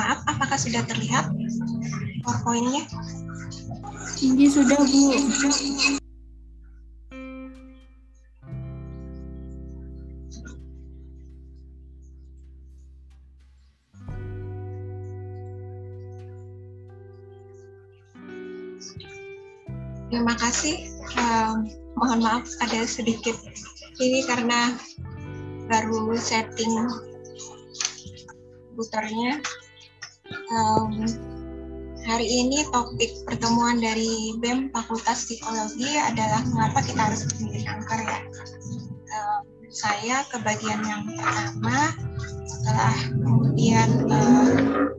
Maaf, 0.00 0.24
apakah 0.24 0.56
sudah 0.56 0.80
terlihat 0.88 1.28
PowerPoint-nya? 2.24 2.88
Ini 4.24 4.48
sudah, 4.48 4.80
Bu. 4.80 5.12
Terima 20.08 20.32
kasih. 20.40 20.88
Um, 21.20 21.68
mohon 22.00 22.24
maaf 22.24 22.48
ada 22.64 22.88
sedikit 22.88 23.36
ini 24.00 24.24
karena 24.24 24.80
baru 25.68 26.16
setting 26.16 26.88
komputernya. 28.72 29.59
Um, 30.50 31.06
hari 32.02 32.26
ini 32.26 32.66
topik 32.74 33.22
pertemuan 33.22 33.78
dari 33.78 34.34
BEM 34.42 34.74
Fakultas 34.74 35.22
Psikologi 35.22 35.94
adalah 35.94 36.42
mengapa 36.50 36.82
kita 36.82 37.06
harus 37.06 37.22
memilih 37.38 37.62
kanker 37.70 38.00
ya. 38.02 38.18
Um, 39.14 39.42
saya 39.70 40.26
ke 40.26 40.42
bagian 40.42 40.82
yang 40.82 41.06
pertama 41.06 41.94
setelah 42.50 42.94
kemudian 43.22 43.88
uh, 44.10 44.90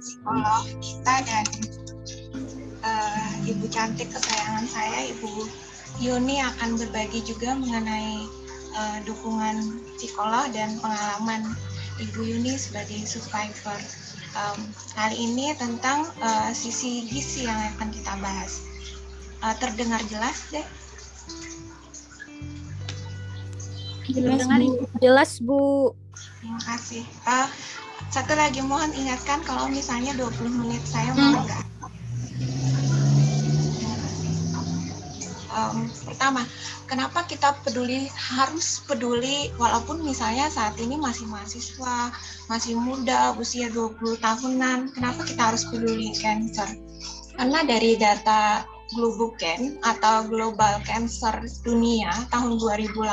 psikolog 0.00 0.64
kita 0.80 1.14
dan 1.28 1.46
uh, 2.80 3.30
ibu 3.44 3.68
cantik 3.68 4.08
kesayangan 4.08 4.64
saya 4.64 5.12
ibu 5.12 5.44
Yuni 6.00 6.40
akan 6.40 6.80
berbagi 6.80 7.20
juga 7.28 7.52
mengenai 7.52 8.24
uh, 8.72 8.98
dukungan 9.04 9.84
psikolog 10.00 10.48
dan 10.56 10.80
pengalaman 10.80 11.52
ibu 11.98 12.20
Yuni 12.24 12.54
sebagai 12.58 13.02
survivor. 13.04 13.78
Um, 14.36 14.60
kali 14.94 15.16
ini 15.18 15.56
tentang 15.56 16.06
uh, 16.22 16.50
sisi 16.54 17.08
gizi 17.10 17.48
yang 17.48 17.58
akan 17.74 17.88
kita 17.90 18.12
bahas. 18.22 18.62
Uh, 19.42 19.54
terdengar 19.58 20.02
jelas 20.10 20.46
deh? 20.50 20.66
Jelas 24.08 24.42
bu. 24.48 24.68
jelas 25.02 25.32
bu. 25.42 25.92
Terima 26.40 26.60
kasih. 26.64 27.04
Uh, 27.28 27.48
satu 28.08 28.32
lagi 28.32 28.64
mohon 28.64 28.88
ingatkan 28.96 29.44
kalau 29.44 29.68
misalnya 29.68 30.16
20 30.16 30.48
menit 30.64 30.80
saya 30.88 31.12
mau 31.12 31.44
hmm. 31.44 31.67
Um, 35.52 35.88
pertama 36.04 36.44
kenapa 36.88 37.24
kita 37.28 37.56
peduli 37.64 38.08
harus 38.14 38.80
peduli 38.84 39.52
walaupun 39.56 40.00
misalnya 40.04 40.48
saat 40.48 40.76
ini 40.80 40.96
masih 40.96 41.28
mahasiswa 41.28 42.12
masih 42.48 42.76
muda 42.76 43.36
usia 43.36 43.68
20 43.72 44.18
tahunan 44.20 44.92
kenapa 44.92 45.24
kita 45.24 45.52
harus 45.52 45.64
peduli 45.68 46.12
cancer? 46.16 46.68
Karena 47.38 47.62
dari 47.62 47.94
data 47.94 48.66
Globocan 48.96 49.76
atau 49.84 50.24
Global 50.24 50.80
Cancer 50.80 51.44
Dunia 51.60 52.08
tahun 52.32 52.56
2018 52.56 53.04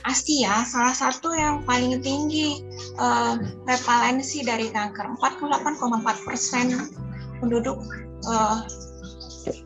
Asia 0.00 0.64
salah 0.64 0.96
satu 0.96 1.30
yang 1.36 1.62
paling 1.68 2.00
tinggi 2.00 2.64
uh, 2.96 3.36
prevalensi 3.68 4.40
dari 4.42 4.72
kanker 4.72 5.14
48,4 5.20 6.26
persen 6.26 6.66
penduduk 7.38 7.78
uh, 8.24 8.64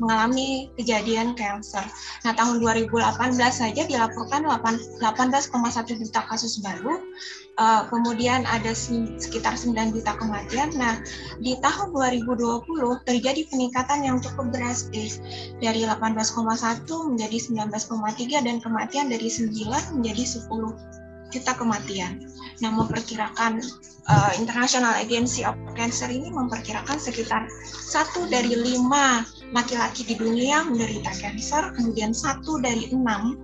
mengalami 0.00 0.70
kejadian 0.78 1.34
kanker. 1.36 1.86
Nah, 2.24 2.32
tahun 2.34 2.60
2018 2.60 3.52
saja 3.52 3.82
dilaporkan 3.84 4.44
18,1 4.44 6.00
juta 6.00 6.20
kasus 6.26 6.60
baru, 6.60 7.00
uh, 7.58 7.82
kemudian 7.90 8.42
ada 8.46 8.72
sekitar 8.74 9.54
9 9.54 9.94
juta 9.94 10.12
kematian. 10.18 10.74
Nah, 10.74 10.98
di 11.38 11.58
tahun 11.62 11.94
2020 11.94 13.02
terjadi 13.06 13.46
peningkatan 13.50 14.06
yang 14.06 14.18
cukup 14.18 14.50
drastis 14.50 15.22
dari 15.62 15.86
18,1 15.86 16.86
menjadi 16.86 17.38
19,3 17.38 18.46
dan 18.46 18.56
kematian 18.58 19.06
dari 19.10 19.28
9 19.30 19.98
menjadi 20.00 20.24
10 20.24 21.04
juta 21.34 21.52
kematian. 21.58 22.22
Nah, 22.62 22.70
memperkirakan 22.70 23.58
uh, 24.06 24.32
International 24.38 24.94
Agency 25.02 25.42
of 25.42 25.58
Cancer 25.74 26.06
ini 26.06 26.30
memperkirakan 26.30 27.02
sekitar 27.02 27.50
satu 27.66 28.30
dari 28.30 28.54
lima 28.54 29.26
laki-laki 29.52 30.06
di 30.06 30.14
dunia 30.16 30.64
menderita 30.64 31.12
kanker, 31.12 31.76
kemudian 31.76 32.16
satu 32.16 32.62
dari 32.62 32.88
enam 32.94 33.36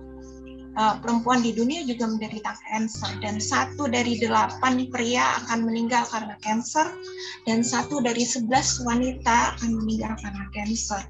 uh, 0.79 0.95
perempuan 1.03 1.43
di 1.43 1.51
dunia 1.53 1.83
juga 1.85 2.07
menderita 2.09 2.55
kanker, 2.67 3.21
dan 3.21 3.37
satu 3.37 3.91
dari 3.91 4.17
delapan 4.17 4.87
pria 4.89 5.37
akan 5.45 5.67
meninggal 5.67 6.07
karena 6.09 6.35
kanker, 6.41 6.87
dan 7.45 7.61
satu 7.61 8.01
dari 8.01 8.25
sebelas 8.25 8.81
wanita 8.81 9.59
akan 9.59 9.69
meninggal 9.83 10.15
karena 10.19 10.45
kanker. 10.55 11.03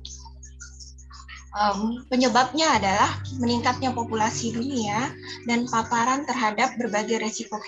Um, 1.52 2.08
penyebabnya 2.08 2.79
adalah 2.79 3.12
meningkatnya 3.35 3.91
populasi 3.91 4.56
dunia 4.56 5.12
dan 5.52 5.68
paparan 5.68 6.23
terhadap 6.23 6.79
berbagai 6.79 7.19
resiko 7.19 7.59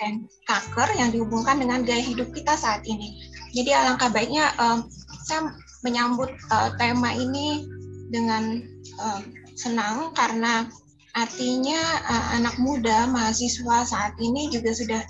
kanker 0.48 0.88
yang 0.96 1.12
dihubungkan 1.12 1.60
dengan 1.60 1.84
gaya 1.84 2.00
hidup 2.00 2.32
kita 2.32 2.56
saat 2.56 2.80
ini. 2.88 3.12
Jadi 3.52 3.76
alangkah 3.76 4.08
baiknya 4.08 4.56
um, 4.56 4.88
saya 5.28 5.52
menyambut 5.84 6.32
uh, 6.50 6.72
tema 6.80 7.12
ini 7.12 7.68
dengan 8.08 8.64
um, 8.98 9.22
senang 9.54 10.10
karena 10.16 10.66
artinya 11.14 11.78
uh, 12.08 12.26
anak 12.40 12.56
muda 12.58 13.06
mahasiswa 13.06 13.86
saat 13.86 14.18
ini 14.18 14.50
juga 14.50 14.74
sudah 14.74 15.02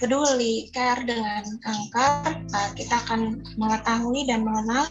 peduli 0.00 0.72
care 0.74 1.06
dengan 1.06 1.46
kanker. 1.62 2.42
Uh, 2.50 2.70
kita 2.74 2.98
akan 3.06 3.44
mengetahui 3.54 4.26
dan 4.26 4.42
mengenal 4.42 4.90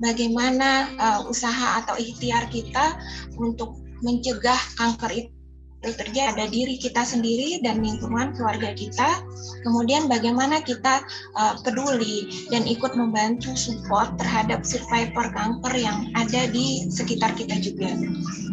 bagaimana 0.00 0.90
uh, 0.96 1.20
usaha 1.28 1.84
atau 1.84 1.94
ikhtiar 2.00 2.48
kita 2.48 2.98
untuk 3.36 3.78
mencegah 4.00 4.58
kanker 4.80 5.12
itu 5.12 5.39
terjadi 5.80 6.36
ada 6.36 6.44
diri 6.52 6.76
kita 6.76 7.00
sendiri 7.00 7.64
dan 7.64 7.80
lingkungan 7.80 8.36
keluarga 8.36 8.76
kita. 8.76 9.24
Kemudian 9.64 10.12
bagaimana 10.12 10.60
kita 10.60 11.00
uh, 11.36 11.56
peduli 11.64 12.28
dan 12.52 12.68
ikut 12.68 12.92
membantu 12.96 13.56
support 13.56 14.12
terhadap 14.20 14.60
survivor 14.64 15.32
kanker 15.32 15.74
yang 15.76 16.12
ada 16.16 16.48
di 16.52 16.84
sekitar 16.92 17.32
kita 17.32 17.56
juga. 17.64 17.96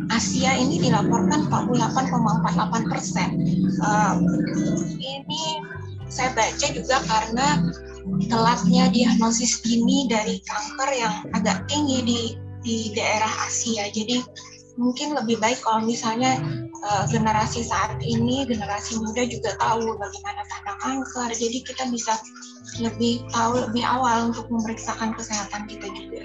Asia 0.07 0.55
ini 0.55 0.79
dilaporkan 0.79 1.51
48,48 1.51 2.91
persen. 2.91 3.29
Uh, 3.83 4.15
ini 5.03 5.43
saya 6.07 6.31
baca 6.31 6.67
juga 6.71 6.97
karena 7.03 7.47
telatnya 8.31 8.87
diagnosis 8.87 9.59
dini 9.59 10.07
dari 10.07 10.39
kanker 10.47 10.89
yang 10.95 11.15
agak 11.35 11.67
tinggi 11.67 11.99
di 12.07 12.21
di 12.63 12.77
daerah 12.95 13.31
Asia. 13.47 13.91
Jadi 13.91 14.23
mungkin 14.77 15.17
lebih 15.17 15.41
baik 15.41 15.59
kalau 15.65 15.83
misalnya 15.83 16.37
uh, 16.85 17.03
generasi 17.09 17.65
saat 17.65 17.97
ini 18.05 18.45
generasi 18.45 19.01
muda 19.01 19.25
juga 19.25 19.57
tahu 19.57 19.97
bagaimana 19.97 20.41
tanda 20.47 20.73
kanker. 20.79 21.29
Jadi 21.33 21.57
kita 21.65 21.83
bisa 21.89 22.13
lebih 22.79 23.25
tahu 23.33 23.67
lebih 23.67 23.83
awal 23.83 24.29
untuk 24.31 24.47
memeriksakan 24.53 25.17
kesehatan 25.17 25.65
kita 25.65 25.89
juga. 25.91 26.21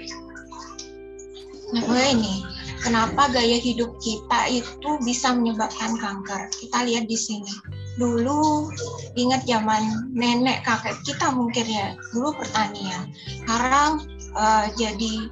Nah, 1.73 2.05
ini 2.05 2.45
kenapa 2.85 3.33
gaya 3.33 3.57
hidup 3.57 3.97
kita 3.97 4.45
itu 4.53 4.89
bisa 5.01 5.33
menyebabkan 5.33 5.97
kanker? 5.97 6.53
Kita 6.53 6.85
lihat 6.85 7.09
di 7.09 7.17
sini 7.17 7.81
dulu 7.93 8.73
ingat 9.13 9.45
zaman 9.45 10.09
nenek 10.17 10.65
kakek 10.65 10.97
kita 11.05 11.29
mungkin 11.29 11.65
ya 11.69 11.93
dulu 12.09 12.33
pertanian 12.33 13.13
sekarang 13.45 14.01
uh, 14.33 14.65
jadi 14.73 15.29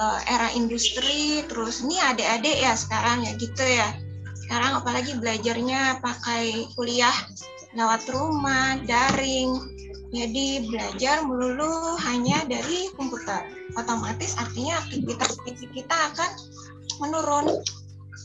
uh, 0.00 0.20
era 0.24 0.48
industri 0.56 1.44
terus 1.46 1.84
ini 1.84 2.00
adik-adik 2.00 2.56
ya 2.56 2.72
sekarang 2.72 3.28
ya 3.28 3.32
gitu 3.36 3.64
ya. 3.64 3.92
Sekarang 4.40 4.80
apalagi 4.80 5.14
belajarnya 5.20 6.00
pakai 6.00 6.66
kuliah 6.74 7.14
lewat 7.76 8.08
rumah 8.10 8.80
daring. 8.88 9.52
Jadi 10.10 10.66
belajar 10.66 11.22
melulu 11.22 11.94
hanya 12.02 12.42
dari 12.50 12.90
komputer. 12.98 13.46
Otomatis 13.78 14.34
artinya 14.34 14.82
aktivitas 14.82 15.38
fisik 15.46 15.70
kita 15.70 15.94
akan 16.10 16.30
menurun. 16.98 17.62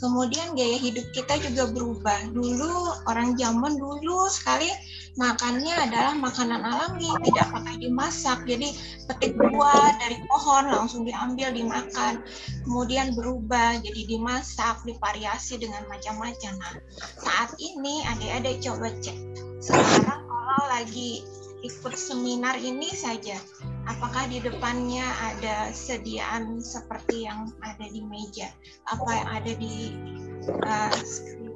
Kemudian 0.02 0.58
gaya 0.58 0.82
hidup 0.82 1.06
kita 1.14 1.38
juga 1.46 1.70
berubah. 1.70 2.34
Dulu 2.34 3.06
orang 3.06 3.38
zaman 3.38 3.78
dulu 3.78 4.26
sekali 4.34 4.68
makannya 5.16 5.76
adalah 5.76 6.14
makanan 6.16 6.62
alami, 6.62 7.12
tidak 7.24 7.48
pakai 7.52 7.76
dimasak. 7.80 8.44
Jadi 8.44 8.76
petik 9.08 9.34
buah 9.40 9.96
dari 10.00 10.20
pohon 10.28 10.72
langsung 10.72 11.08
diambil 11.08 11.56
dimakan. 11.56 12.24
Kemudian 12.68 13.16
berubah 13.16 13.80
jadi 13.80 14.02
dimasak, 14.08 14.84
divariasi 14.84 15.60
dengan 15.60 15.88
macam-macam. 15.88 16.54
Nah, 16.60 16.76
saat 17.24 17.56
ini 17.60 18.04
adik-adik 18.16 18.60
coba 18.64 18.92
cek. 19.00 19.18
Sekarang 19.64 20.28
kalau 20.28 20.64
lagi 20.70 21.24
ikut 21.66 21.96
seminar 21.98 22.60
ini 22.62 22.94
saja, 22.94 23.40
apakah 23.90 24.30
di 24.30 24.38
depannya 24.44 25.06
ada 25.34 25.74
sediaan 25.74 26.62
seperti 26.62 27.26
yang 27.26 27.50
ada 27.66 27.86
di 27.90 28.04
meja? 28.06 28.52
Apa 28.86 29.10
yang 29.10 29.30
ada 29.42 29.52
di 29.58 29.76
uh, 30.46 30.94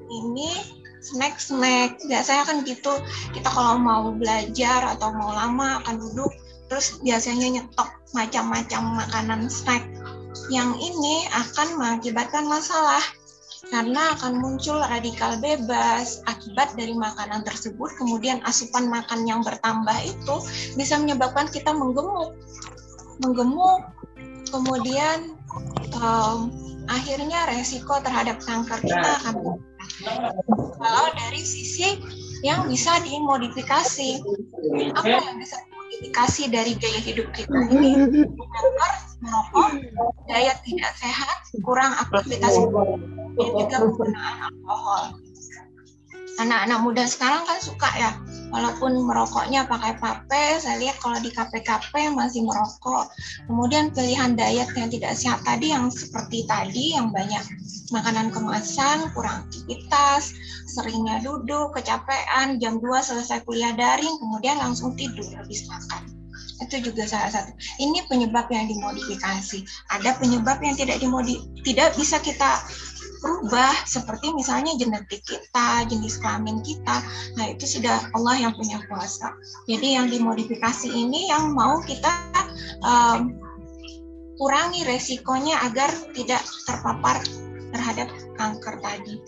ini 0.10 0.79
snack-snack. 1.02 2.00
Biasanya 2.06 2.44
kan 2.46 2.58
gitu, 2.64 2.94
kita 3.36 3.50
kalau 3.50 3.80
mau 3.80 4.12
belajar 4.12 4.96
atau 4.98 5.12
mau 5.16 5.32
lama 5.32 5.84
akan 5.84 5.96
duduk, 6.00 6.32
terus 6.68 7.00
biasanya 7.02 7.60
nyetok 7.60 7.90
macam-macam 8.14 8.82
makanan 9.06 9.42
snack. 9.48 9.84
Yang 10.50 10.78
ini 10.82 11.26
akan 11.34 11.78
mengakibatkan 11.78 12.46
masalah 12.46 13.02
karena 13.70 14.16
akan 14.16 14.40
muncul 14.40 14.80
radikal 14.80 15.36
bebas 15.38 16.24
akibat 16.26 16.74
dari 16.80 16.96
makanan 16.96 17.44
tersebut. 17.44 17.92
Kemudian 18.00 18.42
asupan 18.48 18.88
makan 18.88 19.28
yang 19.28 19.44
bertambah 19.44 19.98
itu 20.06 20.36
bisa 20.80 20.96
menyebabkan 20.98 21.52
kita 21.52 21.70
menggemuk, 21.76 22.34
menggemuk, 23.22 23.84
kemudian 24.50 25.38
um, 26.02 26.50
akhirnya 26.90 27.46
resiko 27.54 28.02
terhadap 28.02 28.42
kanker 28.42 28.80
kita 28.82 29.10
akan 29.22 29.62
kalau 30.80 31.06
dari 31.16 31.42
sisi 31.42 32.00
yang 32.46 32.72
bisa 32.72 32.96
dimodifikasi 33.04 34.24
apa 34.96 35.16
yang 35.20 35.38
bisa 35.40 35.60
dimodifikasi 35.68 36.44
dari 36.52 36.72
gaya 36.80 37.02
hidup 37.04 37.28
kita 37.36 37.58
ini? 37.76 37.92
Kanker 38.16 38.94
merokok 39.20 39.68
gaya 40.32 40.56
tidak 40.64 40.92
sehat 40.96 41.38
kurang 41.64 41.92
aktivitas 42.00 42.56
dan 42.56 43.48
juga 43.56 43.76
penggunaan 43.84 44.36
alkohol 44.48 45.04
anak-anak 46.40 46.80
muda 46.80 47.04
sekarang 47.04 47.44
kan 47.44 47.60
suka 47.60 47.90
ya 48.00 48.16
walaupun 48.50 48.96
merokoknya 49.04 49.68
pakai 49.68 50.00
vape 50.00 50.46
saya 50.58 50.80
lihat 50.80 50.98
kalau 51.04 51.20
di 51.20 51.30
KP-KP 51.30 52.16
masih 52.16 52.48
merokok 52.48 53.12
kemudian 53.46 53.92
pilihan 53.92 54.34
diet 54.40 54.72
yang 54.74 54.90
tidak 54.90 55.14
sehat 55.20 55.44
tadi 55.44 55.76
yang 55.76 55.92
seperti 55.92 56.48
tadi 56.48 56.96
yang 56.96 57.12
banyak 57.12 57.44
makanan 57.92 58.32
kemasan 58.32 59.12
kurang 59.12 59.46
aktivitas 59.46 60.34
seringnya 60.72 61.20
duduk 61.22 61.76
kecapean 61.76 62.58
jam 62.58 62.80
2 62.80 62.88
selesai 63.04 63.44
kuliah 63.44 63.76
daring 63.76 64.16
kemudian 64.18 64.58
langsung 64.58 64.96
tidur 64.96 65.28
habis 65.36 65.68
makan 65.68 66.20
itu 66.60 66.92
juga 66.92 67.08
salah 67.08 67.32
satu. 67.32 67.56
Ini 67.80 68.04
penyebab 68.12 68.52
yang 68.52 68.68
dimodifikasi. 68.68 69.64
Ada 69.96 70.20
penyebab 70.20 70.60
yang 70.60 70.76
tidak 70.76 71.00
dimodi 71.00 71.40
tidak 71.64 71.96
bisa 71.96 72.20
kita 72.20 72.60
berubah 73.20 73.76
seperti 73.84 74.32
misalnya 74.32 74.76
genetik 74.80 75.24
kita, 75.28 75.86
jenis 75.88 76.20
kelamin 76.20 76.64
kita. 76.64 77.04
Nah, 77.36 77.46
itu 77.52 77.68
sudah 77.68 78.12
Allah 78.16 78.36
yang 78.50 78.54
punya 78.56 78.80
kuasa. 78.88 79.36
Jadi 79.68 79.96
yang 80.00 80.08
dimodifikasi 80.08 80.88
ini 80.88 81.28
yang 81.28 81.52
mau 81.52 81.84
kita 81.84 82.12
um, 82.84 83.36
kurangi 84.40 84.88
resikonya 84.88 85.60
agar 85.68 85.92
tidak 86.16 86.44
terpapar 86.64 87.20
terhadap 87.76 88.08
kanker 88.40 88.76
tadi. 88.80 89.20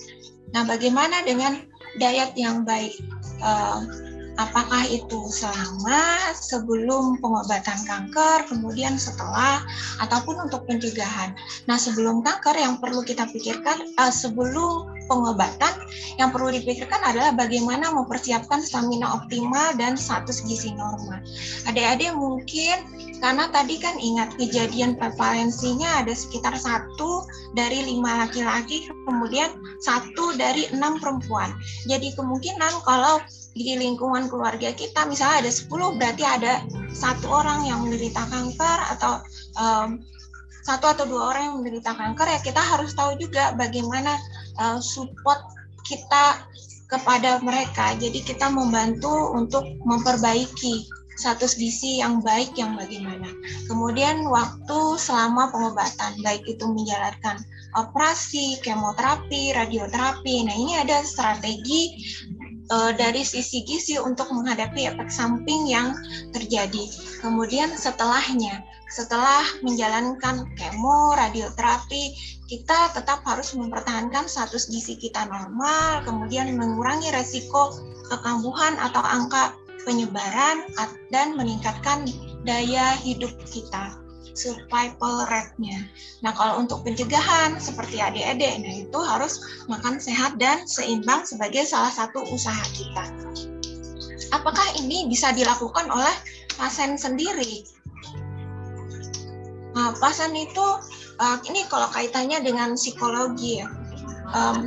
Nah, 0.56 0.64
bagaimana 0.64 1.24
dengan 1.28 1.64
diet 2.00 2.32
yang 2.40 2.64
baik? 2.64 2.96
Uh, 3.44 4.11
apakah 4.40 4.88
itu 4.88 5.28
selama 5.32 6.32
sebelum 6.38 7.20
pengobatan 7.20 7.80
kanker, 7.84 8.48
kemudian 8.48 8.96
setelah, 8.96 9.64
ataupun 10.00 10.48
untuk 10.48 10.64
pencegahan. 10.68 11.36
Nah, 11.68 11.76
sebelum 11.76 12.24
kanker 12.24 12.56
yang 12.56 12.80
perlu 12.80 13.04
kita 13.04 13.28
pikirkan, 13.32 13.96
uh, 14.00 14.14
sebelum 14.14 15.02
pengobatan 15.12 15.76
yang 16.16 16.32
perlu 16.32 16.56
dipikirkan 16.56 17.04
adalah 17.04 17.36
bagaimana 17.36 17.92
mempersiapkan 17.92 18.64
stamina 18.64 19.12
optimal 19.12 19.76
dan 19.76 20.00
status 20.00 20.40
gizi 20.48 20.72
normal. 20.72 21.20
Adik-adik 21.68 22.16
mungkin 22.16 22.80
karena 23.20 23.52
tadi 23.52 23.76
kan 23.78 24.00
ingat 24.00 24.40
kejadian 24.40 24.96
prevalensinya 24.96 26.02
ada 26.02 26.16
sekitar 26.16 26.56
satu 26.56 27.28
dari 27.54 27.84
lima 27.84 28.26
laki-laki, 28.26 28.88
kemudian 29.04 29.52
satu 29.84 30.34
dari 30.40 30.72
enam 30.72 30.98
perempuan. 30.98 31.52
Jadi 31.92 32.16
kemungkinan 32.16 32.82
kalau 32.88 33.20
di 33.52 33.76
lingkungan 33.76 34.32
keluarga 34.32 34.72
kita 34.72 35.04
misalnya 35.08 35.48
ada 35.48 35.52
10 35.52 36.00
berarti 36.00 36.24
ada 36.24 36.54
satu 36.96 37.28
orang 37.28 37.68
yang 37.68 37.84
menderita 37.84 38.24
kanker 38.32 38.80
atau 38.98 39.20
um, 39.60 40.00
satu 40.62 40.94
atau 40.94 41.10
dua 41.10 41.34
orang 41.34 41.44
yang 41.52 41.56
menderita 41.60 41.92
kanker 41.98 42.28
ya 42.30 42.40
kita 42.40 42.62
harus 42.62 42.94
tahu 42.94 43.18
juga 43.18 43.52
bagaimana 43.58 44.14
uh, 44.62 44.78
support 44.78 45.42
kita 45.82 46.46
kepada 46.92 47.40
mereka. 47.40 47.96
Jadi 47.96 48.20
kita 48.20 48.52
membantu 48.52 49.32
untuk 49.32 49.64
memperbaiki 49.88 50.86
status 51.16 51.56
gizi 51.56 52.04
yang 52.04 52.20
baik 52.20 52.52
yang 52.60 52.76
bagaimana. 52.76 53.32
Kemudian 53.72 54.28
waktu 54.28 54.80
selama 55.00 55.48
pengobatan 55.56 56.20
baik 56.20 56.44
itu 56.44 56.68
menjalankan 56.68 57.40
operasi 57.72 58.60
kemoterapi 58.60 59.56
radioterapi 59.56 60.44
nah 60.44 60.56
ini 60.60 60.76
ada 60.76 61.00
strategi 61.08 61.96
uh, 62.72 62.92
dari 62.96 63.22
sisi 63.28 63.62
gizi 63.68 64.00
untuk 64.00 64.32
menghadapi 64.32 64.88
efek 64.88 65.12
samping 65.12 65.68
yang 65.68 65.94
terjadi. 66.32 66.88
Kemudian 67.20 67.76
setelahnya, 67.76 68.64
setelah 68.88 69.44
menjalankan 69.62 70.48
kemo, 70.56 71.14
radioterapi, 71.20 72.16
kita 72.48 72.96
tetap 72.96 73.22
harus 73.28 73.52
mempertahankan 73.54 74.26
status 74.26 74.72
gizi 74.72 74.96
kita 74.96 75.28
normal, 75.28 76.02
kemudian 76.08 76.56
mengurangi 76.56 77.12
resiko 77.12 77.76
kekambuhan 78.08 78.76
atau 78.80 79.04
angka 79.04 79.56
penyebaran 79.88 80.68
dan 81.10 81.34
meningkatkan 81.36 82.06
daya 82.44 82.98
hidup 83.00 83.32
kita 83.50 84.02
survival 84.34 85.28
rate-nya. 85.28 85.88
Nah, 86.24 86.32
kalau 86.36 86.64
untuk 86.64 86.84
pencegahan 86.88 87.60
seperti 87.60 88.00
adik-adik, 88.00 88.64
nah 88.64 88.74
itu 88.74 89.00
harus 89.00 89.44
makan 89.68 90.00
sehat 90.00 90.40
dan 90.40 90.64
seimbang 90.66 91.28
sebagai 91.28 91.68
salah 91.68 91.92
satu 91.92 92.24
usaha 92.32 92.64
kita. 92.76 93.06
Apakah 94.32 94.64
ini 94.80 95.12
bisa 95.12 95.36
dilakukan 95.36 95.92
oleh 95.92 96.16
pasien 96.56 96.96
sendiri? 96.96 97.68
Nah, 99.76 99.96
pasien 100.00 100.32
itu 100.36 100.68
uh, 101.20 101.38
ini 101.48 101.68
kalau 101.68 101.88
kaitannya 101.92 102.40
dengan 102.44 102.76
psikologi. 102.80 103.64
Um, 104.32 104.64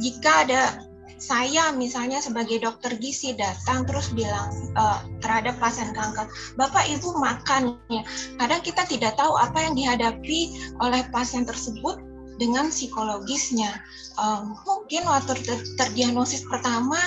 jika 0.00 0.48
ada 0.48 0.87
saya 1.18 1.74
misalnya 1.74 2.22
sebagai 2.22 2.62
dokter 2.62 2.94
gizi 2.96 3.34
datang 3.34 3.82
terus 3.84 4.14
bilang 4.14 4.54
uh, 4.78 5.02
terhadap 5.18 5.58
pasien 5.58 5.90
kanker, 5.90 6.30
Bapak 6.54 6.86
Ibu 6.86 7.18
makan 7.18 7.74
ya. 7.90 8.02
Kadang 8.38 8.62
kita 8.62 8.86
tidak 8.86 9.18
tahu 9.18 9.34
apa 9.34 9.58
yang 9.66 9.74
dihadapi 9.74 10.54
oleh 10.78 11.02
pasien 11.10 11.42
tersebut 11.42 11.98
dengan 12.38 12.70
psikologisnya. 12.70 13.82
Um, 14.14 14.54
mungkin 14.62 15.06
waktu 15.10 15.34
ter 15.42 15.58
terdiagnosis 15.74 16.46
pertama 16.46 16.98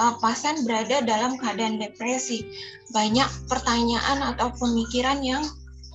uh, 0.00 0.16
pasien 0.18 0.64
berada 0.64 1.04
dalam 1.04 1.36
keadaan 1.36 1.76
depresi, 1.76 2.48
banyak 2.96 3.28
pertanyaan 3.52 4.32
atau 4.32 4.48
pemikiran 4.56 5.20
yang 5.20 5.44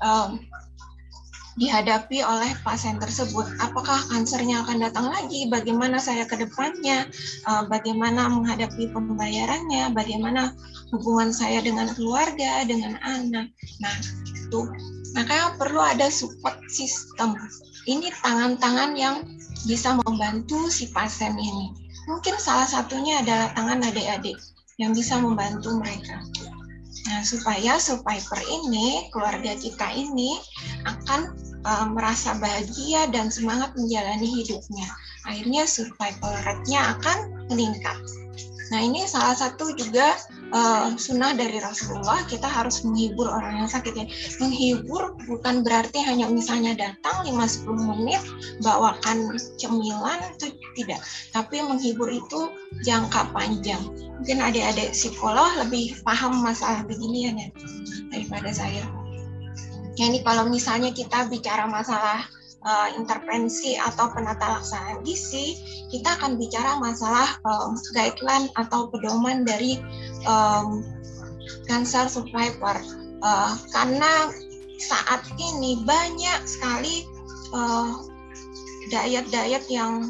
um, 0.06 0.38
dihadapi 1.58 2.26
oleh 2.26 2.52
pasien 2.66 2.98
tersebut. 2.98 3.46
Apakah 3.62 4.02
kansernya 4.10 4.66
akan 4.66 4.82
datang 4.90 5.10
lagi? 5.10 5.46
Bagaimana 5.50 6.02
saya 6.02 6.26
ke 6.26 6.40
depannya? 6.40 7.06
Eh, 7.46 7.64
bagaimana 7.70 8.30
menghadapi 8.30 8.90
pembayarannya? 8.90 9.94
Bagaimana 9.94 10.54
hubungan 10.94 11.30
saya 11.30 11.62
dengan 11.62 11.94
keluarga, 11.94 12.66
dengan 12.66 12.98
anak? 13.06 13.54
Nah, 13.82 13.96
itu. 14.30 14.62
Makanya 15.14 15.54
perlu 15.62 15.82
ada 15.82 16.10
support 16.10 16.58
system. 16.70 17.38
Ini 17.86 18.10
tangan-tangan 18.26 18.98
yang 18.98 19.22
bisa 19.70 19.94
membantu 20.02 20.70
si 20.74 20.90
pasien 20.90 21.38
ini. 21.38 21.70
Mungkin 22.10 22.36
salah 22.36 22.68
satunya 22.68 23.22
adalah 23.24 23.54
tangan 23.56 23.80
adik-adik 23.88 24.36
yang 24.82 24.92
bisa 24.92 25.22
membantu 25.22 25.78
mereka. 25.78 26.18
Nah, 27.04 27.20
supaya 27.28 27.76
survivor 27.84 28.40
ini, 28.48 29.12
keluarga 29.12 29.60
kita 29.60 29.92
ini 29.92 30.40
akan 30.88 31.36
uh, 31.68 31.88
merasa 31.92 32.40
bahagia 32.40 33.12
dan 33.12 33.28
semangat 33.28 33.76
menjalani 33.76 34.24
hidupnya. 34.24 34.88
Akhirnya 35.28 35.68
survival 35.68 36.32
rate-nya 36.48 36.96
akan 36.96 37.48
meningkat. 37.52 37.98
Nah, 38.72 38.80
ini 38.80 39.04
salah 39.04 39.36
satu 39.36 39.76
juga 39.76 40.16
uh, 40.54 40.96
sunnah 40.96 41.36
dari 41.36 41.60
Rasulullah, 41.60 42.24
kita 42.30 42.48
harus 42.48 42.86
menghibur 42.88 43.28
orang 43.28 43.66
yang 43.66 43.70
sakit. 43.70 43.94
Ya. 43.98 44.06
Menghibur 44.40 45.20
bukan 45.28 45.66
berarti 45.66 46.00
hanya 46.06 46.30
misalnya 46.32 46.78
datang 46.78 47.28
5-10 47.28 47.68
menit, 47.76 48.22
bawakan 48.64 49.36
cemilan, 49.60 50.20
itu 50.38 50.54
tidak. 50.80 51.02
Tapi 51.36 51.60
menghibur 51.60 52.08
itu 52.08 52.48
jangka 52.88 53.34
panjang. 53.36 53.82
Mungkin 54.22 54.40
adik-adik 54.40 54.96
psikolog 54.96 55.50
lebih 55.60 56.00
paham 56.06 56.40
masalah 56.40 56.86
beginian 56.88 57.36
ya 57.36 57.50
daripada 58.14 58.54
saya. 58.54 58.86
Ya 59.94 60.10
ini 60.10 60.26
kalau 60.26 60.50
misalnya 60.50 60.90
kita 60.90 61.30
bicara 61.30 61.70
masalah 61.70 62.26
uh, 62.66 62.90
intervensi 62.96 63.76
atau 63.78 64.12
penata 64.12 64.60
laksanaan 64.60 65.04
gizi, 65.04 65.60
kita 65.92 66.16
akan 66.20 66.40
bicara 66.40 66.80
masalah 66.80 67.38
um, 67.44 67.78
guideline 67.92 68.48
atau 68.56 68.90
pedoman 68.90 69.44
dari 69.44 69.80
um, 70.28 70.84
cancer 71.68 72.08
survivor. 72.08 72.76
Uh, 73.24 73.56
karena 73.72 74.32
saat 74.80 75.24
ini 75.40 75.80
banyak 75.88 76.44
sekali 76.44 77.08
diet 78.90 79.30
diet-diet 79.30 79.64
yang 79.70 80.10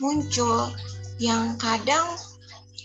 muncul 0.00 0.72
yang 1.20 1.54
kadang 1.60 2.16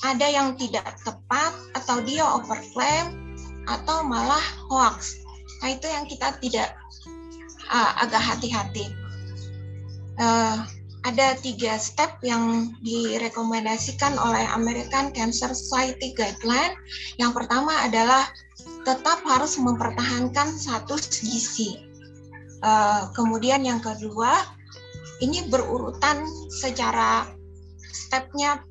ada 0.03 0.27
yang 0.27 0.53
tidak 0.59 0.99
tepat 1.01 1.55
atau 1.73 2.03
dia 2.03 2.21
overclaim 2.21 3.39
atau 3.65 4.05
malah 4.05 4.43
hoax. 4.69 5.17
Nah 5.63 5.73
itu 5.73 5.87
yang 5.89 6.05
kita 6.05 6.35
tidak 6.43 6.77
uh, 7.69 7.91
agak 8.03 8.21
hati-hati. 8.21 8.91
Uh, 10.15 10.63
ada 11.05 11.37
tiga 11.37 11.77
step 11.77 12.17
yang 12.25 12.73
direkomendasikan 12.81 14.17
oleh 14.17 14.41
American 14.57 15.13
Cancer 15.13 15.53
Society 15.53 16.17
Guideline. 16.17 16.73
Yang 17.21 17.45
pertama 17.45 17.85
adalah 17.85 18.25
tetap 18.81 19.21
harus 19.21 19.61
mempertahankan 19.61 20.49
status 20.57 21.21
gizi. 21.21 21.85
Uh, 22.65 23.13
kemudian 23.13 23.61
yang 23.61 23.77
kedua, 23.77 24.49
ini 25.21 25.45
berurutan 25.45 26.25
secara 26.49 27.29
stepnya 27.85 28.65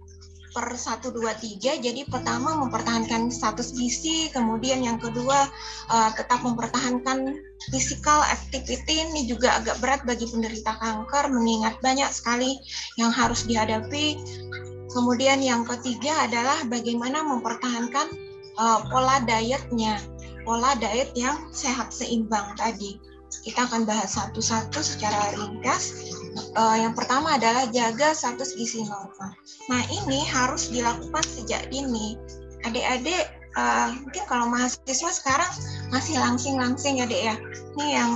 per 0.55 0.79
1, 0.79 1.11
2, 1.11 1.19
3. 1.19 1.83
Jadi 1.83 2.07
pertama 2.07 2.55
mempertahankan 2.63 3.29
status 3.29 3.75
gizi, 3.75 4.31
kemudian 4.31 4.87
yang 4.87 5.03
kedua 5.03 5.51
uh, 5.91 6.11
tetap 6.15 6.47
mempertahankan 6.47 7.43
physical 7.75 8.23
activity 8.23 9.03
ini 9.03 9.27
juga 9.27 9.59
agak 9.59 9.83
berat 9.83 10.01
bagi 10.07 10.31
penderita 10.31 10.79
kanker 10.79 11.35
mengingat 11.35 11.75
banyak 11.83 12.07
sekali 12.15 12.63
yang 12.95 13.11
harus 13.11 13.43
dihadapi. 13.45 14.15
Kemudian 14.95 15.43
yang 15.43 15.67
ketiga 15.67 16.31
adalah 16.31 16.63
bagaimana 16.71 17.27
mempertahankan 17.27 18.15
uh, 18.55 18.87
pola 18.87 19.19
dietnya, 19.27 19.99
pola 20.47 20.79
diet 20.79 21.11
yang 21.19 21.51
sehat 21.51 21.91
seimbang 21.91 22.55
tadi. 22.55 23.03
Kita 23.43 23.67
akan 23.67 23.83
bahas 23.83 24.15
satu-satu 24.15 24.79
secara 24.79 25.35
ringkas 25.35 26.15
uh, 26.55 26.77
yang 26.79 26.95
pertama 26.95 27.37
adalah 27.39 27.69
jaga 27.71 28.13
status 28.13 28.55
gizi 28.59 28.85
normal. 28.87 29.33
Nah 29.71 29.83
ini 29.91 30.23
harus 30.27 30.71
dilakukan 30.71 31.25
sejak 31.25 31.69
dini. 31.71 32.19
Adik-adik 32.65 33.29
uh, 33.55 33.93
mungkin 34.03 34.25
kalau 34.27 34.47
mahasiswa 34.51 35.11
sekarang 35.15 35.53
masih 35.91 36.19
langsing-langsing 36.19 37.03
ya 37.03 37.07
dek 37.07 37.23
ya. 37.23 37.37
Ini 37.79 37.87
yang 37.99 38.13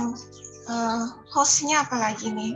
uh, 0.67 1.03
hostnya 1.31 1.83
apalagi 1.83 2.31
nih. 2.31 2.53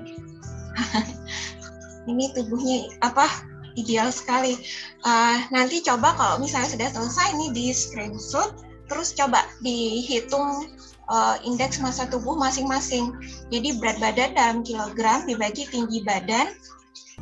ini 2.12 2.34
tubuhnya 2.36 2.92
apa 3.06 3.30
ideal 3.76 4.10
sekali. 4.14 4.58
Uh, 5.04 5.38
nanti 5.50 5.82
coba 5.82 6.14
kalau 6.16 6.36
misalnya 6.42 6.70
sudah 6.70 6.90
selesai 6.94 7.28
nih 7.38 7.50
di 7.54 7.66
screenshot, 7.74 8.54
terus 8.88 9.16
coba 9.16 9.46
dihitung 9.66 10.70
uh, 11.14 11.38
indeks 11.46 11.78
massa 11.78 12.10
tubuh 12.10 12.34
masing-masing. 12.34 13.14
Jadi 13.54 13.78
berat 13.78 14.02
badan 14.02 14.34
dalam 14.34 14.58
kilogram 14.66 15.30
dibagi 15.30 15.70
tinggi 15.70 16.02
badan 16.02 16.50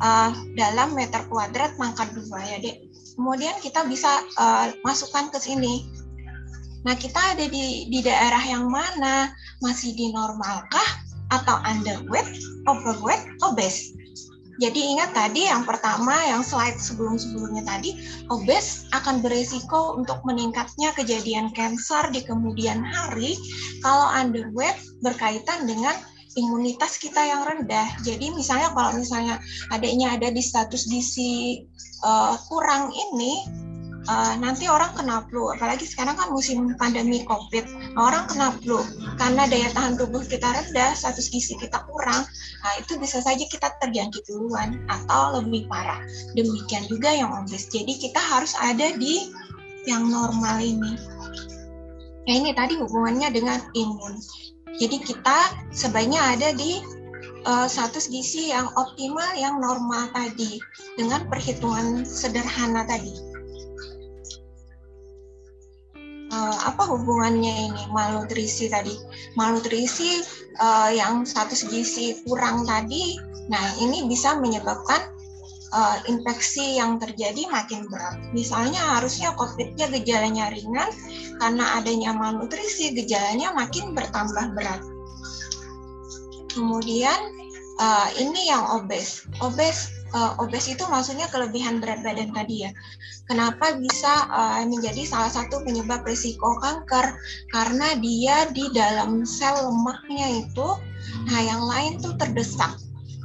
uh, 0.00 0.32
dalam 0.56 0.96
meter 0.96 1.20
kuadrat 1.28 1.76
pangkat 1.76 2.08
dua 2.16 2.40
ya 2.40 2.58
dek. 2.64 2.88
Kemudian 3.12 3.52
kita 3.60 3.84
bisa 3.84 4.08
uh, 4.40 4.72
masukkan 4.80 5.28
ke 5.28 5.36
sini. 5.36 5.84
Nah 6.82 6.96
kita 6.96 7.36
ada 7.36 7.44
di 7.46 7.92
di 7.92 8.00
daerah 8.00 8.40
yang 8.42 8.72
mana? 8.72 9.30
Masih 9.60 9.92
di 9.94 10.10
normalkah 10.10 11.04
atau 11.30 11.60
underweight, 11.62 12.40
overweight, 12.66 13.22
obese? 13.44 13.94
Jadi 14.62 14.94
ingat 14.94 15.10
tadi 15.10 15.50
yang 15.50 15.66
pertama 15.66 16.14
yang 16.22 16.46
slide 16.46 16.78
sebelum-sebelumnya 16.78 17.66
tadi, 17.66 17.98
obes 18.30 18.86
akan 18.94 19.18
beresiko 19.18 19.98
untuk 19.98 20.22
meningkatnya 20.22 20.94
kejadian 20.94 21.50
kanker 21.50 22.14
di 22.14 22.22
kemudian 22.22 22.78
hari 22.78 23.34
kalau 23.82 24.06
underweight 24.14 24.78
berkaitan 25.02 25.66
dengan 25.66 25.98
imunitas 26.38 26.94
kita 27.02 27.18
yang 27.18 27.42
rendah. 27.42 27.90
Jadi 28.06 28.30
misalnya 28.30 28.70
kalau 28.70 28.94
misalnya 28.96 29.42
adiknya 29.74 30.14
ada 30.14 30.30
di 30.30 30.38
status 30.38 30.86
gizi 30.86 31.66
uh, 32.06 32.38
kurang 32.46 32.94
ini, 32.94 33.42
uh, 34.08 34.34
nanti 34.38 34.66
orang 34.66 34.90
kena 34.98 35.22
flu 35.30 35.52
apalagi 35.54 35.86
sekarang 35.86 36.18
kan 36.18 36.30
musim 36.32 36.74
pandemi 36.78 37.22
covid. 37.26 37.66
Orang 37.94 38.26
kena 38.30 38.54
flu 38.58 38.82
karena 39.18 39.46
daya 39.46 39.70
tahan 39.74 39.98
tubuh 39.98 40.22
kita 40.26 40.46
rendah 40.46 40.94
status 40.96 41.30
gizi 41.30 41.54
kita 41.58 41.84
kurang 41.86 42.24
nah 42.62 42.72
itu 42.78 42.94
bisa 42.98 43.18
saja 43.18 43.42
kita 43.42 43.74
terjangkit 43.82 44.22
duluan 44.26 44.82
atau 44.90 45.42
lebih 45.42 45.66
parah. 45.66 46.02
Demikian 46.34 46.86
juga 46.86 47.10
yang 47.10 47.30
obes 47.34 47.70
jadi 47.70 47.92
kita 47.98 48.18
harus 48.18 48.54
ada 48.58 48.94
di 48.96 49.30
yang 49.86 50.06
normal 50.10 50.62
ini. 50.62 50.94
Nah 52.22 52.34
ini 52.38 52.54
tadi 52.54 52.78
hubungannya 52.78 53.34
dengan 53.34 53.58
imun. 53.74 54.14
Jadi 54.78 55.02
kita 55.02 55.52
sebaiknya 55.74 56.38
ada 56.38 56.54
di 56.54 56.80
uh, 57.44 57.66
status 57.66 58.08
gizi 58.08 58.54
yang 58.54 58.70
optimal 58.78 59.34
yang 59.34 59.58
normal 59.58 60.08
tadi 60.14 60.62
dengan 60.94 61.26
perhitungan 61.28 62.06
sederhana 62.06 62.86
tadi 62.86 63.31
uh, 66.32 66.56
apa 66.66 66.82
hubungannya 66.88 67.70
ini 67.70 67.82
malnutrisi 67.92 68.72
tadi? 68.72 68.96
Malnutrisi 69.36 70.24
uh, 70.58 70.90
yang 70.90 71.28
status 71.28 71.68
gizi 71.68 72.18
kurang 72.24 72.64
tadi, 72.64 73.20
nah 73.52 73.62
ini 73.78 74.08
bisa 74.08 74.40
menyebabkan 74.40 75.12
uh, 75.76 75.96
infeksi 76.08 76.80
yang 76.80 76.96
terjadi 76.96 77.46
makin 77.52 77.84
berat. 77.92 78.18
Misalnya 78.32 78.98
harusnya 78.98 79.36
COVID-nya 79.36 79.92
gejalanya 79.92 80.48
ringan, 80.50 80.88
karena 81.38 81.78
adanya 81.78 82.10
malnutrisi 82.16 82.96
gejalanya 82.96 83.52
makin 83.52 83.92
bertambah 83.92 84.56
berat. 84.56 84.80
Kemudian 86.52 87.20
uh, 87.80 88.08
ini 88.20 88.52
yang 88.52 88.64
obes. 88.76 89.24
Obes 89.40 89.92
uh, 90.12 90.36
obes 90.40 90.68
itu 90.68 90.84
maksudnya 90.88 91.26
kelebihan 91.32 91.80
berat 91.80 92.04
badan 92.04 92.32
tadi 92.32 92.68
ya. 92.68 92.70
Kenapa 93.30 93.78
bisa 93.78 94.28
uh, 94.28 94.60
menjadi 94.66 95.06
salah 95.06 95.30
satu 95.30 95.62
penyebab 95.62 96.02
risiko 96.02 96.58
kanker? 96.58 97.14
Karena 97.54 97.94
dia 98.02 98.50
di 98.50 98.66
dalam 98.74 99.22
sel 99.22 99.54
lemaknya 99.70 100.42
itu, 100.42 100.68
nah 101.30 101.40
yang 101.40 101.62
lain 101.62 102.02
tuh 102.02 102.12
terdesak. 102.18 102.76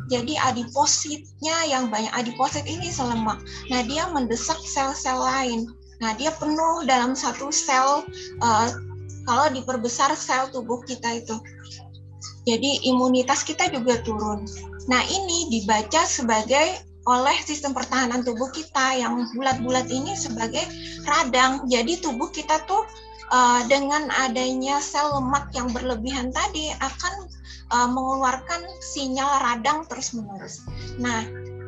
Jadi 0.08 0.40
adipositnya 0.40 1.68
yang 1.68 1.92
banyak 1.92 2.14
adiposit 2.16 2.64
ini 2.64 2.88
sel 2.88 3.12
lemak. 3.12 3.44
Nah 3.74 3.84
dia 3.84 4.08
mendesak 4.08 4.58
sel-sel 4.64 5.20
lain. 5.20 5.68
Nah 6.00 6.16
dia 6.16 6.32
penuh 6.38 6.88
dalam 6.88 7.12
satu 7.18 7.52
sel. 7.52 8.08
Uh, 8.40 8.68
kalau 9.28 9.52
diperbesar 9.52 10.16
sel 10.16 10.48
tubuh 10.56 10.80
kita 10.88 11.20
itu. 11.20 11.36
Jadi 12.48 12.88
imunitas 12.88 13.44
kita 13.44 13.68
juga 13.68 14.00
turun. 14.08 14.48
Nah, 14.88 15.04
ini 15.04 15.52
dibaca 15.52 16.08
sebagai 16.08 16.80
oleh 17.08 17.40
sistem 17.48 17.72
pertahanan 17.72 18.22
tubuh 18.28 18.52
kita 18.52 19.00
yang 19.00 19.24
bulat-bulat 19.32 19.88
ini 19.88 20.12
sebagai 20.14 20.68
radang. 21.08 21.64
Jadi 21.72 22.04
tubuh 22.04 22.28
kita 22.30 22.60
tuh 22.68 22.84
uh, 23.32 23.64
dengan 23.72 24.12
adanya 24.12 24.84
sel 24.84 25.08
lemak 25.16 25.48
yang 25.56 25.72
berlebihan 25.72 26.36
tadi 26.36 26.76
akan 26.84 27.14
uh, 27.72 27.88
mengeluarkan 27.88 28.68
sinyal 28.84 29.40
radang 29.40 29.88
terus-menerus. 29.88 30.68
Nah, 31.00 31.24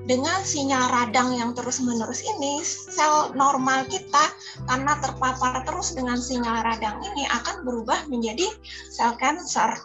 dengan 0.09 0.41
sinyal 0.41 0.89
radang 0.89 1.37
yang 1.37 1.53
terus-menerus 1.53 2.25
ini, 2.25 2.59
sel 2.65 3.31
normal 3.37 3.85
kita 3.87 4.25
karena 4.67 4.97
terpapar 4.99 5.63
terus 5.63 5.95
dengan 5.95 6.19
sinyal 6.19 6.65
radang 6.67 6.99
ini 6.99 7.23
akan 7.31 7.63
berubah 7.63 8.09
menjadi 8.11 8.49
sel 8.91 9.15
kanker. 9.15 9.79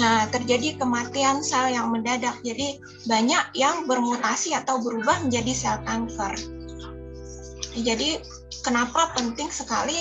Nah, 0.00 0.24
terjadi 0.32 0.80
kematian 0.80 1.44
sel 1.44 1.72
yang 1.72 1.92
mendadak. 1.92 2.40
Jadi, 2.40 2.80
banyak 3.04 3.52
yang 3.52 3.84
bermutasi 3.84 4.56
atau 4.56 4.80
berubah 4.80 5.20
menjadi 5.24 5.52
sel 5.52 5.76
kanker. 5.84 6.32
Jadi, 7.76 8.20
kenapa 8.64 9.12
penting 9.16 9.52
sekali 9.52 10.00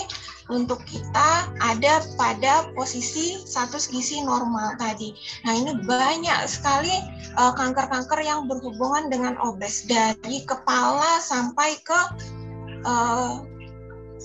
untuk 0.52 0.84
kita 0.84 1.48
ada 1.64 2.04
pada 2.20 2.72
posisi 2.76 3.40
status 3.44 3.88
gizi 3.88 4.20
normal 4.24 4.76
tadi. 4.80 5.16
Nah, 5.48 5.56
ini 5.56 5.72
banyak 5.84 6.40
sekali 6.48 6.92
eh, 7.36 7.54
kanker-kanker 7.56 8.20
yang 8.24 8.48
berhubungan 8.48 9.08
dengan 9.12 9.40
obes 9.44 9.88
dari 9.88 10.44
kepala 10.44 11.20
sampai 11.24 11.80
ke 11.84 12.02
uh, 12.86 13.44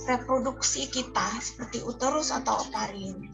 reproduksi 0.06 0.86
kita 0.88 1.26
seperti 1.42 1.82
uterus 1.82 2.30
atau 2.30 2.62
ovarium. 2.62 3.26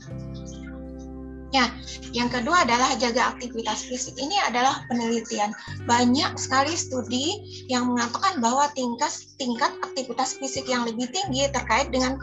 Ya, 1.52 1.68
yang 2.16 2.32
kedua 2.32 2.64
adalah 2.64 2.96
jaga 2.96 3.36
aktivitas 3.36 3.84
fisik. 3.84 4.16
Ini 4.16 4.48
adalah 4.48 4.88
penelitian. 4.88 5.52
Banyak 5.84 6.40
sekali 6.40 6.72
studi 6.72 7.44
yang 7.68 7.92
mengatakan 7.92 8.40
bahwa 8.40 8.72
tingkat 8.72 9.12
tingkat 9.36 9.68
aktivitas 9.84 10.40
fisik 10.40 10.64
yang 10.64 10.88
lebih 10.88 11.12
tinggi 11.12 11.44
terkait 11.52 11.92
dengan 11.92 12.16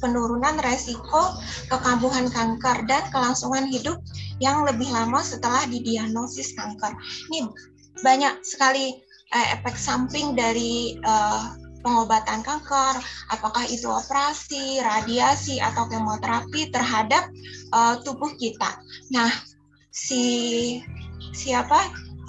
penurunan 0.00 0.56
resiko 0.64 1.36
kekambuhan 1.68 2.32
kanker 2.32 2.88
dan 2.88 3.04
kelangsungan 3.12 3.68
hidup 3.68 4.00
yang 4.40 4.64
lebih 4.64 4.88
lama 4.88 5.20
setelah 5.20 5.60
didiagnosis 5.68 6.56
kanker. 6.56 6.96
Ini 7.28 7.52
banyak 8.00 8.40
sekali 8.40 8.96
eh, 9.36 9.46
efek 9.60 9.76
samping 9.76 10.32
dari 10.32 10.96
uh, 11.04 11.59
pengobatan 11.80 12.44
kanker, 12.44 12.96
apakah 13.32 13.64
itu 13.68 13.88
operasi, 13.88 14.80
radiasi 14.80 15.58
atau 15.60 15.88
kemoterapi 15.88 16.68
terhadap 16.72 17.28
uh, 17.72 18.00
tubuh 18.04 18.32
kita. 18.36 18.80
Nah, 19.12 19.30
si 19.90 20.78
siapa 21.30 21.78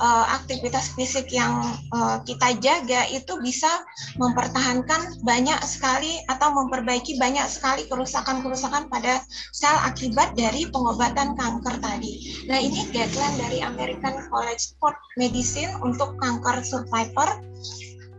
uh, 0.02 0.26
aktivitas 0.42 0.98
fisik 0.98 1.30
yang 1.30 1.62
uh, 1.94 2.18
kita 2.26 2.58
jaga 2.58 3.06
itu 3.14 3.38
bisa 3.40 3.70
mempertahankan 4.18 5.22
banyak 5.22 5.58
sekali 5.64 6.20
atau 6.28 6.52
memperbaiki 6.58 7.22
banyak 7.22 7.46
sekali 7.48 7.86
kerusakan-kerusakan 7.88 8.90
pada 8.90 9.22
sel 9.54 9.78
akibat 9.86 10.34
dari 10.34 10.68
pengobatan 10.68 11.38
kanker 11.38 11.78
tadi. 11.80 12.44
Nah 12.50 12.58
ini 12.58 12.90
guideline 12.90 13.38
dari 13.38 13.60
American 13.62 14.26
College 14.28 14.74
of 14.82 14.98
Medicine 15.16 15.78
untuk 15.86 16.18
kanker 16.18 16.66
survivor. 16.66 17.30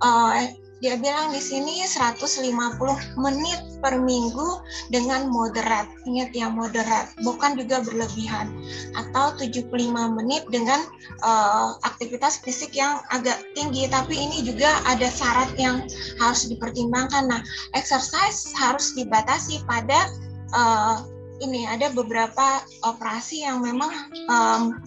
Uh, 0.03 0.51
dia 0.83 0.99
bilang 0.99 1.31
di 1.31 1.39
sini 1.39 1.87
150 1.87 2.43
menit 3.15 3.61
per 3.79 4.03
minggu 4.03 4.67
dengan 4.91 5.31
moderat. 5.31 5.87
Ingat 6.11 6.35
ya 6.35 6.51
moderat, 6.51 7.15
bukan 7.23 7.55
juga 7.55 7.87
berlebihan. 7.87 8.51
Atau 8.99 9.39
75 9.39 9.71
menit 10.11 10.43
dengan 10.51 10.83
uh, 11.23 11.79
aktivitas 11.87 12.43
fisik 12.43 12.75
yang 12.75 12.99
agak 13.15 13.39
tinggi, 13.55 13.87
tapi 13.87 14.19
ini 14.19 14.43
juga 14.43 14.83
ada 14.83 15.07
syarat 15.07 15.55
yang 15.55 15.87
harus 16.19 16.51
dipertimbangkan. 16.51 17.31
Nah, 17.31 17.41
exercise 17.79 18.51
harus 18.59 18.91
dibatasi 18.99 19.63
pada 19.71 20.11
uh, 20.51 21.07
ini 21.43 21.63
ada 21.67 21.95
beberapa 21.95 22.59
operasi 22.83 23.47
yang 23.47 23.63
memang 23.63 23.91
um, 24.27 24.83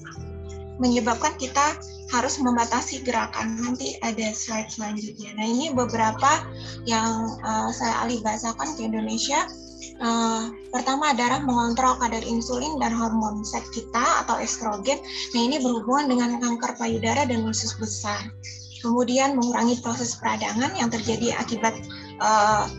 menyebabkan 0.77 1.35
kita 1.39 1.77
harus 2.13 2.37
membatasi 2.37 3.01
gerakan. 3.01 3.57
Nanti 3.57 3.97
ada 4.05 4.31
slide 4.35 4.69
selanjutnya. 4.69 5.33
Nah 5.35 5.45
ini 5.45 5.73
beberapa 5.73 6.45
yang 6.85 7.39
uh, 7.41 7.69
saya 7.73 8.05
alih 8.05 8.21
bahasakan 8.21 8.77
ke 8.77 8.81
Indonesia. 8.85 9.47
Uh, 9.95 10.51
pertama 10.75 11.15
adalah 11.15 11.39
mengontrol 11.39 11.95
kadar 12.03 12.19
insulin 12.25 12.75
dan 12.83 12.91
hormon 12.91 13.45
set 13.47 13.63
kita 13.71 14.25
atau 14.25 14.39
estrogen. 14.39 14.99
Nah 15.31 15.41
ini 15.41 15.61
berhubungan 15.61 16.11
dengan 16.11 16.29
kanker 16.41 16.75
payudara 16.75 17.23
dan 17.27 17.47
usus 17.47 17.75
besar. 17.79 18.21
Kemudian 18.85 19.33
mengurangi 19.33 19.81
proses 19.81 20.13
peradangan 20.19 20.77
yang 20.77 20.93
terjadi 20.93 21.33
akibat 21.41 21.73
uh, 22.21 22.69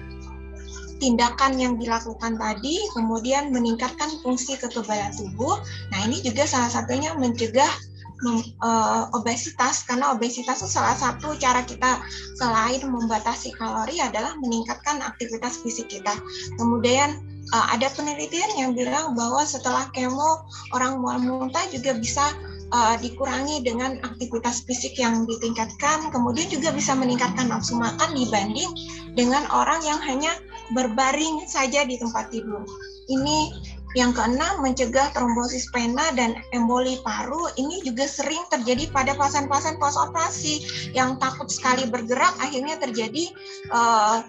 tindakan 0.98 1.60
yang 1.60 1.74
dilakukan 1.76 2.40
tadi, 2.40 2.80
kemudian 2.96 3.52
meningkatkan 3.52 4.08
fungsi 4.24 4.56
kekebalan 4.56 5.12
tubuh. 5.12 5.60
Nah, 5.92 5.98
ini 6.08 6.20
juga 6.24 6.48
salah 6.48 6.72
satunya 6.72 7.12
mencegah 7.14 7.68
uh, 8.64 9.12
obesitas 9.12 9.84
karena 9.84 10.16
obesitas 10.16 10.64
itu 10.64 10.68
salah 10.70 10.96
satu 10.96 11.36
cara 11.36 11.60
kita 11.68 12.00
selain 12.40 12.80
membatasi 12.88 13.52
kalori 13.60 14.00
adalah 14.00 14.32
meningkatkan 14.40 15.04
aktivitas 15.04 15.60
fisik 15.60 15.92
kita. 15.92 16.16
Kemudian 16.56 17.20
uh, 17.52 17.66
ada 17.76 17.92
penelitian 17.92 18.48
yang 18.56 18.70
bilang 18.72 19.12
bahwa 19.12 19.44
setelah 19.44 19.88
kemo 19.92 20.48
orang 20.72 21.00
mual 21.02 21.20
muntah 21.20 21.64
juga 21.68 21.92
bisa 21.96 22.24
uh, 22.72 22.96
dikurangi 22.98 23.60
dengan 23.62 24.00
aktivitas 24.00 24.64
fisik 24.64 24.96
yang 24.96 25.28
ditingkatkan, 25.28 26.08
kemudian 26.08 26.48
juga 26.48 26.72
bisa 26.72 26.96
meningkatkan 26.96 27.52
nafsu 27.52 27.76
makan 27.76 28.16
dibanding 28.16 28.70
dengan 29.12 29.44
orang 29.52 29.80
yang 29.84 30.00
hanya 30.00 30.32
berbaring 30.74 31.44
saja 31.46 31.86
di 31.86 31.98
tempat 32.00 32.30
tidur. 32.32 32.64
Ini 33.06 33.54
yang 33.94 34.12
keenam, 34.12 34.60
mencegah 34.60 35.08
trombosis 35.16 35.70
pena 35.72 36.12
dan 36.12 36.36
emboli 36.52 37.00
paru. 37.00 37.48
Ini 37.56 37.86
juga 37.86 38.04
sering 38.04 38.44
terjadi 38.52 38.92
pada 38.92 39.16
pasien-pasien 39.16 39.80
post-operasi 39.80 40.66
yang 40.92 41.16
takut 41.16 41.48
sekali 41.48 41.88
bergerak, 41.88 42.34
akhirnya 42.42 42.76
terjadi 42.76 43.32
uh, 43.72 44.20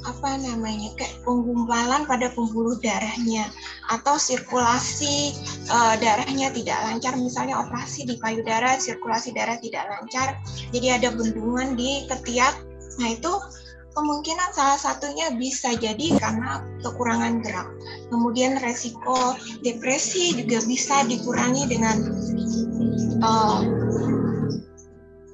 apa 0.00 0.40
namanya 0.40 0.96
kayak 0.96 1.12
penggumpalan 1.28 2.08
pada 2.08 2.32
pembuluh 2.32 2.76
darahnya 2.80 3.52
atau 3.92 4.16
sirkulasi 4.16 5.36
uh, 5.68 5.94
darahnya 6.00 6.48
tidak 6.56 6.78
lancar 6.88 7.12
misalnya 7.20 7.60
operasi 7.60 8.08
di 8.08 8.16
payudara 8.16 8.80
sirkulasi 8.80 9.36
darah 9.36 9.60
tidak 9.60 9.84
lancar 9.92 10.40
jadi 10.72 10.96
ada 11.00 11.12
bendungan 11.12 11.76
di 11.76 12.08
ketiak 12.08 12.56
nah 12.96 13.12
itu 13.12 13.32
kemungkinan 13.94 14.50
salah 14.54 14.78
satunya 14.78 15.34
bisa 15.34 15.74
jadi 15.74 16.16
karena 16.18 16.62
kekurangan 16.82 17.42
gerak. 17.42 17.68
Kemudian 18.10 18.58
resiko 18.62 19.34
depresi 19.62 20.38
juga 20.38 20.62
bisa 20.66 21.02
dikurangi 21.06 21.64
dengan 21.66 21.96
uh, 23.22 23.60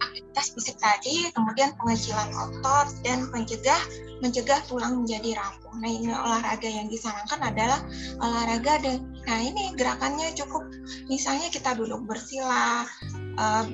aktivitas 0.01 0.47
fisik 0.57 0.77
tadi, 0.81 1.29
kemudian 1.33 1.77
pengecilan 1.77 2.29
otot 2.33 2.89
dan 3.05 3.29
mencegah 3.33 3.81
mencegah 4.25 4.65
tulang 4.65 5.05
menjadi 5.05 5.37
rapuh. 5.37 5.77
Nah 5.77 5.91
ini 5.93 6.09
olahraga 6.09 6.69
yang 6.69 6.89
disarankan 6.89 7.41
adalah 7.53 7.85
olahraga 8.25 8.81
dan 8.81 9.05
nah 9.29 9.37
ini 9.37 9.77
gerakannya 9.77 10.33
cukup 10.33 10.65
misalnya 11.13 11.53
kita 11.53 11.77
duduk 11.77 12.01
bersila. 12.09 12.89
Uh, 13.37 13.69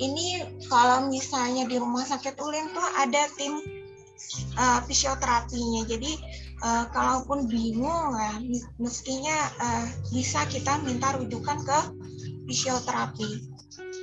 ini 0.00 0.40
kalau 0.72 1.06
misalnya 1.12 1.68
di 1.68 1.76
rumah 1.76 2.02
sakit 2.02 2.40
Ulin 2.40 2.72
tuh 2.72 2.88
ada 2.96 3.28
tim 3.36 3.81
uh, 4.58 4.80
fisioterapinya. 4.86 5.82
Jadi 5.86 6.12
uh, 6.62 6.86
kalaupun 6.90 7.46
bingung 7.48 8.16
ya, 8.16 8.34
mestinya 8.78 9.36
uh, 9.60 9.86
bisa 10.10 10.44
kita 10.48 10.80
minta 10.82 11.14
rujukan 11.16 11.58
ke 11.62 11.78
fisioterapi. 12.48 13.30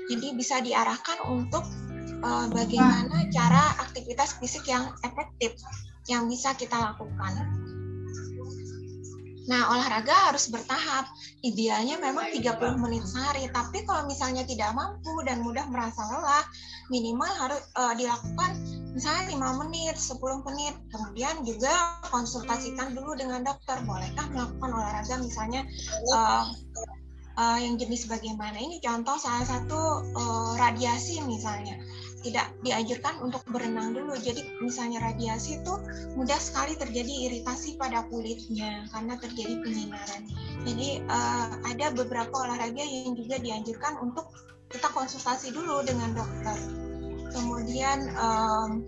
Jadi 0.09 0.27
bisa 0.33 0.57
diarahkan 0.61 1.21
untuk 1.29 1.63
uh, 2.25 2.47
bagaimana 2.49 3.29
cara 3.29 3.77
aktivitas 3.85 4.41
fisik 4.41 4.65
yang 4.65 4.89
efektif 5.05 5.53
yang 6.09 6.25
bisa 6.25 6.57
kita 6.57 6.73
lakukan. 6.73 7.59
Nah, 9.49 9.65
olahraga 9.73 10.29
harus 10.29 10.45
bertahap. 10.53 11.09
Idealnya 11.41 11.97
memang 11.97 12.29
30 12.29 12.77
menit 12.77 13.01
sehari, 13.09 13.49
tapi 13.49 13.81
kalau 13.81 14.05
misalnya 14.05 14.45
tidak 14.45 14.77
mampu 14.77 15.25
dan 15.25 15.41
mudah 15.41 15.65
merasa 15.73 16.05
lelah, 16.05 16.45
minimal 16.89 17.29
harus 17.29 17.61
uh, 17.77 17.93
dilakukan 17.93 18.57
misalnya 18.93 19.37
5 19.37 19.61
menit, 19.65 19.95
10 19.95 20.47
menit. 20.49 20.75
Kemudian 20.89 21.35
juga 21.45 21.71
konsultasikan 22.09 22.97
dulu 22.97 23.15
dengan 23.15 23.45
dokter, 23.45 23.79
bolehkah 23.85 24.27
melakukan 24.33 24.69
olahraga 24.73 25.15
misalnya 25.21 25.61
uh, 26.13 26.45
uh, 27.39 27.57
yang 27.61 27.79
jenis 27.79 28.09
bagaimana. 28.09 28.59
Ini 28.59 28.83
contoh 28.83 29.15
salah 29.15 29.45
satu 29.47 30.03
uh, 30.17 30.53
radiasi 30.59 31.23
misalnya 31.23 31.79
tidak 32.19 32.51
dianjurkan 32.67 33.15
untuk 33.23 33.39
berenang 33.47 33.95
dulu. 33.95 34.11
Jadi 34.19 34.43
misalnya 34.59 34.99
radiasi 34.99 35.63
itu 35.63 35.73
mudah 36.19 36.35
sekali 36.35 36.75
terjadi 36.75 37.31
iritasi 37.31 37.79
pada 37.79 38.03
kulitnya 38.11 38.83
karena 38.91 39.15
terjadi 39.15 39.63
penyinaran. 39.63 40.21
Jadi 40.67 40.99
uh, 41.07 41.49
ada 41.63 41.95
beberapa 41.95 42.33
olahraga 42.35 42.83
yang 42.83 43.15
juga 43.15 43.39
dianjurkan 43.39 44.03
untuk 44.03 44.27
kita 44.69 44.87
konsultasi 44.93 45.49
dulu 45.51 45.81
dengan 45.81 46.13
dokter. 46.13 46.57
Kemudian 47.29 48.09
um, 48.17 48.85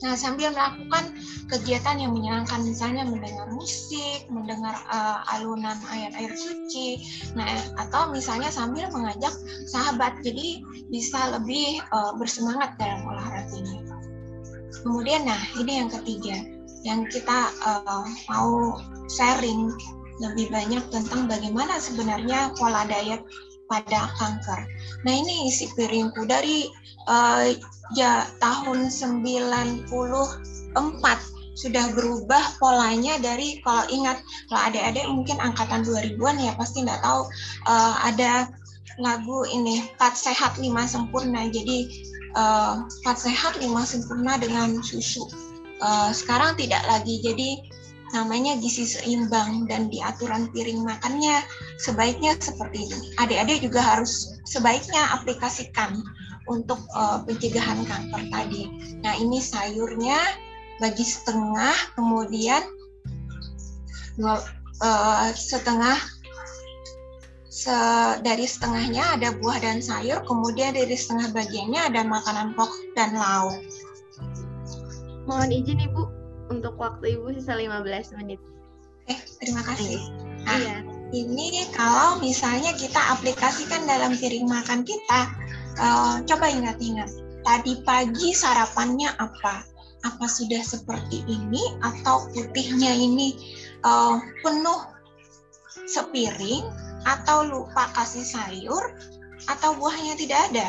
Nah, 0.00 0.16
sambil 0.16 0.48
melakukan 0.56 1.12
kegiatan 1.52 2.00
yang 2.00 2.16
menyenangkan, 2.16 2.64
misalnya 2.64 3.04
mendengar 3.04 3.52
musik, 3.52 4.24
mendengar 4.32 4.72
uh, 4.88 5.20
alunan 5.36 5.76
ayat-ayat 5.92 6.40
suci, 6.40 7.04
nah 7.36 7.44
atau 7.76 8.08
misalnya 8.08 8.48
sambil 8.48 8.88
mengajak 8.88 9.32
sahabat, 9.68 10.16
jadi 10.24 10.64
bisa 10.88 11.36
lebih 11.36 11.84
uh, 11.92 12.16
bersemangat 12.16 12.80
dalam 12.80 13.04
olahraganya. 13.04 13.84
Kemudian, 14.80 15.28
nah 15.28 15.40
ini 15.60 15.84
yang 15.84 15.92
ketiga, 15.92 16.48
yang 16.80 17.04
kita 17.12 17.52
uh, 17.60 18.08
mau 18.32 18.80
sharing 19.12 19.68
lebih 20.20 20.48
banyak 20.48 20.84
tentang 20.88 21.28
bagaimana 21.28 21.76
sebenarnya 21.76 22.56
pola 22.56 22.88
diet 22.88 23.20
pada 23.70 24.10
kanker. 24.18 24.66
Nah 25.06 25.12
ini 25.14 25.46
isi 25.46 25.70
piringku 25.78 26.26
dari 26.26 26.66
uh, 27.06 27.54
ya 27.94 28.26
tahun 28.42 28.90
94 28.90 29.86
sudah 31.60 31.92
berubah 31.92 32.56
polanya 32.58 33.20
dari 33.22 33.62
kalau 33.62 33.84
ingat 33.92 34.18
kalau 34.50 34.60
adik-adik 34.66 35.06
mungkin 35.06 35.36
angkatan 35.38 35.86
2000-an 35.86 36.36
ya 36.40 36.52
pasti 36.58 36.82
nggak 36.82 37.04
tahu 37.04 37.30
uh, 37.70 37.94
ada 38.02 38.50
lagu 38.98 39.46
ini 39.46 39.86
empat 39.94 40.18
sehat 40.18 40.58
lima 40.58 40.84
sempurna. 40.84 41.46
Jadi 41.48 41.86
uh, 42.34 42.84
empat 43.02 43.16
sehat 43.16 43.56
lima 43.62 43.86
sempurna 43.86 44.36
dengan 44.36 44.82
susu. 44.82 45.24
Uh, 45.80 46.10
sekarang 46.12 46.58
tidak 46.58 46.82
lagi. 46.90 47.22
Jadi 47.22 47.69
namanya 48.10 48.58
gizi 48.58 48.86
seimbang 48.86 49.70
dan 49.70 49.86
di 49.86 50.02
aturan 50.02 50.50
piring 50.50 50.82
makannya 50.82 51.46
sebaiknya 51.78 52.34
seperti 52.42 52.90
ini 52.90 52.98
adik-adik 53.22 53.70
juga 53.70 53.80
harus 53.82 54.34
sebaiknya 54.50 55.14
aplikasikan 55.14 56.02
untuk 56.50 56.82
uh, 56.98 57.22
pencegahan 57.22 57.86
kanker 57.86 58.22
tadi. 58.34 58.66
Nah 59.06 59.14
ini 59.14 59.38
sayurnya 59.38 60.18
bagi 60.82 61.06
setengah, 61.06 61.74
kemudian 61.94 62.62
uh, 64.18 65.30
setengah 65.30 65.94
se 67.50 67.76
dari 68.26 68.46
setengahnya 68.46 69.20
ada 69.20 69.36
buah 69.38 69.62
dan 69.62 69.78
sayur, 69.78 70.26
kemudian 70.26 70.74
dari 70.74 70.98
setengah 70.98 71.30
bagiannya 71.30 71.80
ada 71.94 72.02
makanan 72.02 72.58
pokok 72.58 72.98
dan 72.98 73.14
lauk. 73.14 73.54
Mohon 75.28 75.62
izin 75.62 75.84
Ibu 75.86 76.19
untuk 76.50 76.74
waktu 76.76 77.16
Ibu 77.16 77.32
sisa 77.38 77.54
15 77.54 78.18
menit. 78.18 78.42
Eh, 79.08 79.18
terima 79.40 79.62
kasih. 79.64 79.98
Nah, 80.44 80.58
iya. 80.58 80.76
ini 81.14 81.66
kalau 81.74 82.18
misalnya 82.22 82.74
kita 82.76 82.98
aplikasikan 83.16 83.86
dalam 83.86 84.14
piring 84.18 84.46
makan 84.46 84.82
kita, 84.86 85.20
uh, 85.78 86.20
coba 86.26 86.46
ingat-ingat. 86.50 87.08
Tadi 87.40 87.80
pagi 87.86 88.36
sarapannya 88.36 89.10
apa? 89.16 89.64
Apa 90.04 90.26
sudah 90.28 90.60
seperti 90.60 91.24
ini 91.28 91.60
atau 91.80 92.28
putihnya 92.32 92.92
ini 92.92 93.36
uh, 93.84 94.20
penuh 94.44 94.80
sepiring 95.88 96.64
atau 97.08 97.48
lupa 97.48 97.88
kasih 97.96 98.24
sayur 98.24 98.94
atau 99.48 99.74
buahnya 99.76 100.14
tidak 100.20 100.40
ada? 100.52 100.68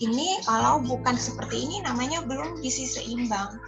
Ini 0.00 0.40
kalau 0.48 0.80
bukan 0.80 1.12
seperti 1.20 1.68
ini 1.68 1.84
namanya 1.84 2.24
belum 2.24 2.64
gizi 2.64 2.88
seimbang. 2.88 3.60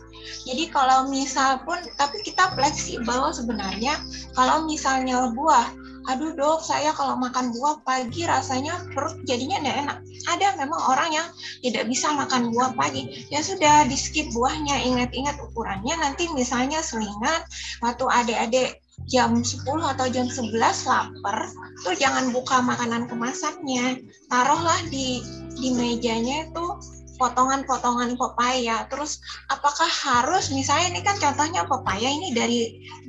Jadi 0.46 0.70
kalau 0.70 1.10
misal 1.10 1.62
pun, 1.62 1.78
tapi 1.98 2.22
kita 2.22 2.52
fleksibel 2.54 3.30
sebenarnya. 3.34 3.98
Kalau 4.34 4.66
misalnya 4.66 5.30
buah 5.32 5.82
aduh 6.10 6.34
dok 6.34 6.66
saya 6.66 6.90
kalau 6.98 7.14
makan 7.14 7.54
buah 7.54 7.78
pagi 7.86 8.26
rasanya 8.26 8.74
perut 8.90 9.22
jadinya 9.22 9.62
tidak 9.62 9.76
enak. 9.86 9.98
Ada 10.34 10.46
memang 10.58 10.80
orang 10.90 11.10
yang 11.14 11.26
tidak 11.62 11.84
bisa 11.86 12.10
makan 12.10 12.50
buah 12.50 12.74
pagi. 12.74 13.26
Ya 13.30 13.38
sudah 13.42 13.86
di 13.86 13.94
skip 13.94 14.30
buahnya 14.34 14.82
ingat-ingat 14.82 15.38
ukurannya. 15.38 15.94
Nanti 15.98 16.26
misalnya 16.34 16.82
selingan 16.82 17.46
waktu 17.82 18.04
adik-adik 18.06 18.82
jam 19.10 19.34
10 19.34 19.66
atau 19.66 20.06
jam 20.10 20.26
11 20.30 20.54
lapar 20.86 21.50
tuh 21.82 21.94
jangan 21.98 22.30
buka 22.34 22.62
makanan 22.62 23.06
kemasannya. 23.10 24.02
Taruhlah 24.30 24.78
di 24.90 25.22
di 25.58 25.68
mejanya 25.74 26.50
itu 26.50 26.66
potongan-potongan 27.16 28.16
pepaya. 28.16 28.86
Terus 28.88 29.20
apakah 29.48 29.88
harus 29.88 30.52
misalnya 30.52 30.96
ini 30.96 31.00
kan 31.04 31.16
contohnya 31.20 31.66
pepaya 31.68 32.08
ini 32.08 32.32
dari 32.32 32.60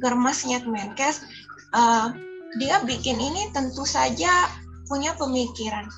germasnya 0.02 0.64
Kemenkes 0.64 1.24
uh, 1.74 2.14
dia 2.62 2.82
bikin 2.86 3.18
ini 3.18 3.50
tentu 3.52 3.84
saja 3.84 4.48
punya 4.86 5.18
pemikiran. 5.18 5.90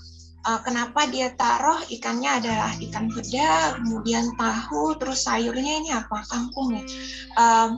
Uh, 0.46 0.62
kenapa 0.62 1.10
dia 1.10 1.34
taruh 1.34 1.82
ikannya 1.90 2.38
adalah 2.38 2.70
ikan 2.78 3.10
peda, 3.10 3.82
kemudian 3.82 4.30
tahu, 4.38 4.94
terus 5.02 5.26
sayurnya 5.26 5.82
ini 5.82 5.90
apa? 5.90 6.22
Kangkung 6.30 6.78
ya. 6.78 6.86
Uh, 7.34 7.70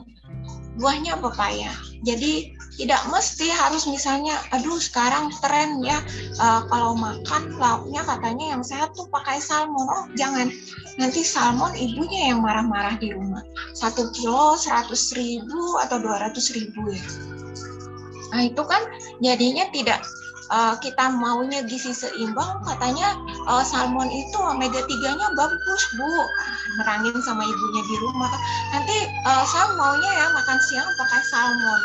buahnya 0.76 1.16
pepaya. 1.16 1.72
Jadi 2.04 2.57
tidak 2.78 3.02
mesti 3.10 3.50
harus 3.50 3.90
misalnya, 3.90 4.38
aduh 4.54 4.78
sekarang 4.78 5.34
tren 5.42 5.82
ya 5.82 5.98
uh, 6.38 6.62
kalau 6.70 6.94
makan 6.94 7.58
lauknya 7.58 8.06
katanya 8.06 8.54
yang 8.54 8.62
sehat 8.62 8.94
tuh 8.94 9.10
pakai 9.10 9.42
salmon. 9.42 9.82
Oh 9.90 10.06
jangan, 10.14 10.46
nanti 10.94 11.26
salmon 11.26 11.74
ibunya 11.74 12.30
yang 12.30 12.38
marah-marah 12.38 12.94
di 13.02 13.10
rumah. 13.10 13.42
Satu 13.74 14.14
kilo 14.14 14.54
seratus 14.54 15.10
ribu 15.18 15.74
atau 15.82 15.98
dua 15.98 16.22
ratus 16.22 16.54
ribu 16.54 16.94
ya. 16.94 17.02
Nah 18.30 18.46
itu 18.46 18.62
kan 18.62 18.86
jadinya 19.18 19.66
tidak 19.74 19.98
uh, 20.54 20.78
kita 20.78 21.10
maunya 21.10 21.66
gizi 21.66 21.90
seimbang 21.90 22.62
katanya 22.62 23.18
uh, 23.50 23.66
salmon 23.66 24.06
itu 24.06 24.38
omega 24.38 24.86
3-nya 24.86 25.26
bagus 25.34 25.82
bu. 25.98 26.10
Merangin 26.78 27.18
sama 27.26 27.42
ibunya 27.42 27.82
di 27.90 27.96
rumah. 28.06 28.30
Nanti 28.70 28.96
uh, 29.26 29.42
saya 29.50 29.74
maunya 29.74 30.10
ya 30.14 30.26
makan 30.30 30.58
siang 30.62 30.86
pakai 30.94 31.22
salmon 31.26 31.82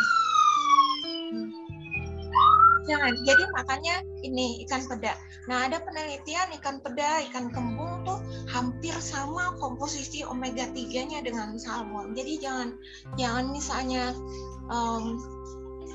jangan 2.88 3.14
jadi 3.24 3.44
makannya 3.56 3.96
ini 4.24 4.64
ikan 4.68 4.84
peda. 4.88 5.16
Nah 5.48 5.68
ada 5.68 5.84
penelitian 5.84 6.52
ikan 6.60 6.80
peda 6.84 7.24
ikan 7.32 7.52
kembung 7.52 8.04
tuh 8.08 8.20
hampir 8.52 8.96
sama 9.00 9.56
komposisi 9.60 10.24
omega 10.24 10.68
3 10.72 11.10
nya 11.10 11.20
dengan 11.24 11.56
salmon. 11.60 12.16
Jadi 12.16 12.40
jangan 12.40 12.76
jangan 13.16 13.46
misalnya 13.52 14.16
um, 14.72 15.20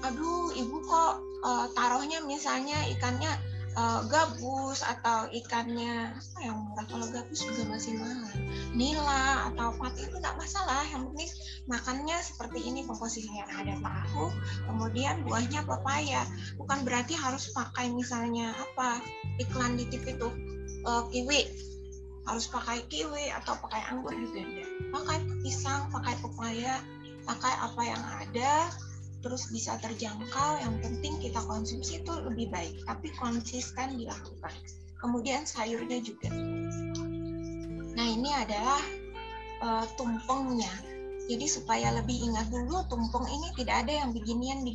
aduh 0.05 0.55
ibu 0.55 0.77
kok 0.87 1.25
uh, 1.43 1.67
taruhnya 1.75 2.23
misalnya 2.23 2.79
ikannya 2.93 3.31
uh, 3.77 4.01
gabus 4.09 4.81
atau 4.81 5.29
ikannya 5.29 6.15
apa 6.15 6.39
yang 6.41 6.57
murah 6.57 6.87
kalau 6.89 7.07
gabus 7.13 7.41
juga 7.45 7.63
masih 7.69 7.99
mahal. 7.99 8.33
Nila 8.73 9.53
atau 9.53 9.75
pati 9.77 10.07
itu 10.07 10.17
tidak 10.17 10.37
masalah 10.39 10.85
yang 10.89 11.09
penting 11.13 11.31
makannya 11.69 12.17
seperti 12.23 12.65
ini 12.65 12.87
komposisinya 12.89 13.45
ada 13.53 13.75
tahu 13.81 14.33
kemudian 14.71 15.27
buahnya 15.27 15.67
pepaya. 15.67 16.23
Bukan 16.57 16.87
berarti 16.87 17.13
harus 17.19 17.51
pakai 17.53 17.93
misalnya 17.93 18.55
apa 18.57 19.03
iklan 19.43 19.77
di 19.77 19.85
TV 19.91 20.17
itu 20.17 20.29
uh, 20.89 21.05
kiwi. 21.11 21.49
Harus 22.29 22.45
pakai 22.49 22.85
kiwi 22.93 23.33
atau 23.33 23.57
pakai 23.57 23.81
anggur 23.89 24.13
juga 24.13 24.45
enggak 24.45 24.69
pakai 24.89 25.19
pisang 25.45 25.89
pakai 25.93 26.15
pepaya 26.21 26.81
pakai 27.29 27.55
apa 27.61 27.83
yang 27.85 28.03
ada 28.25 28.53
terus 29.19 29.51
bisa 29.51 29.75
terjangkau 29.83 30.63
yang 30.63 30.79
penting 30.79 31.19
kita 31.19 31.43
konsumsi 31.43 31.99
itu 31.99 32.13
lebih 32.23 32.51
baik 32.55 32.75
tapi 32.87 33.11
konsisten 33.19 33.99
dilakukan. 33.99 34.55
Kemudian 34.99 35.47
sayurnya 35.47 36.03
juga. 36.03 36.31
Nah 37.95 38.07
ini 38.07 38.31
adalah 38.35 38.83
uh, 39.63 39.87
tumpengnya. 39.99 40.71
Jadi 41.29 41.45
supaya 41.45 41.93
lebih 41.93 42.25
ingat 42.25 42.49
dulu 42.49 42.89
tumpeng 42.89 43.29
ini 43.29 43.53
tidak 43.53 43.85
ada 43.85 44.01
yang 44.01 44.17
beginian 44.17 44.65
di 44.65 44.73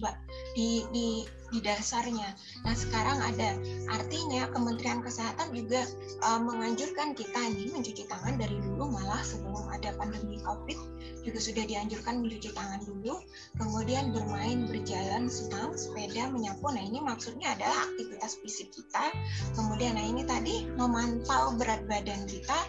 di 0.54 0.86
di, 0.94 1.08
di 1.50 1.60
dasarnya. 1.66 2.30
Nah 2.62 2.76
sekarang 2.78 3.18
ada. 3.26 3.58
Artinya 3.90 4.46
Kementerian 4.54 5.02
Kesehatan 5.02 5.50
juga 5.50 5.82
uh, 6.22 6.38
menganjurkan 6.38 7.18
kita 7.18 7.42
ini 7.42 7.74
mencuci 7.74 8.06
tangan 8.06 8.38
dari 8.38 8.54
dulu 8.62 8.86
malah 8.86 9.26
sebelum 9.26 9.66
ada 9.74 9.98
pandemi 9.98 10.38
COVID 10.46 10.93
juga 11.24 11.40
sudah 11.40 11.64
dianjurkan 11.64 12.20
mencuci 12.20 12.52
tangan 12.52 12.84
dulu. 12.84 13.24
Kemudian 13.56 14.12
bermain, 14.12 14.68
berjalan, 14.68 15.32
senang, 15.32 15.74
sepeda, 15.74 16.30
menyapu. 16.30 16.70
Nah 16.70 16.84
ini 16.84 17.00
maksudnya 17.00 17.56
adalah 17.56 17.90
aktivitas 17.90 18.38
fisik 18.44 18.70
kita. 18.76 19.10
Kemudian 19.56 19.96
nah 19.96 20.06
ini 20.06 20.28
tadi 20.28 20.68
memantau 20.76 21.56
berat 21.56 21.88
badan 21.88 22.28
kita 22.28 22.60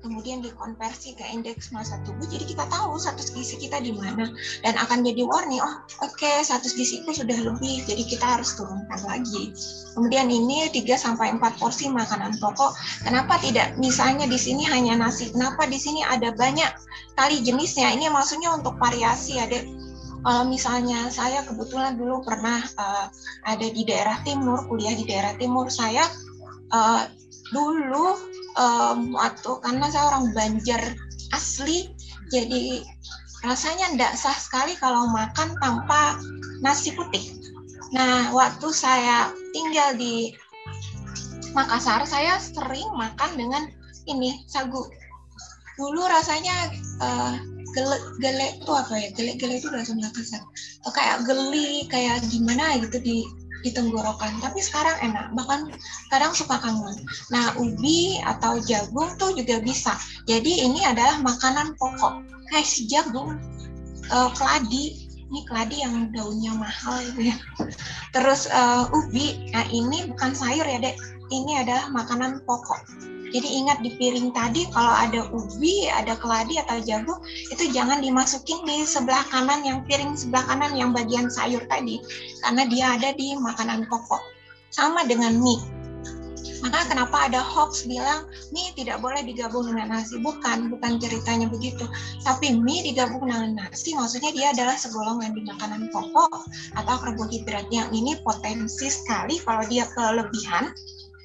kemudian 0.00 0.40
dikonversi 0.40 1.14
ke 1.16 1.24
indeks 1.32 1.70
massa 1.70 2.00
tubuh 2.08 2.24
jadi 2.26 2.44
kita 2.48 2.64
tahu 2.72 2.96
status 2.96 3.32
gizi 3.32 3.60
kita 3.60 3.80
di 3.80 3.92
mana. 3.92 4.32
Dan 4.64 4.74
akan 4.76 5.04
jadi 5.04 5.22
warning 5.24 5.60
oh 5.60 5.84
oke 6.04 6.16
okay, 6.16 6.40
status 6.40 6.72
giziku 6.76 7.12
sudah 7.12 7.36
lebih 7.36 7.84
jadi 7.84 8.02
kita 8.04 8.26
harus 8.40 8.56
turunkan 8.56 9.00
lagi. 9.04 9.52
Kemudian 9.92 10.32
ini 10.32 10.70
3 10.72 10.86
sampai 10.96 11.36
4 11.36 11.60
porsi 11.60 11.92
makanan 11.92 12.40
pokok. 12.40 12.72
Kenapa 13.04 13.36
tidak? 13.42 13.76
Misalnya 13.76 14.24
di 14.24 14.38
sini 14.40 14.64
hanya 14.66 14.96
nasi. 14.96 15.30
Kenapa 15.30 15.68
di 15.68 15.76
sini 15.76 16.00
ada 16.04 16.32
banyak 16.32 16.70
kali 17.18 17.42
jenisnya? 17.44 17.92
Ini 17.92 18.08
maksudnya 18.08 18.54
untuk 18.56 18.80
variasi 18.80 19.36
ada. 19.36 19.60
Kalau 20.20 20.44
misalnya 20.44 21.08
saya 21.08 21.40
kebetulan 21.48 21.96
dulu 21.96 22.20
pernah 22.20 22.60
uh, 22.76 23.08
ada 23.48 23.66
di 23.72 23.88
daerah 23.88 24.20
timur 24.20 24.68
kuliah 24.68 24.92
di 24.92 25.08
daerah 25.08 25.32
timur 25.40 25.72
saya 25.72 26.04
uh, 26.76 27.08
dulu 27.50 28.29
um, 28.58 29.14
waktu 29.14 29.50
karena 29.62 29.86
saya 29.90 30.10
orang 30.14 30.32
Banjar 30.34 30.82
asli 31.30 31.90
jadi 32.30 32.82
rasanya 33.42 33.96
tidak 33.96 34.12
sah 34.18 34.36
sekali 34.36 34.76
kalau 34.78 35.08
makan 35.10 35.56
tanpa 35.58 36.20
nasi 36.60 36.92
putih. 36.92 37.40
Nah, 37.90 38.30
waktu 38.30 38.70
saya 38.70 39.34
tinggal 39.50 39.98
di 39.98 40.30
Makassar, 41.50 42.06
saya 42.06 42.38
sering 42.38 42.86
makan 42.94 43.30
dengan 43.34 43.62
ini 44.06 44.46
sagu. 44.46 44.86
Dulu 45.74 46.02
rasanya 46.06 46.70
uh, 47.02 47.34
gele 47.74 47.98
gele 48.22 48.62
itu 48.62 48.70
apa 48.70 48.94
ya? 48.94 49.08
Gele 49.18 49.34
gele 49.34 49.58
itu 49.58 49.66
bahasa 49.74 49.98
Makassar. 49.98 50.42
Kayak 50.94 51.26
geli, 51.26 51.90
kayak 51.90 52.22
gimana 52.30 52.78
gitu 52.78 53.02
di 53.02 53.26
di 53.60 53.70
tenggorokan. 53.72 54.40
Tapi 54.40 54.60
sekarang 54.60 54.96
enak 55.04 55.32
bahkan 55.36 55.70
kadang 56.08 56.32
suka 56.32 56.60
kangen. 56.60 56.96
Nah 57.32 57.56
ubi 57.60 58.20
atau 58.24 58.60
jagung 58.64 59.14
tuh 59.16 59.36
juga 59.36 59.60
bisa. 59.60 59.96
Jadi 60.24 60.64
ini 60.64 60.84
adalah 60.84 61.20
makanan 61.20 61.76
pokok. 61.76 62.24
Kayak 62.50 62.66
si 62.66 62.88
jagung 62.90 63.38
uh, 64.10 64.30
keladi. 64.36 65.08
Ini 65.30 65.46
keladi 65.46 65.86
yang 65.86 66.10
daunnya 66.10 66.58
mahal 66.58 66.98
gitu 67.06 67.30
ya. 67.30 67.36
Terus 68.14 68.50
uh, 68.50 68.90
ubi. 68.90 69.50
Nah 69.54 69.62
ini 69.70 70.10
bukan 70.10 70.34
sayur 70.34 70.66
ya 70.66 70.82
dek. 70.82 70.98
Ini 71.30 71.62
adalah 71.62 71.86
makanan 71.94 72.42
pokok 72.42 73.10
jadi 73.30 73.48
ingat 73.62 73.78
di 73.82 73.94
piring 73.94 74.34
tadi 74.34 74.66
kalau 74.74 74.90
ada 74.90 75.26
ubi, 75.30 75.86
ada 75.86 76.18
keladi 76.18 76.58
atau 76.58 76.82
jagung 76.82 77.20
itu 77.26 77.70
jangan 77.70 78.02
dimasukin 78.02 78.58
di 78.66 78.82
sebelah 78.82 79.22
kanan 79.30 79.62
yang 79.62 79.86
piring 79.86 80.18
sebelah 80.18 80.42
kanan 80.50 80.74
yang 80.74 80.90
bagian 80.90 81.30
sayur 81.30 81.62
tadi 81.70 82.02
karena 82.42 82.66
dia 82.66 82.86
ada 82.98 83.10
di 83.14 83.38
makanan 83.38 83.86
pokok. 83.86 84.22
Sama 84.70 85.02
dengan 85.02 85.34
mie. 85.42 85.58
Maka 86.60 86.92
kenapa 86.92 87.24
ada 87.24 87.40
hoax 87.40 87.88
bilang 87.88 88.28
mie 88.52 88.70
tidak 88.76 89.00
boleh 89.00 89.24
digabung 89.24 89.64
dengan 89.64 89.96
nasi? 89.96 90.20
Bukan, 90.20 90.68
bukan 90.68 91.00
ceritanya 91.00 91.48
begitu. 91.48 91.88
Tapi 92.22 92.54
mie 92.60 92.84
digabung 92.84 93.26
dengan 93.26 93.56
nasi 93.56 93.96
maksudnya 93.96 94.30
dia 94.30 94.46
adalah 94.52 94.76
segolongan 94.76 95.32
di 95.34 95.42
makanan 95.48 95.88
pokok 95.88 96.46
atau 96.76 96.96
karbohidrat 97.00 97.66
yang 97.72 97.88
ini 97.96 98.14
potensi 98.22 98.92
sekali 98.92 99.40
kalau 99.42 99.64
dia 99.66 99.88
kelebihan 99.96 100.70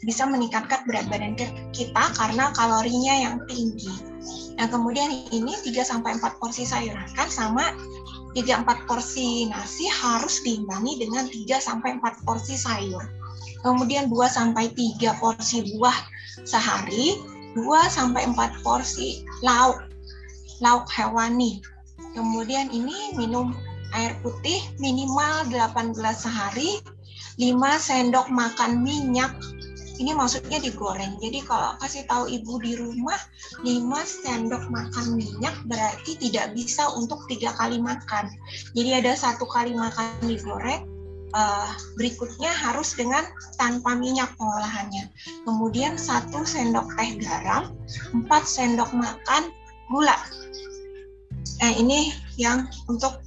bisa 0.06 0.30
meningkatkan 0.30 0.86
berat 0.86 1.10
badan 1.10 1.34
kita 1.74 2.04
karena 2.14 2.54
kalorinya 2.54 3.14
yang 3.26 3.36
tinggi. 3.50 3.92
Nah, 4.56 4.70
kemudian 4.72 5.12
ini 5.34 5.52
3 5.52 5.84
sampai 5.84 6.16
4 6.22 6.40
porsi 6.40 6.64
sayur 6.64 6.96
kan 7.18 7.28
sama 7.28 7.76
3-4 8.38 8.88
porsi 8.88 9.48
nasi 9.48 9.90
harus 9.90 10.40
diimbangi 10.46 11.02
dengan 11.02 11.26
3 11.28 11.58
sampai 11.60 11.98
4 12.00 12.24
porsi 12.24 12.56
sayur. 12.56 13.04
Kemudian 13.66 14.08
2 14.08 14.30
sampai 14.30 14.72
3 14.72 15.18
porsi 15.18 15.76
buah 15.76 15.98
sehari, 16.46 17.18
2 17.58 17.66
sampai 17.90 18.30
4 18.30 18.64
porsi 18.64 19.26
lauk 19.42 19.82
lauk 20.64 20.88
hewani. 20.94 21.60
Kemudian 22.16 22.72
ini 22.72 23.16
minum 23.16 23.52
air 23.96 24.16
putih 24.20 24.60
minimal 24.80 25.48
18 25.52 25.96
sehari, 26.16 26.80
5 27.40 27.56
sendok 27.80 28.28
makan 28.32 28.84
minyak 28.84 29.32
ini 30.00 30.12
maksudnya 30.12 30.60
digoreng. 30.60 31.16
Jadi 31.24 31.44
kalau 31.46 31.76
kasih 31.80 32.04
tahu 32.08 32.28
ibu 32.28 32.60
di 32.60 32.76
rumah 32.76 33.18
5 33.64 33.70
sendok 34.04 34.68
makan 34.68 35.06
minyak 35.16 35.56
berarti 35.68 36.20
tidak 36.20 36.52
bisa 36.56 36.88
untuk 36.96 37.24
tiga 37.32 37.56
kali 37.56 37.80
makan. 37.80 38.28
Jadi 38.76 38.90
ada 39.04 39.16
satu 39.16 39.48
kali 39.48 39.72
makan 39.72 40.12
digoreng, 40.26 40.84
uh, 41.32 41.70
berikutnya 41.96 42.52
harus 42.52 42.96
dengan 42.96 43.24
tanpa 43.56 43.96
minyak 43.96 44.32
pengolahannya. 44.36 45.12
Kemudian 45.48 45.96
satu 45.96 46.44
sendok 46.44 46.92
teh 47.00 47.20
garam, 47.20 47.76
4 48.12 48.28
sendok 48.44 48.92
makan 48.92 49.52
gula. 49.92 50.18
Nah 51.64 51.72
ini 51.76 52.12
yang 52.36 52.68
untuk 52.92 53.24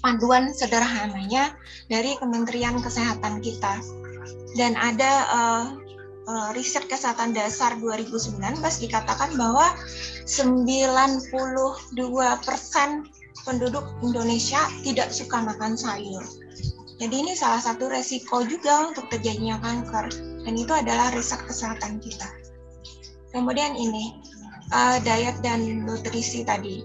panduan 0.00 0.50
sederhananya 0.50 1.54
dari 1.86 2.16
Kementerian 2.16 2.80
Kesehatan 2.80 3.44
kita 3.44 3.99
dan 4.58 4.74
ada 4.74 5.12
uh, 5.30 5.66
riset 6.54 6.86
kesehatan 6.86 7.34
dasar 7.34 7.74
2019 7.78 8.38
dikatakan 8.62 9.34
bahwa 9.34 9.74
92% 10.30 10.94
penduduk 13.42 13.86
Indonesia 14.04 14.62
tidak 14.86 15.10
suka 15.10 15.42
makan 15.42 15.74
sayur. 15.74 16.22
Jadi 17.00 17.14
ini 17.16 17.32
salah 17.32 17.58
satu 17.58 17.88
resiko 17.88 18.44
juga 18.44 18.92
untuk 18.92 19.08
terjadinya 19.08 19.56
kanker 19.64 20.12
dan 20.44 20.54
itu 20.54 20.72
adalah 20.76 21.08
riset 21.16 21.40
kesehatan 21.48 21.98
kita. 21.98 22.28
Kemudian 23.32 23.72
ini 23.74 24.20
uh, 24.70 25.00
diet 25.00 25.40
dan 25.40 25.88
nutrisi 25.88 26.44
tadi 26.44 26.84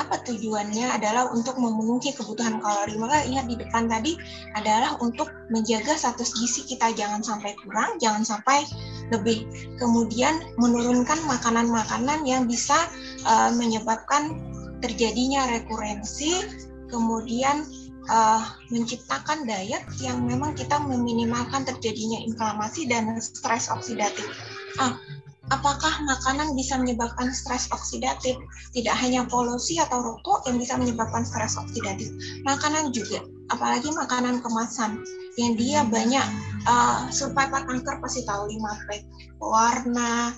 apa 0.00 0.24
tujuannya 0.24 0.96
adalah 0.96 1.28
untuk 1.30 1.60
memenuhi 1.60 2.16
kebutuhan 2.16 2.58
kalori? 2.64 2.96
Maka 2.96 3.24
ingat 3.28 3.46
di 3.46 3.56
depan 3.60 3.86
tadi 3.86 4.16
adalah 4.56 4.96
untuk 5.04 5.28
menjaga 5.52 5.94
status 5.94 6.32
gizi 6.40 6.64
kita. 6.64 6.96
Jangan 6.96 7.20
sampai 7.20 7.52
kurang 7.60 8.00
jangan 8.00 8.24
sampai 8.24 8.64
lebih. 9.12 9.44
Kemudian 9.76 10.56
menurunkan 10.56 11.20
makanan-makanan 11.28 12.24
yang 12.24 12.48
bisa 12.48 12.76
uh, 13.28 13.52
menyebabkan 13.52 14.40
terjadinya 14.80 15.44
rekurensi 15.52 16.40
kemudian 16.90 17.62
uh, 18.10 18.42
menciptakan 18.68 19.46
diet 19.46 19.86
yang 20.02 20.26
memang 20.26 20.58
kita 20.58 20.76
meminimalkan 20.82 21.62
terjadinya 21.62 22.18
inflamasi 22.26 22.90
dan 22.90 23.14
stres 23.22 23.70
oksidatif. 23.70 24.26
Ah, 24.82 24.98
apakah 25.50 26.02
makanan 26.06 26.54
bisa 26.54 26.78
menyebabkan 26.78 27.34
stres 27.34 27.66
oksidatif? 27.74 28.38
Tidak 28.72 28.94
hanya 28.94 29.26
polusi 29.26 29.76
atau 29.82 30.00
rokok 30.00 30.46
yang 30.46 30.56
bisa 30.56 30.78
menyebabkan 30.78 31.26
stres 31.26 31.58
oksidatif, 31.58 32.10
makanan 32.46 32.94
juga, 32.94 33.26
apalagi 33.50 33.90
makanan 33.90 34.40
kemasan 34.40 35.02
yang 35.38 35.52
dia 35.58 35.82
banyak 35.86 36.26
uh, 36.66 37.10
survivor 37.10 37.66
kanker 37.66 37.98
pasti 37.98 38.22
tahu 38.22 38.46
5P, 38.46 38.88
warna, 39.42 40.34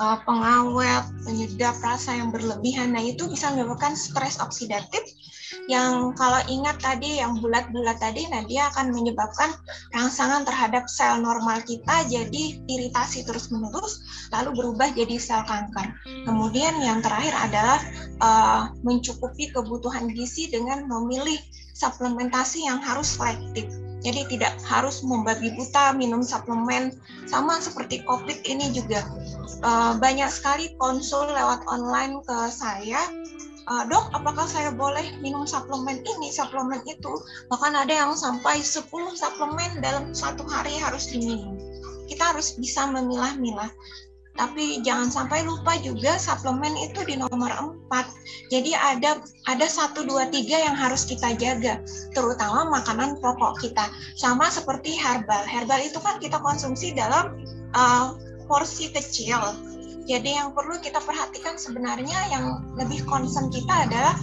uh, 0.00 0.18
pengawet, 0.24 1.04
penyedap 1.28 1.76
rasa 1.84 2.16
yang 2.16 2.32
berlebihan. 2.32 2.96
Nah, 2.96 3.04
itu 3.04 3.28
bisa 3.28 3.52
menyebabkan 3.52 3.92
stres 3.94 4.40
oksidatif 4.40 5.04
yang 5.66 6.14
kalau 6.14 6.40
ingat 6.46 6.78
tadi 6.78 7.18
yang 7.18 7.38
bulat-bulat 7.38 7.98
tadi, 7.98 8.26
nah 8.30 8.42
dia 8.46 8.70
akan 8.74 8.94
menyebabkan 8.94 9.50
rangsangan 9.94 10.46
terhadap 10.46 10.86
sel 10.86 11.18
normal 11.18 11.62
kita 11.66 12.06
jadi 12.06 12.58
iritasi 12.66 13.26
terus-menerus, 13.26 14.02
lalu 14.30 14.54
berubah 14.54 14.90
jadi 14.94 15.18
sel 15.18 15.42
kanker. 15.46 15.90
Kemudian 16.26 16.78
yang 16.82 17.02
terakhir 17.02 17.34
adalah 17.34 17.80
uh, 18.22 18.62
mencukupi 18.86 19.50
kebutuhan 19.50 20.10
gizi 20.14 20.50
dengan 20.50 20.86
memilih 20.86 21.38
suplementasi 21.74 22.68
yang 22.68 22.78
harus 22.82 23.16
selektif. 23.16 23.66
Jadi 24.00 24.32
tidak 24.32 24.56
harus 24.64 25.04
membabi 25.04 25.52
buta 25.52 25.92
minum 25.92 26.24
suplemen 26.24 26.96
sama 27.28 27.60
seperti 27.60 28.00
COVID 28.08 28.48
ini 28.48 28.72
juga 28.72 29.04
uh, 29.60 29.92
banyak 30.00 30.28
sekali 30.32 30.72
konsul 30.80 31.28
lewat 31.28 31.60
online 31.68 32.24
ke 32.24 32.38
saya 32.48 33.04
dok 33.86 34.10
apakah 34.10 34.50
saya 34.50 34.74
boleh 34.74 35.14
minum 35.22 35.46
suplemen 35.46 36.02
ini 36.02 36.34
suplemen 36.34 36.82
itu? 36.90 37.12
Bahkan 37.46 37.72
ada 37.78 37.94
yang 37.94 38.12
sampai 38.18 38.58
10 38.58 38.90
suplemen 39.14 39.78
dalam 39.78 40.10
satu 40.10 40.42
hari 40.50 40.74
harus 40.82 41.06
diminum. 41.14 41.54
Kita 42.10 42.34
harus 42.34 42.58
bisa 42.58 42.90
memilah-milah. 42.90 43.70
Tapi 44.34 44.82
jangan 44.82 45.10
sampai 45.10 45.46
lupa 45.46 45.78
juga 45.78 46.18
suplemen 46.18 46.74
itu 46.82 47.02
di 47.06 47.14
nomor 47.18 47.50
4 47.90 48.50
jadi 48.50 48.74
ada 48.74 49.22
ada 49.46 49.66
satu 49.70 50.02
dua 50.02 50.26
tiga 50.26 50.58
yang 50.58 50.74
harus 50.74 51.06
kita 51.06 51.38
jaga 51.38 51.78
terutama 52.10 52.66
makanan 52.66 53.22
pokok 53.22 53.62
kita. 53.62 53.86
Sama 54.18 54.50
seperti 54.50 54.98
herbal. 54.98 55.46
Herbal 55.46 55.86
itu 55.86 56.02
kan 56.02 56.18
kita 56.18 56.42
konsumsi 56.42 56.90
dalam 56.90 57.38
uh, 57.78 58.18
porsi 58.50 58.90
kecil 58.90 59.38
jadi 60.10 60.42
yang 60.42 60.50
perlu 60.50 60.74
kita 60.82 60.98
perhatikan 60.98 61.54
sebenarnya 61.54 62.18
yang 62.34 62.74
lebih 62.74 63.06
concern 63.06 63.46
kita 63.46 63.86
adalah 63.86 64.18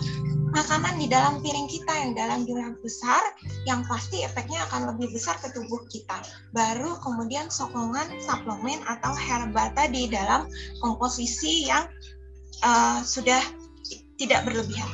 makanan 0.51 0.99
di 0.99 1.07
dalam 1.07 1.39
piring 1.39 1.71
kita 1.71 1.93
yang 1.95 2.11
dalam 2.11 2.43
jumlah 2.43 2.75
besar 2.83 3.23
yang 3.63 3.87
pasti 3.87 4.19
efeknya 4.27 4.67
akan 4.67 4.91
lebih 4.91 5.15
besar 5.15 5.39
ke 5.39 5.47
tubuh 5.55 5.79
kita. 5.87 6.19
Baru 6.51 6.99
kemudian 6.99 7.47
sokongan 7.47 8.19
suplemen 8.19 8.83
atau 8.83 9.15
herbal 9.15 9.71
tadi 9.79 10.11
dalam 10.11 10.51
komposisi 10.83 11.71
yang 11.71 11.87
uh, 12.67 12.99
sudah 12.99 13.39
tidak 14.19 14.43
berlebihan. 14.43 14.91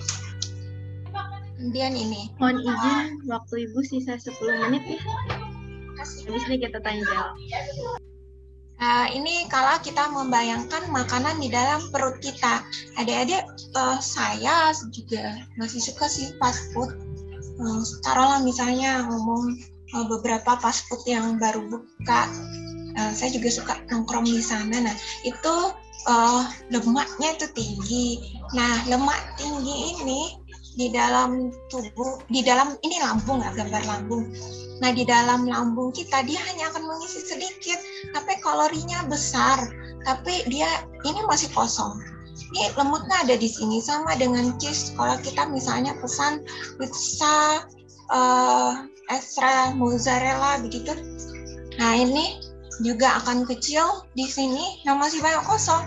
Kemudian 1.58 1.98
ini. 1.98 2.30
Mohon 2.38 2.70
izin 2.70 3.06
waktu 3.34 3.56
Ibu 3.66 3.80
sisa 3.82 4.14
10 4.22 4.68
menit 4.70 4.84
ya. 4.94 5.02
Habis 5.98 6.44
ini 6.54 6.58
kita 6.62 6.78
tanya 6.86 7.02
jawab. 7.08 7.34
Nah, 8.84 9.08
ini 9.08 9.48
kalau 9.48 9.80
kita 9.80 10.12
membayangkan 10.12 10.92
makanan 10.92 11.40
di 11.40 11.48
dalam 11.48 11.88
perut 11.88 12.20
kita. 12.20 12.68
Adik-adik, 13.00 13.48
uh, 13.80 13.96
saya 14.04 14.76
juga 14.92 15.40
masih 15.56 15.80
suka 15.80 16.12
sih 16.12 16.36
fast 16.36 16.68
food. 16.76 16.92
Taruhlah 18.04 18.44
misalnya 18.44 19.08
ngomong 19.08 19.56
beberapa 20.12 20.60
fast 20.60 20.84
food 20.92 21.00
yang 21.08 21.40
baru 21.40 21.64
buka. 21.72 22.28
Saya 23.16 23.32
juga 23.32 23.48
suka 23.56 23.80
nongkrong 23.88 24.28
di 24.28 24.44
sana. 24.44 24.84
Nah, 24.84 24.96
itu 25.24 25.72
uh, 26.04 26.44
lemaknya 26.68 27.40
itu 27.40 27.48
tinggi. 27.56 28.36
Nah, 28.52 28.84
lemak 28.92 29.40
tinggi 29.40 29.96
ini 30.04 30.43
di 30.74 30.90
dalam 30.90 31.54
tubuh, 31.70 32.22
di 32.30 32.42
dalam 32.42 32.74
ini 32.82 32.98
lambung 33.02 33.42
ya, 33.42 33.54
gambar 33.54 33.84
lambung. 33.86 34.26
Nah, 34.82 34.92
di 34.92 35.06
dalam 35.06 35.46
lambung 35.46 35.94
kita 35.94 36.26
dia 36.26 36.42
hanya 36.50 36.74
akan 36.74 36.84
mengisi 36.90 37.22
sedikit, 37.22 37.78
tapi 38.12 38.38
kalorinya 38.42 39.06
besar. 39.08 39.70
Tapi 40.04 40.50
dia 40.50 40.68
ini 41.08 41.22
masih 41.30 41.48
kosong. 41.54 42.02
Ini 42.34 42.74
lemutnya 42.76 43.24
ada 43.24 43.38
di 43.38 43.46
sini 43.46 43.80
sama 43.80 44.18
dengan 44.18 44.58
cheese. 44.58 44.92
Kalau 44.98 45.16
kita 45.22 45.46
misalnya 45.48 45.94
pesan 46.02 46.42
pizza 46.82 47.64
uh, 48.10 48.84
extra 49.14 49.72
mozzarella 49.78 50.60
begitu. 50.66 50.92
Nah, 51.78 51.94
ini 51.98 52.42
juga 52.82 53.22
akan 53.22 53.46
kecil 53.46 53.86
di 54.18 54.26
sini 54.26 54.82
yang 54.84 54.98
masih 54.98 55.22
banyak 55.22 55.46
kosong. 55.46 55.86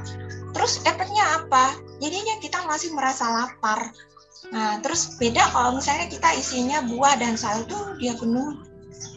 Terus 0.55 0.81
efeknya 0.87 1.43
apa? 1.43 1.75
Jadinya 1.99 2.39
kita 2.41 2.63
masih 2.65 2.95
merasa 2.95 3.27
lapar. 3.29 3.93
Nah, 4.55 4.79
terus 4.79 5.19
beda 5.19 5.43
kalau 5.51 5.79
misalnya 5.79 6.07
kita 6.07 6.31
isinya 6.39 6.79
buah 6.87 7.19
dan 7.19 7.35
sayur 7.35 7.67
tuh 7.67 7.99
dia 7.99 8.15
penuh 8.15 8.67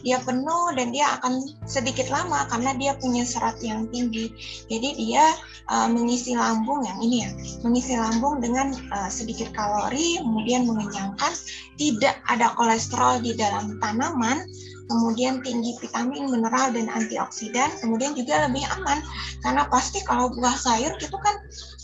dia 0.00 0.20
penuh 0.24 0.72
dan 0.76 0.92
dia 0.92 1.20
akan 1.20 1.44
sedikit 1.68 2.08
lama 2.08 2.48
karena 2.48 2.72
dia 2.76 2.92
punya 2.96 3.24
serat 3.24 3.60
yang 3.60 3.88
tinggi. 3.92 4.32
Jadi 4.68 4.96
dia 4.96 5.24
uh, 5.68 5.88
mengisi 5.88 6.32
lambung 6.36 6.84
yang 6.84 6.98
ini 7.04 7.16
ya, 7.24 7.30
mengisi 7.64 7.94
lambung 7.96 8.40
dengan 8.40 8.72
uh, 8.92 9.10
sedikit 9.12 9.52
kalori, 9.52 10.20
kemudian 10.20 10.64
mengenyangkan, 10.64 11.32
tidak 11.76 12.16
ada 12.28 12.52
kolesterol 12.56 13.20
di 13.20 13.36
dalam 13.36 13.76
tanaman, 13.80 14.44
kemudian 14.90 15.38
tinggi 15.46 15.78
vitamin, 15.78 16.26
mineral 16.26 16.74
dan 16.74 16.90
antioksidan, 16.90 17.70
kemudian 17.78 18.18
juga 18.18 18.50
lebih 18.50 18.66
aman 18.74 18.98
karena 19.46 19.62
pasti 19.70 20.02
kalau 20.02 20.34
buah 20.34 20.58
sayur 20.58 20.98
itu 20.98 21.14
kan 21.14 21.36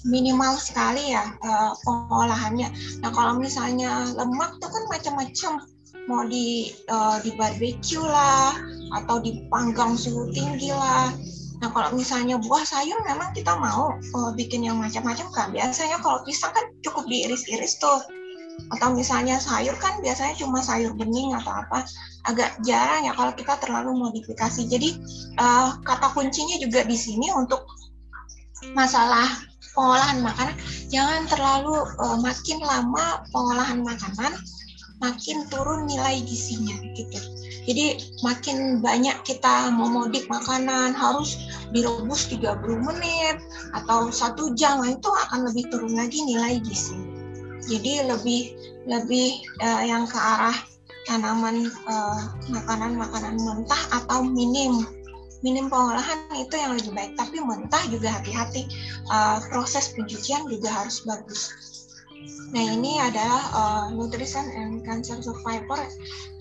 minimal 0.02 0.58
sekali 0.58 1.14
ya 1.14 1.22
uh, 1.46 1.72
pengolahannya. 1.86 2.68
Nah 3.00 3.10
kalau 3.14 3.38
misalnya 3.38 4.10
lemak 4.18 4.58
itu 4.58 4.66
kan 4.66 4.82
macam-macam 4.90 5.52
mau 6.06 6.22
di 6.26 6.70
uh, 6.90 7.18
di 7.22 7.34
barbecue 7.34 8.02
lah 8.02 8.54
atau 8.94 9.22
dipanggang 9.22 9.94
suhu 9.94 10.30
tinggi 10.34 10.70
lah. 10.74 11.10
Nah 11.62 11.68
kalau 11.72 11.96
misalnya 11.96 12.36
buah 12.38 12.62
sayur 12.62 13.00
memang 13.06 13.32
kita 13.32 13.54
mau 13.58 13.94
uh, 13.94 14.30
bikin 14.34 14.66
yang 14.66 14.78
macam-macam 14.78 15.26
kan. 15.34 15.48
Biasanya 15.54 16.02
kalau 16.02 16.22
pisang 16.26 16.54
kan 16.54 16.66
cukup 16.82 17.06
diiris-iris 17.06 17.78
tuh. 17.78 18.02
Atau 18.72 18.92
misalnya 18.96 19.38
sayur 19.38 19.76
kan 19.78 20.00
biasanya 20.02 20.34
cuma 20.34 20.58
sayur 20.64 20.96
bening 20.96 21.36
atau 21.36 21.52
apa 21.54 21.86
agak 22.26 22.56
jarang 22.66 23.06
ya 23.06 23.12
kalau 23.14 23.32
kita 23.36 23.54
terlalu 23.62 23.94
modifikasi 23.94 24.66
jadi 24.66 24.96
uh, 25.38 25.78
kata 25.86 26.10
kuncinya 26.16 26.58
juga 26.58 26.82
di 26.82 26.96
sini 26.98 27.30
untuk 27.30 27.62
masalah 28.74 29.28
pengolahan 29.76 30.24
makanan 30.24 30.56
jangan 30.88 31.28
terlalu 31.28 31.76
uh, 32.00 32.18
makin 32.18 32.58
lama 32.64 33.22
pengolahan 33.30 33.84
makanan 33.84 34.32
makin 35.00 35.44
turun 35.52 35.84
nilai 35.84 36.24
gizinya 36.24 36.76
gitu. 36.96 37.20
Jadi 37.66 37.98
makin 38.22 38.80
banyak 38.80 39.26
kita 39.26 39.68
memodik 39.74 40.30
makanan 40.30 40.94
harus 40.94 41.36
direbus 41.74 42.30
30 42.30 42.62
menit 42.80 43.36
atau 43.74 44.08
satu 44.08 44.54
jam 44.54 44.80
nah 44.80 44.92
itu 44.94 45.10
akan 45.26 45.50
lebih 45.50 45.68
turun 45.68 45.92
lagi 45.98 46.22
nilai 46.24 46.62
gizi. 46.62 46.96
Jadi 47.66 47.92
lebih 48.06 48.40
lebih 48.86 49.42
uh, 49.62 49.82
yang 49.82 50.06
ke 50.06 50.16
arah 50.18 50.56
tanaman 51.06 51.70
makanan-makanan 52.50 53.34
uh, 53.38 53.42
mentah 53.42 53.82
atau 54.02 54.26
minim. 54.26 54.86
Minim 55.44 55.70
pengolahan 55.70 56.26
itu 56.34 56.54
yang 56.58 56.74
lebih 56.74 56.90
baik. 56.96 57.12
Tapi 57.14 57.38
mentah 57.38 57.84
juga 57.92 58.18
hati-hati. 58.18 58.66
Uh, 59.06 59.38
proses 59.52 59.94
pencucian 59.94 60.46
juga 60.50 60.72
harus 60.72 61.06
bagus. 61.06 61.54
Nah 62.50 62.62
ini 62.62 62.98
adalah 62.98 63.42
uh, 63.54 63.84
nutrition 63.94 64.46
and 64.54 64.82
cancer 64.86 65.18
survivor 65.22 65.78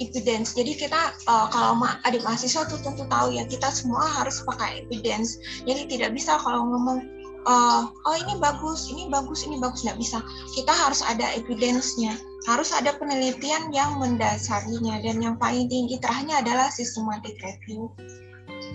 evidence. 0.01 0.53
Jadi 0.53 0.77
kita 0.77 1.13
uh, 1.25 1.47
kalau 1.49 1.81
adik 2.05 2.21
mahasiswa 2.21 2.65
tuh 2.69 2.79
tentu 2.81 3.05
tahu 3.09 3.33
ya 3.33 3.43
kita 3.45 3.69
semua 3.73 4.05
harus 4.05 4.41
pakai 4.45 4.85
evidence. 4.85 5.37
Jadi 5.65 5.97
tidak 5.97 6.13
bisa 6.13 6.37
kalau 6.41 6.65
ngomong 6.69 7.14
uh, 7.45 7.87
oh 7.89 8.15
ini 8.17 8.37
bagus 8.41 8.89
ini 8.91 9.07
bagus 9.07 9.45
ini 9.45 9.61
bagus. 9.61 9.85
Nggak 9.85 9.99
bisa. 10.01 10.19
Kita 10.53 10.73
harus 10.73 11.01
ada 11.05 11.25
evidence-nya. 11.37 12.17
Harus 12.45 12.69
ada 12.73 12.93
penelitian 12.97 13.73
yang 13.73 13.97
mendasarinya. 13.97 15.01
Dan 15.01 15.21
yang 15.21 15.35
paling 15.37 15.69
tinggi 15.69 15.97
terakhirnya 16.01 16.41
adalah 16.41 16.67
systematic 16.69 17.37
review 17.41 17.89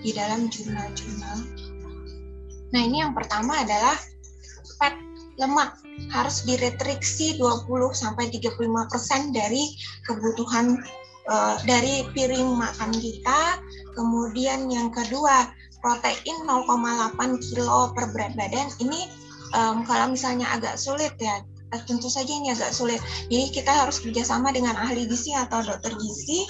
di 0.02 0.10
dalam 0.14 0.48
jurnal-jurnal. 0.48 1.38
Nah, 2.70 2.80
ini 2.80 3.02
yang 3.02 3.12
pertama 3.12 3.62
adalah 3.62 3.98
fat 4.78 4.94
lemak. 5.38 5.76
Harus 6.08 6.48
diretriksi 6.48 7.36
20 7.36 7.68
sampai 7.92 8.32
35% 8.32 9.36
dari 9.36 9.76
kebutuhan 10.08 10.80
uh, 11.28 11.60
dari 11.68 12.08
piring 12.16 12.56
makan 12.56 12.90
kita. 12.96 13.60
Kemudian 13.92 14.70
yang 14.72 14.88
kedua, 14.88 15.50
protein 15.80 16.36
0,8 16.46 17.16
kilo 17.50 17.92
per 17.96 18.12
berat 18.12 18.32
badan. 18.36 18.68
Ini 18.80 19.00
um, 19.56 19.82
kalau 19.84 20.12
misalnya 20.12 20.46
agak 20.52 20.76
sulit 20.76 21.12
ya, 21.20 21.44
tentu 21.88 22.08
saja 22.12 22.30
ini 22.30 22.52
agak 22.52 22.72
sulit. 22.72 23.00
Jadi 23.28 23.46
kita 23.52 23.72
harus 23.72 23.98
kerjasama 24.00 24.52
dengan 24.54 24.76
ahli 24.76 25.08
gizi 25.08 25.34
atau 25.34 25.64
dokter 25.64 25.92
gizi 25.98 26.46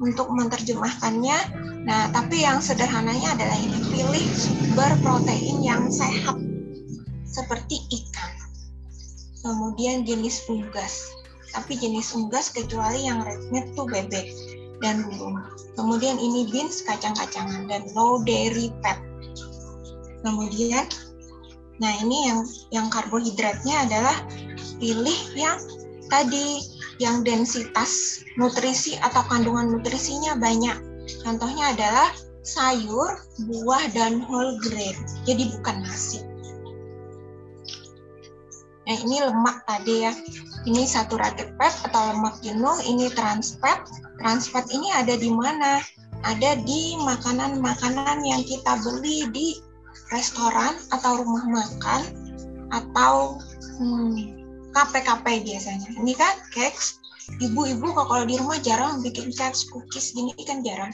untuk 0.00 0.32
menerjemahkannya. 0.32 1.38
Nah, 1.84 2.08
tapi 2.12 2.44
yang 2.44 2.64
sederhananya 2.64 3.36
adalah 3.36 3.58
ini 3.60 3.78
pilih 3.92 4.26
sumber 4.32 4.92
protein 5.04 5.60
yang 5.60 5.88
sehat 5.92 6.36
seperti 7.28 7.82
ikan. 7.88 8.32
Kemudian 9.40 10.04
jenis 10.04 10.44
unggas. 10.48 11.12
Tapi 11.50 11.74
jenis 11.74 12.14
unggas 12.14 12.54
kecuali 12.54 13.10
yang 13.10 13.26
red 13.26 13.42
meat 13.50 13.74
tuh 13.74 13.88
bebek 13.88 14.59
dan 14.80 15.06
burung. 15.06 15.40
Kemudian 15.76 16.16
ini 16.16 16.48
beans 16.48 16.82
kacang-kacangan 16.84 17.68
dan 17.68 17.86
low 17.96 18.20
dairy 18.24 18.72
fat. 18.84 19.00
Kemudian 20.24 20.84
nah 21.80 21.92
ini 22.04 22.28
yang 22.28 22.40
yang 22.68 22.86
karbohidratnya 22.92 23.88
adalah 23.88 24.16
pilih 24.76 25.20
yang 25.32 25.56
tadi 26.12 26.60
yang 27.00 27.24
densitas 27.24 28.20
nutrisi 28.36 29.00
atau 29.00 29.24
kandungan 29.32 29.72
nutrisinya 29.72 30.36
banyak. 30.36 30.76
Contohnya 31.24 31.72
adalah 31.72 32.12
sayur, 32.44 33.24
buah, 33.48 33.88
dan 33.96 34.20
whole 34.28 34.60
grain. 34.60 34.96
Jadi 35.24 35.48
bukan 35.56 35.80
nasi. 35.84 36.29
Nah 38.90 38.98
ini 39.06 39.22
lemak 39.22 39.62
tadi 39.70 40.02
ya. 40.02 40.10
Ini 40.66 40.82
saturated 40.82 41.54
fat 41.54 41.70
atau 41.86 42.10
lemak 42.10 42.42
jenuh, 42.42 42.74
ini 42.82 43.06
trans 43.14 43.54
fat. 43.62 43.86
Trans 44.18 44.50
fat 44.50 44.66
ini 44.74 44.90
ada 44.90 45.14
di 45.14 45.30
mana? 45.30 45.78
Ada 46.26 46.58
di 46.66 46.98
makanan-makanan 46.98 48.26
yang 48.26 48.42
kita 48.42 48.82
beli 48.82 49.30
di 49.30 49.54
restoran 50.10 50.74
atau 50.90 51.22
rumah 51.22 51.46
makan 51.46 52.02
atau 52.74 53.38
hmm, 53.78 54.42
KP-KP 54.74 55.46
biasanya. 55.46 55.88
Ini 55.94 56.12
kan 56.18 56.34
cakes, 56.50 56.98
ibu-ibu 57.38 57.94
kalau 57.94 58.26
di 58.26 58.42
rumah 58.42 58.58
jarang 58.58 59.06
bikin 59.06 59.30
cakes, 59.30 59.70
cookies 59.70 60.18
gini 60.18 60.34
kan 60.42 60.66
jarang. 60.66 60.90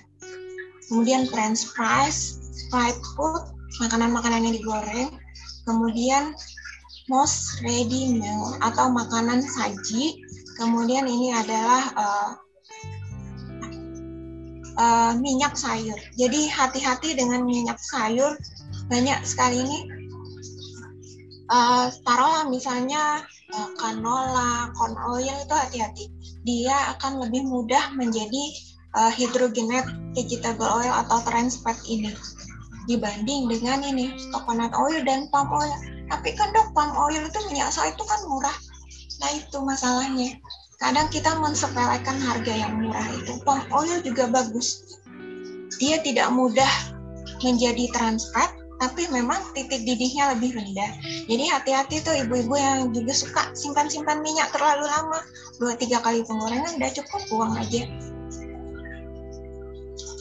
Kemudian 0.93 1.33
french 1.33 1.65
fries, 1.73 2.45
fried 2.69 2.97
food, 3.17 3.41
makanan-makanan 3.81 4.53
yang 4.53 4.55
digoreng. 4.61 5.09
Kemudian 5.65 6.37
most 7.07 7.63
ready 7.63 8.19
meal 8.19 8.59
atau 8.63 8.91
makanan 8.91 9.43
saji. 9.43 10.19
Kemudian 10.57 11.05
ini 11.05 11.37
adalah 11.37 11.83
uh, 11.95 12.31
uh, 14.81 15.13
minyak 15.21 15.55
sayur. 15.55 15.97
Jadi 16.17 16.49
hati-hati 16.49 17.15
dengan 17.15 17.45
minyak 17.45 17.79
sayur. 17.79 18.35
Banyak 18.87 19.27
sekali 19.27 19.67
ini 19.67 19.79
uh, 21.51 21.91
taruhlah 22.07 22.47
misalnya 22.51 23.23
uh, 23.55 23.71
canola, 23.79 24.71
corn 24.75 24.95
oil 25.13 25.35
itu 25.35 25.55
hati-hati. 25.55 26.05
Dia 26.47 26.95
akan 26.97 27.27
lebih 27.27 27.47
mudah 27.47 27.95
menjadi 27.99 28.45
uh, 28.95 29.13
vegetable 30.15 30.71
oil 30.71 30.93
atau 31.07 31.19
trans 31.27 31.61
fat 31.61 31.77
ini 31.91 32.15
dibanding 32.87 33.51
dengan 33.51 33.83
ini 33.83 34.15
coconut 34.31 34.71
oil 34.79 35.03
dan 35.03 35.27
palm 35.35 35.51
oil. 35.51 35.96
Tapi 36.07 36.31
kan 36.39 36.55
dok 36.55 36.71
palm 36.73 36.95
oil 36.95 37.23
itu 37.27 37.39
minyak 37.51 37.75
sawit 37.75 37.95
itu 37.95 38.05
kan 38.07 38.21
murah. 38.31 38.57
Nah 39.23 39.31
itu 39.35 39.59
masalahnya. 39.63 40.39
Kadang 40.77 41.09
kita 41.09 41.33
mensepelekan 41.41 42.21
harga 42.21 42.53
yang 42.53 42.79
murah 42.79 43.07
itu. 43.17 43.41
Palm 43.43 43.65
oil 43.73 43.99
juga 44.05 44.29
bagus. 44.29 45.01
Dia 45.81 46.01
tidak 46.01 46.31
mudah 46.33 46.71
menjadi 47.43 47.91
trans 47.93 48.33
tapi 48.77 49.09
memang 49.09 49.41
titik 49.57 49.89
didihnya 49.89 50.37
lebih 50.37 50.53
rendah. 50.53 50.91
Jadi 51.25 51.45
hati-hati 51.49 51.97
tuh 52.05 52.13
ibu-ibu 52.13 52.55
yang 52.61 52.93
juga 52.93 53.13
suka 53.17 53.43
simpan-simpan 53.57 54.21
minyak 54.21 54.53
terlalu 54.53 54.85
lama, 54.85 55.21
dua 55.57 55.73
tiga 55.81 56.05
kali 56.05 56.21
pengorengan 56.29 56.77
udah 56.77 56.91
cukup 56.93 57.23
buang 57.33 57.57
aja. 57.57 57.89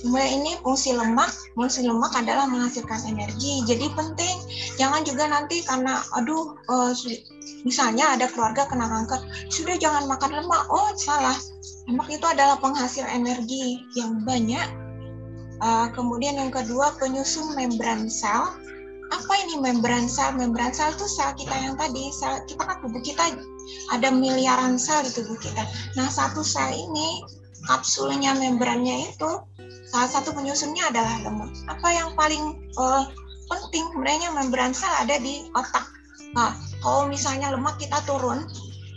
Kemudian 0.06 0.32
ini 0.38 0.52
fungsi 0.62 0.94
lemak, 0.94 1.34
fungsi 1.58 1.82
lemak 1.82 2.14
adalah 2.14 2.46
menghasilkan 2.46 3.10
energi. 3.10 3.66
Jadi 3.66 3.90
penting, 3.98 4.38
jangan 4.78 5.02
juga 5.02 5.26
nanti 5.26 5.66
karena 5.66 5.98
aduh 6.14 6.54
uh, 6.70 6.94
misalnya 7.66 8.14
ada 8.14 8.30
keluarga 8.30 8.70
kena 8.70 8.86
kanker, 8.86 9.26
sudah 9.50 9.74
jangan 9.82 10.06
makan 10.06 10.38
lemak. 10.38 10.62
Oh 10.70 10.94
salah, 10.94 11.34
lemak 11.90 12.06
itu 12.14 12.26
adalah 12.30 12.62
penghasil 12.62 13.04
energi 13.10 13.82
yang 13.98 14.22
banyak 14.22 14.86
Uh, 15.64 15.88
kemudian 15.96 16.36
yang 16.36 16.52
kedua 16.52 16.92
penyusun 17.00 17.56
membran 17.56 18.12
sel. 18.12 18.52
Apa 19.08 19.34
ini 19.48 19.56
membran 19.64 20.12
sel? 20.12 20.36
Membran 20.36 20.76
sel 20.76 20.92
itu 20.92 21.08
sel 21.08 21.32
kita 21.40 21.56
yang 21.56 21.80
tadi, 21.80 22.12
sel 22.12 22.44
kita 22.44 22.60
kan 22.60 22.84
tubuh 22.84 23.00
kita 23.00 23.40
ada 23.96 24.12
miliaran 24.12 24.76
sel 24.76 25.00
di 25.08 25.16
tubuh 25.16 25.40
kita. 25.40 25.64
Nah 25.96 26.12
satu 26.12 26.44
sel 26.44 26.76
ini 26.76 27.24
kapsulnya 27.66 28.38
membrannya 28.38 29.10
itu 29.12 29.30
salah 29.90 30.10
satu 30.10 30.34
penyusunnya 30.34 30.90
adalah 30.90 31.22
lemak. 31.26 31.52
Apa 31.70 31.88
yang 31.94 32.10
paling 32.18 32.70
uh, 32.78 33.06
penting 33.50 33.86
sebenarnya 33.94 34.30
membran 34.34 34.74
sel 34.74 34.92
ada 34.94 35.18
di 35.22 35.46
otak. 35.54 35.86
Nah, 36.34 36.52
kalau 36.82 37.08
misalnya 37.08 37.54
lemak 37.54 37.78
kita 37.80 38.02
turun, 38.04 38.44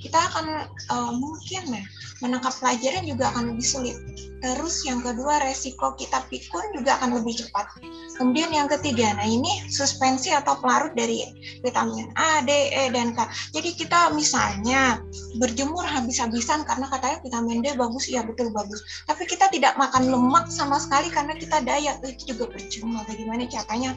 kita 0.09 0.21
akan 0.33 0.47
uh, 0.89 1.13
mungkin 1.13 1.77
ya 1.77 1.85
menangkap 2.25 2.51
pelajaran 2.59 3.05
juga 3.07 3.31
akan 3.31 3.55
lebih 3.55 3.67
sulit. 3.69 3.97
Terus 4.39 4.83
yang 4.87 5.03
kedua 5.03 5.43
resiko 5.43 5.95
kita 5.95 6.25
pikun 6.31 6.63
juga 6.75 6.99
akan 6.99 7.21
lebih 7.21 7.45
cepat. 7.45 7.79
Kemudian 8.19 8.51
yang 8.51 8.67
ketiga, 8.67 9.15
nah 9.15 9.27
ini 9.27 9.67
suspensi 9.71 10.35
atau 10.35 10.59
pelarut 10.59 10.95
dari 10.99 11.23
vitamin 11.63 12.11
A, 12.19 12.43
D, 12.43 12.51
E, 12.71 12.91
dan 12.91 13.15
K. 13.15 13.27
Jadi 13.55 13.71
kita 13.79 14.11
misalnya 14.15 14.99
berjemur 15.39 15.83
habis-habisan 15.87 16.67
karena 16.67 16.91
katanya 16.91 17.19
vitamin 17.23 17.63
D 17.63 17.75
bagus, 17.79 18.11
iya 18.11 18.27
betul 18.27 18.51
bagus. 18.51 18.83
Tapi 19.07 19.23
kita 19.27 19.51
tidak 19.51 19.79
makan 19.79 20.11
lemak 20.11 20.51
sama 20.51 20.83
sekali 20.83 21.11
karena 21.15 21.35
kita 21.39 21.63
diet, 21.63 22.03
itu 22.03 22.35
juga 22.35 22.51
percuma. 22.51 23.07
Bagaimana 23.07 23.47
caranya 23.47 23.95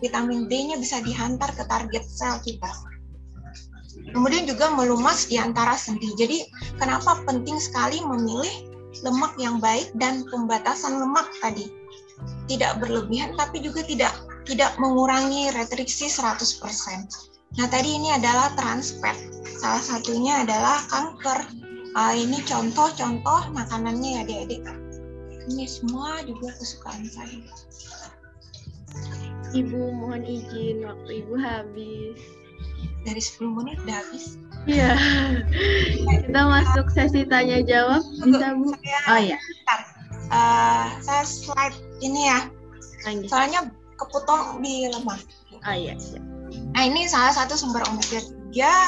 vitamin 0.00 0.48
D-nya 0.48 0.80
bisa 0.80 1.00
dihantar 1.04 1.52
ke 1.52 1.64
target 1.68 2.04
sel 2.08 2.40
kita. 2.44 2.97
Kemudian 4.12 4.48
juga 4.48 4.72
melumas 4.72 5.28
di 5.28 5.36
antara 5.36 5.76
sendi. 5.76 6.10
Jadi 6.16 6.48
kenapa 6.80 7.20
penting 7.28 7.60
sekali 7.60 8.00
memilih 8.00 8.72
lemak 9.04 9.36
yang 9.36 9.60
baik 9.60 9.92
dan 10.00 10.24
pembatasan 10.28 10.98
lemak 10.98 11.28
tadi. 11.44 11.68
Tidak 12.48 12.82
berlebihan 12.82 13.36
tapi 13.38 13.62
juga 13.62 13.84
tidak 13.84 14.14
tidak 14.48 14.72
mengurangi 14.80 15.52
restriksi 15.52 16.08
100%. 16.08 16.58
Nah, 17.56 17.68
tadi 17.68 17.90
ini 17.96 18.12
adalah 18.12 18.52
trans 18.56 18.96
fat. 19.00 19.16
Salah 19.44 19.80
satunya 19.84 20.44
adalah 20.44 20.80
kanker 20.88 21.38
uh, 21.96 22.14
ini 22.16 22.40
contoh-contoh 22.44 23.52
makanannya 23.52 24.20
ya 24.20 24.20
adik-adik 24.24 24.64
ini 25.48 25.64
semua 25.64 26.20
juga 26.28 26.52
kesukaan 26.60 27.08
saya 27.08 27.40
Ibu 29.48 29.80
mohon 29.96 30.28
izin 30.28 30.84
waktu 30.84 31.24
Ibu 31.24 31.34
habis. 31.40 32.20
Dari 33.08 33.22
10 33.24 33.56
menit 33.56 33.76
udah 33.88 33.96
habis. 34.04 34.36
Iya. 34.68 34.92
Kita 36.28 36.40
masuk 36.44 36.86
sesi 36.92 37.24
tanya 37.24 37.64
jawab. 37.64 38.04
Bisa 38.20 38.52
Bu? 38.52 38.68
Saya, 38.76 39.00
oh 39.08 39.18
iya. 39.18 39.38
Uh, 40.28 40.86
saya 41.00 41.24
slide 41.24 41.78
ini 42.04 42.28
ya. 42.28 42.52
Soalnya 43.32 43.72
kepotong 43.96 44.60
di 44.60 44.92
lemah. 44.92 45.16
Oh 45.64 45.72
iya. 45.72 45.96
iya. 45.96 46.20
Nah 46.76 46.82
ini 46.84 47.08
salah 47.08 47.32
satu 47.32 47.56
sumber 47.56 47.80
omega 47.88 48.20
3, 48.20 48.37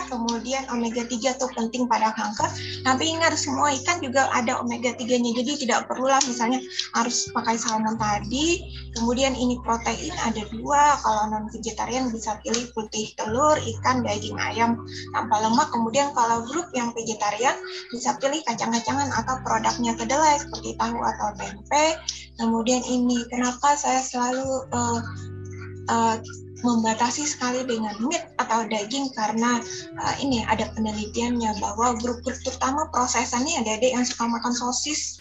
kemudian 0.08 0.64
omega 0.72 1.04
3 1.04 1.36
itu 1.36 1.46
penting 1.52 1.84
pada 1.84 2.16
kanker. 2.16 2.48
Tapi 2.80 3.04
ingat 3.12 3.36
semua 3.36 3.68
ikan 3.76 4.00
juga 4.00 4.32
ada 4.32 4.56
omega 4.60 4.96
3-nya. 4.96 5.36
Jadi 5.36 5.68
tidak 5.68 5.84
perlulah 5.84 6.20
misalnya 6.24 6.64
harus 6.96 7.28
pakai 7.36 7.60
salmon 7.60 8.00
tadi. 8.00 8.64
Kemudian 8.96 9.36
ini 9.36 9.60
protein 9.60 10.16
ada 10.24 10.42
dua. 10.48 10.96
Kalau 11.04 11.28
non 11.28 11.52
vegetarian 11.52 12.08
bisa 12.08 12.40
pilih 12.40 12.72
putih 12.72 13.12
telur, 13.20 13.60
ikan, 13.60 14.00
daging 14.00 14.36
ayam 14.40 14.80
tanpa 15.12 15.36
lemak. 15.44 15.68
Kemudian 15.68 16.10
kalau 16.16 16.40
grup 16.48 16.72
yang 16.72 16.96
vegetarian 16.96 17.54
bisa 17.92 18.16
pilih 18.16 18.40
kacang-kacangan 18.48 19.12
atau 19.12 19.36
produknya 19.44 19.92
kedelai 19.94 20.40
seperti 20.40 20.72
tahu 20.80 20.98
atau 20.98 21.28
tempe. 21.36 21.86
Kemudian 22.40 22.80
ini 22.88 23.28
kenapa 23.28 23.76
saya 23.76 24.00
selalu 24.00 24.64
uh, 24.72 25.00
uh, 25.92 26.16
membatasi 26.60 27.24
sekali 27.24 27.64
dengan 27.64 27.96
meat 28.04 28.32
atau 28.40 28.64
daging 28.68 29.08
karena 29.16 29.60
uh, 30.00 30.14
ini 30.20 30.44
ada 30.48 30.68
penelitiannya 30.76 31.56
bahwa 31.60 31.96
grup-grup 31.98 32.36
terutama 32.44 32.88
prosesannya 32.92 33.60
ada 33.64 33.80
adik 33.80 33.92
yang 33.96 34.06
suka 34.06 34.28
makan 34.28 34.52
sosis. 34.52 35.20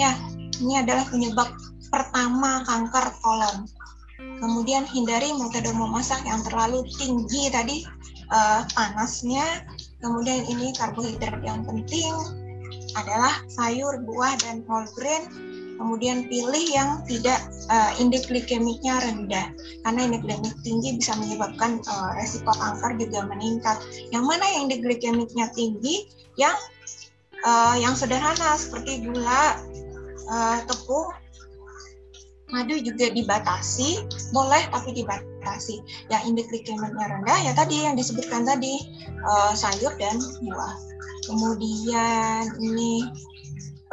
Ya 0.00 0.16
ini 0.62 0.80
adalah 0.80 1.04
penyebab 1.08 1.52
pertama 1.92 2.64
kanker 2.64 3.12
kolon. 3.20 3.68
Kemudian 4.42 4.86
hindari 4.86 5.30
metode 5.34 5.70
memasak 5.70 6.22
yang 6.26 6.42
terlalu 6.46 6.82
tinggi 6.98 7.50
tadi 7.52 7.86
uh, 8.30 8.66
panasnya. 8.74 9.66
Kemudian 10.02 10.46
ini 10.50 10.74
karbohidrat 10.74 11.42
yang 11.46 11.62
penting 11.62 12.14
adalah 12.98 13.34
sayur 13.52 14.02
buah 14.02 14.34
dan 14.42 14.66
whole 14.66 14.86
grain 14.98 15.51
Kemudian 15.76 16.28
pilih 16.30 16.64
yang 16.70 17.02
tidak 17.08 17.40
uh, 17.72 17.90
indeks 17.98 18.28
glikemiknya 18.28 19.02
rendah 19.02 19.46
karena 19.82 20.00
indeks 20.06 20.24
glikemik 20.24 20.56
tinggi 20.62 20.88
bisa 21.00 21.12
menyebabkan 21.18 21.82
uh, 21.88 22.10
resiko 22.16 22.52
kanker 22.54 22.96
juga 23.00 23.26
meningkat. 23.26 23.76
Yang 24.14 24.24
mana 24.24 24.44
yang 24.52 24.60
indeks 24.68 24.82
glikemiknya 24.84 25.46
tinggi? 25.56 26.06
Yang 26.38 26.56
uh, 27.44 27.76
yang 27.76 27.92
sederhana 27.98 28.56
seperti 28.56 29.04
gula, 29.04 29.58
uh, 30.30 30.58
tepung, 30.64 31.12
madu 32.52 32.76
juga 32.78 33.08
dibatasi, 33.10 34.04
boleh 34.30 34.62
tapi 34.70 34.92
dibatasi. 34.92 35.80
Yang 36.12 36.22
indeks 36.28 36.48
glikemiknya 36.52 37.06
rendah 37.18 37.38
ya 37.48 37.52
tadi 37.56 37.84
yang 37.84 37.96
disebutkan 37.96 38.44
tadi 38.44 38.80
uh, 39.24 39.52
sayur 39.56 39.92
dan 39.96 40.20
buah. 40.44 40.74
Kemudian 41.22 42.50
ini 42.58 43.06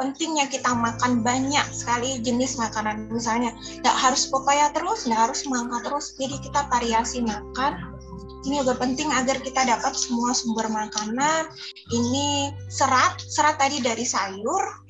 pentingnya 0.00 0.48
kita 0.48 0.72
makan 0.72 1.20
banyak 1.20 1.68
sekali 1.76 2.24
jenis 2.24 2.56
makanan. 2.56 3.12
Misalnya 3.12 3.52
tidak 3.60 3.96
harus 4.00 4.24
pepaya 4.32 4.72
terus 4.72 5.04
tidak 5.04 5.28
harus 5.28 5.44
mangga 5.44 5.84
terus. 5.84 6.16
Jadi 6.16 6.40
kita 6.40 6.64
variasi 6.72 7.20
makan. 7.20 7.92
Ini 8.40 8.64
juga 8.64 8.80
penting 8.80 9.12
agar 9.12 9.36
kita 9.44 9.68
dapat 9.68 9.92
semua 9.92 10.32
sumber 10.32 10.72
makanan. 10.72 11.52
Ini 11.92 12.56
serat 12.72 13.20
serat 13.28 13.60
tadi 13.60 13.84
dari 13.84 14.08
sayur. 14.08 14.88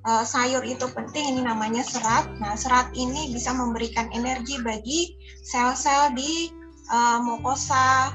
Uh, 0.00 0.24
sayur 0.24 0.64
itu 0.64 0.84
penting 0.92 1.32
ini 1.32 1.40
namanya 1.40 1.80
serat. 1.80 2.28
Nah 2.36 2.52
serat 2.60 2.92
ini 2.92 3.32
bisa 3.32 3.56
memberikan 3.56 4.12
energi 4.12 4.60
bagi 4.60 5.16
sel-sel 5.40 6.12
di 6.12 6.52
uh, 6.92 7.24
mukosa 7.24 8.12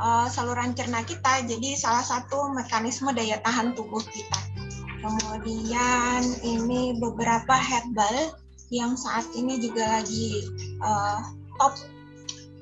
uh, 0.00 0.24
saluran 0.32 0.72
cerna 0.72 1.04
kita. 1.04 1.44
Jadi 1.44 1.76
salah 1.76 2.04
satu 2.04 2.56
mekanisme 2.56 3.12
daya 3.12 3.36
tahan 3.44 3.76
tubuh 3.76 4.00
kita 4.00 4.51
Kemudian 5.02 6.22
ini 6.46 6.94
beberapa 7.02 7.58
herbal 7.58 8.38
yang 8.70 8.94
saat 8.94 9.26
ini 9.34 9.58
juga 9.58 10.00
lagi 10.00 10.46
uh, 10.80 11.20
top 11.58 11.74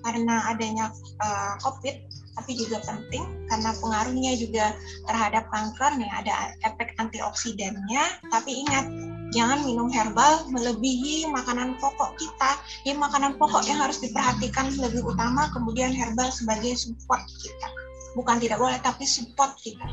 karena 0.01 0.49
adanya 0.49 0.89
uh, 1.21 1.55
COVID, 1.61 1.97
tapi 2.41 2.57
juga 2.57 2.81
penting 2.89 3.21
karena 3.53 3.77
pengaruhnya 3.77 4.33
juga 4.41 4.73
terhadap 5.05 5.45
kanker 5.53 6.01
nih 6.01 6.09
ada 6.09 6.57
efek 6.65 6.97
antioksidannya. 6.97 8.05
Tapi 8.33 8.51
ingat 8.65 8.89
jangan 9.37 9.61
minum 9.63 9.93
herbal 9.93 10.49
melebihi 10.49 11.29
makanan 11.29 11.77
pokok 11.79 12.17
kita. 12.17 12.51
Ini 12.89 12.97
makanan 12.97 13.37
pokok 13.37 13.69
yang 13.69 13.85
harus 13.85 14.01
diperhatikan 14.01 14.73
lebih 14.81 15.05
utama, 15.05 15.53
kemudian 15.53 15.93
herbal 15.93 16.33
sebagai 16.33 16.75
support 16.75 17.21
kita. 17.39 17.69
Bukan 18.17 18.43
tidak 18.43 18.59
boleh, 18.59 18.81
tapi 18.83 19.07
support 19.07 19.55
kita. 19.61 19.87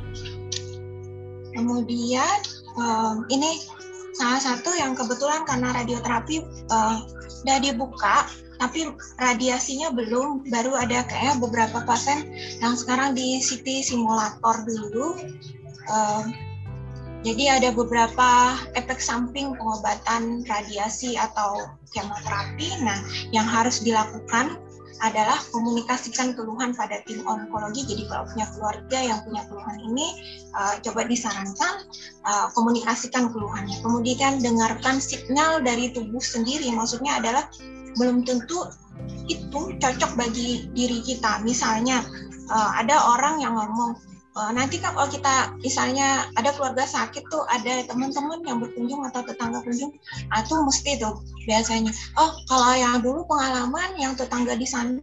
Kemudian 1.55 2.37
um, 2.79 3.23
ini 3.29 3.63
salah 4.17 4.41
satu 4.41 4.73
yang 4.73 4.97
kebetulan 4.97 5.45
karena 5.45 5.71
radioterapi 5.77 6.41
uh, 6.73 6.97
udah 7.45 7.57
dibuka 7.61 8.25
tapi 8.57 8.89
radiasinya 9.21 9.93
belum. 9.93 10.49
Baru 10.49 10.73
ada 10.73 11.05
kayak 11.05 11.37
beberapa 11.37 11.85
pasien 11.85 12.25
yang 12.57 12.73
sekarang 12.73 13.13
di 13.13 13.37
CT 13.37 13.85
simulator 13.85 14.65
dulu. 14.65 15.21
Um, 15.87 16.33
jadi 17.25 17.59
ada 17.59 17.69
beberapa 17.73 18.55
efek 18.77 19.01
samping 19.01 19.57
pengobatan 19.57 20.45
radiasi 20.45 21.17
atau 21.17 21.65
kemoterapi 21.91 22.85
nah 22.85 23.01
yang 23.33 23.43
harus 23.43 23.81
dilakukan 23.81 24.61
adalah 25.03 25.37
komunikasikan 25.53 26.33
keluhan 26.33 26.73
pada 26.73 27.03
tim 27.05 27.21
onkologi. 27.27 27.85
Jadi 27.85 28.09
kalau 28.09 28.25
punya 28.29 28.47
keluarga 28.55 28.99
yang 29.01 29.19
punya 29.21 29.41
keluhan 29.45 29.77
ini, 29.83 30.07
uh, 30.57 30.75
coba 30.81 31.05
disarankan 31.05 31.85
uh, 32.25 32.47
komunikasikan 32.57 33.29
keluhannya. 33.29 33.77
Kemudian 33.85 34.41
dengarkan 34.41 34.97
signal 34.97 35.61
dari 35.61 35.93
tubuh 35.93 36.21
sendiri. 36.21 36.73
Maksudnya 36.73 37.21
adalah 37.21 37.45
belum 37.97 38.25
tentu 38.25 38.65
itu 39.29 39.77
cocok 39.77 40.11
bagi 40.17 40.69
diri 40.73 41.05
kita. 41.05 41.45
Misalnya 41.45 42.01
uh, 42.49 42.71
ada 42.77 42.97
orang 43.17 43.43
yang 43.43 43.53
ngomong 43.53 44.06
uh, 44.37 44.51
nanti 44.53 44.77
kan 44.77 44.93
kalau 44.93 45.09
kita 45.09 45.57
misalnya 45.65 46.29
ada 46.37 46.53
keluarga 46.53 46.85
sakit 46.85 47.25
tuh 47.33 47.41
ada 47.49 47.81
teman-teman 47.89 48.45
yang 48.45 48.61
berkunjung 48.61 49.01
atau 49.09 49.25
tetangga 49.25 49.65
kunjung 49.65 49.89
ah, 50.29 50.45
tuh 50.45 50.61
mesti 50.61 51.01
tuh 51.01 51.17
biasanya. 51.49 51.89
Oh 52.21 52.37
kalau 52.45 52.77
yang 52.77 53.01
dulu 53.01 53.25
pengalaman 53.25 53.97
yang 53.97 54.13
tetangga 54.13 54.53
di 54.53 54.69
sana 54.69 55.01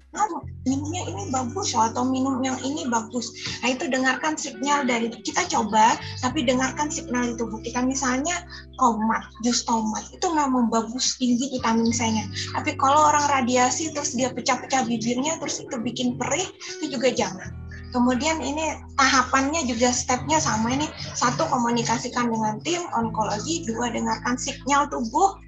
minumnya 0.64 1.02
ini 1.04 1.28
bagus 1.34 1.74
atau 1.74 2.06
minum 2.06 2.38
yang 2.40 2.56
ini 2.62 2.86
bagus. 2.86 3.34
Nah 3.60 3.74
itu 3.74 3.90
dengarkan 3.90 4.38
signal 4.38 4.86
dari 4.86 5.10
kita 5.10 5.44
coba 5.50 5.98
tapi 6.22 6.46
dengarkan 6.46 6.88
signal 6.88 7.34
itu 7.34 7.44
kita. 7.66 7.82
Misalnya 7.82 8.46
tomat 8.78 9.26
jus 9.42 9.66
tomat 9.66 10.06
itu 10.14 10.26
memang 10.30 10.70
bagus 10.70 11.18
tinggi 11.18 11.50
vitamin 11.58 11.90
C-nya. 11.90 12.24
Tapi 12.54 12.78
kalau 12.78 13.10
orang 13.10 13.26
radiasi 13.28 13.90
terus 13.92 14.14
dia 14.14 14.30
pecah-pecah 14.30 14.86
bibirnya 14.86 15.36
terus 15.42 15.60
itu 15.60 15.76
bikin 15.82 16.16
perih 16.16 16.46
itu 16.80 16.96
juga 16.96 17.10
jangan 17.12 17.63
Kemudian 17.94 18.42
ini 18.42 18.74
tahapannya 18.98 19.70
juga 19.70 19.94
stepnya 19.94 20.42
sama 20.42 20.74
ini. 20.74 20.90
Satu, 21.14 21.46
komunikasikan 21.46 22.26
dengan 22.26 22.58
tim 22.66 22.82
onkologi. 22.90 23.62
Dua, 23.62 23.86
dengarkan 23.94 24.34
sinyal 24.34 24.90
tubuh. 24.90 25.38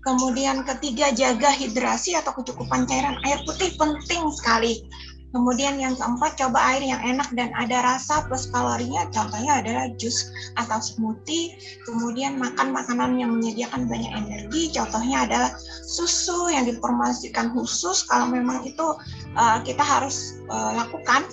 Kemudian 0.00 0.64
ketiga, 0.64 1.12
jaga 1.12 1.52
hidrasi 1.52 2.16
atau 2.16 2.32
kecukupan 2.32 2.88
cairan 2.88 3.20
air 3.28 3.44
putih 3.44 3.76
penting 3.76 4.24
sekali. 4.32 4.88
Kemudian 5.32 5.80
yang 5.80 5.96
keempat, 5.96 6.36
coba 6.36 6.60
air 6.76 6.84
yang 6.84 7.00
enak 7.00 7.28
dan 7.32 7.52
ada 7.56 7.80
rasa 7.80 8.24
plus 8.28 8.48
kalorinya. 8.52 9.08
Contohnya 9.08 9.64
adalah 9.64 9.88
jus 9.96 10.28
atau 10.60 10.76
smoothie. 10.80 11.56
Kemudian 11.88 12.36
makan 12.36 12.72
makanan 12.72 13.16
yang 13.16 13.36
menyediakan 13.36 13.88
banyak 13.88 14.12
energi. 14.12 14.72
Contohnya 14.76 15.24
adalah 15.24 15.56
susu 15.88 16.52
yang 16.52 16.68
diformasikan 16.68 17.52
khusus. 17.56 18.04
Kalau 18.08 18.28
memang 18.28 18.64
itu 18.68 18.96
uh, 19.36 19.60
kita 19.64 19.80
harus 19.80 20.36
uh, 20.52 20.76
lakukan 20.76 21.24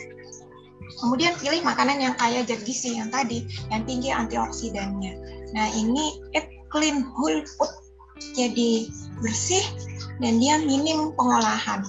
Kemudian 1.00 1.34
pilih 1.40 1.64
makanan 1.64 1.98
yang 2.04 2.16
kaya 2.20 2.44
zat 2.44 2.62
gizi 2.68 3.00
yang 3.00 3.08
tadi, 3.08 3.48
yang 3.72 3.88
tinggi 3.88 4.12
antioksidannya. 4.12 5.14
Nah 5.56 5.68
ini 5.74 6.20
eat 6.36 6.48
clean 6.70 7.08
whole 7.16 7.42
food, 7.56 7.72
jadi 8.36 8.92
bersih 9.24 9.64
dan 10.20 10.38
dia 10.44 10.60
minim 10.60 11.16
pengolahan. 11.16 11.82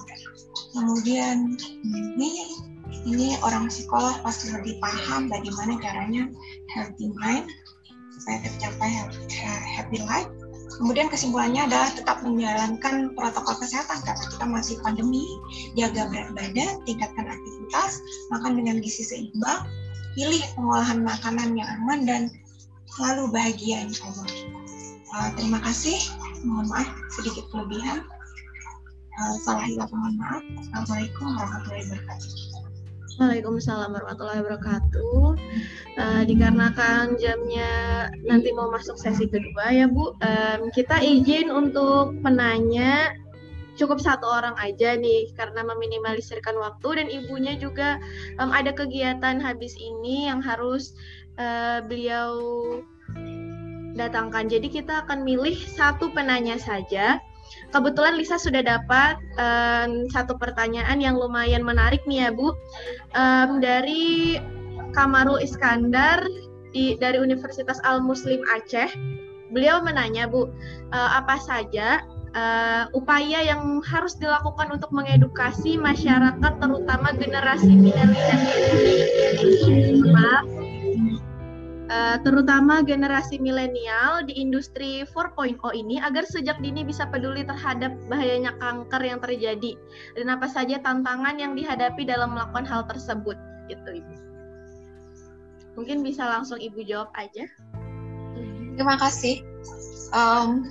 Kemudian 0.71 1.59
ini 1.83 2.55
ini 3.09 3.35
orang 3.43 3.67
psikolog 3.73 4.15
pasti 4.23 4.53
lebih 4.53 4.79
paham 4.79 5.27
bagaimana 5.27 5.79
caranya 5.81 6.31
healthy 6.71 7.11
mind 7.17 7.49
supaya 8.15 8.39
tercapai 8.45 8.91
happy 9.75 9.99
life 10.05 10.31
Kemudian 10.81 11.13
kesimpulannya 11.13 11.69
adalah 11.69 11.93
tetap 11.93 12.25
menjalankan 12.25 13.13
protokol 13.13 13.53
kesehatan 13.61 14.01
karena 14.01 14.25
kita 14.33 14.45
masih 14.49 14.77
pandemi, 14.81 15.29
jaga 15.77 16.09
berat 16.09 16.33
badan, 16.33 16.81
tingkatkan 16.89 17.29
aktivitas, 17.29 18.01
makan 18.33 18.57
dengan 18.57 18.81
gizi 18.81 19.05
seimbang, 19.05 19.69
pilih 20.17 20.41
pengolahan 20.57 21.05
makanan 21.05 21.53
yang 21.53 21.69
aman 21.85 22.01
dan 22.09 22.23
selalu 22.97 23.29
bahagia 23.29 23.85
insya 23.85 24.09
Allah. 24.09 24.29
Uh, 25.11 25.29
terima 25.37 25.61
kasih. 25.61 26.01
Mohon 26.49 26.67
maaf 26.73 26.89
sedikit 27.13 27.45
kelebihan. 27.53 28.01
Uh, 29.21 29.37
salah 29.45 29.69
hilang 29.69 29.91
mohon 29.93 30.17
maaf. 30.17 30.43
Assalamualaikum 30.65 31.29
warahmatullahi 31.37 31.85
wabarakatuh. 31.93 32.50
Waalaikumsalam 33.21 33.93
warahmatullahi 33.93 34.41
wabarakatuh. 34.41 35.37
Uh, 36.01 36.23
dikarenakan 36.25 37.21
jamnya 37.21 38.09
nanti 38.25 38.49
mau 38.57 38.73
masuk 38.73 38.97
sesi 38.97 39.29
kedua 39.29 39.69
ya 39.69 39.85
Bu, 39.93 40.17
um, 40.17 40.61
kita 40.73 41.05
izin 41.05 41.53
untuk 41.53 42.17
penanya 42.25 43.13
cukup 43.77 44.01
satu 44.01 44.25
orang 44.25 44.57
aja 44.57 44.97
nih 44.97 45.29
karena 45.37 45.61
meminimalisirkan 45.69 46.57
waktu 46.57 46.89
dan 46.97 47.07
ibunya 47.13 47.61
juga 47.61 48.01
um, 48.41 48.57
ada 48.57 48.73
kegiatan 48.73 49.37
habis 49.37 49.77
ini 49.77 50.25
yang 50.25 50.41
harus 50.41 50.97
uh, 51.37 51.85
beliau 51.85 52.41
datangkan. 54.01 54.49
Jadi 54.49 54.81
kita 54.81 55.05
akan 55.05 55.29
milih 55.29 55.61
satu 55.61 56.09
penanya 56.17 56.57
saja. 56.57 57.21
Kebetulan 57.71 58.19
Lisa 58.19 58.37
sudah 58.39 58.63
dapat 58.63 59.19
um, 59.39 60.07
satu 60.11 60.35
pertanyaan 60.39 60.99
yang 60.99 61.15
lumayan 61.19 61.63
menarik 61.63 62.03
nih 62.07 62.27
ya 62.27 62.31
Bu. 62.35 62.55
Um, 63.15 63.59
dari 63.63 64.39
Kamarul 64.91 65.43
Iskandar 65.43 66.23
di, 66.75 66.99
dari 66.99 67.19
Universitas 67.19 67.79
Al 67.87 68.03
Muslim 68.03 68.43
Aceh. 68.51 68.91
Beliau 69.51 69.83
menanya 69.83 70.31
Bu, 70.31 70.47
uh, 70.47 71.11
apa 71.19 71.39
saja 71.43 72.07
uh, 72.35 72.87
upaya 72.95 73.43
yang 73.43 73.83
harus 73.83 74.15
dilakukan 74.19 74.71
untuk 74.71 74.91
mengedukasi 74.95 75.75
masyarakat 75.79 76.53
terutama 76.63 77.11
generasi 77.19 77.75
milenial 77.75 78.39
uh, 81.91 82.17
terutama 82.23 82.81
generasi 82.87 83.43
milenial 83.43 84.23
di 84.25 84.39
industri 84.39 85.03
4.0 85.05 85.59
ini 85.75 85.99
agar 85.99 86.25
sejak 86.25 86.63
dini 86.63 86.87
bisa 86.87 87.11
peduli 87.11 87.43
terhadap 87.43 87.93
bahayanya 88.07 88.55
kanker 88.63 89.03
yang 89.03 89.19
terjadi 89.19 89.75
dan 90.15 90.27
apa 90.31 90.47
saja 90.47 90.79
tantangan 90.81 91.37
yang 91.37 91.59
dihadapi 91.59 92.07
dalam 92.07 92.33
melakukan 92.33 92.65
hal 92.65 92.87
tersebut 92.87 93.37
gitu 93.67 93.91
ibu. 94.01 94.15
Mungkin 95.79 96.03
bisa 96.07 96.27
langsung 96.27 96.59
ibu 96.59 96.83
jawab 96.83 97.11
aja. 97.19 97.47
Terima 98.75 98.97
kasih. 98.99 99.43
Um, 100.11 100.67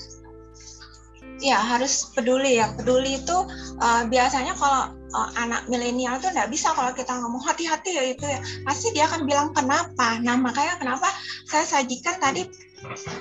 ya 1.40 1.56
harus 1.56 2.12
peduli 2.12 2.60
ya. 2.60 2.72
Peduli 2.76 3.20
itu 3.20 3.38
uh, 3.80 4.04
biasanya 4.12 4.54
kalau 4.60 4.99
uh, 5.14 5.30
anak 5.38 5.66
milenial 5.70 6.18
tuh 6.22 6.30
nggak 6.34 6.50
bisa 6.50 6.74
kalau 6.74 6.92
kita 6.94 7.12
ngomong 7.18 7.42
hati-hati 7.44 7.92
ya 7.96 8.04
itu 8.14 8.26
ya. 8.26 8.40
Pasti 8.66 8.94
dia 8.94 9.06
akan 9.10 9.26
bilang 9.26 9.50
kenapa? 9.54 10.18
Nah 10.22 10.36
makanya 10.38 10.78
kenapa 10.78 11.10
saya 11.50 11.66
sajikan 11.66 12.18
tadi 12.22 12.46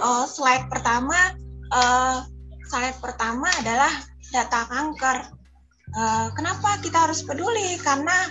uh, 0.00 0.24
slide 0.28 0.68
pertama 0.68 1.36
uh, 1.72 2.24
slide 2.68 2.98
pertama 3.00 3.48
adalah 3.60 3.90
data 4.32 4.68
kanker. 4.68 5.18
Uh, 5.96 6.28
kenapa 6.36 6.76
kita 6.84 7.08
harus 7.08 7.24
peduli? 7.24 7.80
Karena 7.80 8.28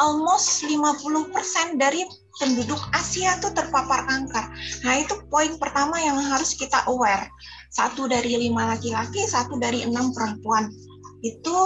almost 0.00 0.64
50% 0.64 1.80
dari 1.80 2.04
penduduk 2.40 2.80
Asia 2.96 3.36
tuh 3.40 3.52
terpapar 3.52 4.04
kanker. 4.08 4.44
Nah 4.84 4.94
itu 5.00 5.16
poin 5.28 5.56
pertama 5.56 5.96
yang 6.00 6.16
harus 6.20 6.56
kita 6.56 6.84
aware. 6.88 7.28
Satu 7.72 8.08
dari 8.08 8.36
lima 8.36 8.76
laki-laki, 8.76 9.24
satu 9.28 9.60
dari 9.60 9.84
enam 9.84 10.12
perempuan. 10.12 10.72
Itu 11.20 11.56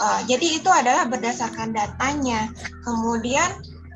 uh, 0.00 0.20
jadi 0.24 0.60
itu 0.60 0.70
adalah 0.70 1.08
berdasarkan 1.08 1.76
datanya. 1.76 2.48
Kemudian 2.84 3.50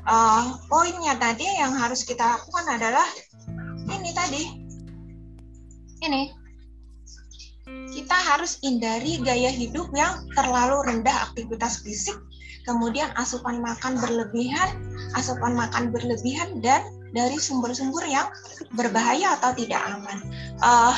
uh, 0.05 0.57
poinnya 0.69 1.17
tadi 1.17 1.45
yang 1.45 1.73
harus 1.73 2.05
kita 2.05 2.37
lakukan 2.37 2.65
adalah 2.77 3.07
ini 3.89 4.11
tadi. 4.13 4.43
Ini 5.99 6.39
kita 7.89 8.15
harus 8.15 8.57
hindari 8.61 9.21
gaya 9.21 9.49
hidup 9.49 9.89
yang 9.93 10.25
terlalu 10.33 10.81
rendah 10.85 11.29
aktivitas 11.29 11.85
fisik, 11.85 12.17
kemudian 12.65 13.09
asupan 13.17 13.61
makan 13.61 13.97
berlebihan, 14.01 14.69
asupan 15.13 15.53
makan 15.53 15.93
berlebihan 15.93 16.61
dan 16.61 16.81
dari 17.13 17.37
sumber-sumber 17.41 18.05
yang 18.05 18.29
berbahaya 18.77 19.37
atau 19.37 19.53
tidak 19.57 19.81
aman. 19.89 20.17
Uh, 20.61 20.95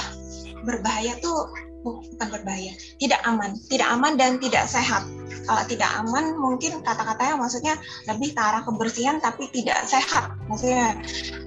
berbahaya 0.63 1.17
tuh 1.23 1.49
bukan 1.81 2.27
berbahaya, 2.29 2.73
tidak 3.01 3.21
aman, 3.25 3.57
tidak 3.67 3.87
aman 3.89 4.13
dan 4.15 4.37
tidak 4.37 4.65
sehat. 4.69 5.03
Kalau 5.41 5.63
tidak 5.65 5.89
aman 6.05 6.37
mungkin 6.37 6.85
kata-katanya 6.85 7.35
maksudnya 7.41 7.75
lebih 8.05 8.37
ke 8.37 8.41
arah 8.41 8.61
kebersihan 8.61 9.17
tapi 9.17 9.49
tidak 9.49 9.81
sehat. 9.89 10.31
Maksudnya 10.45 10.95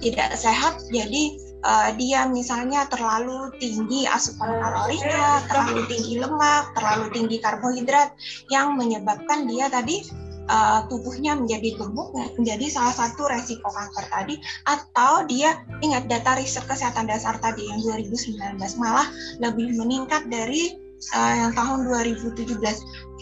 tidak 0.03 0.35
sehat 0.35 0.77
jadi 0.91 1.23
uh, 1.65 1.89
dia 1.97 2.29
misalnya 2.29 2.85
terlalu 2.91 3.49
tinggi 3.57 4.05
asupan 4.05 4.61
kalorinya, 4.61 5.41
terlalu 5.49 5.81
tinggi 5.89 6.21
lemak, 6.21 6.71
terlalu 6.77 7.05
tinggi 7.11 7.37
karbohidrat 7.41 8.13
yang 8.53 8.77
menyebabkan 8.77 9.49
dia 9.49 9.71
tadi 9.71 10.05
uh, 10.49 10.85
tubuhnya 10.87 11.37
menjadi 11.37 11.77
gemuk 11.77 12.13
menjadi 12.37 12.65
salah 12.69 12.95
satu 12.95 13.27
resiko 13.29 13.67
kanker 13.69 14.05
tadi 14.09 14.35
atau 14.65 15.25
dia 15.25 15.61
ingat 15.81 16.07
data 16.09 16.37
riset 16.37 16.65
kesehatan 16.65 17.09
dasar 17.09 17.37
tadi 17.41 17.65
yang 17.65 17.79
2019 17.83 18.57
malah 18.81 19.07
lebih 19.41 19.73
meningkat 19.77 20.27
dari 20.29 20.75
uh, 21.13 21.33
yang 21.45 21.51
tahun 21.53 21.85
2017 21.89 22.57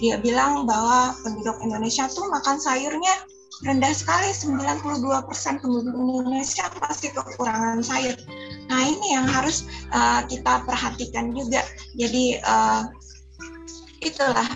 dia 0.01 0.15
bilang 0.19 0.65
bahwa 0.67 1.13
penduduk 1.21 1.57
Indonesia 1.63 2.09
tuh 2.09 2.27
makan 2.29 2.57
sayurnya 2.59 3.13
rendah 3.63 3.93
sekali 3.95 4.33
92% 4.33 5.63
penduduk 5.63 5.95
Indonesia 5.95 6.67
pasti 6.83 7.13
kekurangan 7.13 7.79
sayur. 7.79 8.17
Nah 8.67 8.81
ini 8.83 9.15
yang 9.15 9.29
harus 9.29 9.63
uh, 9.95 10.25
kita 10.27 10.67
perhatikan 10.67 11.31
juga. 11.31 11.63
Jadi 11.95 12.41
uh, 12.43 12.89
itulah 14.03 14.47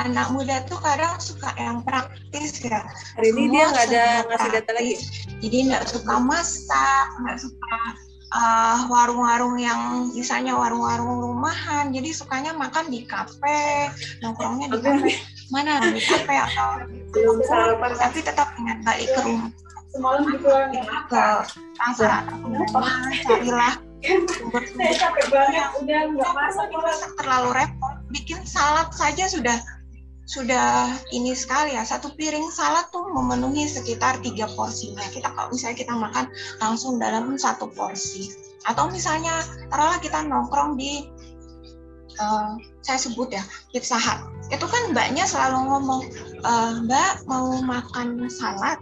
anak 0.00 0.26
muda 0.32 0.60
tuh 0.68 0.78
kadang 0.80 1.16
suka 1.16 1.50
yang 1.56 1.80
praktis 1.82 2.60
ya. 2.60 2.84
Hari 3.16 3.32
ini 3.32 3.48
Semua 3.48 3.52
dia 3.52 3.64
nggak 3.72 3.86
ada 3.88 4.04
ngasih 4.28 4.50
data 4.52 4.70
lagi. 4.76 4.94
Jadi 5.42 5.56
nggak 5.72 5.84
suka 5.88 6.14
masak, 6.20 7.06
nggak 7.24 7.38
suka 7.40 7.76
uh, 8.36 8.78
warung-warung 8.92 9.56
yang 9.56 10.12
misalnya 10.12 10.52
warung-warung 10.54 11.24
rumahan. 11.24 11.90
Jadi 11.90 12.12
sukanya 12.12 12.52
makan 12.52 12.92
di 12.92 13.02
kafe, 13.08 13.88
nongkrongnya 14.20 14.68
di 14.72 14.78
kafe. 14.78 15.12
Mana 15.52 15.80
di 15.92 16.00
kafe 16.00 16.34
atau 16.36 16.84
belum 17.12 17.38
sarapan. 17.48 17.90
Tapi 17.96 18.18
tetap 18.20 18.48
ingat 18.60 18.78
balik 18.84 19.08
ke 19.08 19.20
rumah. 19.24 19.50
Semalam 19.92 20.24
gitu 20.32 20.48
ke 21.12 21.24
pasar 21.76 22.24
carilah 23.28 23.74
saya 24.74 24.92
capek 24.98 25.26
banget 25.30 25.68
udah 25.78 26.00
nggak 26.10 26.30
masak 26.34 27.10
terlalu 27.22 27.50
repot 27.54 27.91
bikin 28.12 28.44
salad 28.44 28.92
saja 28.92 29.26
sudah 29.26 29.58
sudah 30.28 30.94
ini 31.10 31.34
sekali 31.34 31.74
ya. 31.74 31.82
Satu 31.82 32.14
piring 32.14 32.52
salad 32.54 32.86
tuh 32.94 33.08
memenuhi 33.10 33.66
sekitar 33.66 34.22
tiga 34.22 34.46
porsi. 34.54 34.94
Nah 34.94 35.08
kita 35.10 35.32
kalau 35.34 35.50
misalnya 35.50 35.76
kita 35.82 35.94
makan 35.96 36.24
langsung 36.62 37.00
dalam 37.02 37.34
satu 37.34 37.68
porsi. 37.72 38.30
Atau 38.68 38.92
misalnya 38.94 39.42
taruhlah 39.72 39.98
kita 39.98 40.22
nongkrong 40.22 40.78
di 40.78 41.10
uh, 42.22 42.54
saya 42.86 42.98
sebut 43.02 43.34
ya 43.34 43.42
pizza 43.74 43.98
hut. 43.98 44.30
Itu 44.54 44.68
kan 44.68 44.92
mbaknya 44.92 45.24
selalu 45.24 45.58
ngomong 45.64 46.02
e, 46.44 46.52
mbak 46.84 47.24
mau 47.24 47.56
makan 47.64 48.28
salad? 48.28 48.76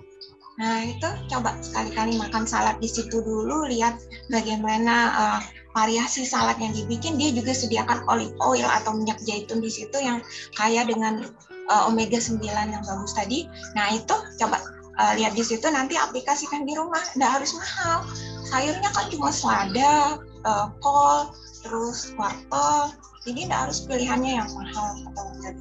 Nah, 0.60 0.84
itu 0.84 1.08
coba 1.32 1.56
sekali-kali 1.64 2.20
makan 2.20 2.44
salad 2.44 2.76
di 2.84 2.88
situ 2.90 3.24
dulu, 3.24 3.64
lihat 3.64 3.96
bagaimana 4.28 4.94
uh, 5.16 5.40
variasi 5.72 6.26
salad 6.26 6.58
yang 6.58 6.74
dibikin. 6.74 7.16
Dia 7.16 7.30
juga 7.34 7.52
sediakan 7.54 8.06
olive 8.10 8.34
oil 8.42 8.66
atau 8.66 8.96
minyak 8.96 9.18
zaitun 9.22 9.62
di 9.62 9.70
situ 9.70 9.96
yang 9.98 10.22
kaya 10.58 10.82
dengan 10.86 11.26
uh, 11.70 11.88
omega 11.90 12.18
9 12.18 12.42
yang 12.42 12.82
bagus 12.82 13.12
tadi. 13.14 13.46
Nah, 13.78 13.94
itu 13.94 14.14
coba 14.40 14.58
uh, 14.98 15.12
lihat 15.16 15.34
di 15.38 15.44
situ 15.46 15.66
nanti 15.70 15.94
aplikasikan 15.94 16.66
di 16.66 16.74
rumah. 16.74 17.02
Nggak 17.14 17.40
harus 17.40 17.54
mahal. 17.54 18.06
Sayurnya 18.50 18.90
kan 18.90 19.06
cuma 19.14 19.30
selada, 19.30 20.18
uh, 20.44 20.66
kol, 20.82 21.30
terus 21.62 22.10
wortel. 22.18 22.90
Jadi 23.22 23.46
nggak 23.46 23.68
harus 23.68 23.84
pilihannya 23.84 24.32
yang 24.42 24.48
mahal 24.50 24.96
atau 25.12 25.24
enggak. 25.36 25.56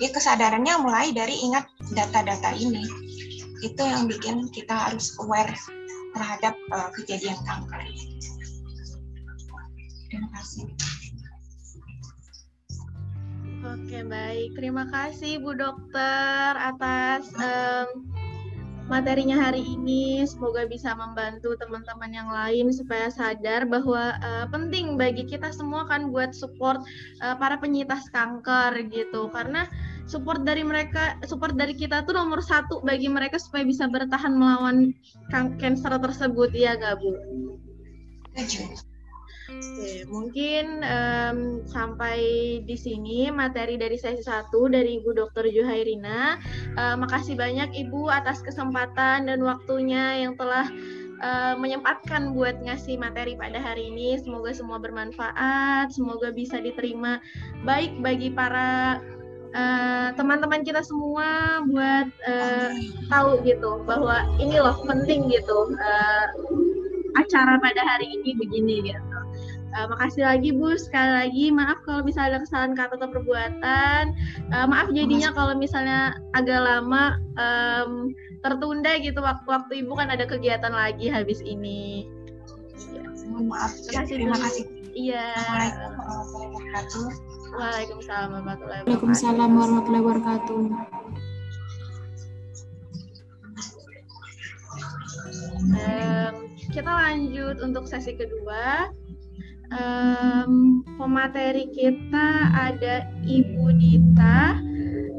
Ya 0.00 0.08
kesadarannya 0.08 0.80
mulai 0.80 1.12
dari 1.12 1.36
ingat 1.44 1.68
data-data 1.92 2.56
ini 2.56 2.88
itu 3.60 3.82
yang 3.84 4.08
bikin 4.08 4.48
kita 4.48 4.72
harus 4.72 5.12
aware 5.20 5.52
terhadap 6.16 6.56
uh, 6.72 6.88
kejadian 6.96 7.36
kanker. 7.44 7.84
Terima 10.10 10.28
kasih. 10.34 10.66
Oke 13.60 14.02
baik, 14.02 14.56
terima 14.58 14.88
kasih 14.88 15.38
Bu 15.38 15.54
Dokter 15.54 16.56
atas 16.58 17.28
um, 17.38 18.08
materinya 18.90 19.38
hari 19.38 19.62
ini. 19.62 20.26
Semoga 20.26 20.66
bisa 20.66 20.96
membantu 20.98 21.54
teman-teman 21.54 22.10
yang 22.10 22.26
lain 22.26 22.74
supaya 22.74 23.06
sadar 23.12 23.70
bahwa 23.70 24.18
uh, 24.18 24.50
penting 24.50 24.98
bagi 24.98 25.22
kita 25.28 25.54
semua 25.54 25.86
kan 25.86 26.10
buat 26.10 26.34
support 26.34 26.82
uh, 27.22 27.38
para 27.38 27.60
penyintas 27.62 28.10
kanker 28.10 28.90
gitu. 28.90 29.30
Karena 29.30 29.70
support 30.10 30.42
dari 30.42 30.66
mereka 30.66 31.14
support 31.22 31.54
dari 31.54 31.78
kita 31.78 32.02
tuh 32.02 32.18
nomor 32.18 32.42
satu 32.42 32.82
bagi 32.82 33.06
mereka 33.06 33.38
supaya 33.38 33.62
bisa 33.62 33.86
bertahan 33.86 34.34
melawan 34.34 34.90
cancer 35.30 35.94
tersebut 36.02 36.50
ya 36.50 36.74
gak 36.74 36.98
bu? 36.98 37.14
Oke, 39.50 40.06
mungkin 40.06 40.86
um, 40.86 41.66
sampai 41.66 42.18
di 42.62 42.76
sini 42.78 43.34
materi 43.34 43.74
dari 43.74 43.98
sesi 43.98 44.22
satu 44.22 44.70
dari 44.70 45.02
Ibu 45.02 45.10
Dr. 45.10 45.50
Juhairina. 45.50 46.38
Uh, 46.78 46.94
makasih 46.94 47.34
banyak 47.34 47.74
Ibu 47.74 48.06
atas 48.06 48.46
kesempatan 48.46 49.26
dan 49.26 49.40
waktunya 49.42 50.22
yang 50.22 50.38
telah 50.38 50.70
uh, 51.18 51.54
menyempatkan 51.58 52.30
buat 52.32 52.62
ngasih 52.62 52.96
materi 52.96 53.34
pada 53.34 53.58
hari 53.58 53.90
ini. 53.90 54.22
Semoga 54.22 54.54
semua 54.54 54.78
bermanfaat, 54.78 55.90
semoga 55.90 56.30
bisa 56.30 56.62
diterima 56.62 57.18
baik 57.66 58.00
bagi 58.00 58.32
para 58.32 59.02
eh, 59.50 60.08
teman-teman 60.14 60.62
uh, 60.62 60.66
kita 60.66 60.82
semua 60.86 61.58
buat 61.66 62.08
uh, 62.22 62.70
tahu 63.10 63.42
gitu 63.42 63.82
bahwa 63.82 64.22
ini 64.38 64.62
loh 64.62 64.78
penting 64.86 65.26
gitu 65.26 65.74
uh, 65.74 66.26
acara 67.18 67.58
pada 67.58 67.82
hari 67.82 68.06
ini 68.14 68.38
begini 68.38 68.94
gitu. 68.94 69.18
Uh, 69.70 69.86
makasih 69.86 70.26
lagi 70.26 70.50
Bu, 70.50 70.74
sekali 70.74 71.10
lagi 71.14 71.44
maaf 71.54 71.78
kalau 71.86 72.02
misalnya 72.02 72.34
ada 72.34 72.40
kesalahan 72.42 72.74
kata 72.74 72.98
atau 72.98 73.06
perbuatan. 73.06 74.02
Uh, 74.50 74.66
maaf 74.66 74.90
jadinya 74.90 75.30
kalau 75.30 75.54
misalnya 75.54 76.18
agak 76.34 76.58
lama 76.58 77.22
um, 77.38 78.10
tertunda 78.42 78.98
gitu 78.98 79.22
waktu-waktu 79.22 79.86
Ibu 79.86 79.94
kan 79.94 80.10
ada 80.10 80.26
kegiatan 80.26 80.74
lagi 80.74 81.06
habis 81.06 81.38
ini. 81.46 82.10
Ya. 82.90 83.06
Mohon 83.30 83.46
maaf. 83.54 83.70
Terima 83.86 84.02
kasih. 84.02 84.14
Terima 84.18 84.38
kasih. 84.42 84.64
Iya. 84.90 85.28
Waalaikumsalam 87.54 88.28
warahmatullahi 88.34 88.82
wabarakatuh. 88.82 88.90
Waalaikumsalam 88.90 89.50
warahmatullahi 89.54 90.02
wabarakatuh. 90.02 90.62
Um, 95.70 96.34
kita 96.74 96.90
lanjut 96.90 97.56
untuk 97.62 97.86
sesi 97.86 98.18
kedua 98.18 98.90
um, 99.74 100.82
pemateri 100.98 101.70
kita 101.70 102.50
ada 102.50 103.06
Ibu 103.22 103.64
Dita 103.78 104.58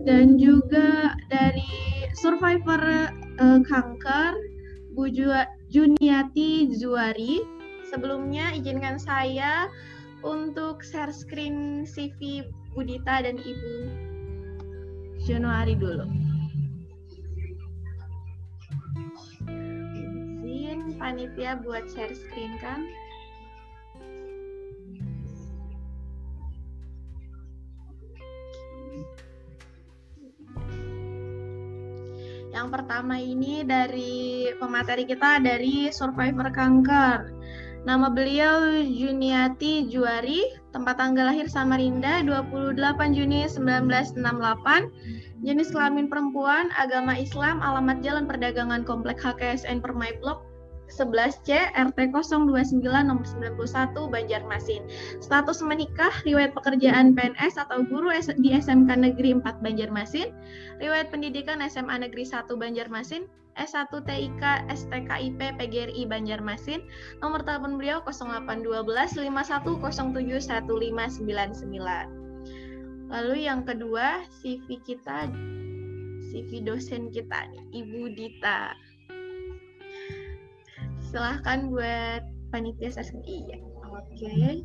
dan 0.03 0.35
juga 0.35 1.15
dari 1.31 1.67
survivor 2.17 3.11
uh, 3.39 3.59
kanker 3.63 4.35
Bu 4.91 5.07
Juniati 5.71 6.71
Zuari. 6.75 7.39
Sebelumnya 7.91 8.55
izinkan 8.55 8.95
saya 8.95 9.67
untuk 10.23 10.79
share 10.79 11.11
screen 11.11 11.83
CV 11.83 12.47
Bu 12.71 12.87
Dita 12.87 13.23
dan 13.23 13.35
Ibu 13.35 13.73
Januari 15.27 15.75
dulu. 15.75 16.07
Izin 20.47 20.95
panitia 20.95 21.59
buat 21.59 21.83
share 21.91 22.15
screen 22.15 22.55
kan? 22.63 22.87
Yang 32.51 32.67
pertama 32.67 33.15
ini 33.15 33.63
dari 33.63 34.51
pemateri 34.59 35.07
kita 35.07 35.39
dari 35.39 35.87
survivor 35.89 36.51
kanker. 36.51 37.31
Nama 37.81 38.13
beliau 38.13 38.85
Juniati 38.85 39.89
Juari, 39.89 40.45
tempat 40.69 41.01
tanggal 41.01 41.33
lahir 41.33 41.49
Samarinda 41.49 42.21
28 42.21 42.77
Juni 43.17 43.49
1968, 43.49 45.41
jenis 45.41 45.73
kelamin 45.73 46.05
perempuan, 46.05 46.69
agama 46.77 47.17
Islam, 47.17 47.57
alamat 47.57 48.05
Jalan 48.05 48.29
Perdagangan 48.29 48.85
Komplek 48.85 49.17
HKSN 49.17 49.81
Permai 49.81 50.13
Blok 50.21 50.50
11C 50.91 51.71
RT 51.71 52.11
029 52.11 52.83
nomor 52.83 53.23
91 53.23 54.11
Banjarmasin. 54.11 54.83
Status 55.23 55.63
menikah, 55.63 56.11
riwayat 56.27 56.51
pekerjaan 56.51 57.15
PNS 57.15 57.55
atau 57.55 57.87
guru 57.87 58.11
di 58.43 58.51
SMK 58.51 58.99
Negeri 58.99 59.39
4 59.39 59.63
Banjarmasin, 59.63 60.35
riwayat 60.83 61.07
pendidikan 61.09 61.63
SMA 61.63 62.03
Negeri 62.03 62.27
1 62.27 62.51
Banjarmasin, 62.51 63.31
S1 63.59 63.91
TIK 63.91 64.43
STKIP 64.71 65.59
PGRI 65.59 66.07
Banjarmasin, 66.07 66.87
nomor 67.19 67.43
telepon 67.43 67.75
beliau 67.79 67.99
0812 68.07 69.27
5107 69.27 70.67
1599. 70.67 73.11
Lalu 73.11 73.43
yang 73.43 73.67
kedua, 73.67 74.23
CV 74.39 74.79
kita, 74.87 75.27
CV 76.31 76.63
dosen 76.63 77.11
kita, 77.11 77.43
Ibu 77.75 78.15
Dita 78.15 78.71
silahkan 81.11 81.67
buat 81.67 82.23
panitia 82.55 82.87
session 82.87 83.19
iya 83.27 83.59
oke. 83.83 84.07
Okay. 84.15 84.63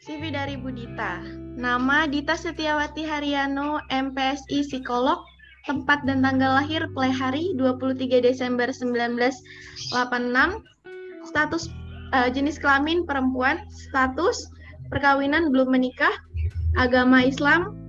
CV 0.00 0.32
dari 0.32 0.56
Budita. 0.56 1.20
Nama 1.60 2.08
Dita 2.08 2.32
Setiawati 2.32 3.04
Haryano, 3.04 3.84
MPSI 3.92 4.64
Psikolog, 4.64 5.20
tempat 5.68 6.08
dan 6.08 6.24
tanggal 6.24 6.56
lahir 6.56 6.88
Plehari 6.96 7.52
23 7.52 8.24
Desember 8.24 8.72
1986, 8.72 9.44
status 11.28 11.68
uh, 12.16 12.32
jenis 12.32 12.56
kelamin 12.56 13.04
perempuan, 13.04 13.60
status 13.70 14.48
perkawinan 14.88 15.52
belum 15.52 15.68
menikah, 15.68 16.16
agama 16.80 17.20
Islam, 17.20 17.79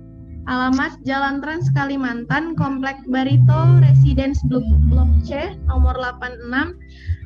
Alamat 0.50 0.98
Jalan 1.06 1.38
Trans 1.38 1.70
Kalimantan, 1.70 2.58
Komplek 2.58 2.98
Barito, 3.06 3.78
Residence 3.78 4.42
Blok, 4.50 4.66
Blok 4.90 5.06
C, 5.22 5.54
nomor 5.70 5.94
86, 5.94 6.74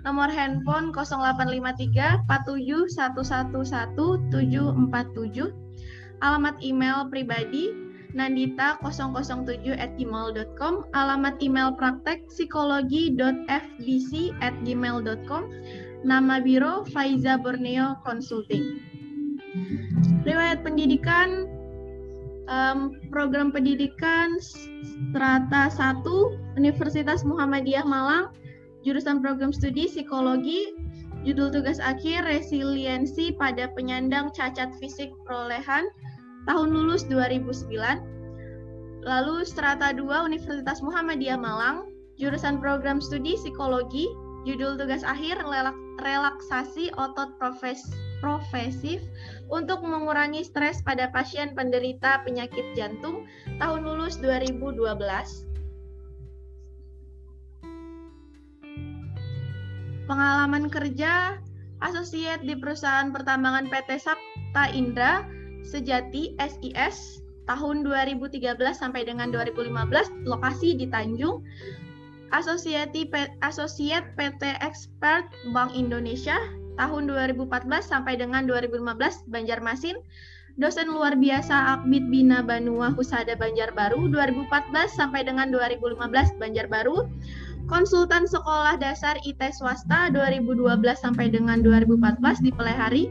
nomor 0.04 0.28
handphone 0.28 0.92
0853 0.92 2.28
47 2.28 3.16
747, 3.24 4.36
alamat 6.20 6.56
email 6.60 7.08
pribadi 7.08 7.72
nandita 8.12 8.76
007 8.84 9.48
at 9.80 9.96
gmail.com, 9.96 10.84
alamat 10.92 11.40
email 11.40 11.72
praktek 11.72 12.28
psikologi.fbc 12.28 14.12
at 14.44 14.52
gmail.com, 14.60 15.42
nama 16.04 16.36
biro 16.44 16.84
Faiza 16.92 17.40
Borneo 17.40 17.96
Consulting. 18.04 18.76
Riwayat 20.28 20.60
pendidikan 20.60 21.55
um, 22.56 22.96
program 23.12 23.52
pendidikan 23.52 24.40
strata 24.40 25.68
1 25.68 26.00
Universitas 26.56 27.20
Muhammadiyah 27.22 27.84
Malang. 27.84 28.32
Jurusan 28.80 29.20
program 29.20 29.52
studi 29.52 29.84
psikologi. 29.90 30.72
Judul 31.26 31.50
tugas 31.50 31.82
akhir 31.82 32.22
resiliensi 32.22 33.34
pada 33.34 33.66
penyandang 33.74 34.30
cacat 34.30 34.70
fisik 34.78 35.10
perolehan 35.26 35.90
tahun 36.46 36.70
lulus 36.70 37.02
2009 37.10 37.66
lalu 39.02 39.42
strata 39.42 39.90
2 39.90 40.06
Universitas 40.06 40.80
Muhammadiyah 40.80 41.38
Malang. 41.38 41.90
Jurusan 42.16 42.62
program 42.62 43.02
studi 43.02 43.36
psikologi. 43.36 44.08
Judul 44.46 44.78
tugas 44.78 45.02
akhir 45.02 45.42
relaksasi 45.98 46.94
otot 46.94 47.34
profes 47.42 47.82
profesif 48.20 49.02
untuk 49.52 49.84
mengurangi 49.84 50.42
stres 50.42 50.80
pada 50.82 51.10
pasien 51.12 51.52
penderita 51.52 52.22
penyakit 52.24 52.74
jantung 52.74 53.28
tahun 53.58 53.84
lulus 53.84 54.18
2012. 54.20 54.86
Pengalaman 60.06 60.70
kerja 60.70 61.42
asosiat 61.82 62.46
di 62.46 62.54
perusahaan 62.54 63.10
pertambangan 63.10 63.66
PT 63.66 63.98
Sapta 63.98 64.70
Indra 64.70 65.26
Sejati 65.66 66.38
SIS 66.38 67.26
tahun 67.50 67.82
2013 67.82 68.38
sampai 68.70 69.02
dengan 69.02 69.34
2015 69.34 70.26
lokasi 70.30 70.78
di 70.78 70.86
Tanjung 70.86 71.42
Asosiati 72.34 73.06
Asosiat 73.42 74.14
PT 74.18 74.42
Expert 74.62 75.30
Bank 75.54 75.74
Indonesia 75.74 76.38
tahun 76.76 77.08
2014 77.10 77.48
sampai 77.80 78.20
dengan 78.20 78.44
2015 78.44 79.28
Banjarmasin, 79.32 79.96
dosen 80.56 80.88
luar 80.88 81.16
biasa 81.16 81.80
Akbid 81.80 82.08
Bina 82.08 82.40
Banua 82.40 82.92
Husada 82.96 83.36
Banjarbaru 83.36 84.08
2014 84.08 84.88
sampai 84.88 85.24
dengan 85.24 85.52
2015 85.52 86.40
Banjarbaru, 86.40 87.04
konsultan 87.68 88.24
sekolah 88.24 88.80
dasar 88.80 89.20
IT 89.28 89.42
swasta 89.52 90.08
2012 90.14 90.56
sampai 90.96 91.28
dengan 91.28 91.60
2014 91.60 92.40
di 92.40 92.50
Pelehari, 92.54 93.04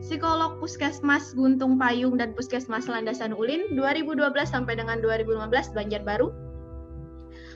psikolog 0.00 0.56
Puskesmas 0.62 1.36
Guntung 1.36 1.76
Payung 1.76 2.16
dan 2.16 2.32
Puskesmas 2.32 2.88
Landasan 2.88 3.36
Ulin 3.36 3.68
2012 3.76 4.24
sampai 4.48 4.80
dengan 4.80 5.04
2015 5.04 5.76
Banjarbaru, 5.76 6.47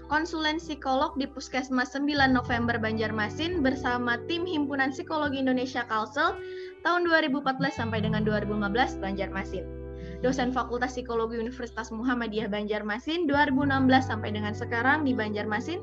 konsulen 0.09 0.59
psikolog 0.59 1.15
di 1.19 1.27
Puskesmas 1.29 1.95
9 1.95 2.09
November 2.31 2.79
Banjarmasin 2.79 3.61
bersama 3.61 4.19
tim 4.31 4.47
Himpunan 4.47 4.91
Psikologi 4.91 5.43
Indonesia 5.43 5.87
Kalsel 5.87 6.39
tahun 6.83 7.07
2014 7.07 7.71
sampai 7.71 8.03
dengan 8.03 8.27
2015 8.27 8.99
Banjarmasin. 9.03 9.83
Dosen 10.23 10.55
Fakultas 10.55 10.95
Psikologi 10.95 11.35
Universitas 11.35 11.91
Muhammadiyah 11.91 12.47
Banjarmasin 12.47 13.27
2016 13.27 14.07
sampai 14.07 14.31
dengan 14.31 14.55
sekarang 14.55 15.03
di 15.03 15.11
Banjarmasin, 15.11 15.83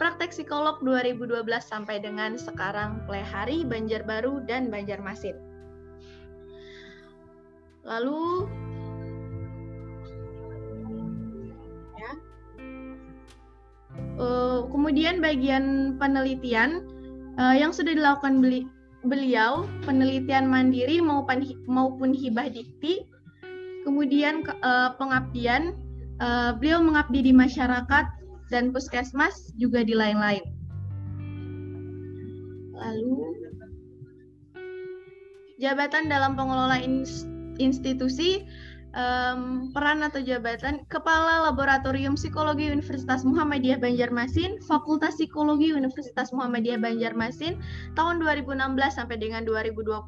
praktek 0.00 0.32
psikolog 0.32 0.80
2012 0.80 1.44
sampai 1.60 2.00
dengan 2.00 2.40
sekarang 2.40 3.04
Plehari, 3.04 3.60
Banjarbaru, 3.68 4.48
dan 4.48 4.72
Banjarmasin. 4.72 5.36
Lalu 7.84 8.48
Uh, 14.14 14.70
kemudian 14.70 15.18
bagian 15.18 15.96
penelitian 15.98 16.86
uh, 17.38 17.54
yang 17.54 17.74
sudah 17.74 17.94
dilakukan 17.94 18.38
beli, 18.38 18.66
beliau, 19.06 19.66
penelitian 19.82 20.46
mandiri 20.46 21.02
maupun 21.02 21.42
maupun 21.66 22.14
hibah 22.14 22.46
dikti. 22.46 23.02
Kemudian 23.82 24.46
uh, 24.62 24.94
pengabdian, 24.96 25.76
uh, 26.22 26.54
beliau 26.56 26.80
mengabdi 26.80 27.26
di 27.26 27.32
masyarakat 27.34 28.06
dan 28.48 28.70
puskesmas 28.70 29.50
juga 29.58 29.82
di 29.82 29.98
lain-lain. 29.98 30.46
Lalu 32.74 33.34
jabatan 35.58 36.10
dalam 36.10 36.34
pengelola 36.34 36.78
institusi 37.58 38.46
um, 38.94 39.70
peran 39.74 40.00
atau 40.06 40.22
jabatan 40.22 40.86
Kepala 40.88 41.50
Laboratorium 41.50 42.14
Psikologi 42.14 42.70
Universitas 42.70 43.26
Muhammadiyah 43.26 43.82
Banjarmasin, 43.82 44.62
Fakultas 44.64 45.18
Psikologi 45.18 45.74
Universitas 45.74 46.30
Muhammadiyah 46.30 46.80
Banjarmasin 46.80 47.58
tahun 47.98 48.22
2016 48.22 48.54
sampai 48.94 49.16
dengan 49.18 49.42
2020, 49.44 50.06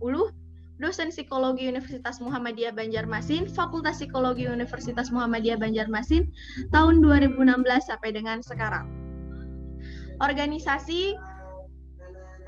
dosen 0.79 1.09
Psikologi 1.11 1.67
Universitas 1.67 2.23
Muhammadiyah 2.23 2.73
Banjarmasin, 2.73 3.51
Fakultas 3.51 3.99
Psikologi 3.99 4.47
Universitas 4.47 5.11
Muhammadiyah 5.11 5.59
Banjarmasin 5.59 6.31
tahun 6.71 7.03
2016 7.03 7.91
sampai 7.91 8.11
dengan 8.15 8.41
sekarang. 8.41 8.87
Organisasi 10.17 11.13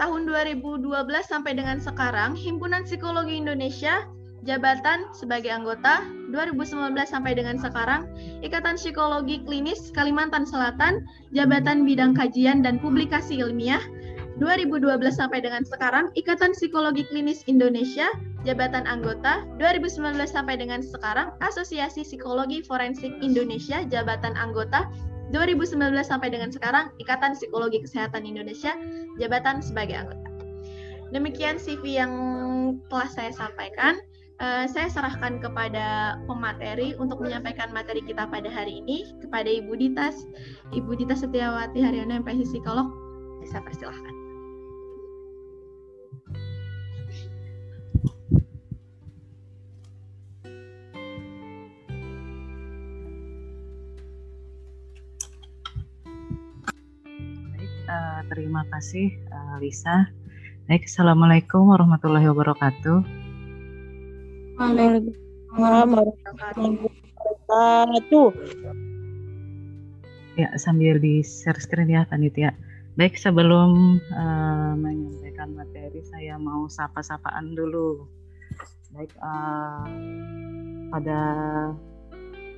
tahun 0.01 0.24
2012 0.24 0.89
sampai 1.26 1.53
dengan 1.59 1.82
sekarang, 1.82 2.32
Himpunan 2.39 2.86
Psikologi 2.86 3.36
Indonesia 3.36 4.09
jabatan 4.47 5.11
sebagai 5.11 5.51
anggota 5.51 6.07
2019 6.30 6.95
sampai 7.07 7.34
dengan 7.34 7.59
sekarang 7.59 8.07
Ikatan 8.45 8.78
Psikologi 8.78 9.43
Klinis 9.43 9.91
Kalimantan 9.91 10.47
Selatan 10.47 11.03
jabatan 11.34 11.82
bidang 11.82 12.14
kajian 12.14 12.62
dan 12.62 12.78
publikasi 12.78 13.43
ilmiah 13.43 13.82
2012 14.39 14.86
sampai 15.11 15.43
dengan 15.43 15.66
sekarang 15.66 16.14
Ikatan 16.14 16.55
Psikologi 16.55 17.03
Klinis 17.11 17.43
Indonesia 17.51 18.07
jabatan 18.47 18.86
anggota 18.86 19.43
2019 19.59 20.14
sampai 20.30 20.55
dengan 20.55 20.78
sekarang 20.78 21.34
Asosiasi 21.43 22.07
Psikologi 22.07 22.62
Forensik 22.62 23.11
Indonesia 23.18 23.82
jabatan 23.91 24.39
anggota 24.39 24.86
2019 25.34 25.74
sampai 26.07 26.30
dengan 26.30 26.55
sekarang 26.55 26.95
Ikatan 27.03 27.34
Psikologi 27.34 27.82
Kesehatan 27.82 28.22
Indonesia 28.22 28.78
jabatan 29.18 29.59
sebagai 29.59 30.07
anggota. 30.07 30.28
Demikian 31.09 31.57
CV 31.57 31.99
yang 31.99 32.12
telah 32.93 33.09
saya 33.09 33.32
sampaikan 33.32 33.97
uh, 34.39 34.64
saya 34.70 34.89
serahkan 34.91 35.43
kepada 35.43 36.18
pemateri 36.26 36.95
untuk 36.99 37.22
menyampaikan 37.22 37.70
materi 37.74 38.03
kita 38.03 38.26
pada 38.30 38.49
hari 38.49 38.82
ini 38.82 39.14
kepada 39.22 39.51
Ibu 39.51 39.74
Ditas, 39.78 40.26
Ibu 40.74 40.99
Dita 40.99 41.14
Setiawati 41.14 41.82
Haryono 41.82 42.22
MPH 42.22 42.47
Psikolog. 42.47 42.89
Bisa 43.43 43.62
persilahkan. 43.62 44.14
Uh, 57.89 58.20
terima 58.28 58.68
kasih 58.68 59.16
uh, 59.32 59.57
Lisa. 59.64 60.12
Baik, 60.68 60.84
Assalamualaikum 60.84 61.72
warahmatullahi 61.72 62.28
wabarakatuh. 62.28 63.18
Waalaikumsalam 64.59 65.89
warahmatullahi 65.95 66.91
wabarakatuh. 67.47 68.31
Ya, 70.35 70.51
sambil 70.59 70.99
di 70.99 71.23
share 71.23 71.63
screen 71.63 71.95
ya, 71.95 72.03
Panitia. 72.11 72.51
Baik, 72.99 73.15
sebelum 73.15 74.03
uh, 74.11 74.75
menyampaikan 74.75 75.55
materi, 75.55 76.03
saya 76.03 76.35
mau 76.43 76.67
sapa-sapaan 76.67 77.55
dulu. 77.55 78.03
Baik, 78.99 79.15
uh, 79.23 79.87
pada 80.91 81.21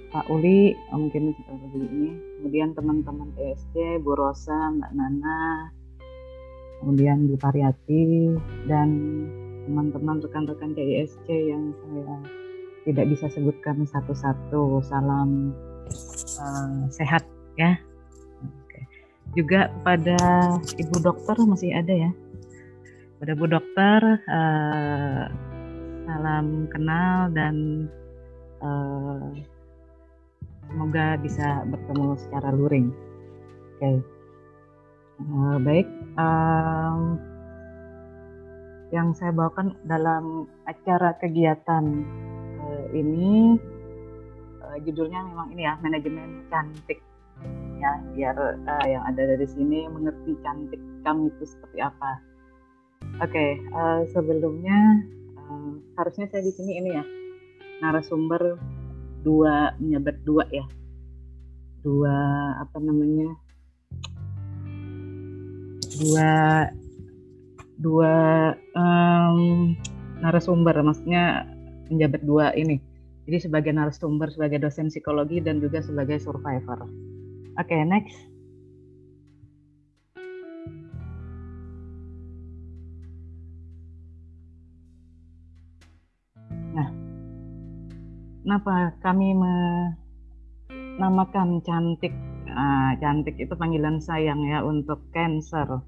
Pak 0.08 0.24
Uli, 0.32 0.72
mungkin 0.96 1.36
lebih 1.36 1.84
ini, 1.84 2.10
kemudian 2.40 2.72
teman-teman 2.72 3.28
PSC, 3.36 4.00
Bu 4.00 4.16
Rosa, 4.16 4.72
Mbak 4.72 4.92
Nana, 4.96 5.68
kemudian 6.80 7.28
Bu 7.28 7.36
Pariati, 7.36 8.32
dan 8.64 8.88
teman-teman 9.70 10.18
rekan-rekan 10.18 10.74
KISC 10.74 11.30
yang 11.30 11.70
saya 11.78 12.18
tidak 12.82 13.06
bisa 13.14 13.30
sebutkan 13.30 13.86
satu-satu. 13.86 14.82
Salam 14.82 15.54
uh, 16.42 16.90
sehat 16.90 17.22
ya. 17.54 17.78
Oke. 18.66 18.80
Juga 19.38 19.70
pada 19.86 20.18
ibu 20.74 20.96
dokter 20.98 21.38
masih 21.46 21.70
ada 21.70 21.94
ya. 21.94 22.10
Pada 23.22 23.30
ibu 23.38 23.46
dokter 23.46 24.00
uh, 24.26 25.30
salam 26.10 26.66
kenal 26.74 27.30
dan 27.30 27.86
uh, 28.58 29.30
semoga 30.66 31.14
bisa 31.22 31.62
bertemu 31.70 32.18
secara 32.18 32.50
luring. 32.50 32.90
Oke. 32.90 33.78
Okay. 33.78 33.96
Uh, 35.20 35.56
baik. 35.62 35.86
Um, 36.18 37.29
yang 38.90 39.14
saya 39.14 39.30
bawakan 39.30 39.78
dalam 39.86 40.50
acara 40.66 41.14
kegiatan 41.22 42.02
uh, 42.58 42.86
ini 42.90 43.54
uh, 44.66 44.76
judulnya 44.82 45.22
memang 45.30 45.54
ini 45.54 45.62
ya 45.66 45.78
manajemen 45.78 46.42
cantik 46.50 46.98
ya 47.80 47.92
biar 48.12 48.36
uh, 48.36 48.86
yang 48.86 49.00
ada 49.06 49.34
dari 49.34 49.46
sini 49.46 49.86
mengerti 49.88 50.36
cantik 50.44 50.82
kamu 51.06 51.32
itu 51.32 51.44
seperti 51.48 51.78
apa. 51.80 52.20
Oke 53.24 53.32
okay, 53.32 53.50
uh, 53.72 54.04
sebelumnya 54.12 54.76
uh, 55.38 55.72
harusnya 55.96 56.28
saya 56.28 56.44
di 56.44 56.52
sini 56.52 56.72
ini 56.76 56.90
ya 56.92 57.04
narasumber 57.80 58.60
dua 59.24 59.72
menyabat 59.80 60.20
dua 60.26 60.44
ya 60.52 60.66
dua 61.80 62.16
apa 62.60 62.76
namanya 62.76 63.32
dua 65.96 66.28
dua 67.80 68.52
um, 68.76 69.72
narasumber, 70.20 70.76
maksudnya 70.84 71.48
menjabat 71.88 72.22
dua 72.22 72.52
ini. 72.52 72.76
Jadi 73.24 73.48
sebagai 73.48 73.72
narasumber, 73.72 74.28
sebagai 74.28 74.60
dosen 74.60 74.92
psikologi 74.92 75.40
dan 75.40 75.64
juga 75.64 75.80
sebagai 75.80 76.20
survivor. 76.20 76.84
Oke, 77.56 77.72
okay, 77.72 77.82
next. 77.88 78.16
Nah, 86.70 86.88
kenapa 88.44 88.94
kami 89.02 89.34
menamakan 90.98 91.64
cantik? 91.64 92.14
Nah, 92.50 92.98
cantik 92.98 93.38
itu 93.38 93.54
panggilan 93.54 94.02
sayang 94.02 94.42
ya 94.46 94.62
untuk 94.66 95.06
cancer. 95.14 95.80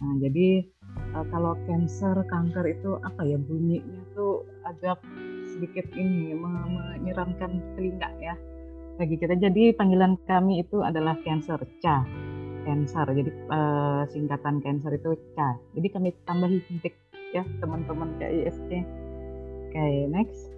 Nah, 0.00 0.14
jadi 0.16 0.64
uh, 1.12 1.24
kalau 1.28 1.56
cancer 1.68 2.16
kanker 2.24 2.64
itu 2.68 2.96
apa 3.04 3.20
ya 3.24 3.36
bunyinya 3.36 4.00
tuh 4.16 4.48
agak 4.64 5.00
sedikit 5.52 5.84
ini 5.92 6.32
menyeramkan 6.32 7.60
telinga 7.76 8.08
ya. 8.20 8.34
Bagi 8.96 9.16
kita 9.16 9.36
jadi 9.36 9.76
panggilan 9.76 10.16
kami 10.24 10.64
itu 10.64 10.80
adalah 10.80 11.16
cancer 11.24 11.60
ca 11.84 12.04
cancer. 12.64 13.06
Jadi 13.12 13.30
uh, 13.52 14.04
singkatan 14.08 14.64
cancer 14.64 14.96
itu 14.96 15.16
ca 15.36 15.56
jadi 15.76 15.86
kami 15.92 16.16
tambahi 16.24 16.64
cantik 16.64 16.96
ya 17.30 17.46
teman-teman 17.62 18.18
KISC 18.18 18.70
oke 19.70 19.78
okay, 19.78 20.10
next. 20.10 20.50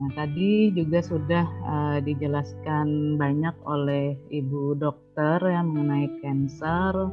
Nah, 0.00 0.08
tadi 0.16 0.72
juga 0.72 1.04
sudah 1.04 1.44
uh, 1.44 1.98
dijelaskan 2.00 3.20
banyak 3.20 3.52
oleh 3.68 4.16
ibu 4.32 4.72
dokter 4.72 5.36
yang 5.44 5.76
mengenai 5.76 6.08
cancer, 6.24 7.10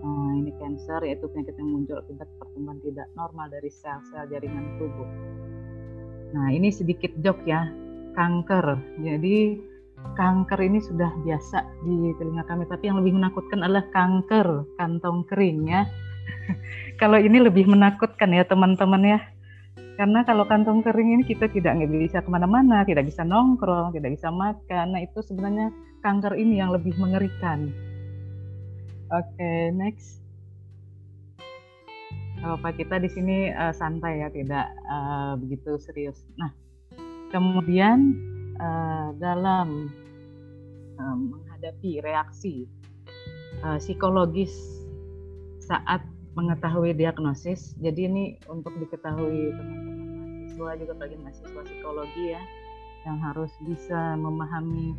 Nah, 0.00 0.32
ini 0.32 0.50
cancer 0.56 1.00
yaitu 1.04 1.28
penyakit 1.28 1.56
yang 1.60 1.76
muncul 1.76 2.00
akibat 2.00 2.28
pertumbuhan 2.40 2.80
tidak 2.80 3.08
normal 3.12 3.52
dari 3.52 3.68
sel-sel 3.68 4.24
jaringan 4.32 4.80
tubuh. 4.80 5.08
Nah, 6.32 6.48
ini 6.48 6.72
sedikit 6.72 7.12
jok 7.20 7.44
ya, 7.44 7.68
kanker. 8.16 8.80
Jadi 9.04 9.60
kanker 10.16 10.60
ini 10.64 10.80
sudah 10.80 11.12
biasa 11.20 11.84
di 11.84 12.16
telinga 12.16 12.48
kami, 12.48 12.64
tapi 12.64 12.88
yang 12.88 13.04
lebih 13.04 13.20
menakutkan 13.20 13.60
adalah 13.60 13.84
kanker 13.92 14.64
kantong 14.80 15.28
kering 15.28 15.68
ya. 15.68 15.84
kalau 17.00 17.20
ini 17.20 17.36
lebih 17.36 17.68
menakutkan 17.68 18.32
ya 18.32 18.46
teman-teman 18.48 19.04
ya. 19.04 19.20
Karena 20.00 20.24
kalau 20.24 20.48
kantong 20.48 20.80
kering 20.80 21.20
ini 21.20 21.22
kita 21.28 21.44
tidak 21.52 21.76
bisa 21.92 22.24
ke 22.24 22.28
mana-mana, 22.32 22.88
tidak 22.88 23.04
bisa 23.04 23.20
nongkrong, 23.20 23.92
tidak 23.92 24.16
bisa 24.16 24.32
makan. 24.32 24.96
Nah 24.96 25.04
itu 25.04 25.20
sebenarnya 25.20 25.68
kanker 26.00 26.40
ini 26.40 26.56
yang 26.56 26.72
lebih 26.72 26.96
mengerikan. 26.96 27.68
Oke, 29.10 29.26
okay, 29.34 29.74
next. 29.74 30.22
Pak 32.40 32.78
kita 32.78 33.02
di 33.02 33.10
sini 33.10 33.52
uh, 33.52 33.74
santai 33.74 34.22
ya, 34.24 34.28
tidak 34.32 34.70
uh, 34.88 35.36
begitu 35.36 35.76
serius. 35.76 36.24
Nah, 36.40 36.54
kemudian 37.34 38.16
uh, 38.56 39.12
dalam 39.18 39.90
uh, 40.96 41.16
menghadapi 41.18 42.00
reaksi 42.00 42.64
uh, 43.66 43.76
psikologis 43.76 44.54
saat 45.58 46.00
mengetahui 46.38 46.94
diagnosis. 46.96 47.74
Jadi 47.82 48.06
ini 48.06 48.24
untuk 48.48 48.72
diketahui 48.78 49.52
teman-teman 49.52 50.00
mahasiswa 50.60 50.70
juga 50.76 50.94
bagi 51.00 51.16
mahasiswa 51.16 51.60
psikologi 51.64 52.24
ya 52.36 52.42
yang 53.08 53.16
harus 53.24 53.48
bisa 53.64 54.12
memahami 54.20 54.92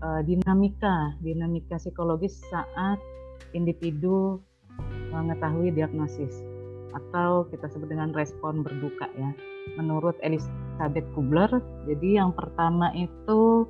uh, 0.00 0.24
dinamika 0.24 1.12
dinamika 1.20 1.76
psikologis 1.76 2.40
saat 2.48 2.96
individu 3.52 4.40
mengetahui 5.12 5.74
diagnosis 5.74 6.40
atau 6.92 7.48
kita 7.48 7.68
sebut 7.72 7.88
dengan 7.88 8.12
respon 8.12 8.64
berduka 8.64 9.08
ya. 9.16 9.32
Menurut 9.78 10.16
Elizabeth 10.20 11.06
Kubler, 11.16 11.48
jadi 11.88 12.24
yang 12.24 12.34
pertama 12.34 12.92
itu 12.96 13.64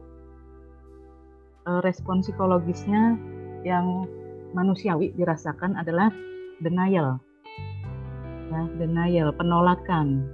uh, 1.66 1.80
respon 1.84 2.22
psikologisnya 2.22 3.18
yang 3.62 4.06
manusiawi 4.52 5.14
dirasakan 5.14 5.78
adalah 5.78 6.10
denial. 6.60 7.22
Ya, 8.52 8.62
denial, 8.76 9.32
penolakan. 9.32 10.28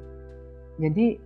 Jadi 0.79 1.19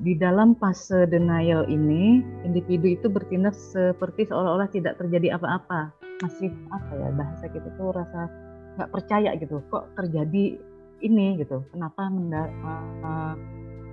di 0.00 0.12
dalam 0.16 0.56
fase 0.56 1.04
denial 1.10 1.68
ini, 1.68 2.22
individu 2.46 2.96
itu 2.96 3.06
bertindak 3.10 3.52
seperti 3.52 4.30
seolah-olah 4.30 4.70
tidak 4.72 4.96
terjadi 4.96 5.36
apa-apa. 5.36 5.99
Masih 6.20 6.52
apa 6.68 6.92
ya 6.96 7.08
bahasa 7.16 7.44
kita 7.48 7.68
tuh 7.80 7.96
rasa 7.96 8.28
nggak 8.76 8.90
percaya 8.92 9.30
gitu. 9.40 9.64
Kok 9.72 9.96
terjadi 9.96 10.60
ini 11.00 11.26
gitu? 11.40 11.64
Kenapa 11.72 12.08
uh, 12.08 13.34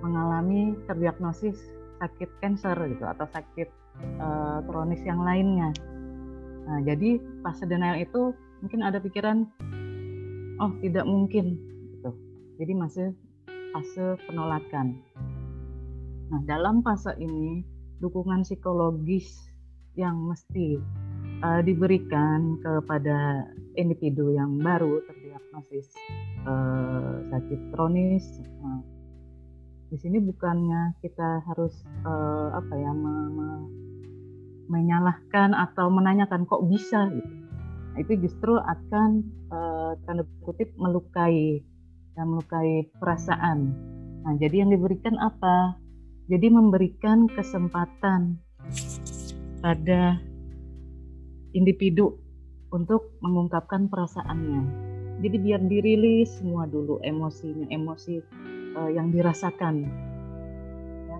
mengalami 0.04 0.76
terdiagnosis 0.86 1.56
sakit 1.98 2.30
kanker 2.38 2.78
gitu 2.94 3.04
atau 3.04 3.26
sakit 3.34 3.68
uh, 4.22 4.62
kronis 4.64 5.02
yang 5.02 5.24
lainnya. 5.24 5.74
Nah, 6.68 6.84
jadi 6.84 7.18
fase 7.42 7.64
denial 7.64 7.98
itu 7.98 8.36
mungkin 8.60 8.84
ada 8.84 9.00
pikiran 9.00 9.48
oh 10.60 10.72
tidak 10.84 11.06
mungkin 11.08 11.58
gitu. 11.96 12.10
Jadi 12.60 12.72
masih 12.76 13.08
fase 13.72 14.20
penolakan. 14.28 15.00
Nah, 16.28 16.40
dalam 16.44 16.84
fase 16.84 17.16
ini 17.16 17.64
dukungan 17.98 18.44
psikologis 18.44 19.48
yang 19.96 20.14
mesti 20.28 20.78
uh, 21.42 21.60
diberikan 21.62 22.58
kepada 22.62 23.48
individu 23.78 24.34
yang 24.34 24.58
baru 24.58 25.02
terdiagnosis 25.06 25.94
uh, 26.46 27.22
sakit 27.30 27.60
kronis. 27.74 28.24
Nah, 28.62 28.82
di 29.88 29.96
sini 29.96 30.20
bukannya 30.20 30.98
kita 31.00 31.42
harus 31.48 31.72
uh, 32.04 32.52
apa 32.52 32.74
ya 32.76 32.92
me, 32.92 33.14
me, 33.32 33.48
menyalahkan 34.68 35.56
atau 35.56 35.88
menanyakan 35.88 36.44
kok 36.44 36.66
bisa 36.68 37.08
gitu 37.14 37.48
itu 37.98 38.14
justru 38.22 38.54
akan 38.54 39.26
uh, 39.50 39.98
tanda 40.06 40.22
kutip 40.46 40.70
melukai 40.78 41.60
dan 42.14 42.30
melukai 42.30 42.86
perasaan. 43.02 43.74
Nah, 44.22 44.34
jadi 44.38 44.62
yang 44.66 44.70
diberikan 44.70 45.18
apa? 45.18 45.74
Jadi 46.30 46.46
memberikan 46.52 47.26
kesempatan 47.26 48.38
pada 49.58 50.22
individu 51.58 52.14
untuk 52.70 53.18
mengungkapkan 53.18 53.90
perasaannya. 53.90 54.62
Jadi 55.18 55.36
biar 55.42 55.60
dirilis 55.66 56.38
semua 56.38 56.70
dulu 56.70 57.02
emosinya, 57.02 57.66
emosi 57.74 58.22
uh, 58.78 58.90
yang 58.94 59.10
dirasakan. 59.10 59.82
Ya. 61.10 61.18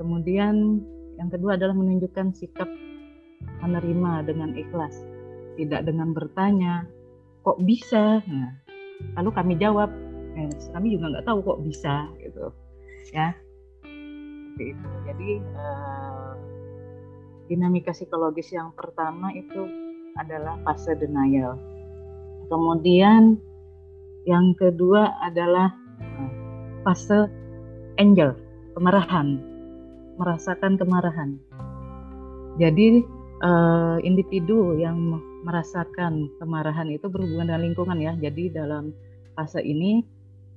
Kemudian 0.00 0.80
yang 1.20 1.28
kedua 1.28 1.60
adalah 1.60 1.76
menunjukkan 1.76 2.32
sikap 2.32 2.66
menerima 3.60 4.24
dengan 4.24 4.56
ikhlas 4.56 4.96
tidak 5.54 5.86
dengan 5.86 6.10
bertanya 6.12 6.88
kok 7.46 7.60
bisa 7.62 8.20
nah, 8.24 8.50
lalu 9.20 9.30
kami 9.30 9.54
jawab 9.60 9.90
eh, 10.34 10.50
kami 10.74 10.96
juga 10.98 11.14
nggak 11.14 11.26
tahu 11.28 11.38
kok 11.44 11.60
bisa 11.62 12.10
gitu 12.18 12.50
ya 13.14 13.30
jadi 15.04 15.30
eh, 15.38 16.32
dinamika 17.50 17.92
psikologis 17.92 18.52
yang 18.52 18.72
pertama 18.72 19.32
itu 19.36 19.68
adalah 20.16 20.56
fase 20.62 20.94
denial. 20.96 21.58
Kemudian 22.48 23.36
yang 24.24 24.56
kedua 24.56 25.12
adalah 25.24 25.72
eh, 26.00 26.30
fase 26.86 27.28
angel 28.00 28.36
kemarahan 28.74 29.54
merasakan 30.18 30.78
kemarahan. 30.78 31.38
Jadi 32.54 33.02
uh, 33.42 33.98
individu 34.06 34.78
yang 34.78 35.18
merasakan 35.42 36.30
kemarahan 36.38 36.88
itu 36.88 37.10
berhubungan 37.10 37.50
dengan 37.50 37.62
lingkungan 37.66 37.98
ya. 37.98 38.12
Jadi 38.14 38.54
dalam 38.54 38.94
fase 39.34 39.58
ini 39.58 40.06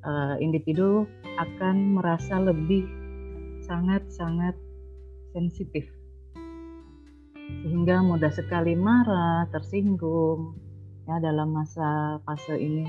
uh, 0.05 0.37
individu 0.37 1.09
akan 1.41 1.97
merasa 1.97 2.37
lebih 2.37 2.85
sangat-sangat 3.65 4.53
sensitif 5.33 5.96
sehingga 7.47 8.03
mudah 8.03 8.31
sekali 8.31 8.75
marah, 8.75 9.47
tersinggung 9.51 10.55
ya 11.07 11.19
dalam 11.23 11.55
masa 11.55 12.19
fase 12.27 12.55
ini. 12.59 12.83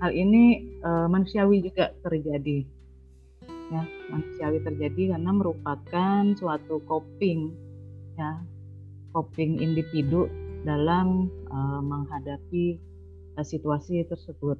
Hal 0.00 0.12
ini 0.12 0.64
uh, 0.84 1.08
manusiawi 1.08 1.60
juga 1.64 1.92
terjadi. 2.04 2.64
Ya, 3.70 3.82
manusiawi 4.12 4.58
terjadi 4.64 5.16
karena 5.16 5.30
merupakan 5.30 6.22
suatu 6.34 6.82
coping 6.88 7.54
ya 8.18 8.40
coping 9.14 9.62
individu 9.62 10.26
dalam 10.64 11.28
uh, 11.48 11.80
menghadapi 11.80 12.80
uh, 13.36 13.44
situasi 13.44 14.04
tersebut. 14.08 14.56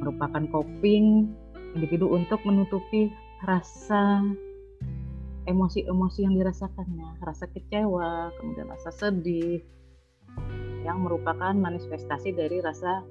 Merupakan 0.00 0.48
coping 0.48 1.28
individu 1.76 2.08
untuk 2.12 2.40
menutupi 2.48 3.12
rasa 3.44 4.24
emosi-emosi 5.50 6.22
yang 6.22 6.34
dirasakannya, 6.38 7.18
rasa 7.20 7.50
kecewa, 7.50 8.30
kemudian 8.38 8.70
rasa 8.70 8.94
sedih, 8.94 9.60
yang 10.86 11.02
merupakan 11.02 11.52
manifestasi 11.52 12.32
dari 12.32 12.62
rasa 12.62 13.04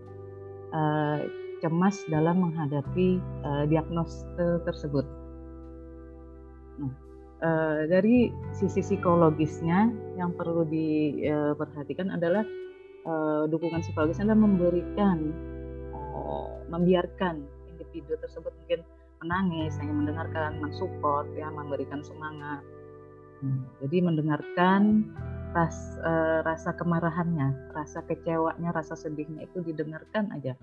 uh, 0.73 1.19
cemas 1.59 1.99
dalam 2.07 2.39
menghadapi 2.39 3.19
uh, 3.43 3.63
diagnosis 3.67 4.23
tersebut. 4.63 5.03
Nah, 6.79 6.93
uh, 7.43 7.79
dari 7.91 8.31
sisi 8.55 8.79
psikologisnya 8.79 9.91
yang 10.15 10.31
perlu 10.33 10.63
diperhatikan 10.65 12.15
adalah 12.15 12.47
uh, 13.03 13.43
dukungan 13.51 13.83
psikologisnya 13.83 14.31
adalah 14.31 14.43
memberikan 14.47 15.17
uh, 15.91 16.63
membiarkan 16.71 17.43
individu 17.75 18.15
tersebut 18.23 18.51
mungkin 18.63 18.79
menangis, 19.19 19.75
hanya 19.79 19.93
mendengarkan, 19.93 20.59
mensupport, 20.63 21.27
ya, 21.35 21.51
memberikan 21.51 21.99
semangat. 22.03 22.63
Hmm, 23.39 23.63
jadi 23.83 24.03
mendengarkan 24.03 25.11
ras, 25.55 25.75
uh, 26.03 26.43
rasa 26.43 26.75
kemarahannya, 26.75 27.71
rasa 27.71 28.03
kecewanya, 28.03 28.75
rasa 28.75 28.99
sedihnya 28.99 29.47
itu 29.47 29.63
didengarkan 29.63 30.31
aja. 30.35 30.55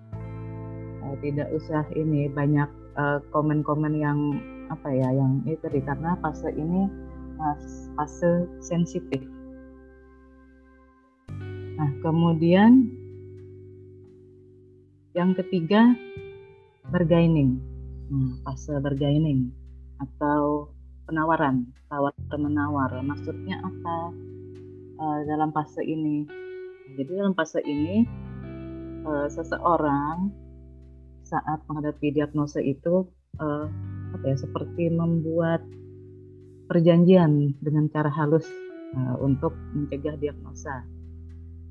Uh, 1.00 1.16
tidak 1.24 1.48
usah 1.56 1.84
ini 1.96 2.28
banyak 2.28 2.68
komen-komen 3.32 3.96
uh, 3.96 4.02
yang 4.08 4.18
apa 4.72 4.88
ya 4.88 5.08
yang 5.12 5.44
itu 5.44 5.60
tadi 5.62 5.84
karena 5.84 6.16
fase 6.20 6.48
ini 6.52 6.88
fase 7.96 8.48
sensitif. 8.64 9.20
Nah, 11.76 11.92
kemudian 12.00 12.88
yang 15.12 15.36
ketiga 15.36 15.96
bergaining. 16.88 17.75
Nah, 18.06 18.38
fase 18.46 18.78
bergaining 18.78 19.50
atau 19.98 20.70
penawaran, 21.10 21.66
tawar 21.90 22.14
menawar. 22.38 22.90
Maksudnya 23.02 23.58
apa 23.62 23.96
uh, 25.00 25.20
dalam 25.26 25.50
fase 25.50 25.82
ini? 25.82 26.26
Jadi 26.94 27.10
dalam 27.18 27.34
fase 27.34 27.58
ini 27.66 28.06
uh, 29.02 29.26
seseorang 29.26 30.30
saat 31.26 31.58
menghadapi 31.66 32.14
diagnosa 32.14 32.62
itu 32.62 33.10
uh, 33.42 33.66
apa 34.14 34.24
ya 34.26 34.36
seperti 34.38 34.86
membuat 34.94 35.66
perjanjian 36.70 37.58
dengan 37.58 37.90
cara 37.90 38.10
halus 38.10 38.46
uh, 38.94 39.18
untuk 39.18 39.54
mencegah 39.74 40.14
diagnosa. 40.18 40.86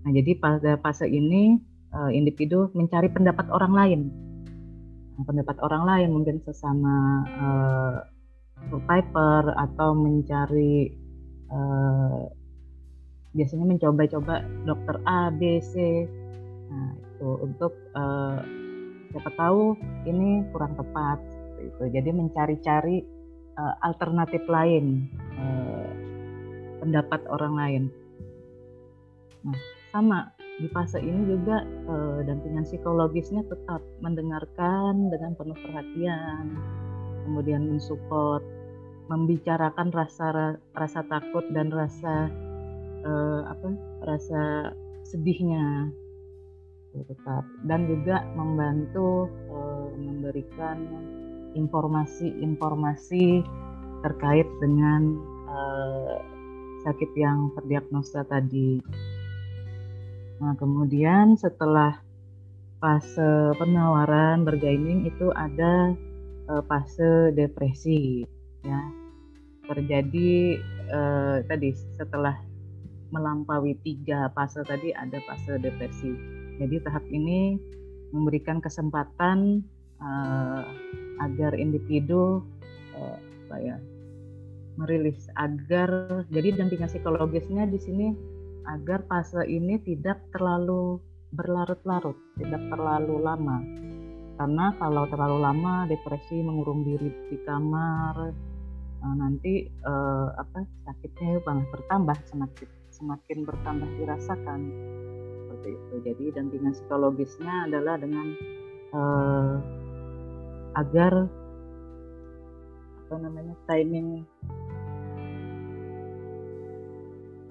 Nah, 0.04 0.12
jadi 0.12 0.36
pada 0.36 0.76
fase 0.84 1.08
ini 1.08 1.60
uh, 1.96 2.12
individu 2.12 2.72
mencari 2.76 3.08
pendapat 3.08 3.48
orang 3.52 3.74
lain, 3.74 4.02
pendapat 5.24 5.56
orang 5.64 5.84
lain 5.88 6.10
mungkin 6.12 6.44
sesama 6.44 7.24
uh, 7.40 7.96
survivor 8.68 9.56
atau 9.56 9.96
mencari 9.96 10.92
uh, 11.52 12.28
biasanya 13.36 13.66
mencoba-coba 13.68 14.44
dokter 14.64 14.96
A, 15.04 15.28
B, 15.32 15.60
C. 15.60 16.08
Nah, 16.72 16.92
itu 16.96 17.30
untuk 17.44 17.76
uh, 17.96 18.40
siapa 19.12 19.32
tahu 19.36 19.76
ini 20.08 20.44
kurang 20.52 20.76
tepat 20.80 21.20
itu. 21.60 21.84
Jadi 21.92 22.10
mencari-cari 22.16 23.04
uh, 23.60 23.76
alternatif 23.84 24.44
lain, 24.48 25.08
uh, 25.36 25.88
pendapat 26.80 27.22
orang 27.28 27.54
lain. 27.56 27.84
Nah, 29.44 29.60
sama 29.92 30.35
di 30.56 30.68
fase 30.72 31.04
ini 31.04 31.28
juga 31.28 31.68
uh, 31.92 32.24
dampingan 32.24 32.64
psikologisnya 32.64 33.44
tetap 33.52 33.84
mendengarkan 34.00 35.12
dengan 35.12 35.36
penuh 35.36 35.58
perhatian, 35.60 36.56
kemudian 37.28 37.68
mensupport, 37.68 38.40
membicarakan 39.12 39.92
rasa 39.92 40.56
rasa 40.74 41.04
takut 41.12 41.44
dan 41.52 41.70
rasa 41.76 42.32
uh, 43.04 43.42
apa 43.52 43.68
rasa 44.08 44.72
sedihnya 45.04 45.92
tetap 46.96 47.44
dan 47.68 47.92
juga 47.92 48.24
membantu 48.40 49.28
uh, 49.52 49.92
memberikan 50.00 50.88
informasi-informasi 51.52 53.44
terkait 54.08 54.48
dengan 54.64 55.20
uh, 55.52 56.24
sakit 56.88 57.12
yang 57.20 57.52
terdiagnosa 57.60 58.24
tadi. 58.28 58.80
Nah, 60.44 60.54
kemudian 60.60 61.40
setelah 61.40 62.00
fase 62.84 63.56
penawaran 63.56 64.44
bergaining 64.44 65.08
itu 65.08 65.32
ada 65.32 65.96
uh, 66.52 66.64
fase 66.68 67.32
depresi 67.32 68.28
ya. 68.64 68.82
Terjadi 69.66 70.62
uh, 70.94 71.38
tadi 71.50 71.74
setelah 71.98 72.36
melampaui 73.10 73.80
tiga 73.82 74.30
fase 74.36 74.62
tadi 74.68 74.92
ada 74.92 75.18
fase 75.24 75.56
depresi. 75.58 76.12
Jadi 76.60 76.76
tahap 76.84 77.04
ini 77.10 77.58
memberikan 78.12 78.60
kesempatan 78.60 79.64
uh, 80.04 80.64
agar 81.24 81.56
individu 81.56 82.44
uh, 82.96 83.18
ya 83.56 83.80
merilis 84.76 85.32
agar 85.40 86.24
jadi 86.28 86.60
dampingan 86.60 86.92
psikologisnya 86.92 87.64
di 87.72 87.80
sini 87.80 88.08
agar 88.66 89.06
fase 89.06 89.46
ini 89.46 89.78
tidak 89.86 90.22
terlalu 90.34 90.98
berlarut-larut, 91.36 92.18
tidak 92.40 92.62
terlalu 92.72 93.16
lama. 93.22 93.58
Karena 94.36 94.76
kalau 94.82 95.08
terlalu 95.08 95.38
lama 95.40 95.88
depresi 95.88 96.44
mengurung 96.44 96.84
diri 96.84 97.08
di 97.32 97.38
kamar, 97.48 98.36
uh, 99.04 99.16
nanti 99.16 99.68
uh, 99.86 100.28
apa 100.36 100.66
sakitnya 100.84 101.40
malah 101.46 101.68
bertambah 101.72 102.18
semakin 102.28 102.68
semakin 102.92 103.38
bertambah 103.44 103.90
dirasakan 104.00 104.60
seperti 105.40 105.70
itu. 105.76 105.96
Jadi 106.04 106.26
dampingan 106.36 106.74
psikologisnya 106.76 107.56
adalah 107.72 107.96
dengan 108.00 108.28
uh, 108.92 109.56
agar 110.76 111.14
apa 113.06 113.16
namanya 113.22 113.56
timing 113.70 114.26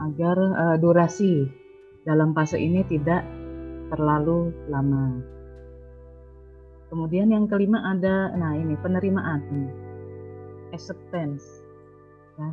agar 0.03 0.37
uh, 0.39 0.77
durasi 0.79 1.47
dalam 2.05 2.35
fase 2.35 2.59
ini 2.59 2.83
tidak 2.87 3.23
terlalu 3.95 4.51
lama. 4.67 5.23
Kemudian 6.91 7.33
yang 7.35 7.51
kelima 7.51 7.83
ada, 7.91 8.31
nah 8.35 8.55
ini 8.55 8.79
penerimaan, 8.79 9.41
acceptance. 10.71 11.43
Ya, 12.39 12.51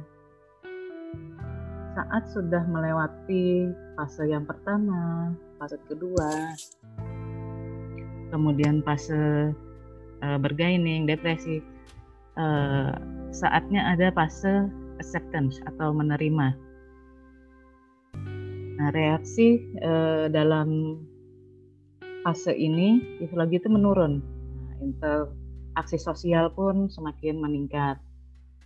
saat 1.94 2.24
sudah 2.32 2.64
melewati 2.66 3.70
fase 4.00 4.24
yang 4.32 4.48
pertama, 4.48 5.34
fase 5.60 5.78
kedua, 5.86 6.56
kemudian 8.32 8.80
fase 8.82 9.52
uh, 10.24 10.38
bergaining, 10.40 11.04
depresi, 11.06 11.60
uh, 12.40 12.96
saatnya 13.36 13.94
ada 13.94 14.10
fase 14.16 14.72
acceptance 15.04 15.60
atau 15.68 15.92
menerima. 15.92 16.71
Nah, 18.82 18.90
reaksi 18.90 19.62
uh, 19.86 20.26
dalam 20.34 20.98
fase 22.26 22.50
ini 22.50 22.98
lagi 23.30 23.62
itu 23.62 23.70
menurun. 23.70 24.26
Nah, 24.66 24.76
interaksi 24.82 26.02
sosial 26.02 26.50
pun 26.50 26.90
semakin 26.90 27.38
meningkat. 27.38 28.02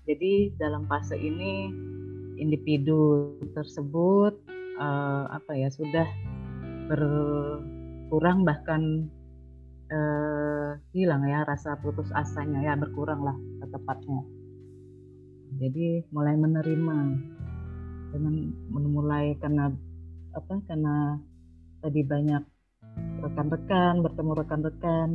Jadi 0.08 0.56
dalam 0.56 0.88
fase 0.88 1.20
ini 1.20 1.68
individu 2.40 3.36
tersebut 3.60 4.40
uh, 4.80 5.28
apa 5.36 5.52
ya 5.52 5.68
sudah 5.68 6.08
berkurang 6.88 8.48
bahkan 8.48 9.12
uh, 9.92 10.80
hilang 10.96 11.28
ya 11.28 11.44
rasa 11.44 11.76
putus 11.84 12.08
asanya 12.16 12.72
ya 12.72 12.74
berkurang 12.80 13.20
lah 13.20 13.36
tepatnya 13.66 14.22
jadi 15.58 16.06
mulai 16.14 16.38
menerima 16.38 16.98
dengan 18.14 18.36
memulai 18.70 19.34
karena 19.42 19.74
apa 20.36 20.60
karena 20.68 21.18
tadi 21.80 22.04
banyak 22.04 22.44
rekan-rekan 23.24 24.04
bertemu 24.04 24.32
rekan-rekan 24.44 25.10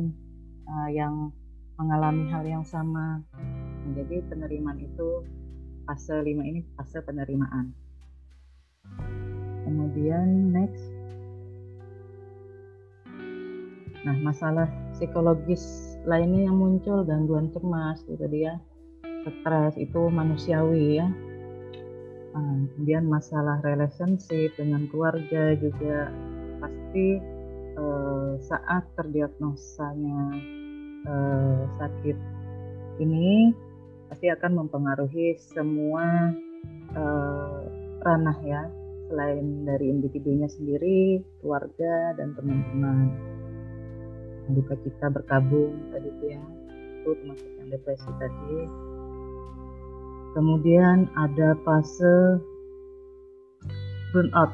uh, 0.65 0.89
yang 0.89 1.29
mengalami 1.77 2.25
hal 2.29 2.43
yang 2.45 2.65
sama 2.65 3.21
nah, 3.85 3.91
jadi 3.93 4.25
penerimaan 4.27 4.81
itu 4.81 5.23
fase 5.85 6.13
5 6.13 6.25
ini 6.39 6.63
fase 6.77 7.03
penerimaan. 7.03 7.73
Kemudian 9.65 10.55
next. 10.55 10.87
Nah, 14.01 14.17
masalah 14.23 14.65
psikologis 14.97 15.95
lainnya 16.09 16.49
yang 16.49 16.57
muncul 16.57 17.05
gangguan 17.05 17.53
cemas 17.53 18.01
itu 18.07 18.17
tadi 18.17 18.49
ya. 18.49 18.55
Stres 19.21 19.77
itu 19.77 20.09
manusiawi 20.09 20.97
ya. 20.97 21.07
Nah, 22.31 22.63
kemudian 22.75 23.05
masalah 23.11 23.59
relationship 23.59 24.55
dengan 24.55 24.87
keluarga 24.87 25.55
juga 25.59 26.11
pasti 26.63 27.19
eh, 27.75 28.33
saat 28.39 28.83
terdiagnosanya 28.95 30.21
eh, 31.07 31.61
sakit 31.79 32.17
ini 33.01 33.51
pasti 34.11 34.27
akan 34.27 34.67
mempengaruhi 34.67 35.39
semua 35.39 36.35
uh, 36.99 37.63
ranah 38.03 38.37
ya 38.43 38.67
selain 39.07 39.67
dari 39.67 39.91
individunya 39.91 40.47
sendiri, 40.47 41.19
keluarga 41.39 42.15
dan 42.15 42.35
teman-teman. 42.35 43.11
Duka 44.51 44.75
kita 44.83 45.07
berkabung 45.11 45.75
tadi 45.95 46.11
itu 46.11 46.25
ya, 46.31 46.43
itu 47.03 47.09
termasuk 47.23 47.51
yang 47.59 47.69
depresi 47.71 48.11
tadi. 48.19 48.55
Kemudian 50.31 51.11
ada 51.19 51.59
fase 51.67 52.39
burnout, 54.15 54.51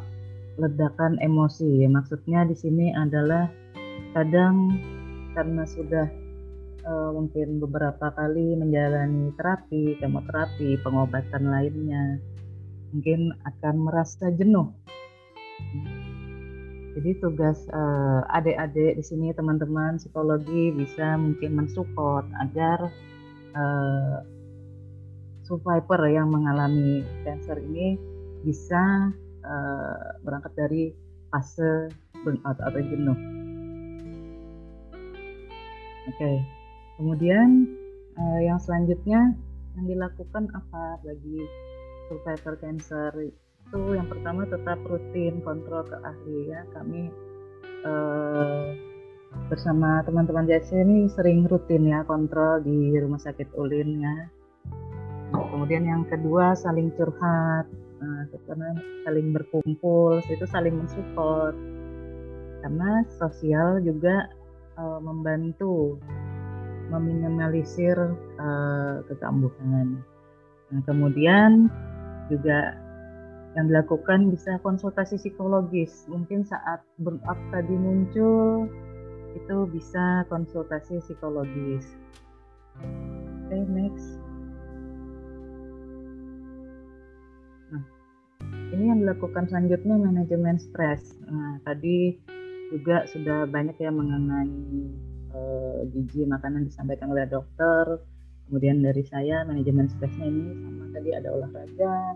ledakan 0.57 1.21
emosi. 1.21 1.85
Maksudnya 1.85 2.49
di 2.49 2.55
sini 2.57 2.93
adalah 2.97 3.49
kadang 4.17 4.73
karena 5.37 5.63
sudah 5.69 6.09
uh, 6.81 7.09
mungkin 7.13 7.61
beberapa 7.61 8.09
kali 8.13 8.57
menjalani 8.57 9.29
terapi, 9.37 10.01
kemoterapi, 10.01 10.81
pengobatan 10.81 11.43
lainnya, 11.45 12.17
mungkin 12.93 13.37
akan 13.45 13.75
merasa 13.85 14.33
jenuh. 14.33 14.73
Jadi 16.97 17.21
tugas 17.21 17.61
uh, 17.69 18.25
adik-adik 18.33 18.97
di 18.97 19.03
sini 19.05 19.29
teman-teman 19.29 20.01
psikologi 20.01 20.73
bisa 20.73 21.13
mungkin 21.21 21.53
mensupport 21.53 22.25
agar 22.41 22.89
uh, 23.53 24.25
survivor 25.47 26.03
yang 26.11 26.27
mengalami 26.29 27.07
cancer 27.23 27.55
ini 27.57 27.95
bisa 28.43 29.09
uh, 29.47 30.07
berangkat 30.21 30.53
dari 30.59 30.83
fase 31.31 31.87
burnout 32.21 32.59
atau 32.59 32.79
jenuh. 32.83 33.17
Oke. 36.07 36.15
Okay. 36.19 36.37
Kemudian 36.99 37.69
uh, 38.17 38.39
yang 38.43 38.59
selanjutnya 38.59 39.33
yang 39.77 39.85
dilakukan 39.85 40.49
apa 40.57 40.97
bagi 41.05 41.39
survivor 42.09 42.57
cancer 42.57 43.11
itu 43.29 43.81
yang 43.93 44.07
pertama 44.07 44.47
tetap 44.47 44.79
rutin 44.87 45.43
kontrol 45.43 45.83
ke 45.85 45.97
ahli 46.01 46.49
ya 46.49 46.63
kami 46.71 47.11
uh, 47.85 48.73
bersama 49.51 50.01
teman-teman 50.07 50.47
JC 50.47 50.81
ini 50.81 51.11
sering 51.11 51.45
rutin 51.45 51.85
ya 51.85 52.01
kontrol 52.07 52.63
di 52.63 52.95
rumah 52.97 53.19
sakit 53.19 53.53
Ulin 53.59 54.01
ya 54.01 54.15
kemudian 55.31 55.83
yang 55.83 56.03
kedua 56.07 56.55
saling 56.55 56.93
curhat, 56.95 57.67
nah, 57.99 58.23
karena 58.47 58.71
saling 59.03 59.35
berkumpul, 59.35 60.23
itu 60.23 60.45
saling 60.47 60.75
mensupport. 60.79 61.55
Karena 62.63 63.05
sosial 63.19 63.83
juga 63.83 64.31
uh, 64.79 64.99
membantu 65.03 65.99
meminimalisir 66.87 67.95
uh, 68.39 69.03
kekambuhan. 69.11 69.99
Nah, 70.71 70.81
kemudian 70.87 71.67
juga 72.31 72.75
yang 73.55 73.73
dilakukan 73.73 74.29
bisa 74.29 74.61
konsultasi 74.61 75.17
psikologis. 75.17 76.05
Mungkin 76.11 76.45
saat 76.45 76.85
burnout 77.01 77.39
tadi 77.49 77.73
muncul, 77.73 78.69
itu 79.33 79.57
bisa 79.73 80.23
konsultasi 80.29 81.01
psikologis. 81.01 81.85
Oke, 82.77 83.49
okay, 83.49 83.63
next. 83.65 84.26
Ini 88.75 88.83
yang 88.91 88.99
dilakukan 89.03 89.47
selanjutnya 89.47 89.95
manajemen 89.95 90.59
stres. 90.59 91.15
Nah, 91.27 91.59
tadi 91.63 92.19
juga 92.67 93.07
sudah 93.07 93.47
banyak 93.47 93.79
ya 93.79 93.91
mengenai 93.91 94.51
uh, 95.31 95.87
gizi 95.95 96.27
makanan 96.27 96.67
disampaikan 96.67 97.15
oleh 97.15 97.23
dokter. 97.27 98.03
Kemudian 98.47 98.79
dari 98.79 99.03
saya 99.03 99.43
manajemen 99.43 99.91
stresnya 99.91 100.27
ini 100.27 100.55
sama 100.63 100.83
tadi 100.95 101.09
ada 101.11 101.29
olahraga, 101.35 102.15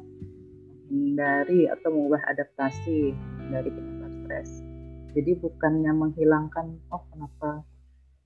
menghindari 0.87 1.67
atau 1.67 1.91
mengubah 1.91 2.23
adaptasi 2.31 3.11
dari 3.51 3.69
penyebab 3.71 4.11
stres. 4.23 4.63
Jadi 5.11 5.35
bukannya 5.43 5.91
menghilangkan 5.91 6.71
oh 6.95 7.03
kenapa 7.11 7.63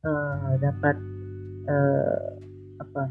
uh, 0.05 0.53
dapat 0.61 0.97
uh, 1.65 2.29
apa 2.77 3.09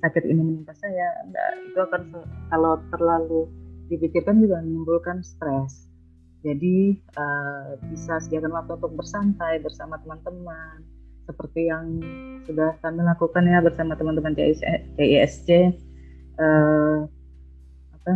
sakit 0.00 0.24
ini 0.24 0.40
menimpa 0.40 0.72
saya, 0.72 1.20
enggak 1.28 1.48
itu 1.68 1.78
akan 1.84 2.02
kalau 2.48 2.80
terlalu 2.88 3.44
dipikirkan 3.90 4.38
juga 4.38 4.62
menimbulkan 4.62 5.20
stres. 5.26 5.90
Jadi 6.40 6.96
uh, 7.20 7.76
bisa 7.92 8.16
sediakan 8.22 8.54
waktu 8.56 8.72
untuk 8.80 8.96
bersantai 8.96 9.60
bersama 9.60 10.00
teman-teman. 10.00 10.80
Seperti 11.28 11.68
yang 11.68 12.00
sudah 12.48 12.80
kami 12.80 13.04
lakukan 13.04 13.44
ya 13.44 13.60
bersama 13.60 13.92
teman-teman 13.94 14.32
CISC 14.34 15.48
uh, 16.40 17.06
apa 18.00 18.12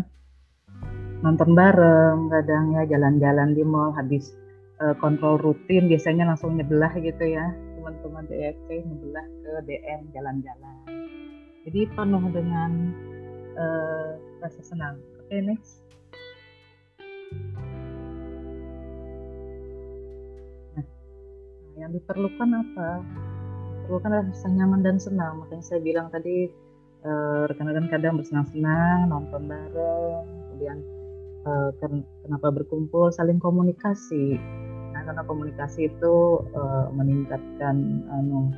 nonton 1.20 1.52
bareng 1.52 2.32
kadang 2.32 2.74
ya 2.74 2.82
jalan-jalan 2.96 3.54
di 3.54 3.62
mall 3.62 3.92
habis 3.94 4.32
uh, 4.80 4.96
kontrol 4.98 5.36
rutin 5.36 5.86
biasanya 5.86 6.32
langsung 6.32 6.56
nyebelah 6.56 6.90
gitu 6.96 7.28
ya. 7.28 7.52
Teman-teman 7.76 8.24
CISC 8.24 8.68
nyebelah 8.72 9.26
ke 9.44 9.52
DM 9.68 10.00
jalan-jalan. 10.16 10.76
Jadi 11.68 11.80
penuh 11.92 12.24
dengan 12.32 12.70
uh, 13.52 14.16
rasa 14.40 14.64
senang 14.64 14.96
okay, 15.26 15.40
next 15.40 15.84
yang 21.74 21.90
diperlukan 21.90 22.50
apa? 22.54 23.02
Diperlukan 23.82 24.08
adalah 24.08 24.30
rasa 24.30 24.48
nyaman 24.48 24.80
dan 24.80 24.96
senang. 24.96 25.42
Makanya 25.42 25.64
saya 25.66 25.80
bilang 25.82 26.06
tadi 26.08 26.48
eh, 27.02 27.42
rekan-rekan 27.50 27.90
kadang 27.90 28.14
bersenang-senang 28.16 29.10
nonton 29.10 29.50
bareng 29.50 30.24
kemudian 30.54 30.78
uh, 31.44 31.70
kenapa 32.22 32.48
berkumpul 32.54 33.10
saling 33.10 33.42
komunikasi. 33.42 34.38
Nah 34.94 35.02
karena 35.02 35.26
komunikasi 35.26 35.90
itu 35.90 36.46
uh, 36.54 36.86
meningkatkan 36.94 38.06
anu 38.14 38.54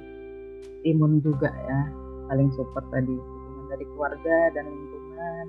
imun 0.85 1.25
juga 1.25 1.49
ya 1.51 1.81
saling 2.29 2.53
support 2.53 2.85
tadi. 2.93 3.17
Hubungan 3.17 3.67
dari 3.73 3.85
keluarga 3.91 4.39
dan 4.53 4.65
lingkungan 4.69 5.47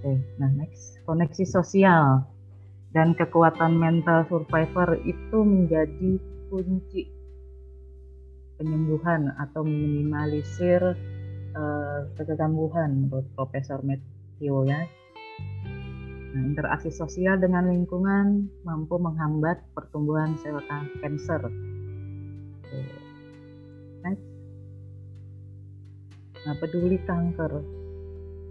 oke 0.00 0.12
nah 0.36 0.50
next 0.52 1.00
koneksi 1.06 1.44
sosial 1.46 2.26
dan 2.96 3.12
kekuatan 3.12 3.76
mental 3.76 4.24
survivor 4.28 4.96
itu 5.04 5.38
menjadi 5.44 6.16
kunci 6.48 7.16
penyembuhan 8.56 9.36
atau 9.36 9.60
minimalisir 9.60 10.80
uh, 11.52 12.00
kekambuhan 12.16 13.06
menurut 13.06 13.28
Profesor 13.36 13.80
Matthew 13.84 14.64
ya. 14.68 14.88
Nah, 16.36 16.42
interaksi 16.52 16.92
sosial 16.92 17.40
dengan 17.40 17.68
lingkungan 17.68 18.48
mampu 18.64 18.96
menghambat 19.00 19.60
pertumbuhan 19.72 20.36
sel 20.40 20.60
kanker. 20.64 21.48
Next. 24.04 24.24
Nah, 26.44 26.54
peduli 26.60 27.00
kanker. 27.04 27.52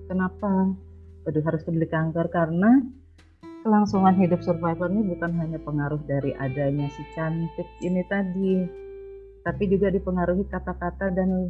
Kenapa? 0.05 0.73
Peduli 1.26 1.41
harus 1.41 1.65
peduli 1.65 1.89
kanker 1.89 2.30
karena 2.30 2.86
kelangsungan 3.65 4.13
hidup 4.21 4.45
survivor 4.45 4.93
ini 4.93 5.09
bukan 5.09 5.34
hanya 5.41 5.57
pengaruh 5.57 5.97
dari 6.05 6.38
adanya 6.38 6.86
si 6.93 7.01
cantik 7.17 7.65
ini 7.82 8.05
tadi, 8.05 8.61
tapi 9.41 9.65
juga 9.65 9.89
dipengaruhi 9.89 10.45
kata-kata 10.45 11.09
dan 11.09 11.49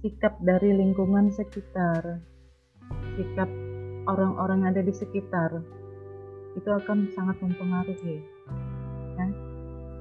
sikap 0.00 0.40
dari 0.40 0.72
lingkungan 0.72 1.28
sekitar, 1.28 2.24
sikap 3.20 3.52
orang-orang 4.08 4.72
ada 4.72 4.80
di 4.80 4.96
sekitar, 4.96 5.60
itu 6.56 6.72
akan 6.72 7.12
sangat 7.12 7.36
mempengaruhi. 7.44 8.16
Ya. 9.20 9.26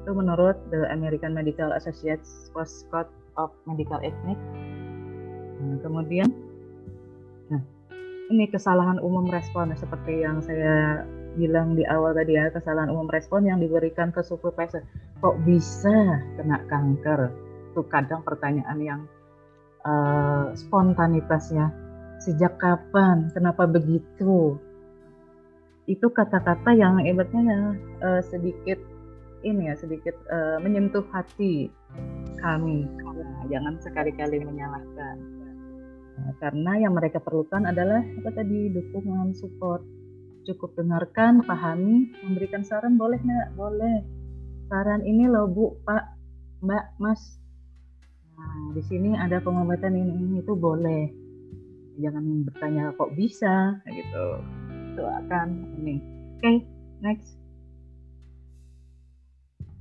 Itu 0.07 0.15
menurut 0.15 0.55
the 0.71 0.87
American 0.87 1.35
Medical 1.35 1.75
Associates 1.75 2.47
Code 2.55 3.11
of 3.35 3.51
Medical 3.67 3.99
Ethics. 3.99 4.47
Nah, 5.59 5.77
kemudian, 5.83 6.31
nah 7.51 7.61
ini 8.31 8.47
kesalahan 8.47 8.97
umum 9.03 9.27
respon 9.27 9.75
seperti 9.75 10.23
yang 10.23 10.39
saya 10.39 11.03
bilang 11.35 11.75
di 11.75 11.83
awal 11.83 12.15
tadi 12.15 12.39
ya 12.39 12.47
kesalahan 12.51 12.87
umum 12.87 13.11
respon 13.11 13.43
yang 13.43 13.59
diberikan 13.59 14.15
ke 14.15 14.23
supervisor. 14.23 14.87
Kok 15.19 15.43
bisa 15.43 16.23
kena 16.39 16.63
kanker? 16.71 17.31
Itu 17.71 17.83
kadang 17.91 18.23
pertanyaan 18.23 18.79
yang 18.79 19.01
uh, 19.83 20.55
spontanitasnya. 20.55 21.71
Sejak 22.23 22.55
kapan? 22.55 23.27
Kenapa 23.35 23.67
begitu? 23.67 24.55
Itu 25.89 26.07
kata-kata 26.13 26.71
yang 26.71 27.03
ibaratnya 27.03 27.75
uh, 27.99 28.21
sedikit 28.23 28.79
ini 29.41 29.73
ya 29.73 29.75
sedikit 29.75 30.13
uh, 30.29 30.61
menyentuh 30.61 31.03
hati 31.09 31.67
kami. 32.39 32.85
Nah, 33.01 33.43
jangan 33.49 33.81
sekali-kali 33.81 34.45
menyalahkan 34.45 35.40
karena 36.39 36.81
yang 36.87 36.93
mereka 36.93 37.21
perlukan 37.21 37.65
adalah 37.65 38.01
apa 38.01 38.29
tadi 38.33 38.69
dukungan 38.73 39.33
support 39.37 39.81
cukup 40.45 40.73
dengarkan, 40.77 41.45
pahami, 41.45 42.09
memberikan 42.25 42.65
saran 42.65 42.97
boleh 42.97 43.21
nggak? 43.21 43.47
Boleh. 43.53 44.01
Saran 44.71 45.05
ini 45.05 45.29
loh 45.29 45.45
Bu, 45.45 45.77
Pak, 45.85 46.03
Mbak, 46.65 46.85
Mas. 46.97 47.37
Nah, 48.37 48.73
di 48.73 48.81
sini 48.89 49.13
ada 49.13 49.37
pengobatan 49.37 49.93
ini, 49.93 50.11
ini 50.17 50.35
itu 50.41 50.53
boleh. 50.57 51.11
Jangan 52.01 52.47
bertanya 52.49 52.95
kok 52.97 53.13
bisa, 53.13 53.77
gitu. 53.85 54.27
Itu 54.95 55.03
akan 55.05 55.77
ini. 55.77 56.01
Oke, 56.39 56.41
okay, 56.41 56.57
next. 57.05 57.37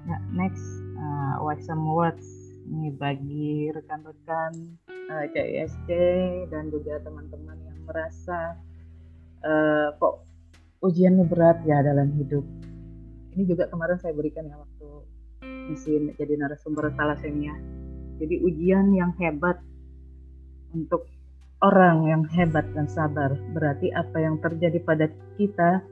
Nah, 0.05 0.21
next, 0.35 0.65
uh, 1.01 1.57
some 1.65 1.89
words 1.89 2.40
ini 2.71 2.95
bagi 2.95 3.67
rekan-rekan 3.75 4.79
uh, 4.87 5.27
CISC 5.35 5.89
dan 6.55 6.71
juga 6.71 7.03
teman-teman 7.03 7.59
yang 7.67 7.79
merasa 7.83 8.55
uh, 9.43 9.91
kok 9.99 10.23
ujiannya 10.87 11.27
berat 11.27 11.59
ya 11.67 11.83
dalam 11.83 12.15
hidup. 12.15 12.47
Ini 13.35 13.43
juga 13.47 13.67
kemarin 13.67 13.99
saya 13.99 14.15
berikan 14.15 14.47
ya 14.47 14.55
waktu 14.55 14.89
di 15.43 15.77
sini 15.77 16.15
jadi 16.15 16.39
narasumber 16.39 16.95
talasemia. 16.95 17.55
Jadi 18.23 18.39
ujian 18.47 18.95
yang 18.95 19.11
hebat 19.19 19.59
untuk 20.71 21.11
orang 21.61 22.07
yang 22.07 22.23
hebat 22.31 22.65
dan 22.73 22.87
sabar. 22.87 23.35
Berarti 23.51 23.91
apa 23.91 24.17
yang 24.23 24.39
terjadi 24.39 24.79
pada 24.87 25.07
kita 25.35 25.83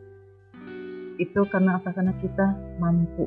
itu 1.18 1.40
karena 1.50 1.82
apa? 1.82 1.90
Karena 1.90 2.14
kita 2.22 2.54
mampu. 2.78 3.26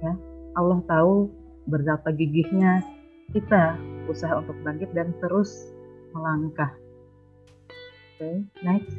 Ya, 0.00 0.16
Allah 0.56 0.80
tahu 0.88 1.39
berapa 1.70 2.10
gigihnya 2.10 2.82
kita 3.30 3.78
usaha 4.10 4.42
untuk 4.42 4.58
bangkit 4.66 4.90
dan 4.90 5.14
terus 5.22 5.70
melangkah. 6.10 6.74
Oke, 8.18 8.26
okay, 8.26 8.36
next. 8.66 8.98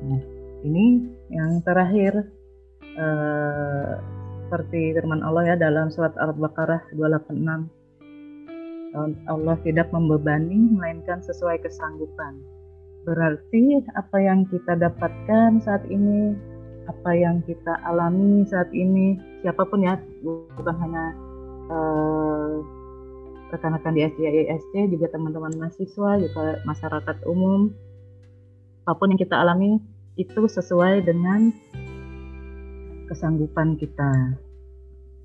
Nah, 0.00 0.22
ini 0.64 1.12
yang 1.28 1.60
terakhir 1.62 2.24
uh, 2.96 4.00
seperti 4.48 4.96
firman 4.98 5.22
Allah 5.22 5.54
ya 5.54 5.56
dalam 5.60 5.92
surat 5.92 6.16
Al-Baqarah 6.18 6.90
286. 6.96 7.70
Allah 9.30 9.54
tidak 9.62 9.94
membebani 9.94 10.74
melainkan 10.74 11.22
sesuai 11.22 11.62
kesanggupan. 11.62 12.42
Berarti 13.06 13.78
apa 13.94 14.18
yang 14.18 14.42
kita 14.50 14.74
dapatkan 14.74 15.62
saat 15.62 15.86
ini, 15.86 16.34
apa 16.90 17.10
yang 17.14 17.38
kita 17.46 17.78
alami 17.86 18.42
saat 18.50 18.68
ini, 18.74 19.14
siapa 19.46 19.62
pun 19.62 19.86
ya, 19.86 19.94
bukan 20.26 20.76
hanya 20.82 21.04
uh, 21.70 22.58
rekan-rekan 23.54 23.94
di 23.94 24.02
SDISC, 24.10 24.90
juga 24.90 25.06
teman-teman 25.14 25.54
mahasiswa, 25.54 26.18
juga 26.18 26.58
masyarakat 26.66 27.16
umum, 27.30 27.70
apa 28.86 28.98
pun 28.98 29.14
yang 29.14 29.20
kita 29.22 29.38
alami 29.38 29.78
itu 30.18 30.42
sesuai 30.50 31.06
dengan 31.06 31.54
kesanggupan 33.06 33.78
kita. 33.78 34.34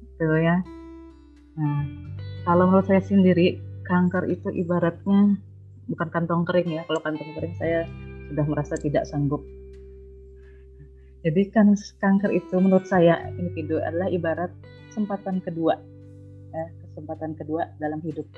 Gitu 0.05 0.25
ya. 0.41 0.61
Nah, 1.57 1.81
kalau 2.45 2.69
menurut 2.69 2.85
saya 2.85 3.01
sendiri, 3.01 3.57
kanker 3.85 4.29
itu 4.29 4.49
ibaratnya 4.53 5.37
bukan 5.89 6.07
kantong 6.09 6.43
kering 6.45 6.69
ya. 6.77 6.81
Kalau 6.85 7.01
kantong 7.01 7.31
kering 7.37 7.55
saya 7.57 7.89
sudah 8.29 8.45
merasa 8.45 8.73
tidak 8.77 9.05
sanggup. 9.05 9.41
Jadi 11.25 11.41
kan 11.49 11.73
kanker 11.73 12.29
itu 12.37 12.53
menurut 12.61 12.85
saya 12.85 13.17
individu 13.33 13.81
adalah 13.81 14.13
ibarat 14.13 14.53
kesempatan 14.93 15.41
kedua, 15.41 15.73
ya, 16.53 16.65
kesempatan 16.85 17.33
kedua 17.33 17.65
dalam 17.81 17.97
hidup. 18.05 18.29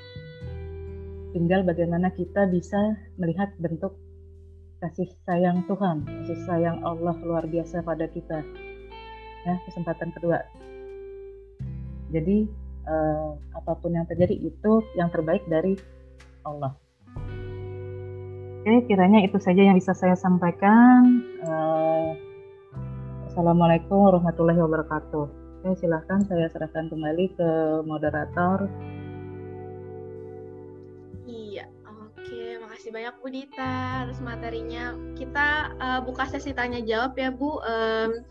Tinggal 1.35 1.67
bagaimana 1.67 2.07
kita 2.15 2.47
bisa 2.47 2.95
melihat 3.19 3.51
bentuk 3.59 3.91
kasih 4.79 5.11
sayang 5.27 5.67
Tuhan, 5.67 6.07
kasih 6.07 6.39
sayang 6.47 6.79
Allah 6.87 7.11
luar 7.27 7.43
biasa 7.43 7.83
pada 7.83 8.07
kita. 8.07 8.39
Ya, 9.43 9.59
kesempatan 9.67 10.15
kedua. 10.15 10.39
Jadi 12.15 12.47
eh, 12.87 13.29
apa 13.51 13.75
pun 13.83 13.99
yang 13.99 14.07
terjadi 14.07 14.47
itu 14.47 14.79
yang 14.95 15.11
terbaik 15.11 15.43
dari 15.51 15.75
Allah. 16.47 16.71
Oke, 18.63 18.87
kiranya 18.87 19.27
itu 19.27 19.35
saja 19.43 19.59
yang 19.59 19.75
bisa 19.75 19.91
saya 19.91 20.15
sampaikan. 20.15 21.23
Uh, 21.43 22.26
Assalamualaikum 23.37 24.01
warahmatullahi 24.01 24.57
wabarakatuh. 24.65 25.25
Oke, 25.61 25.69
silahkan 25.77 26.25
saya 26.25 26.49
serahkan 26.49 26.89
kembali 26.89 27.37
ke 27.37 27.49
moderator. 27.85 28.65
Iya, 31.29 31.69
oke. 31.85 32.41
Makasih 32.65 32.89
banyak 32.89 33.13
Bu 33.21 33.29
Dita 33.29 34.09
atas 34.09 34.25
materinya. 34.25 34.97
Kita 35.13 35.69
uh, 35.77 35.99
buka 36.01 36.25
sesi 36.25 36.49
tanya 36.49 36.81
jawab 36.81 37.13
ya 37.13 37.29
Bu. 37.29 37.61
Um, 37.61 38.25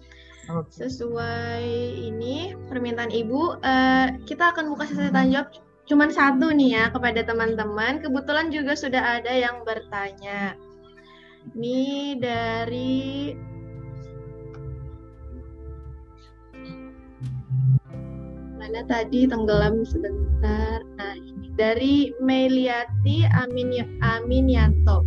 okay. 0.50 0.90
Sesuai 0.90 1.70
ini 2.02 2.58
permintaan 2.66 3.14
Ibu, 3.14 3.62
uh, 3.62 4.10
kita 4.26 4.58
akan 4.58 4.74
buka 4.74 4.90
sesi 4.90 5.06
tanya 5.14 5.46
jawab 5.46 5.54
cuman 5.86 6.10
satu 6.10 6.50
nih 6.50 6.82
ya 6.82 6.84
kepada 6.90 7.22
teman-teman. 7.22 8.02
Kebetulan 8.02 8.50
juga 8.50 8.74
sudah 8.74 9.22
ada 9.22 9.30
yang 9.30 9.62
bertanya. 9.62 10.58
Ini 11.54 12.18
dari 12.18 13.30
mana 18.66 18.82
tadi 18.82 19.30
tenggelam 19.30 19.86
sebentar. 19.86 20.82
Nah, 20.98 21.14
dari 21.56 22.12
Meliati 22.20 23.24
Amin 23.32 23.72
Aminianto. 24.04 25.02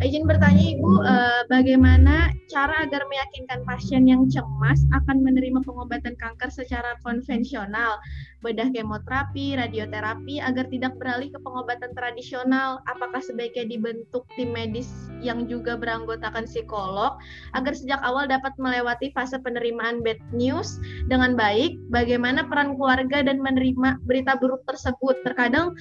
Izin 0.00 0.24
bertanya 0.24 0.64
Ibu, 0.76 0.92
eh, 1.04 1.42
bagaimana 1.52 2.32
cara 2.48 2.88
agar 2.88 3.04
meyakinkan 3.06 3.62
pasien 3.68 4.08
yang 4.08 4.26
cemas 4.32 4.82
akan 4.96 5.20
menerima 5.20 5.60
pengobatan 5.62 6.16
kanker 6.16 6.48
secara 6.48 6.96
konvensional, 7.04 8.00
bedah 8.40 8.72
kemoterapi, 8.72 9.60
radioterapi, 9.60 10.40
agar 10.40 10.64
tidak 10.72 10.96
beralih 10.96 11.28
ke 11.28 11.38
pengobatan 11.44 11.92
tradisional? 11.92 12.80
Apakah 12.88 13.20
sebaiknya 13.20 13.68
dibentuk 13.68 14.24
tim 14.34 14.56
medis 14.56 14.88
yang 15.20 15.44
juga 15.46 15.76
beranggotakan 15.76 16.48
psikolog, 16.48 17.20
agar 17.52 17.72
sejak 17.76 18.00
awal 18.00 18.24
dapat 18.24 18.56
melewati 18.56 19.12
fase 19.12 19.36
penerimaan 19.36 20.00
bad 20.00 20.18
news 20.32 20.80
dengan 21.12 21.36
baik? 21.36 21.76
Bagaimana 21.92 22.48
peran 22.48 22.74
keluarga 22.80 23.20
dan 23.20 23.38
menerima 23.44 24.00
berita 24.08 24.40
buruk 24.40 24.64
tersebut? 24.64 25.20
Terkadang 25.28 25.76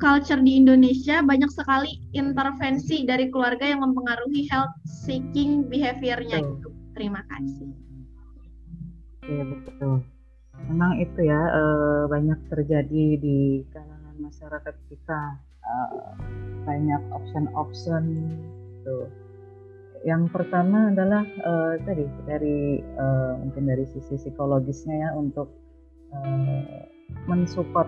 culture 0.00 0.40
di 0.40 0.56
Indonesia 0.56 1.20
banyak 1.20 1.52
sekali 1.52 2.00
intervensi 2.16 3.04
dari 3.04 3.28
keluarga 3.28 3.68
yang 3.68 3.84
mempengaruhi 3.84 4.48
health 4.48 4.72
seeking 4.88 5.68
behavior-nya 5.68 6.40
gitu. 6.40 6.72
Terima 6.96 7.22
kasih. 7.28 7.70
Iya 9.28 9.44
betul. 9.46 10.02
Memang 10.66 10.98
itu 10.98 11.20
ya 11.22 11.40
eh, 11.52 12.02
banyak 12.08 12.40
terjadi 12.48 13.06
di 13.20 13.62
kalangan 13.70 14.16
masyarakat 14.18 14.74
kita 14.88 15.20
eh, 15.62 15.92
banyak 16.64 17.02
option-option 17.12 18.04
tuh. 18.82 19.06
Yang 20.00 20.32
pertama 20.32 20.88
adalah 20.88 21.28
uh, 21.44 21.76
tadi 21.84 22.08
dari 22.24 22.80
uh, 22.96 23.36
mungkin 23.36 23.68
dari 23.68 23.84
sisi 23.84 24.16
psikologisnya 24.16 24.96
ya 24.96 25.10
untuk 25.12 25.52
uh, 26.16 26.88
mensupport 27.28 27.84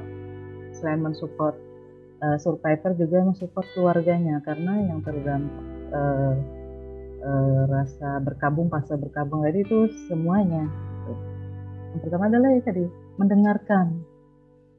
selain 0.76 1.00
mensupport 1.00 1.56
uh, 2.22 2.38
survivor 2.38 2.94
juga 2.94 3.18
mensupport 3.26 3.66
keluarganya 3.74 4.38
karena 4.46 4.88
yang 4.88 5.02
terdampak 5.02 5.52
uh, 5.90 6.34
uh, 7.22 7.62
rasa 7.66 8.22
berkabung 8.22 8.70
pasca 8.70 8.94
berkabung 8.94 9.42
tadi 9.42 9.66
itu 9.66 9.90
semuanya. 10.06 10.70
Yang 11.92 12.08
pertama 12.08 12.32
adalah 12.32 12.48
ya 12.56 12.62
tadi 12.64 12.84
mendengarkan, 13.20 13.86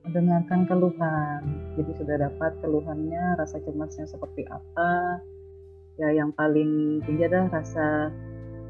mendengarkan 0.08 0.60
keluhan. 0.66 1.42
Jadi 1.78 1.92
sudah 2.02 2.16
dapat 2.26 2.52
keluhannya, 2.64 3.38
rasa 3.38 3.62
cemasnya 3.62 4.10
seperti 4.10 4.48
apa. 4.50 5.22
Ya 6.02 6.10
yang 6.10 6.34
paling 6.34 7.06
tinggi 7.06 7.30
adalah 7.30 7.62
rasa 7.62 8.10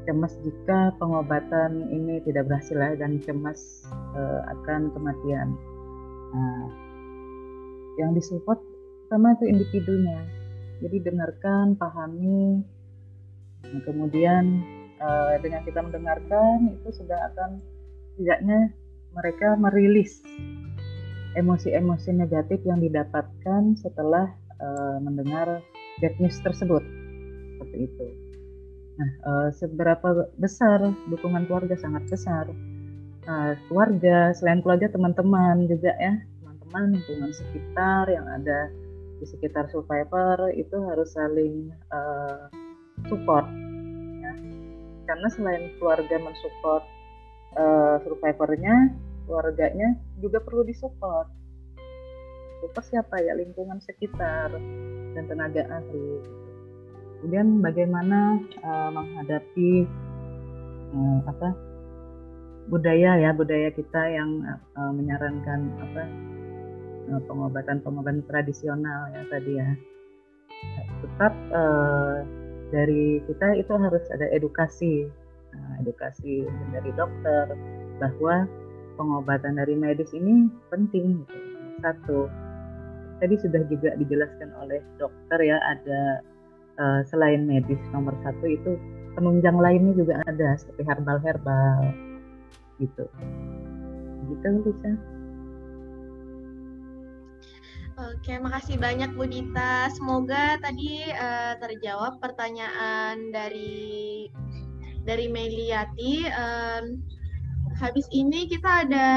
cemas 0.04 0.36
jika 0.44 0.92
pengobatan 1.00 1.88
ini 1.88 2.20
tidak 2.28 2.52
berhasil 2.52 2.76
dan 2.76 3.16
cemas 3.24 3.88
uh, 4.12 4.44
akan 4.52 4.92
kematian. 4.92 5.56
Nah, 6.36 6.83
yang 8.00 8.14
disupport 8.14 8.58
pertama 9.06 9.36
itu 9.38 9.44
individunya. 9.46 10.18
Jadi 10.82 10.96
dengarkan 11.06 11.78
pahami. 11.78 12.60
Nah, 13.64 13.80
kemudian 13.86 14.60
uh, 15.00 15.38
dengan 15.40 15.62
kita 15.64 15.80
mendengarkan 15.80 16.74
itu 16.76 16.88
sudah 17.00 17.30
akan 17.32 17.62
tidaknya 18.18 18.74
mereka 19.14 19.54
merilis 19.54 20.20
emosi-emosi 21.38 22.10
negatif 22.14 22.62
yang 22.66 22.82
didapatkan 22.82 23.78
setelah 23.78 24.30
uh, 24.58 24.98
mendengar 25.02 25.62
bad 26.02 26.14
news 26.18 26.38
tersebut. 26.42 26.82
Seperti 27.54 27.76
itu. 27.86 28.06
Nah, 28.94 29.10
uh, 29.26 29.48
seberapa 29.50 30.30
besar 30.38 30.94
dukungan 31.10 31.46
keluarga? 31.50 31.74
Sangat 31.74 32.06
besar. 32.06 32.46
Uh, 33.24 33.56
keluarga, 33.66 34.36
selain 34.36 34.60
keluarga 34.60 34.92
teman-teman 34.92 35.64
juga 35.64 35.96
ya, 35.96 36.20
teman-teman 36.74 36.98
lingkungan 36.98 37.30
sekitar 37.30 38.10
yang 38.10 38.26
ada 38.26 38.66
di 39.22 39.26
sekitar 39.30 39.70
survivor 39.70 40.50
itu 40.58 40.74
harus 40.90 41.06
saling 41.14 41.70
uh, 41.94 42.50
support 43.06 43.46
ya. 44.18 44.34
karena 45.06 45.28
selain 45.30 45.70
keluarga 45.78 46.18
mensupport 46.18 46.82
uh, 47.54 48.02
survivornya 48.02 48.90
keluarganya 49.30 49.94
juga 50.18 50.42
perlu 50.42 50.66
disupport 50.66 51.30
support 52.58 52.84
siapa 52.90 53.22
ya 53.22 53.38
lingkungan 53.38 53.78
sekitar 53.78 54.50
dan 55.14 55.24
tenaga 55.30 55.62
ahli 55.78 56.26
kemudian 57.22 57.62
bagaimana 57.62 58.42
uh, 58.66 58.90
menghadapi 58.90 59.86
uh, 60.90 61.18
apa 61.22 61.54
budaya 62.66 63.14
ya 63.22 63.30
budaya 63.30 63.70
kita 63.70 64.10
yang 64.10 64.42
uh, 64.74 64.90
menyarankan 64.90 65.70
apa 65.78 66.33
pengobatan-pengobatan 67.08 68.24
tradisional 68.26 69.12
ya 69.12 69.22
tadi 69.28 69.52
ya. 69.58 69.70
Tetap 71.04 71.32
uh, 71.52 72.24
dari 72.72 73.20
kita 73.28 73.60
itu 73.60 73.72
harus 73.76 74.04
ada 74.10 74.26
edukasi. 74.32 75.06
Nah, 75.54 75.78
edukasi 75.86 76.42
dari 76.74 76.90
dokter 76.98 77.54
bahwa 78.02 78.48
pengobatan 78.98 79.58
dari 79.58 79.74
medis 79.78 80.10
ini 80.14 80.50
penting 80.70 81.22
gitu. 81.22 81.38
satu 81.82 82.30
tadi 83.18 83.34
sudah 83.38 83.62
juga 83.70 83.94
dijelaskan 83.98 84.50
oleh 84.62 84.80
dokter 84.98 85.38
ya 85.42 85.58
ada 85.62 86.22
uh, 86.80 87.00
selain 87.06 87.46
medis 87.46 87.78
nomor 87.94 88.14
satu 88.26 88.46
itu 88.46 88.78
penunjang 89.14 89.54
lainnya 89.58 89.94
juga 89.94 90.18
ada 90.26 90.58
seperti 90.58 90.82
herbal 90.86 91.18
herbal 91.22 91.80
gitu. 92.82 93.04
Gitu 94.26 94.48
bisa 94.66 94.90
Oke, 97.94 98.42
makasih 98.42 98.74
banyak 98.74 99.14
Bu 99.14 99.22
Dita. 99.22 99.86
Semoga 99.94 100.58
tadi 100.58 100.98
uh, 101.14 101.54
terjawab 101.62 102.18
pertanyaan 102.18 103.30
dari 103.30 104.26
dari 105.06 105.30
Meliati. 105.30 106.26
Um, 106.26 106.98
habis 107.78 108.10
ini 108.10 108.50
kita 108.50 108.90
ada 108.90 109.10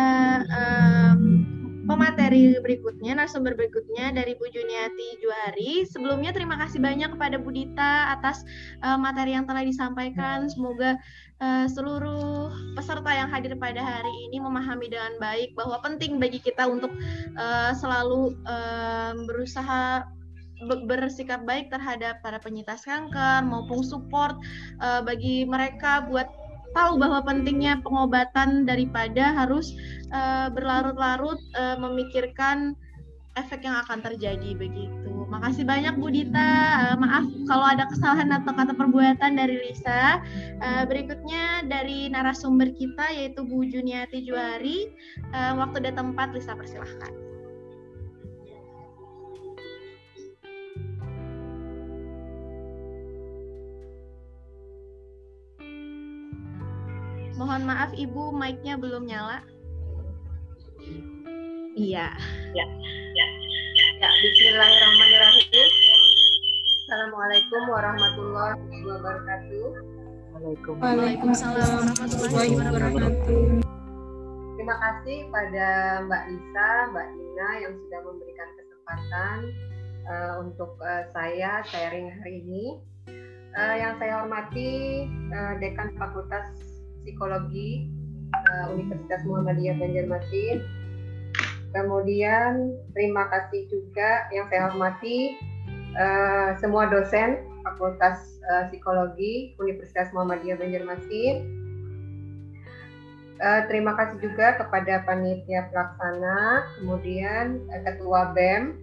um, 0.45 1.56
pemateri 1.87 2.59
berikutnya, 2.59 3.15
narasumber 3.15 3.55
berikutnya 3.55 4.11
dari 4.11 4.35
Bu 4.35 4.51
Juniati 4.51 5.23
Juari. 5.23 5.87
Sebelumnya 5.87 6.35
terima 6.35 6.59
kasih 6.59 6.83
banyak 6.83 7.15
kepada 7.15 7.39
Bu 7.39 7.49
Dita 7.55 8.13
atas 8.13 8.43
uh, 8.83 8.99
materi 8.99 9.33
yang 9.33 9.47
telah 9.47 9.63
disampaikan. 9.63 10.51
Semoga 10.51 10.99
uh, 11.39 11.65
seluruh 11.71 12.51
peserta 12.75 13.09
yang 13.15 13.31
hadir 13.31 13.55
pada 13.55 13.79
hari 13.79 14.13
ini 14.29 14.43
memahami 14.43 14.91
dengan 14.91 15.15
baik 15.17 15.55
bahwa 15.55 15.79
penting 15.79 16.19
bagi 16.19 16.43
kita 16.43 16.67
untuk 16.67 16.91
uh, 17.39 17.71
selalu 17.71 18.35
uh, 18.43 19.15
berusaha 19.25 20.03
bersikap 20.89 21.45
baik 21.45 21.69
terhadap 21.69 22.17
para 22.25 22.41
penyintas 22.41 22.81
kanker 22.81 23.45
maupun 23.45 23.85
support 23.85 24.33
uh, 24.81 25.05
bagi 25.05 25.45
mereka 25.45 26.09
buat 26.09 26.25
tahu 26.75 26.99
bahwa 26.99 27.23
pentingnya 27.23 27.79
pengobatan 27.83 28.65
daripada 28.67 29.35
harus 29.35 29.75
uh, 30.11 30.47
berlarut-larut 30.51 31.39
uh, 31.55 31.77
memikirkan 31.79 32.75
efek 33.37 33.63
yang 33.63 33.77
akan 33.85 34.01
terjadi 34.01 34.57
begitu. 34.57 35.13
Makasih 35.29 35.67
banyak 35.67 35.93
Bu 35.99 36.09
Dita. 36.09 36.51
Uh, 36.89 36.95
maaf 36.97 37.25
kalau 37.45 37.65
ada 37.67 37.85
kesalahan 37.85 38.33
atau 38.33 38.51
kata 38.55 38.73
perbuatan 38.73 39.37
dari 39.37 39.61
Lisa. 39.69 40.23
Uh, 40.63 40.83
berikutnya 40.89 41.67
dari 41.69 42.09
narasumber 42.09 42.73
kita 42.73 43.13
yaitu 43.13 43.45
Bu 43.45 43.67
Juniati 43.67 44.25
Juari. 44.25 44.89
Uh, 45.35 45.53
waktu 45.61 45.85
dan 45.85 45.93
tempat 45.99 46.33
Lisa 46.33 46.57
persilahkan. 46.57 47.26
Mohon 57.37 57.69
maaf 57.69 57.93
Ibu, 57.93 58.33
mic-nya 58.33 58.81
belum 58.81 59.05
nyala. 59.05 59.45
Iya. 61.77 62.09
Ya. 62.57 62.65
Ya. 63.13 63.27
ya. 64.01 64.09
Bismillahirrahmanirrahim. 64.09 65.69
Assalamualaikum 66.81 67.61
warahmatullahi 67.69 68.81
wabarakatuh. 68.89 69.65
Waalaikumsalam 70.81 71.69
warahmatullahi 71.77 72.51
wabarakatuh. 72.57 73.61
Terima 74.57 74.75
kasih 74.81 75.29
pada 75.29 75.67
Mbak 76.09 76.23
Lisa, 76.33 76.69
Mbak 76.89 77.07
Nina 77.21 77.49
yang 77.61 77.73
sudah 77.85 77.99
memberikan 78.01 78.49
kesempatan 78.57 79.37
uh, 80.09 80.33
untuk 80.41 80.73
uh, 80.81 81.05
saya 81.13 81.61
sharing 81.69 82.09
hari 82.17 82.41
ini. 82.41 82.81
Uh, 83.53 83.75
yang 83.77 83.93
saya 84.01 84.25
hormati 84.25 85.05
uh, 85.33 85.53
Dekan 85.61 85.93
Fakultas 86.01 86.66
Psikologi 87.07 87.87
uh, 88.35 88.75
Universitas 88.75 89.23
Muhammadiyah 89.23 89.79
Banjarmasin. 89.79 90.59
Kemudian 91.71 92.75
terima 92.91 93.31
kasih 93.31 93.63
juga 93.71 94.27
yang 94.35 94.51
saya 94.51 94.67
hormati 94.67 95.39
uh, 95.95 96.59
semua 96.59 96.91
dosen 96.91 97.47
Fakultas 97.63 98.19
uh, 98.51 98.67
Psikologi 98.67 99.55
Universitas 99.55 100.11
Muhammadiyah 100.11 100.59
Banjarmasin. 100.59 101.47
Uh, 103.39 103.63
terima 103.71 103.95
kasih 103.95 104.19
juga 104.19 104.59
kepada 104.59 105.07
panitia 105.07 105.71
pelaksana, 105.71 106.67
kemudian 106.75 107.63
uh, 107.71 107.81
ketua 107.87 108.35
BEM, 108.35 108.75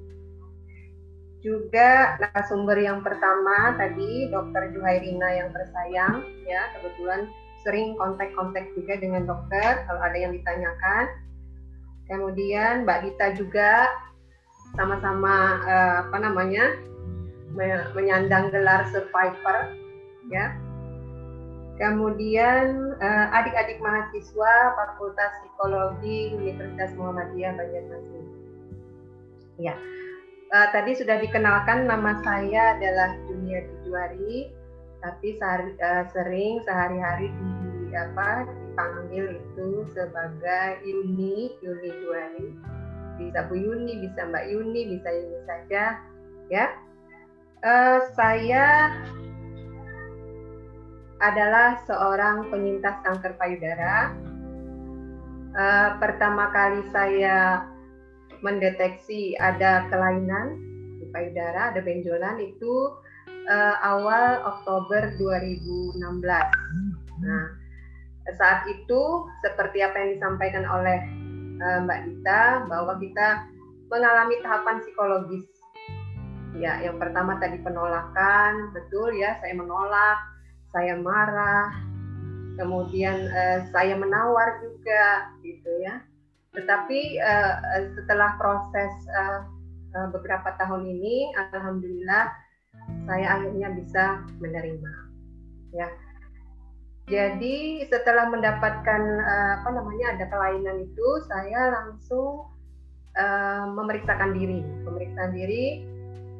juga 1.44 2.16
narasumber 2.16 2.80
yang 2.80 3.04
pertama 3.04 3.76
tadi 3.76 4.32
Dr. 4.32 4.72
Juhairina 4.72 5.28
yang 5.28 5.52
tersayang 5.52 6.24
ya 6.48 6.72
kebetulan 6.72 7.28
sering 7.64 7.96
kontak-kontak 7.96 8.68
juga 8.76 9.00
dengan 9.00 9.24
dokter 9.24 9.82
kalau 9.88 10.00
ada 10.04 10.14
yang 10.14 10.32
ditanyakan. 10.36 11.04
Kemudian 12.04 12.84
Mbak 12.84 13.00
Dita 13.08 13.26
juga 13.40 13.88
sama-sama 14.76 15.64
uh, 15.64 15.94
apa 16.04 16.16
namanya 16.20 16.76
menyandang 17.96 18.52
gelar 18.52 18.84
survivor 18.92 19.72
ya. 20.28 20.52
Kemudian 21.74 22.94
uh, 23.02 23.26
adik-adik 23.34 23.82
mahasiswa 23.82 24.54
Fakultas 24.78 25.32
Psikologi 25.42 26.30
Universitas 26.38 26.94
Muhammadiyah 26.94 27.56
Banjarmasin. 27.58 28.24
Ya. 29.58 29.74
Uh, 30.54 30.70
tadi 30.70 30.94
sudah 30.94 31.18
dikenalkan 31.18 31.90
nama 31.90 32.22
saya 32.22 32.78
adalah 32.78 33.18
Junia 33.26 33.66
Dijuari 33.66 34.54
tapi 35.04 35.36
sehari, 35.36 35.76
uh, 35.84 36.04
sering 36.16 36.64
sehari-hari 36.64 37.28
di 37.28 37.92
apa 37.92 38.48
dipanggil 38.48 39.36
itu 39.36 39.84
sebagai 39.92 40.80
Yuni 40.82 41.52
Yuni 41.60 41.90
Juari 42.00 42.48
bisa 43.20 43.46
Bu 43.46 43.54
Yuni 43.54 44.00
bisa 44.00 44.26
Mbak 44.26 44.44
Yuni 44.48 44.80
bisa 44.96 45.08
Yuni 45.12 45.38
saja 45.44 45.84
ya. 46.48 46.66
Uh, 47.64 48.00
saya 48.16 48.92
adalah 51.22 51.80
seorang 51.86 52.52
penyintas 52.52 53.00
kanker 53.06 53.36
payudara. 53.40 54.12
Uh, 55.54 55.96
pertama 56.02 56.50
kali 56.50 56.82
saya 56.90 57.62
mendeteksi 58.42 59.38
ada 59.38 59.86
kelainan 59.88 60.58
di 60.98 61.06
payudara 61.14 61.70
ada 61.70 61.80
benjolan 61.80 62.42
itu 62.42 62.90
uh, 63.48 63.76
awal 63.84 64.44
Oktober 64.44 65.12
2016. 65.20 66.00
Nah, 67.24 67.44
saat 68.36 68.64
itu 68.68 69.02
seperti 69.44 69.84
apa 69.84 69.96
yang 70.00 70.10
disampaikan 70.16 70.64
oleh 70.64 70.98
uh, 71.60 71.78
Mbak 71.84 72.00
Dita 72.08 72.42
bahwa 72.68 72.96
kita 73.00 73.48
mengalami 73.92 74.40
tahapan 74.40 74.80
psikologis. 74.80 75.46
Ya, 76.54 76.78
yang 76.86 77.02
pertama 77.02 77.36
tadi 77.42 77.58
penolakan, 77.60 78.70
betul 78.70 79.10
ya, 79.18 79.36
saya 79.42 79.54
menolak, 79.58 80.18
saya 80.70 80.94
marah, 80.94 81.74
kemudian 82.54 83.26
uh, 83.28 83.58
saya 83.74 83.98
menawar 83.98 84.62
juga, 84.62 85.34
gitu 85.42 85.70
ya. 85.82 85.98
Tetapi 86.54 87.18
uh, 87.18 87.54
setelah 87.98 88.38
proses 88.38 88.92
uh, 89.10 89.42
beberapa 90.14 90.54
tahun 90.54 90.86
ini, 90.86 91.34
alhamdulillah 91.34 92.43
saya 93.04 93.40
akhirnya 93.40 93.68
bisa 93.76 94.04
menerima 94.40 94.92
ya. 95.74 95.88
Jadi 97.04 97.84
setelah 97.84 98.32
mendapatkan 98.32 99.02
uh, 99.20 99.60
apa 99.60 99.68
namanya 99.76 100.16
ada 100.16 100.24
kelainan 100.32 100.88
itu 100.88 101.08
saya 101.28 101.76
langsung 101.76 102.48
uh, 103.20 103.68
memeriksakan 103.76 104.32
diri. 104.32 104.64
Pemeriksaan 104.88 105.36
diri 105.36 105.84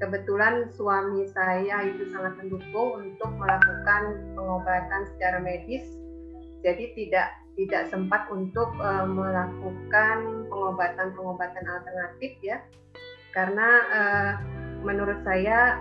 kebetulan 0.01 0.73
suami 0.73 1.29
saya 1.31 1.85
itu 1.85 2.09
sangat 2.11 2.41
mendukung 2.41 2.97
untuk 2.97 3.31
melakukan 3.37 4.25
pengobatan 4.33 5.03
secara 5.15 5.39
medis. 5.45 5.85
Jadi 6.65 6.97
tidak 6.97 7.29
tidak 7.61 7.93
sempat 7.93 8.25
untuk 8.33 8.73
uh, 8.81 9.05
melakukan 9.05 10.49
pengobatan-pengobatan 10.49 11.65
alternatif 11.69 12.33
ya. 12.41 12.65
Karena 13.37 13.69
uh, 13.93 14.33
menurut 14.81 15.21
saya 15.29 15.77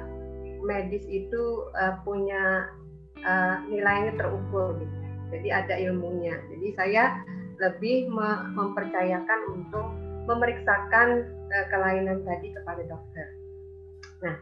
medis 0.64 1.04
itu 1.06 1.68
uh, 1.76 2.00
punya 2.08 2.72
uh, 3.24 3.56
nilainya 3.68 4.16
terukur 4.16 4.80
gitu. 4.80 4.96
Jadi 5.34 5.50
ada 5.50 5.76
ilmunya. 5.78 6.40
Jadi 6.50 6.68
saya 6.78 7.04
lebih 7.62 8.10
me 8.10 8.50
mempercayakan 8.54 9.40
untuk 9.54 9.88
memeriksakan 10.26 11.28
uh, 11.52 11.66
kelainan 11.70 12.24
tadi 12.24 12.56
kepada 12.56 12.82
dokter. 12.88 13.28
Nah, 14.24 14.36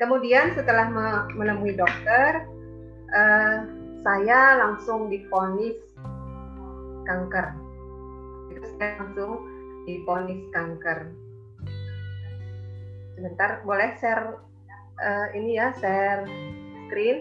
kemudian 0.00 0.56
setelah 0.56 0.88
me 0.88 1.06
menemui 1.36 1.76
dokter, 1.76 2.48
uh, 3.12 3.56
saya 4.06 4.60
langsung 4.62 5.12
diponis 5.12 5.76
kanker. 7.04 7.54
Itu 8.54 8.66
saya 8.78 9.02
langsung 9.02 9.44
diponis 9.86 10.40
kanker. 10.54 11.10
Sebentar, 13.16 13.64
boleh 13.64 13.96
share 13.96 14.36
uh, 15.00 15.26
ini 15.36 15.56
ya 15.60 15.72
share 15.76 16.24
screen. 16.88 17.18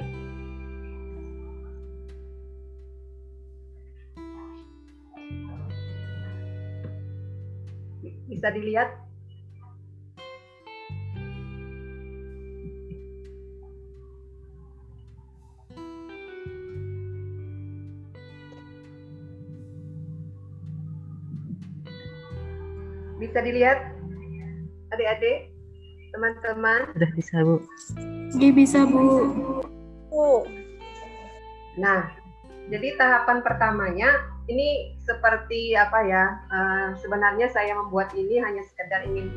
Bisa 8.26 8.52
dilihat 8.52 8.90
Bisa 23.16 23.40
dilihat 23.40 23.80
adik-adik? 24.92 25.55
Teman-teman? 26.16 26.82
Sudah 26.96 27.12
bisa, 27.12 27.36
Bu. 27.44 27.56
Oke, 28.32 28.48
bisa, 28.56 28.80
Bu. 28.88 29.04
Bu. 30.10 30.48
Nah, 31.76 32.08
Jadi 32.66 32.98
tahapan 32.98 33.46
pertamanya 33.46 34.26
ini 34.50 34.98
seperti 35.06 35.78
apa 35.78 36.02
ya? 36.02 36.34
Uh, 36.50 36.98
sebenarnya 36.98 37.46
saya 37.54 37.78
membuat 37.78 38.10
ini 38.18 38.42
hanya 38.42 38.66
sekedar 38.66 39.06
ingin 39.06 39.30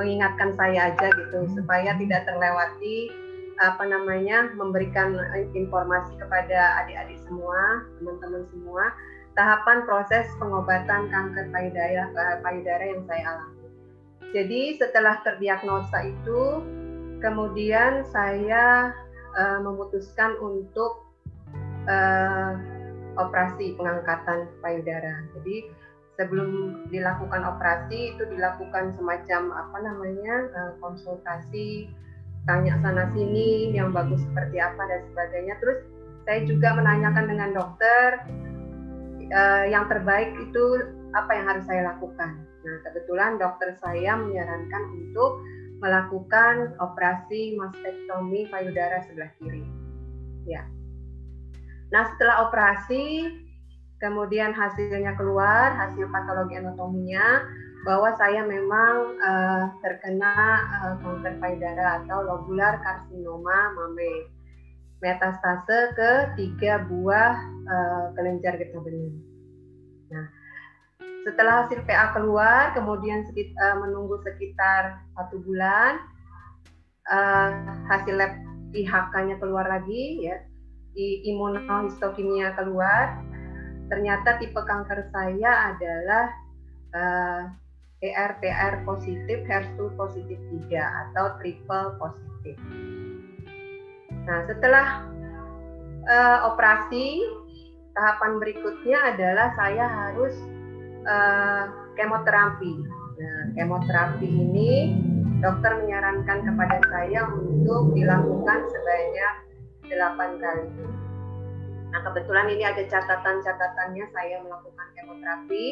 mengingatkan 0.00 0.56
saya 0.56 0.88
aja 0.88 1.12
gitu 1.12 1.44
supaya 1.60 1.92
tidak 2.00 2.24
terlewati 2.24 3.12
apa 3.60 3.84
namanya 3.84 4.48
memberikan 4.56 5.12
informasi 5.52 6.16
kepada 6.16 6.80
adik-adik 6.80 7.20
semua, 7.28 7.84
teman-teman 8.00 8.48
semua 8.48 8.96
tahapan 9.38 9.86
proses 9.86 10.26
pengobatan 10.36 11.08
kanker 11.10 11.46
payudara 11.54 12.04
eh, 12.10 12.36
payudara 12.42 12.84
yang 12.84 13.02
saya 13.06 13.22
alami. 13.36 13.59
Jadi 14.30 14.78
setelah 14.78 15.18
terdiagnosa 15.26 16.06
itu 16.06 16.62
kemudian 17.18 18.06
saya 18.08 18.94
uh, 19.34 19.58
memutuskan 19.62 20.38
untuk 20.38 21.10
uh, 21.90 22.54
operasi 23.18 23.74
pengangkatan 23.74 24.46
payudara. 24.62 25.26
Jadi 25.34 25.66
sebelum 26.14 26.84
dilakukan 26.94 27.42
operasi 27.42 28.14
itu 28.14 28.22
dilakukan 28.30 28.94
semacam 28.94 29.42
apa 29.56 29.78
namanya 29.82 30.34
uh, 30.54 30.72
konsultasi, 30.78 31.90
tanya 32.46 32.78
sana 32.80 33.10
sini 33.10 33.74
yang 33.74 33.90
bagus 33.90 34.22
seperti 34.22 34.62
apa 34.62 34.82
dan 34.86 35.00
sebagainya. 35.10 35.54
Terus 35.58 35.78
saya 36.22 36.40
juga 36.46 36.78
menanyakan 36.78 37.24
dengan 37.26 37.50
dokter 37.50 38.08
uh, 39.34 39.64
yang 39.66 39.90
terbaik 39.90 40.30
itu 40.38 40.64
apa 41.18 41.30
yang 41.34 41.46
harus 41.50 41.64
saya 41.66 41.82
lakukan. 41.90 42.49
Nah 42.60 42.76
kebetulan 42.84 43.40
dokter 43.40 43.72
saya 43.80 44.16
menyarankan 44.20 44.82
untuk 44.96 45.40
melakukan 45.80 46.76
operasi 46.76 47.56
mastektomi 47.56 48.46
payudara 48.52 49.00
sebelah 49.08 49.32
kiri. 49.40 49.64
Ya. 50.44 50.68
Nah, 51.90 52.06
setelah 52.14 52.46
operasi 52.46 53.32
kemudian 53.98 54.52
hasilnya 54.52 55.16
keluar, 55.16 55.74
hasil 55.76 56.06
patologi 56.12 56.60
anatominya 56.60 57.44
bahwa 57.80 58.12
saya 58.20 58.44
memang 58.44 59.16
uh, 59.24 59.64
terkena 59.80 60.36
uh, 60.84 60.94
kanker 61.00 61.40
payudara 61.40 62.04
atau 62.04 62.28
lobular 62.28 62.76
karsinoma 62.84 63.72
mame 63.72 64.28
metastase 65.00 65.96
ke 65.96 66.12
tiga 66.36 66.84
buah 66.84 67.40
uh, 67.64 68.04
kelenjar 68.12 68.60
getah 68.60 68.84
bening. 68.84 69.16
Nah, 70.12 70.28
setelah 71.24 71.66
hasil 71.66 71.84
PA 71.84 72.16
keluar, 72.16 72.72
kemudian 72.72 73.28
uh, 73.28 73.76
menunggu 73.76 74.16
sekitar 74.24 75.04
satu 75.16 75.36
bulan, 75.44 76.00
uh, 77.12 77.50
hasil 77.92 78.16
lab 78.16 78.32
IHK-nya 78.72 79.36
keluar 79.42 79.66
lagi, 79.66 80.30
ya, 80.30 80.40
imunohistokimia 81.26 82.56
keluar. 82.56 83.20
Ternyata 83.90 84.38
tipe 84.38 84.60
kanker 84.62 85.10
saya 85.10 85.74
adalah 85.74 86.24
uh, 86.94 87.42
ERPR 88.00 88.86
positif, 88.88 89.44
HER2 89.44 89.78
positif 89.98 90.38
3 90.70 90.72
atau 90.72 91.36
triple 91.42 91.98
positif. 92.00 92.56
Nah, 94.24 94.46
setelah 94.46 95.04
uh, 96.06 96.38
operasi, 96.54 97.20
tahapan 97.92 98.38
berikutnya 98.38 98.98
adalah 99.12 99.52
saya 99.58 99.84
harus 99.84 100.32
uh, 101.10 101.62
kemoterapi. 101.98 102.72
Nah, 103.20 103.42
kemoterapi 103.58 104.28
ini 104.30 104.96
dokter 105.42 105.76
menyarankan 105.76 106.38
kepada 106.46 106.78
saya 106.88 107.28
untuk 107.28 107.92
dilakukan 107.92 108.58
sebanyak 108.70 109.34
8 109.90 110.40
kali. 110.40 110.68
Nah, 111.90 112.00
kebetulan 112.06 112.46
ini 112.54 112.62
ada 112.62 112.82
catatan-catatannya 112.86 114.04
saya 114.14 114.36
melakukan 114.46 114.86
kemoterapi 114.94 115.64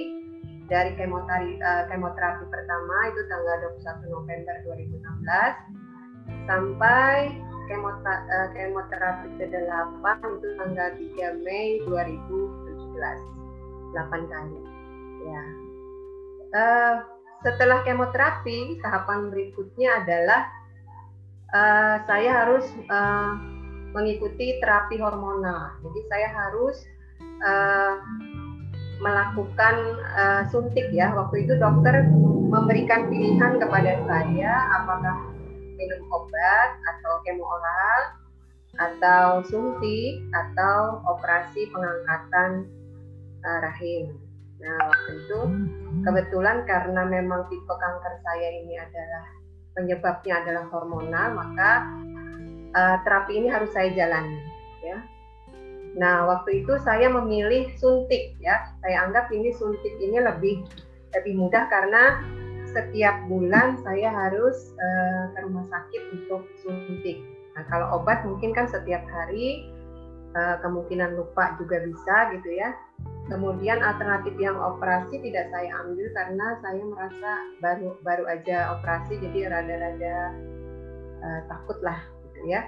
dari 0.66 0.92
kemoterapi, 0.98 1.62
uh, 1.62 1.84
kemoterapi 1.88 2.44
pertama 2.50 2.96
itu 3.08 3.20
tanggal 3.30 3.56
21 3.80 4.12
November 4.12 4.54
2016 4.68 6.44
sampai 6.44 7.32
kemota, 7.70 8.14
uh, 8.28 8.48
kemoterapi 8.52 9.28
ke-8 9.40 10.04
itu 10.36 10.48
tanggal 10.60 10.88
3 10.92 11.44
Mei 11.46 11.80
2017. 11.86 13.38
8 13.88 14.28
kali 14.28 14.67
ya 15.28 15.44
uh, 16.56 16.94
setelah 17.44 17.86
kemoterapi 17.86 18.82
tahapan 18.82 19.30
berikutnya 19.30 20.02
adalah 20.02 20.40
uh, 21.54 21.96
saya 22.08 22.30
harus 22.44 22.66
uh, 22.90 23.38
mengikuti 23.94 24.60
terapi 24.60 25.00
hormonal. 25.00 25.78
Jadi 25.80 26.00
saya 26.10 26.28
harus 26.28 26.76
uh, 27.40 27.94
melakukan 28.98 29.76
uh, 30.18 30.42
suntik 30.50 30.90
ya. 30.90 31.14
Waktu 31.14 31.46
itu 31.46 31.54
dokter 31.56 32.04
memberikan 32.48 33.06
pilihan 33.06 33.62
kepada 33.62 33.92
saya 34.04 34.52
apakah 34.82 35.16
minum 35.78 36.02
obat 36.10 36.70
atau 36.82 37.12
kemo 37.22 37.44
oral 37.46 38.00
atau 38.78 39.26
suntik 39.46 40.22
atau 40.34 41.02
operasi 41.06 41.70
pengangkatan 41.70 42.66
uh, 43.46 43.58
rahim 43.62 44.27
Nah, 44.58 44.78
waktu 44.90 45.10
itu 45.22 45.38
kebetulan 46.02 46.66
karena 46.66 47.02
memang 47.06 47.46
tipe 47.46 47.70
kanker 47.70 48.14
saya 48.26 48.48
ini 48.58 48.74
adalah 48.74 49.24
penyebabnya 49.78 50.34
adalah 50.42 50.64
hormonal, 50.74 51.26
maka 51.38 51.70
uh, 52.74 52.96
terapi 53.06 53.38
ini 53.38 53.48
harus 53.48 53.70
saya 53.70 53.94
jalani, 53.94 54.42
ya. 54.82 54.98
Nah, 55.94 56.26
waktu 56.26 56.66
itu 56.66 56.74
saya 56.82 57.06
memilih 57.06 57.70
suntik, 57.78 58.34
ya. 58.42 58.74
Saya 58.82 59.06
anggap 59.06 59.30
ini 59.30 59.54
suntik 59.54 59.94
ini 60.02 60.18
lebih 60.18 60.66
lebih 61.14 61.34
mudah 61.38 61.70
karena 61.70 62.20
setiap 62.68 63.16
bulan 63.30 63.80
saya 63.80 64.12
harus 64.12 64.76
uh, 64.76 65.32
ke 65.32 65.38
rumah 65.46 65.64
sakit 65.70 66.02
untuk 66.18 66.44
suntik. 66.60 67.22
Nah, 67.56 67.64
kalau 67.70 68.02
obat 68.02 68.26
mungkin 68.26 68.52
kan 68.52 68.68
setiap 68.68 69.00
hari 69.08 69.70
uh, 70.36 70.60
kemungkinan 70.60 71.16
lupa 71.16 71.56
juga 71.56 71.80
bisa 71.82 72.34
gitu 72.36 72.50
ya. 72.52 72.74
Kemudian 73.28 73.84
alternatif 73.84 74.32
yang 74.40 74.56
operasi 74.56 75.20
tidak 75.20 75.52
saya 75.52 75.68
ambil 75.84 76.08
karena 76.16 76.46
saya 76.64 76.82
merasa 76.88 77.30
baru 77.60 77.88
baru 78.00 78.24
aja 78.24 78.72
operasi 78.80 79.20
jadi 79.20 79.52
rada-rada 79.52 80.16
uh, 81.20 81.40
takut 81.52 81.76
lah 81.84 82.00
gitu 82.24 82.40
ya. 82.48 82.64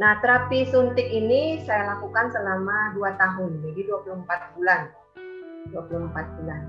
Nah 0.00 0.16
terapi 0.24 0.64
suntik 0.72 1.04
ini 1.04 1.60
saya 1.68 1.92
lakukan 1.92 2.32
selama 2.32 2.96
2 2.96 3.20
tahun 3.20 3.50
jadi 3.60 3.80
24 3.92 4.56
bulan. 4.56 4.88
24 5.68 6.36
bulan. 6.40 6.62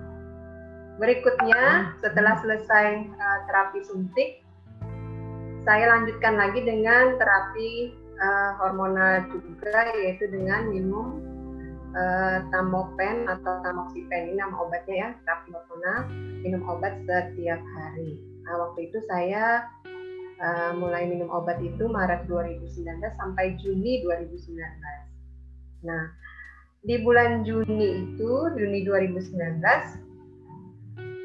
Berikutnya 0.99 1.95
setelah 2.03 2.35
selesai 2.43 2.87
uh, 3.15 3.39
terapi 3.47 3.79
suntik 3.87 4.43
saya 5.63 5.87
lanjutkan 5.87 6.35
lagi 6.35 6.67
dengan 6.67 7.15
terapi 7.15 7.95
uh, 8.19 8.59
hormonal 8.59 9.23
juga 9.31 9.87
yaitu 9.95 10.27
dengan 10.27 10.67
minum 10.67 11.30
uh, 11.95 12.37
tamopen 12.51 13.27
atau 13.27 13.59
tamoxifen 13.63 14.31
ini 14.31 14.39
nama 14.39 14.55
obatnya 14.63 14.95
ya 14.95 15.09
terapi 15.23 15.49
hormonal 15.51 15.99
minum 16.41 16.61
obat 16.67 16.93
setiap 17.05 17.61
hari. 17.77 18.19
Nah 18.47 18.53
waktu 18.67 18.89
itu 18.89 18.97
saya 19.05 19.67
uh, 20.39 20.71
mulai 20.75 21.07
minum 21.07 21.29
obat 21.29 21.59
itu 21.59 21.87
Maret 21.87 22.25
2019 22.27 22.87
sampai 23.19 23.55
Juni 23.59 24.01
2019. 24.03 24.57
Nah 25.87 26.03
di 26.81 26.95
bulan 27.05 27.45
Juni 27.45 28.09
itu 28.09 28.31
Juni 28.57 28.81
2019 28.87 29.61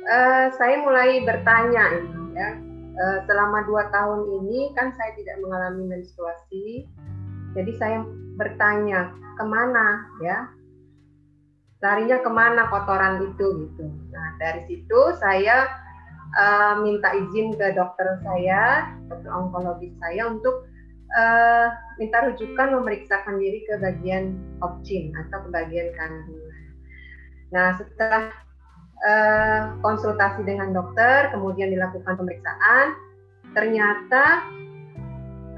uh, 0.05 0.47
saya 0.52 0.76
mulai 0.82 1.22
bertanya 1.24 1.84
ini 1.97 2.24
ya. 2.36 2.51
Selama 3.28 3.60
dua 3.68 3.93
tahun 3.93 4.24
ini 4.40 4.72
kan 4.72 4.88
saya 4.97 5.12
tidak 5.20 5.36
mengalami 5.44 5.84
menstruasi. 5.84 6.88
Jadi 7.52 7.72
saya 7.76 8.01
bertanya 8.40 9.12
ke 9.36 9.44
mana? 9.44 10.09
ya 10.24 10.48
larinya 11.85 12.19
ke 12.24 12.31
mana 12.32 12.69
kotoran 12.73 13.20
itu 13.20 13.47
gitu. 13.69 13.85
Nah 14.12 14.28
dari 14.40 14.65
situ 14.65 15.01
saya 15.20 15.69
uh, 16.36 16.81
minta 16.81 17.12
izin 17.12 17.53
ke 17.57 17.77
dokter 17.77 18.16
saya, 18.24 18.93
dokter 19.12 19.31
onkologis 19.31 19.93
saya 20.01 20.32
untuk 20.32 20.65
uh, 21.12 21.69
minta 22.01 22.24
rujukan 22.27 22.81
memeriksakan 22.81 23.36
diri 23.36 23.61
ke 23.69 23.74
bagian 23.78 24.40
opcin 24.65 25.12
atau 25.27 25.44
ke 25.44 25.48
bagian 25.53 25.89
kandungan. 25.94 26.62
Nah 27.53 27.69
setelah 27.77 28.24
uh, 29.05 29.61
konsultasi 29.85 30.48
dengan 30.48 30.73
dokter, 30.73 31.28
kemudian 31.31 31.77
dilakukan 31.77 32.16
pemeriksaan, 32.16 32.97
ternyata 33.53 34.24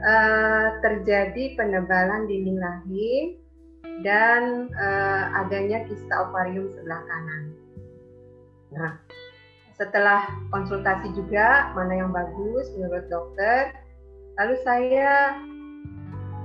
uh, 0.02 0.68
terjadi 0.82 1.54
penebalan 1.54 2.26
dinding 2.26 2.58
rahim 2.58 3.38
dan 4.06 4.70
uh, 4.78 5.24
adanya 5.44 5.82
kista 5.86 6.14
ovarium 6.28 6.70
sebelah 6.70 7.02
kanan. 7.02 7.44
Nah, 8.74 8.92
setelah 9.74 10.26
konsultasi 10.54 11.14
juga 11.14 11.72
mana 11.74 12.02
yang 12.04 12.10
bagus 12.14 12.70
menurut 12.78 13.06
dokter, 13.10 13.74
lalu 14.38 14.54
saya 14.62 15.38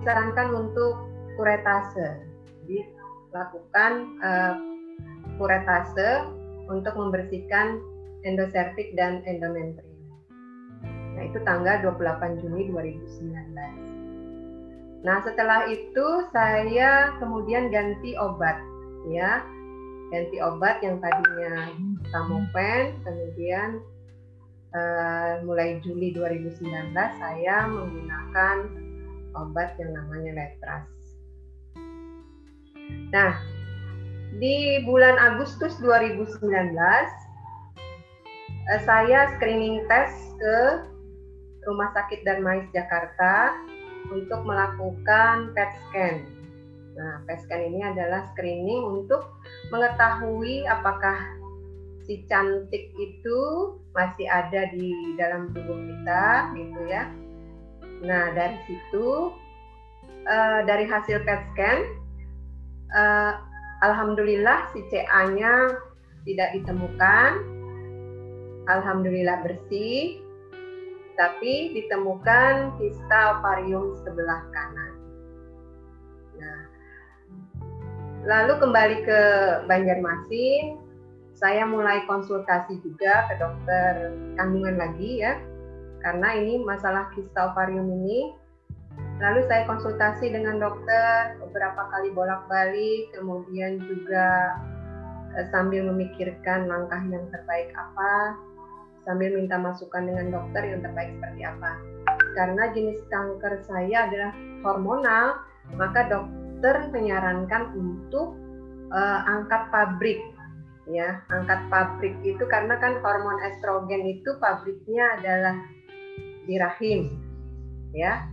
sarankan 0.01 0.49
untuk 0.53 0.93
kuretase. 1.37 2.21
Jadi 2.63 2.89
lakukan 3.33 3.91
uh, 4.21 4.55
kuretase 5.37 6.25
untuk 6.69 6.93
membersihkan 6.95 7.81
endoservik 8.23 8.95
dan 8.95 9.21
endometrium. 9.27 9.91
Nah, 11.13 11.23
itu 11.29 11.37
tanggal 11.45 11.81
28 11.85 12.41
Juni 12.41 12.71
2019. 12.71 13.92
Nah, 15.03 15.19
setelah 15.19 15.67
itu 15.67 16.07
saya 16.31 17.11
kemudian 17.19 17.67
ganti 17.67 18.15
obat 18.15 18.55
ya. 19.11 19.43
Ganti 20.15 20.39
obat 20.39 20.79
yang 20.79 21.03
tadinya 21.03 21.67
tamopen, 22.07 23.03
kemudian 23.03 23.83
uh, 24.71 25.43
mulai 25.43 25.83
Juli 25.83 26.15
2019 26.15 26.95
saya 26.95 27.67
menggunakan 27.67 28.57
obat 29.35 29.75
yang 29.75 29.91
namanya 29.91 30.31
Letras. 30.39 30.87
Nah, 33.11 33.35
di 34.39 34.81
bulan 34.87 35.19
Agustus 35.19 35.77
2019 35.83 36.47
eh, 38.71 38.81
saya 38.87 39.35
screening 39.35 39.83
test 39.91 40.15
ke 40.39 40.57
Rumah 41.67 41.89
Sakit 41.91 42.23
Darmais 42.23 42.67
Jakarta 42.71 43.53
untuk 44.09 44.41
melakukan 44.43 45.53
PET 45.55 45.71
scan. 45.87 46.15
Nah, 46.93 47.13
PET 47.25 47.39
scan 47.47 47.61
ini 47.61 47.79
adalah 47.85 48.27
screening 48.33 48.83
untuk 48.83 49.31
mengetahui 49.71 50.67
apakah 50.67 51.17
si 52.03 52.27
cantik 52.27 52.91
itu 52.99 53.39
masih 53.95 54.27
ada 54.27 54.67
di 54.75 55.15
dalam 55.15 55.53
tubuh 55.55 55.77
kita, 55.77 56.51
gitu 56.57 56.81
ya. 56.91 57.07
Nah, 58.03 58.35
dari 58.35 58.59
situ, 58.67 59.31
uh, 60.27 60.59
dari 60.67 60.83
hasil 60.83 61.23
PET 61.23 61.41
scan, 61.55 61.79
uh, 62.91 63.33
Alhamdulillah 63.83 64.71
si 64.71 64.79
CA-nya 64.87 65.75
tidak 66.23 66.55
ditemukan. 66.55 67.31
Alhamdulillah 68.71 69.43
bersih. 69.43 70.22
Tapi 71.13 71.77
ditemukan 71.77 72.77
kista 72.81 73.37
ovarium 73.37 73.93
sebelah 74.01 74.41
kanan. 74.49 74.93
Nah, 76.41 76.61
lalu 78.25 78.53
kembali 78.57 78.97
ke 79.05 79.21
Banjarmasin, 79.69 80.81
saya 81.37 81.65
mulai 81.69 82.01
konsultasi 82.09 82.81
juga 82.81 83.29
ke 83.29 83.37
dokter 83.37 84.13
kandungan 84.35 84.75
lagi 84.77 85.21
ya. 85.21 85.37
Karena 86.01 86.35
ini 86.35 86.59
masalah 86.65 87.07
kista 87.15 87.53
ovarium 87.53 87.87
ini 87.87 88.43
Lalu 89.21 89.45
saya 89.47 89.63
konsultasi 89.69 90.33
dengan 90.33 90.57
dokter 90.57 91.37
beberapa 91.39 91.87
kali 91.93 92.09
bolak-balik, 92.11 93.13
kemudian 93.13 93.79
juga 93.85 94.57
eh, 95.37 95.45
sambil 95.53 95.85
memikirkan 95.87 96.65
langkah 96.65 96.99
yang 97.07 97.23
terbaik 97.29 97.69
apa, 97.77 98.35
sambil 99.03 99.35
minta 99.35 99.59
masukan 99.59 100.07
dengan 100.07 100.31
dokter 100.31 100.63
yang 100.67 100.81
terbaik 100.83 101.11
seperti 101.19 101.41
apa. 101.43 101.71
Karena 102.33 102.63
jenis 102.73 102.99
kanker 103.11 103.53
saya 103.67 104.09
adalah 104.09 104.31
hormonal, 104.65 105.25
maka 105.75 106.07
dokter 106.09 106.89
menyarankan 106.89 107.75
untuk 107.75 108.35
uh, 108.91 109.19
angkat 109.27 109.69
pabrik 109.69 110.21
ya 110.83 111.23
angkat 111.31 111.63
pabrik 111.71 112.11
itu 112.27 112.43
karena 112.43 112.75
kan 112.75 112.99
hormon 112.99 113.39
estrogen 113.47 114.03
itu 114.03 114.35
pabriknya 114.43 115.15
adalah 115.15 115.55
di 116.43 116.59
rahim 116.59 117.07
ya 117.95 118.27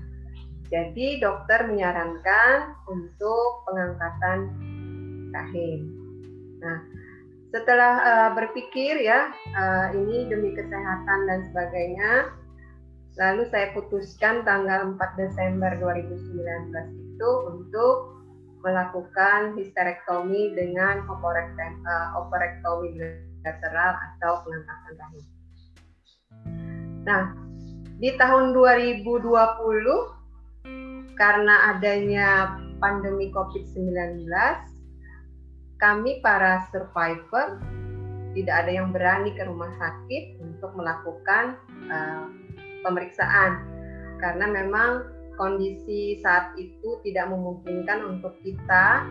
jadi 0.71 1.19
dokter 1.19 1.67
menyarankan 1.67 2.79
untuk 2.87 3.67
pengangkatan 3.67 4.39
rahim. 5.35 5.81
Nah, 6.63 6.79
setelah 7.51 7.93
uh, 8.03 8.31
berpikir 8.39 9.03
ya 9.03 9.35
uh, 9.59 9.91
ini 9.91 10.31
demi 10.31 10.55
kesehatan 10.55 11.21
dan 11.27 11.41
sebagainya, 11.51 12.31
lalu 13.19 13.43
saya 13.51 13.75
putuskan 13.75 14.47
tanggal 14.47 14.95
4 14.95 15.19
Desember 15.19 15.75
2019 15.83 16.71
itu 16.95 17.31
untuk 17.51 18.23
melakukan 18.63 19.59
histerektomi 19.59 20.55
dengan 20.55 21.03
operektomi 21.11 22.87
uh, 22.87 22.95
bilateral 22.95 23.93
atau 23.99 24.33
pengangkatan 24.47 24.95
rahim. 25.01 25.25
Nah, 27.03 27.35
di 27.99 28.15
tahun 28.15 28.53
2020 28.55 29.27
karena 31.19 31.77
adanya 31.77 32.57
pandemi 32.79 33.29
COVID-19, 33.35 34.25
kami 35.81 36.21
para 36.21 36.69
survivor 36.69 37.57
tidak 38.37 38.55
ada 38.63 38.71
yang 38.71 38.95
berani 38.95 39.35
ke 39.35 39.43
rumah 39.43 39.73
sakit 39.81 40.39
untuk 40.39 40.71
melakukan 40.79 41.59
uh, 41.91 42.31
pemeriksaan. 42.87 43.67
Karena 44.21 44.47
memang 44.47 45.09
kondisi 45.35 46.21
saat 46.21 46.55
itu 46.61 47.01
tidak 47.03 47.33
memungkinkan 47.33 48.07
untuk 48.07 48.37
kita 48.45 49.09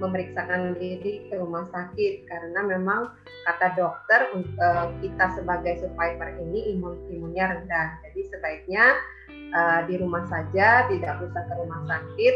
memeriksakan 0.00 0.78
diri 0.80 1.28
ke 1.28 1.34
rumah 1.36 1.68
sakit. 1.74 2.24
Karena 2.24 2.62
memang 2.64 3.12
kata 3.44 3.76
dokter 3.76 4.32
uh, 4.38 4.88
kita 5.04 5.26
sebagai 5.36 5.84
survivor 5.84 6.30
ini 6.40 6.78
imun 6.78 6.94
imunnya 7.12 7.58
rendah. 7.58 8.00
Jadi 8.08 8.20
sebaiknya 8.32 8.96
uh, 9.52 9.80
di 9.84 10.00
rumah 10.00 10.24
saja, 10.30 10.88
tidak 10.88 11.20
usah 11.20 11.42
ke 11.42 11.54
rumah 11.58 11.82
sakit, 11.84 12.34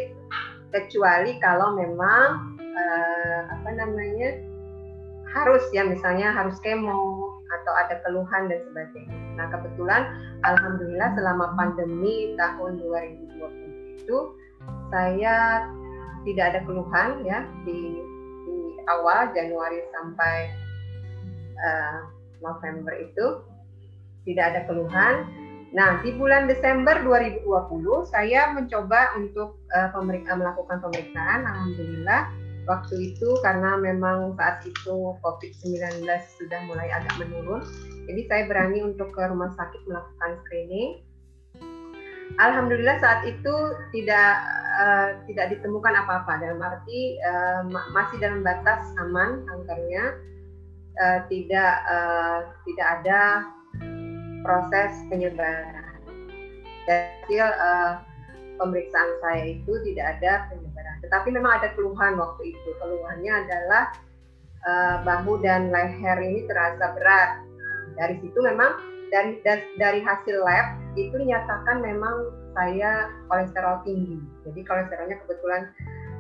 kecuali 0.77 1.41
kalau 1.41 1.73
memang 1.73 2.59
uh, 2.79 3.41
apa 3.51 3.71
namanya 3.75 4.39
harus 5.29 5.61
ya 5.77 5.85
misalnya 5.85 6.33
harus 6.33 6.57
kemo 6.65 7.29
atau 7.49 7.73
ada 7.77 8.01
keluhan 8.07 8.49
dan 8.49 8.61
sebagainya. 8.71 9.19
Nah 9.37 9.47
kebetulan 9.53 10.03
alhamdulillah 10.47 11.11
selama 11.17 11.53
pandemi 11.59 12.33
tahun 12.41 12.81
2020 12.81 14.05
itu 14.05 14.19
saya 14.89 15.69
tidak 16.25 16.45
ada 16.55 16.61
keluhan 16.65 17.25
ya 17.29 17.45
di, 17.69 18.01
di 18.49 18.57
awal 18.89 19.29
Januari 19.37 19.85
sampai 19.93 20.37
uh, 21.61 21.99
November 22.41 22.97
itu 22.97 23.45
tidak 24.25 24.45
ada 24.55 24.61
keluhan 24.69 25.29
Nah, 25.69 26.01
di 26.01 26.17
bulan 26.17 26.49
Desember 26.49 26.97
2020 27.05 27.45
saya 28.09 28.57
mencoba 28.57 29.21
untuk 29.21 29.61
uh, 29.69 29.93
pemeriksa, 29.93 30.33
melakukan 30.33 30.81
pemeriksaan. 30.81 31.45
Alhamdulillah 31.45 32.33
waktu 32.69 32.95
itu 33.11 33.29
karena 33.41 33.81
memang 33.81 34.37
saat 34.37 34.61
itu 34.69 35.17
COVID-19 35.25 36.05
sudah 36.37 36.61
mulai 36.69 36.93
agak 36.93 37.17
menurun. 37.17 37.65
Jadi 38.05 38.29
saya 38.29 38.43
berani 38.45 38.85
untuk 38.85 39.09
ke 39.17 39.25
rumah 39.25 39.51
sakit 39.57 39.89
melakukan 39.89 40.37
screening. 40.45 41.01
Alhamdulillah 42.39 43.03
saat 43.03 43.27
itu 43.27 43.55
tidak 43.91 44.31
uh, 44.79 45.17
tidak 45.27 45.59
ditemukan 45.59 45.91
apa-apa 46.07 46.39
dalam 46.39 46.61
arti 46.63 47.19
uh, 47.25 47.67
masih 47.91 48.21
dalam 48.23 48.47
batas 48.47 48.85
aman 49.03 49.43
kankernya, 49.49 50.15
uh, 51.03 51.21
tidak 51.27 51.73
uh, 51.89 52.47
tidak 52.69 52.87
ada 53.01 53.21
proses 54.47 54.93
penyebaran. 55.11 55.99
Hasil 56.87 57.43
uh, 57.43 58.07
pemeriksaan 58.61 59.11
saya 59.25 59.59
itu 59.59 59.73
tidak 59.89 60.21
ada 60.21 60.33
penyebaran. 60.53 60.68
Tetapi 61.09 61.33
memang 61.33 61.57
ada 61.57 61.73
keluhan 61.73 62.21
waktu 62.21 62.53
itu. 62.53 62.69
Keluhannya 62.77 63.33
adalah 63.33 63.97
uh, 64.69 64.97
bahu 65.09 65.41
dan 65.41 65.73
leher 65.73 66.21
ini 66.21 66.45
terasa 66.45 66.93
berat. 66.93 67.41
Dari 67.97 68.21
situ 68.21 68.37
memang 68.45 68.77
dari 69.09 69.41
dari 69.81 70.05
hasil 70.05 70.37
lab 70.45 70.77
itu 71.01 71.17
dinyatakan 71.17 71.81
memang 71.81 72.29
saya 72.53 73.09
kolesterol 73.33 73.81
tinggi. 73.89 74.21
Jadi 74.45 74.61
kolesterolnya 74.69 75.17
kebetulan 75.25 75.73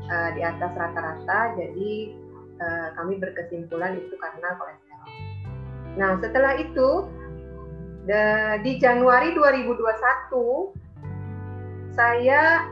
uh, 0.08 0.32
di 0.32 0.40
atas 0.40 0.72
rata-rata. 0.72 1.52
Jadi 1.60 2.16
uh, 2.56 2.96
kami 2.96 3.20
berkesimpulan 3.20 4.00
itu 4.00 4.16
karena 4.16 4.56
kolesterol. 4.56 5.08
Nah 6.00 6.16
setelah 6.24 6.56
itu 6.56 7.12
di 8.64 8.80
Januari 8.80 9.36
2021 9.36 10.72
saya 11.92 12.64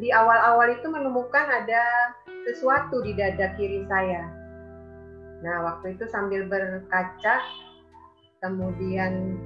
di 0.00 0.08
awal-awal 0.10 0.72
itu 0.72 0.88
menemukan 0.88 1.46
ada 1.46 2.16
sesuatu 2.48 3.04
di 3.04 3.12
dada 3.12 3.52
kiri 3.54 3.84
saya. 3.86 4.24
Nah, 5.44 5.56
waktu 5.64 5.96
itu 5.96 6.08
sambil 6.08 6.48
berkaca 6.48 7.44
kemudian 8.40 9.36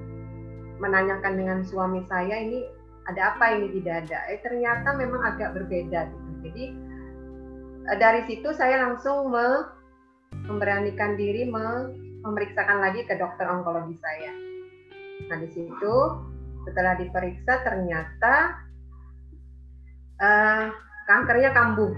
menanyakan 0.79 1.35
dengan 1.35 1.59
suami 1.67 2.03
saya 2.07 2.39
ini 2.39 2.63
ada 3.11 3.35
apa 3.35 3.59
ini 3.59 3.67
di 3.75 3.81
dada. 3.83 4.23
Eh 4.31 4.39
ternyata 4.41 4.95
memang 4.95 5.21
agak 5.23 5.55
berbeda 5.55 6.07
gitu. 6.07 6.31
Jadi 6.47 6.65
eh, 7.91 7.97
dari 7.99 8.23
situ 8.27 8.49
saya 8.55 8.81
langsung 8.87 9.29
me 9.31 9.75
memberanikan 10.47 11.15
diri 11.15 11.47
memeriksakan 11.47 12.83
lagi 12.83 13.07
ke 13.07 13.15
dokter 13.15 13.47
onkologi 13.47 13.95
saya 14.03 14.35
Nah 15.31 15.37
di 15.39 15.49
situ 15.49 15.95
setelah 16.67 16.97
diperiksa 16.99 17.63
ternyata 17.63 18.64
uh, 20.19 20.71
kankernya 21.07 21.51
kambuh. 21.51 21.93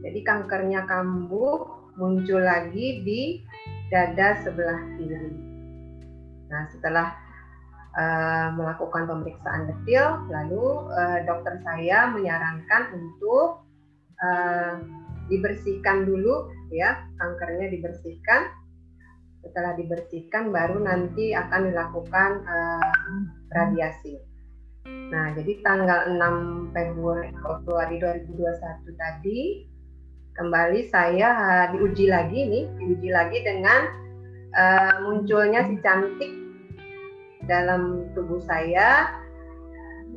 Jadi 0.00 0.20
kankernya 0.24 0.88
kambuh 0.88 1.68
muncul 2.00 2.40
lagi 2.40 3.04
di 3.04 3.44
dada 3.92 4.40
sebelah 4.40 4.80
kiri. 4.96 5.30
Nah, 6.48 6.62
setelah 6.72 7.12
uh, 7.94 8.48
melakukan 8.56 9.06
pemeriksaan 9.06 9.68
detail, 9.68 10.24
lalu 10.30 10.88
uh, 10.90 11.18
dokter 11.28 11.60
saya 11.62 12.10
menyarankan 12.10 12.96
untuk 12.96 13.66
uh, 14.18 14.80
dibersihkan 15.28 16.08
dulu 16.08 16.48
ya, 16.72 17.06
kankernya 17.20 17.70
dibersihkan. 17.70 18.50
Setelah 19.40 19.72
dibersihkan 19.72 20.52
baru 20.52 20.84
nanti 20.84 21.32
akan 21.32 21.72
dilakukan 21.72 22.30
uh, 22.44 22.92
radiasi. 23.52 24.29
Nah, 24.88 25.36
jadi 25.36 25.60
tanggal 25.60 26.16
6 26.16 26.72
Februari 26.72 27.96
2021 28.00 28.96
tadi 28.96 29.40
kembali 30.38 30.80
saya 30.88 31.28
diuji 31.74 32.08
lagi 32.08 32.40
nih, 32.48 32.64
diuji 32.80 33.10
lagi 33.12 33.38
dengan 33.44 33.92
uh, 34.56 34.94
munculnya 35.04 35.68
si 35.68 35.76
cantik 35.84 36.32
dalam 37.44 38.08
tubuh 38.16 38.40
saya 38.40 39.20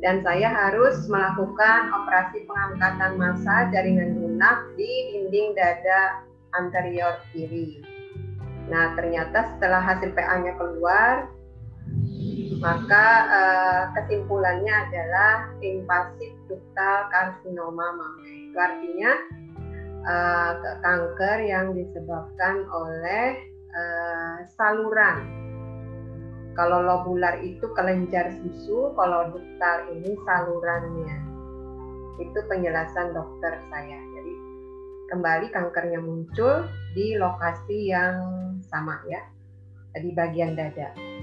dan 0.00 0.24
saya 0.24 0.48
harus 0.48 1.04
melakukan 1.12 1.92
operasi 1.92 2.48
pengangkatan 2.48 3.12
massa 3.20 3.68
jaringan 3.68 4.16
lunak 4.16 4.64
di 4.80 4.90
dinding 5.12 5.52
dada 5.52 6.24
anterior 6.56 7.20
kiri. 7.32 7.84
Nah, 8.72 8.96
ternyata 8.96 9.44
setelah 9.54 9.84
hasil 9.84 10.16
PA-nya 10.16 10.56
keluar, 10.56 11.28
maka 12.58 13.06
uh, 13.30 13.82
kesimpulannya 13.98 14.74
adalah 14.88 15.50
invasif 15.62 16.32
ductal 16.46 16.98
karsinoma 17.10 17.94
mama. 17.94 18.08
Itu 18.26 18.56
artinya 18.58 19.12
uh, 20.04 20.52
kanker 20.82 21.38
yang 21.46 21.74
disebabkan 21.74 22.66
oleh 22.70 23.38
uh, 23.74 24.36
saluran. 24.54 25.42
Kalau 26.54 26.86
lobular 26.86 27.42
itu 27.42 27.66
kelenjar 27.74 28.30
susu, 28.38 28.94
kalau 28.94 29.34
duktal 29.34 29.90
ini 29.90 30.14
salurannya. 30.22 31.18
Itu 32.22 32.38
penjelasan 32.46 33.10
dokter 33.10 33.58
saya. 33.74 33.98
Jadi 33.98 34.32
kembali 35.10 35.50
kankernya 35.50 35.98
muncul 35.98 36.70
di 36.94 37.18
lokasi 37.18 37.90
yang 37.90 38.22
sama 38.70 39.02
ya, 39.10 39.18
di 39.98 40.14
bagian 40.14 40.54
dada. 40.54 41.13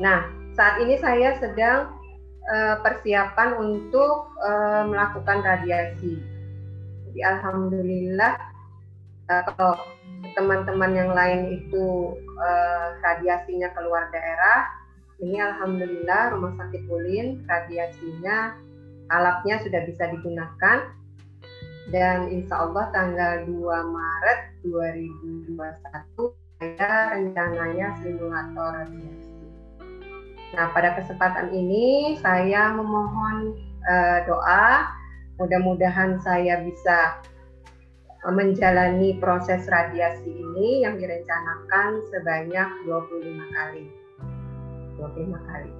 Nah, 0.00 0.26
saat 0.56 0.80
ini 0.80 0.96
saya 0.96 1.36
sedang 1.36 1.92
uh, 2.48 2.80
persiapan 2.80 3.60
untuk 3.60 4.32
uh, 4.40 4.88
melakukan 4.88 5.44
radiasi 5.44 6.40
jadi 7.10 7.26
alhamdulillah 7.26 8.38
uh, 9.26 9.42
kalau 9.50 9.74
teman-teman 10.38 10.94
yang 10.94 11.10
lain 11.10 11.58
itu 11.58 12.14
uh, 12.38 12.86
radiasinya 13.02 13.66
keluar 13.74 14.06
daerah, 14.14 14.70
ini 15.18 15.42
alhamdulillah 15.42 16.30
Rumah 16.38 16.54
Sakit 16.54 16.86
Ulin 16.86 17.42
radiasinya 17.50 18.54
alatnya 19.10 19.58
sudah 19.58 19.82
bisa 19.90 20.06
digunakan 20.06 20.86
dan 21.90 22.30
insya 22.30 22.62
Allah 22.62 22.94
tanggal 22.94 23.42
2 23.50 23.58
Maret 23.90 24.40
2021 24.62 25.58
saya 26.62 27.18
rencananya 27.18 27.98
simulator 27.98 28.86
radiasi. 28.86 29.29
Nah 30.54 30.70
pada 30.74 30.98
kesempatan 30.98 31.54
ini 31.54 32.18
saya 32.18 32.74
memohon 32.74 33.54
uh, 33.86 34.18
doa 34.26 35.00
Mudah-mudahan 35.40 36.20
saya 36.20 36.60
bisa 36.60 37.16
menjalani 38.28 39.16
proses 39.16 39.64
radiasi 39.64 40.28
ini 40.28 40.84
yang 40.84 41.00
direncanakan 41.00 42.04
sebanyak 42.12 42.68
25 42.84 43.56
kali. 43.56 43.88
25 45.00 45.48
kali. 45.48 45.72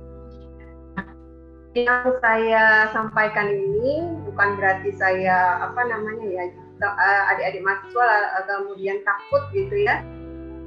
Yang 1.76 2.08
saya 2.24 2.88
sampaikan 2.96 3.52
ini 3.52 4.00
bukan 4.24 4.56
berarti 4.56 4.96
saya 4.96 5.60
apa 5.60 5.84
namanya 5.84 6.24
ya 6.24 6.44
eh, 6.48 7.22
adik-adik 7.36 7.60
mahasiswa 7.60 8.06
eh, 8.08 8.44
kemudian 8.48 8.98
takut 9.04 9.44
gitu 9.52 9.76
ya 9.76 10.00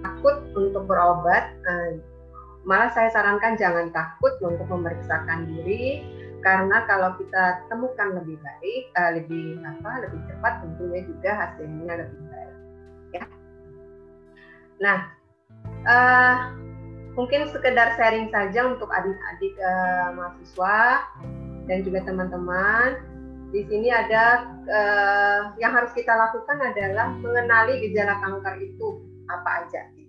takut 0.05 0.37
untuk 0.53 0.85
berobat 0.85 1.49
malah 2.63 2.89
saya 2.95 3.11
sarankan 3.11 3.59
jangan 3.59 3.91
takut 3.91 4.33
untuk 4.39 4.67
memeriksakan 4.71 5.51
diri 5.51 6.03
karena 6.43 6.83
kalau 6.87 7.15
kita 7.15 7.63
temukan 7.71 8.19
lebih 8.19 8.35
baik, 8.43 8.83
uh, 8.99 9.11
lebih 9.15 9.63
apa, 9.63 10.03
lebih 10.03 10.19
cepat 10.27 10.53
tentunya 10.59 11.01
juga 11.07 11.31
hasilnya 11.39 11.93
lebih 12.03 12.21
baik. 12.27 12.55
Ya. 13.15 13.23
Nah, 14.83 14.97
uh, 15.87 16.35
mungkin 17.15 17.47
sekedar 17.47 17.95
sharing 17.95 18.27
saja 18.27 18.75
untuk 18.75 18.91
adik-adik 18.91 19.55
uh, 19.63 20.11
mahasiswa 20.19 21.07
dan 21.71 21.77
juga 21.87 22.03
teman-teman. 22.03 22.99
Di 23.55 23.63
sini 23.69 23.87
ada 23.87 24.49
uh, 24.67 25.41
yang 25.63 25.71
harus 25.71 25.95
kita 25.95 26.11
lakukan 26.11 26.59
adalah 26.59 27.07
mengenali 27.23 27.87
gejala 27.87 28.19
kanker 28.19 28.59
itu 28.59 28.99
apa 29.31 29.63
aja 29.63 30.02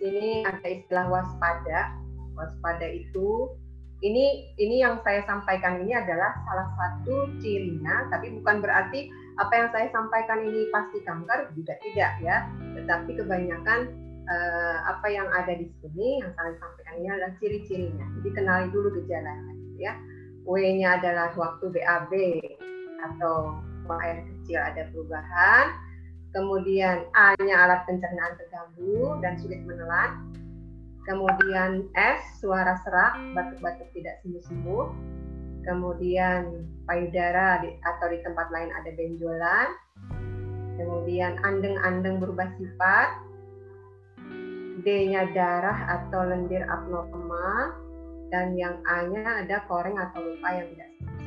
sini 0.00 0.46
ada 0.46 0.66
istilah 0.66 1.06
waspada. 1.10 1.94
Waspada 2.38 2.86
itu 2.86 3.50
ini 3.98 4.54
ini 4.62 4.78
yang 4.78 5.02
saya 5.02 5.26
sampaikan 5.26 5.82
ini 5.82 5.90
adalah 5.90 6.38
salah 6.46 6.68
satu 6.78 7.34
cirinya, 7.42 8.06
tapi 8.14 8.30
bukan 8.38 8.62
berarti 8.62 9.10
apa 9.42 9.52
yang 9.54 9.68
saya 9.74 9.86
sampaikan 9.90 10.46
ini 10.46 10.70
pasti 10.70 11.02
kanker, 11.02 11.50
juga 11.58 11.74
tidak 11.82 12.12
ya. 12.22 12.46
Tetapi 12.78 13.10
kebanyakan 13.18 13.90
eh, 14.30 14.76
apa 14.86 15.06
yang 15.10 15.26
ada 15.34 15.50
di 15.50 15.66
sini 15.82 16.22
yang 16.22 16.30
saya 16.38 16.54
sampaikan 16.62 16.94
ini 17.02 17.08
adalah 17.10 17.32
ciri-cirinya. 17.42 18.06
Jadi 18.22 18.30
kenali 18.38 18.66
dulu 18.70 18.88
gejalanya, 19.02 19.50
gitu 19.50 19.78
ya. 19.82 19.94
W-nya 20.48 21.02
adalah 21.02 21.34
waktu 21.36 21.66
BAB 21.68 22.12
atau 23.04 23.58
buang 23.84 24.00
air 24.00 24.22
kecil 24.24 24.62
ada 24.62 24.86
perubahan. 24.94 25.87
Kemudian 26.36 27.08
A-nya 27.16 27.56
alat 27.56 27.88
pencernaan 27.88 28.36
terganggu 28.36 29.16
dan 29.24 29.40
sulit 29.40 29.64
menelan. 29.64 30.28
Kemudian 31.08 31.88
S 31.96 32.20
suara 32.44 32.76
serak 32.84 33.16
batuk-batuk 33.32 33.88
tidak 33.96 34.20
sembuh-sembuh. 34.20 34.86
Kemudian 35.64 36.68
payudara 36.84 37.64
di, 37.64 37.72
atau 37.80 38.06
di 38.12 38.20
tempat 38.20 38.52
lain 38.52 38.68
ada 38.76 38.90
benjolan. 38.92 39.68
Kemudian 40.76 41.40
andeng-andeng 41.40 42.20
berubah 42.20 42.52
sifat. 42.60 43.08
D-nya 44.84 45.32
darah 45.32 45.96
atau 45.96 46.28
lendir 46.28 46.60
abnormal. 46.68 47.72
Dan 48.28 48.52
yang 48.52 48.76
A-nya 48.84 49.48
ada 49.48 49.64
koreng 49.64 49.96
atau 49.96 50.20
luka 50.20 50.48
yang 50.52 50.68
tidak 50.76 50.88
sembuh 51.00 51.18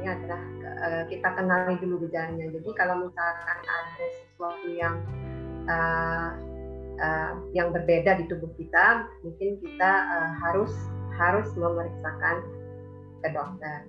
ini 0.00 0.08
adalah 0.08 0.40
uh, 0.80 1.04
kita 1.06 1.28
kenali 1.36 1.76
dulu 1.78 2.08
gejalanya 2.08 2.48
jadi 2.50 2.70
kalau 2.74 3.06
misalkan 3.06 3.58
ada 3.62 4.06
sesuatu 4.24 4.68
yang 4.72 4.96
uh, 5.68 6.30
uh, 7.00 7.32
yang 7.56 7.72
berbeda 7.72 8.20
di 8.20 8.24
tubuh 8.28 8.50
kita, 8.56 9.08
mungkin 9.24 9.58
kita 9.60 9.92
uh, 10.06 10.32
harus 10.46 10.72
harus 11.16 11.48
memeriksakan 11.56 12.44
ke 13.20 13.28
dokter. 13.32 13.84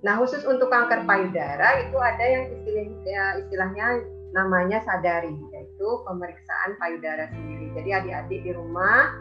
Nah, 0.00 0.16
khusus 0.22 0.46
untuk 0.46 0.70
kanker 0.70 1.04
payudara 1.04 1.84
itu 1.84 1.96
ada 1.98 2.24
yang 2.24 2.44
istilah, 2.54 2.86
ya, 3.04 3.24
istilahnya 3.42 3.86
namanya 4.30 4.78
sadari, 4.86 5.34
yaitu 5.52 5.88
pemeriksaan 6.06 6.78
payudara 6.78 7.28
sendiri. 7.34 7.74
Jadi 7.74 7.90
adik-adik 7.90 8.40
di 8.46 8.52
rumah, 8.54 9.12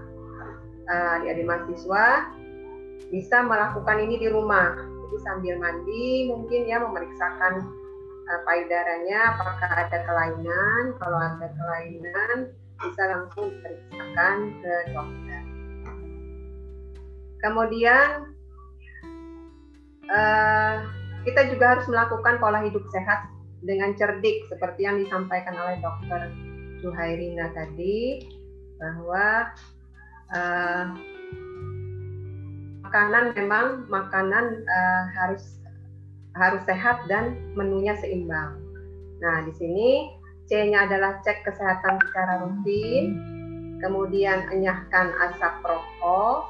adik-adik 0.87 1.45
mahasiswa 1.49 2.05
bisa 3.09 3.37
melakukan 3.43 3.97
ini 4.05 4.15
di 4.21 4.27
rumah. 4.29 4.77
Jadi 5.09 5.25
sambil 5.25 5.57
mandi 5.57 6.29
mungkin 6.29 6.69
ya 6.69 6.77
memeriksakan 6.85 7.65
uh, 8.29 8.41
payudaranya 8.45 9.33
apakah 9.33 9.69
ada 9.73 9.97
kelainan. 10.05 10.83
Kalau 11.01 11.17
ada 11.17 11.47
kelainan 11.49 12.53
bisa 12.77 13.01
langsung 13.09 13.49
diperiksakan 13.49 14.35
ke 14.61 14.73
dokter. 14.93 15.41
Kemudian 17.41 18.09
uh, 20.13 20.75
kita 21.25 21.41
juga 21.49 21.65
harus 21.73 21.89
melakukan 21.89 22.37
pola 22.37 22.61
hidup 22.61 22.85
sehat 22.93 23.33
dengan 23.65 23.97
cerdik 23.97 24.45
seperti 24.45 24.85
yang 24.85 25.01
disampaikan 25.01 25.57
oleh 25.57 25.81
dokter 25.81 26.29
Suhairina 26.85 27.51
tadi 27.51 28.23
bahwa 28.77 29.51
uh, 30.31 30.85
makanan 32.89 33.37
memang 33.37 33.85
makanan 33.85 34.65
uh, 34.65 35.03
harus 35.13 35.61
harus 36.33 36.65
sehat 36.65 37.05
dan 37.05 37.37
menunya 37.53 37.93
seimbang. 38.01 38.57
Nah, 39.21 39.45
di 39.45 39.53
sini 39.61 40.09
C-nya 40.49 40.89
adalah 40.89 41.21
cek 41.21 41.45
kesehatan 41.45 42.01
secara 42.09 42.41
rutin, 42.41 43.13
kemudian 43.77 44.49
enyahkan 44.49 45.13
asap 45.29 45.53
rokok, 45.61 46.49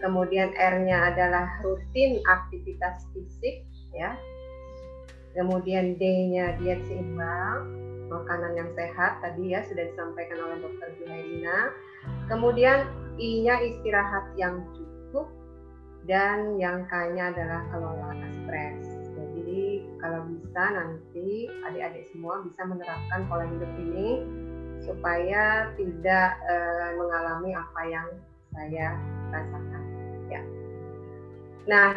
kemudian 0.00 0.48
R-nya 0.56 1.12
adalah 1.12 1.60
rutin 1.60 2.24
aktivitas 2.24 3.04
fisik, 3.12 3.68
ya. 3.92 4.16
kemudian 5.36 6.00
D-nya 6.00 6.56
diet 6.56 6.80
seimbang, 6.88 7.68
makanan 8.08 8.56
yang 8.56 8.70
sehat 8.72 9.20
tadi 9.20 9.52
ya 9.52 9.60
sudah 9.68 9.84
disampaikan 9.92 10.40
oleh 10.40 10.56
dokter 10.64 10.88
Juhairina. 10.96 11.58
Kemudian 12.32 12.88
I-nya 13.20 13.60
istirahat 13.60 14.32
yang 14.40 14.64
cukup 14.72 14.83
dan 16.04 16.60
yang 16.60 16.84
K-nya 16.88 17.32
adalah 17.32 17.64
kelola 17.72 18.12
stres. 18.44 18.84
Jadi 19.34 19.82
kalau 19.98 20.24
bisa 20.30 20.62
nanti 20.72 21.48
adik-adik 21.66 22.04
semua 22.12 22.44
bisa 22.44 22.62
menerapkan 22.64 23.26
pola 23.26 23.44
hidup 23.48 23.72
ini 23.80 24.24
supaya 24.84 25.72
tidak 25.80 26.36
uh, 26.44 26.90
mengalami 27.00 27.56
apa 27.56 27.82
yang 27.88 28.08
saya 28.52 28.94
rasakan. 29.32 29.82
Ya. 30.28 30.42
Nah, 31.64 31.92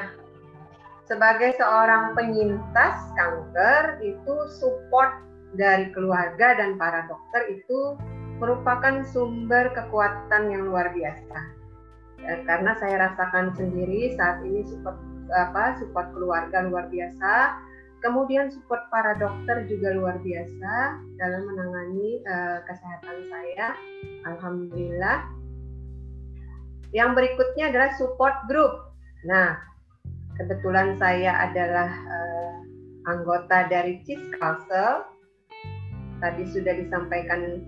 sebagai 1.06 1.56
seorang 1.60 2.16
penyintas 2.16 2.96
kanker 3.16 4.00
itu 4.04 4.36
support 4.56 5.24
dari 5.56 5.92
keluarga 5.92 6.56
dan 6.56 6.76
para 6.80 7.08
dokter 7.08 7.60
itu 7.60 7.96
merupakan 8.38 9.02
sumber 9.08 9.72
kekuatan 9.74 10.52
yang 10.52 10.70
luar 10.70 10.92
biasa. 10.94 11.57
Ya, 12.18 12.42
karena 12.44 12.74
saya 12.82 13.10
rasakan 13.10 13.54
sendiri 13.54 14.18
saat 14.18 14.42
ini 14.42 14.66
support 14.66 14.98
apa 15.32 15.76
support 15.78 16.08
keluarga 16.16 16.66
luar 16.66 16.88
biasa, 16.88 17.60
kemudian 18.02 18.48
support 18.50 18.88
para 18.94 19.18
dokter 19.18 19.68
juga 19.68 19.94
luar 19.94 20.18
biasa 20.24 20.74
dalam 21.20 21.42
menangani 21.46 22.22
uh, 22.26 22.60
kesehatan 22.66 23.18
saya. 23.30 23.68
Alhamdulillah. 24.26 25.28
Yang 26.96 27.10
berikutnya 27.20 27.70
adalah 27.70 27.92
support 28.00 28.36
group. 28.48 28.96
Nah, 29.28 29.60
kebetulan 30.40 30.96
saya 30.96 31.36
adalah 31.52 31.92
uh, 31.92 32.54
anggota 33.12 33.68
dari 33.68 34.00
CIS 34.08 34.24
Council. 34.40 35.04
Tadi 36.18 36.44
sudah 36.50 36.74
disampaikan 36.80 37.62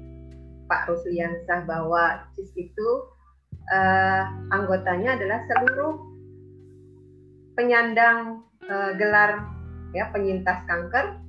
Pak 0.72 0.88
Rusliansah 0.88 1.68
bahwa 1.68 2.24
CIS 2.38 2.72
itu 2.72 2.90
uh, 3.70 4.24
anggotanya 4.54 5.16
adalah 5.16 5.40
seluruh 5.48 5.94
penyandang 7.54 8.44
uh, 8.66 8.92
gelar 8.98 9.46
ya 9.94 10.10
penyintas 10.14 10.66
kanker. 10.66 11.22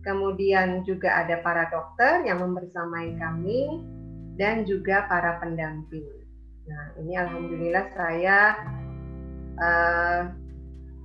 Kemudian 0.00 0.80
juga 0.88 1.12
ada 1.12 1.44
para 1.44 1.68
dokter 1.68 2.24
yang 2.24 2.40
membersamai 2.40 3.20
kami 3.20 3.84
dan 4.40 4.64
juga 4.64 5.04
para 5.04 5.36
pendamping. 5.44 6.08
Nah, 6.64 6.84
ini 7.04 7.12
alhamdulillah 7.20 7.86
saya 7.92 8.38
uh, 9.60 10.20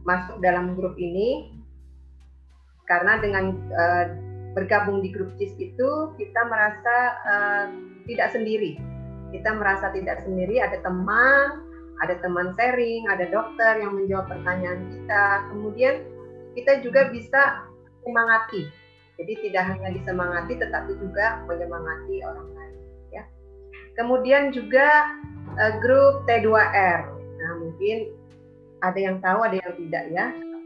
masuk 0.08 0.40
dalam 0.40 0.80
grup 0.80 0.96
ini 0.96 1.52
karena 2.88 3.20
dengan 3.20 3.52
uh, 3.76 4.06
bergabung 4.56 5.04
di 5.04 5.12
grup 5.12 5.36
CIS 5.36 5.60
itu 5.60 5.90
kita 6.16 6.42
merasa 6.48 6.96
uh, 7.28 7.66
tidak 8.08 8.32
sendiri. 8.32 8.95
Kita 9.34 9.56
merasa 9.58 9.90
tidak 9.94 10.22
sendiri, 10.26 10.62
ada 10.62 10.82
teman, 10.86 11.66
ada 12.04 12.16
teman 12.20 12.52
sharing, 12.60 13.08
ada 13.08 13.30
dokter 13.32 13.80
yang 13.80 13.96
menjawab 13.96 14.28
pertanyaan 14.28 14.84
kita. 14.92 15.26
Kemudian 15.54 15.96
kita 16.56 16.84
juga 16.84 17.08
bisa 17.12 17.66
semangati. 18.04 18.68
Jadi 19.16 19.34
tidak 19.48 19.64
hanya 19.72 19.96
disemangati 19.96 20.60
tetapi 20.60 20.92
juga 21.00 21.40
menyemangati 21.48 22.20
orang 22.28 22.50
lain 22.52 22.76
ya. 23.16 23.24
Kemudian 23.96 24.52
juga 24.52 25.16
uh, 25.56 25.74
grup 25.80 26.28
T2R. 26.28 27.00
Nah, 27.16 27.52
mungkin 27.64 28.12
ada 28.84 29.00
yang 29.00 29.18
tahu, 29.24 29.40
ada 29.48 29.56
yang 29.56 29.74
tidak 29.80 30.04
ya. 30.12 30.26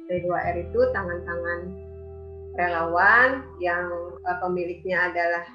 T2R 0.10 0.56
itu 0.65 0.80
tangan-tangan 0.98 1.60
relawan 2.57 3.45
yang 3.61 3.86
uh, 4.26 4.38
pemiliknya 4.41 5.14
adalah 5.14 5.45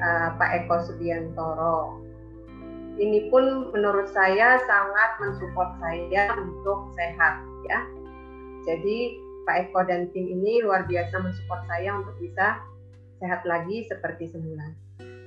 uh, 0.00 0.28
Pak 0.40 0.64
Eko 0.64 0.76
Sudiantoro. 0.88 2.05
Ini 2.96 3.28
pun 3.28 3.76
menurut 3.76 4.08
saya 4.08 4.56
sangat 4.64 5.10
mensupport 5.20 5.76
saya 5.80 6.32
untuk 6.40 6.96
sehat 6.96 7.44
ya. 7.68 7.80
Jadi 8.64 9.20
Pak 9.44 9.68
Eko 9.68 9.80
dan 9.84 10.08
tim 10.10 10.26
ini 10.26 10.64
luar 10.64 10.88
biasa 10.88 11.20
mensupport 11.20 11.62
saya 11.68 12.00
untuk 12.00 12.16
bisa 12.18 12.58
sehat 13.20 13.44
lagi 13.44 13.84
seperti 13.86 14.32
semula. 14.32 14.72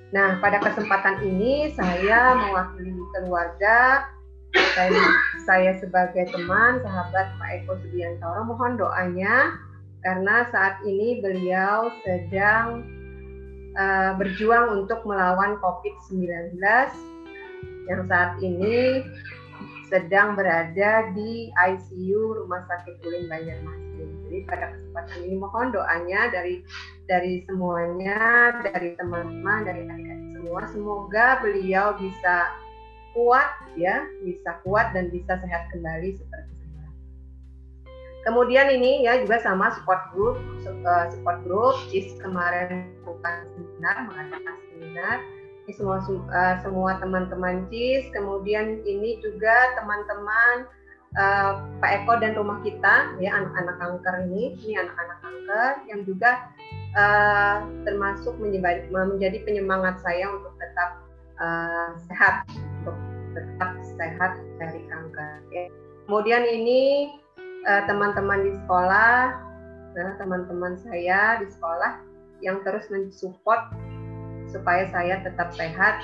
Nah, 0.09 0.41
pada 0.41 0.57
kesempatan 0.57 1.21
ini 1.21 1.69
saya 1.77 2.33
mewakili 2.33 2.97
keluarga 3.13 4.09
saya, 4.73 5.05
saya 5.45 5.71
sebagai 5.77 6.25
teman, 6.33 6.81
sahabat 6.81 7.37
Pak 7.37 7.49
Eko 7.61 7.77
Sudiantoro 7.85 8.49
mohon 8.49 8.81
doanya 8.81 9.53
karena 10.01 10.47
saat 10.49 10.81
ini 10.81 11.21
beliau 11.21 11.93
sedang 12.01 12.81
uh, 13.77 14.17
berjuang 14.17 14.81
untuk 14.81 15.05
melawan 15.05 15.59
COVID-19 15.61 16.57
yang 17.89 18.05
saat 18.05 18.37
ini 18.39 19.03
sedang 19.89 20.37
berada 20.37 21.09
di 21.17 21.49
ICU 21.49 22.37
Rumah 22.45 22.61
Sakit 22.69 23.01
Ulin 23.03 23.25
Banjarmasin. 23.25 24.09
Jadi 24.29 24.37
pada 24.45 24.77
kesempatan 24.77 25.19
ini 25.25 25.35
mohon 25.41 25.73
doanya 25.73 26.29
dari 26.29 26.61
dari 27.09 27.41
semuanya, 27.49 28.53
dari 28.61 28.93
teman-teman, 28.95 29.65
dari 29.65 29.81
adik-adik 29.89 30.29
semua, 30.37 30.61
semoga 30.69 31.27
beliau 31.41 31.97
bisa 31.97 32.53
kuat 33.17 33.49
ya, 33.73 34.05
bisa 34.21 34.61
kuat 34.61 34.93
dan 34.93 35.09
bisa 35.09 35.41
sehat 35.41 35.73
kembali 35.73 36.13
seperti 36.21 36.53
semula. 36.61 36.89
Kemudian 38.29 38.69
ini 38.69 39.09
ya 39.09 39.17
juga 39.25 39.41
sama 39.41 39.73
support 39.73 40.13
group, 40.13 40.37
eh, 40.69 41.05
support 41.09 41.41
group, 41.49 41.75
is 41.89 42.13
kemarin 42.21 42.93
bukan 43.01 43.49
seminar, 43.57 44.05
mengadakan 44.05 44.55
seminar. 44.69 45.17
Semua 45.75 46.01
uh, 46.01 46.55
semua 46.65 46.97
teman-teman 46.97 47.69
CIS, 47.69 48.09
kemudian 48.09 48.81
ini 48.85 49.21
juga 49.21 49.77
teman-teman 49.77 50.65
uh, 51.17 51.61
Pak 51.77 51.91
Eko 52.03 52.13
dan 52.17 52.33
rumah 52.33 52.57
kita 52.65 53.13
ya 53.21 53.31
anak-anak 53.33 53.75
kanker 53.77 54.15
ini, 54.29 54.57
ini 54.65 54.73
anak-anak 54.81 55.17
kanker 55.21 55.71
yang 55.89 56.01
juga 56.09 56.31
uh, 56.97 57.65
termasuk 57.85 58.33
menjadi 58.41 59.37
penyemangat 59.45 60.01
saya 60.01 60.29
untuk 60.29 60.53
tetap 60.57 60.89
uh, 61.37 61.89
sehat 62.09 62.35
untuk 62.81 62.97
tetap 63.37 63.71
sehat 63.97 64.31
dari 64.57 64.81
kanker. 64.89 65.33
Ya. 65.53 65.69
Kemudian 66.09 66.43
ini 66.49 67.13
teman-teman 67.85 68.41
uh, 68.41 68.45
di 68.49 68.51
sekolah, 68.65 69.17
teman-teman 70.17 70.73
saya 70.81 71.37
di 71.37 71.47
sekolah 71.53 72.01
yang 72.39 72.63
terus 72.63 72.87
mensupport 72.87 73.69
supaya 74.51 74.89
saya 74.91 75.21
tetap 75.21 75.53
sehat 75.55 76.01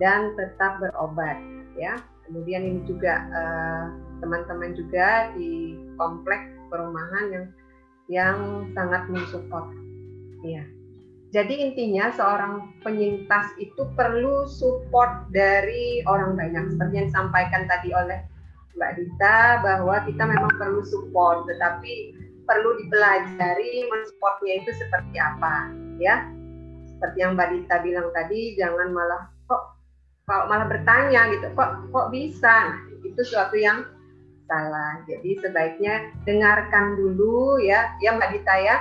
dan 0.00 0.34
tetap 0.34 0.82
berobat, 0.82 1.38
ya. 1.78 2.00
Kemudian 2.24 2.64
ini 2.64 2.80
juga 2.88 3.20
eh, 3.20 3.84
teman-teman 4.24 4.72
uh, 4.72 4.76
juga 4.80 5.28
di 5.36 5.76
kompleks 6.00 6.48
perumahan 6.72 7.26
yang 7.28 7.46
yang 8.08 8.38
sangat 8.72 9.04
mensupport, 9.12 9.68
ya. 10.40 10.64
Jadi 11.34 11.66
intinya 11.66 12.14
seorang 12.14 12.78
penyintas 12.86 13.50
itu 13.58 13.90
perlu 13.98 14.46
support 14.46 15.26
dari 15.34 16.00
orang 16.06 16.38
banyak. 16.38 16.78
Seperti 16.78 16.94
yang 16.94 17.08
disampaikan 17.10 17.66
tadi 17.66 17.90
oleh 17.90 18.22
Mbak 18.78 18.92
Dita 19.02 19.38
bahwa 19.66 19.98
kita 20.06 20.22
memang 20.30 20.54
perlu 20.54 20.86
support, 20.86 21.42
tetapi 21.50 22.14
perlu 22.46 22.70
dipelajari 22.78 23.88
mensupportnya 23.90 24.62
itu 24.62 24.70
seperti 24.78 25.16
apa, 25.18 25.74
ya. 25.98 26.22
Seperti 27.04 27.20
yang 27.20 27.36
Mbak 27.36 27.48
Dita 27.52 27.76
bilang 27.84 28.08
tadi, 28.16 28.56
jangan 28.56 28.88
malah 28.96 29.28
kok 29.44 29.76
kalau 30.24 30.48
malah 30.48 30.64
bertanya 30.72 31.28
gitu, 31.36 31.52
kok 31.52 31.84
kok 31.92 32.08
bisa? 32.08 32.72
Nah, 32.72 32.80
itu 33.04 33.20
suatu 33.20 33.60
yang 33.60 33.84
salah. 34.48 35.04
Jadi 35.04 35.36
sebaiknya 35.36 36.08
dengarkan 36.24 36.96
dulu 36.96 37.60
ya, 37.60 37.92
ya 38.00 38.16
Mbak 38.16 38.40
Dita 38.40 38.56
ya 38.56 38.80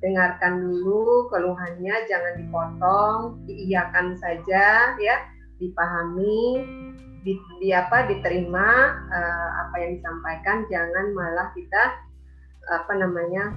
dengarkan 0.00 0.64
dulu 0.64 1.28
keluhannya 1.28 2.08
jangan 2.08 2.40
dipotong 2.40 3.20
diiyakan 3.44 4.16
saja 4.16 4.96
ya 4.96 5.16
dipahami 5.60 6.64
di, 7.20 7.36
di 7.60 7.68
apa 7.76 8.08
diterima 8.08 8.96
uh, 9.12 9.48
apa 9.68 9.76
yang 9.76 10.00
disampaikan 10.00 10.64
jangan 10.72 11.12
malah 11.12 11.52
kita 11.52 12.00
apa 12.72 12.92
namanya 12.96 13.52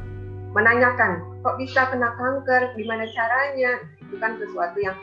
menanyakan 0.51 1.23
kok 1.45 1.55
bisa 1.61 1.87
kena 1.93 2.09
kanker 2.17 2.73
gimana 2.75 3.05
caranya 3.13 3.77
itu 4.11 4.19
kan 4.19 4.35
sesuatu 4.35 4.75
yang 4.83 4.97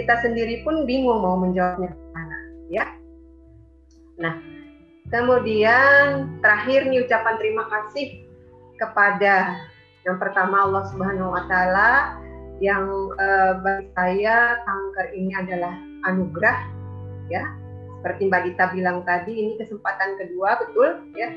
kita 0.00 0.16
sendiri 0.24 0.64
pun 0.64 0.88
bingung 0.88 1.20
mau 1.20 1.36
menjawabnya 1.36 1.92
mana 2.16 2.38
ya 2.72 2.84
nah 4.16 4.40
kemudian 5.12 6.32
terakhir 6.40 6.88
nih 6.88 7.04
ucapan 7.04 7.36
terima 7.36 7.68
kasih 7.68 8.24
kepada 8.80 9.60
yang 10.02 10.16
pertama 10.16 10.64
Allah 10.64 10.88
Subhanahu 10.90 11.30
wa 11.36 11.44
taala 11.46 12.18
yang 12.62 12.86
uh, 13.18 13.58
bagi 13.58 13.90
saya 13.94 14.58
kanker 14.62 15.06
ini 15.14 15.32
adalah 15.34 15.74
anugerah 16.06 16.58
ya. 17.30 17.42
Seperti 18.02 18.26
Mbak 18.26 18.42
Dita 18.50 18.64
bilang 18.74 19.06
tadi 19.06 19.30
ini 19.30 19.54
kesempatan 19.58 20.18
kedua 20.18 20.58
betul 20.62 21.06
ya. 21.14 21.30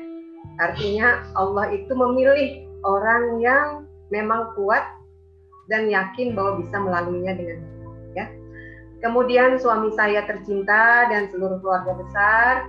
Artinya 0.58 1.26
Allah 1.38 1.70
itu 1.74 1.94
memilih 1.94 2.66
orang 2.82 3.38
yang 3.42 3.68
memang 4.10 4.54
kuat 4.58 4.82
dan 5.66 5.90
yakin 5.90 6.34
bahwa 6.34 6.62
bisa 6.62 6.76
melaluinya 6.78 7.32
dengan 7.34 7.58
ya. 8.14 8.26
Kemudian 9.02 9.60
suami 9.60 9.92
saya 9.94 10.24
tercinta 10.24 11.10
dan 11.12 11.28
seluruh 11.30 11.60
keluarga 11.60 11.92
besar. 11.94 12.66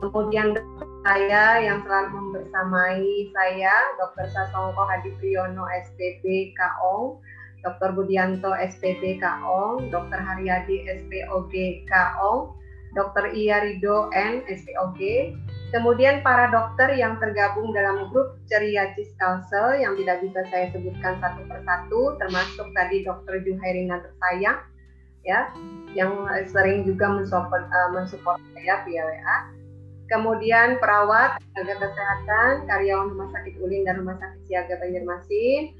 Kemudian 0.00 0.56
saya 1.04 1.60
yang 1.60 1.84
selalu 1.84 2.08
membersamai 2.16 3.28
saya, 3.36 3.72
Dr. 4.00 4.32
Sasongko 4.32 4.80
Hadi 4.88 5.12
Priyono 5.20 5.68
SPP 5.68 6.56
Kaong, 6.56 7.20
Dr. 7.60 7.92
Budianto 7.92 8.52
SPP 8.56 9.20
Kaong, 9.20 9.92
Dr. 9.92 10.20
Haryadi 10.20 10.88
SPOG 10.88 11.84
Kaong, 11.88 12.56
Dr. 12.96 13.32
Iya 13.36 13.64
Rido 13.64 14.08
N 14.16 14.40
SPOG, 14.48 14.98
kemudian 15.70 16.22
para 16.22 16.50
dokter 16.50 16.94
yang 16.98 17.18
tergabung 17.22 17.70
dalam 17.70 18.10
grup 18.10 18.38
Ceria 18.46 18.90
Kalsel 19.18 19.82
yang 19.82 19.94
tidak 19.98 20.22
bisa 20.22 20.40
saya 20.50 20.66
sebutkan 20.74 21.18
satu 21.22 21.42
persatu, 21.46 22.00
termasuk 22.18 22.68
tadi 22.74 23.06
Dr. 23.06 23.42
Juhairina 23.46 24.02
tersayang, 24.02 24.58
ya, 25.22 25.50
yang 25.94 26.26
sering 26.50 26.86
juga 26.86 27.10
mensupport, 27.10 27.64
uh, 27.66 27.90
mensupport 27.94 28.38
saya 28.54 28.82
WA. 28.86 29.36
Kemudian 30.10 30.82
perawat, 30.82 31.38
tenaga 31.54 31.86
kesehatan, 31.86 32.66
karyawan 32.66 33.14
Rumah 33.14 33.30
Sakit 33.30 33.54
Ulin 33.62 33.86
dan 33.86 34.02
Rumah 34.02 34.18
Sakit 34.18 34.42
Siaga 34.50 34.74
Banjarmasin, 34.82 35.70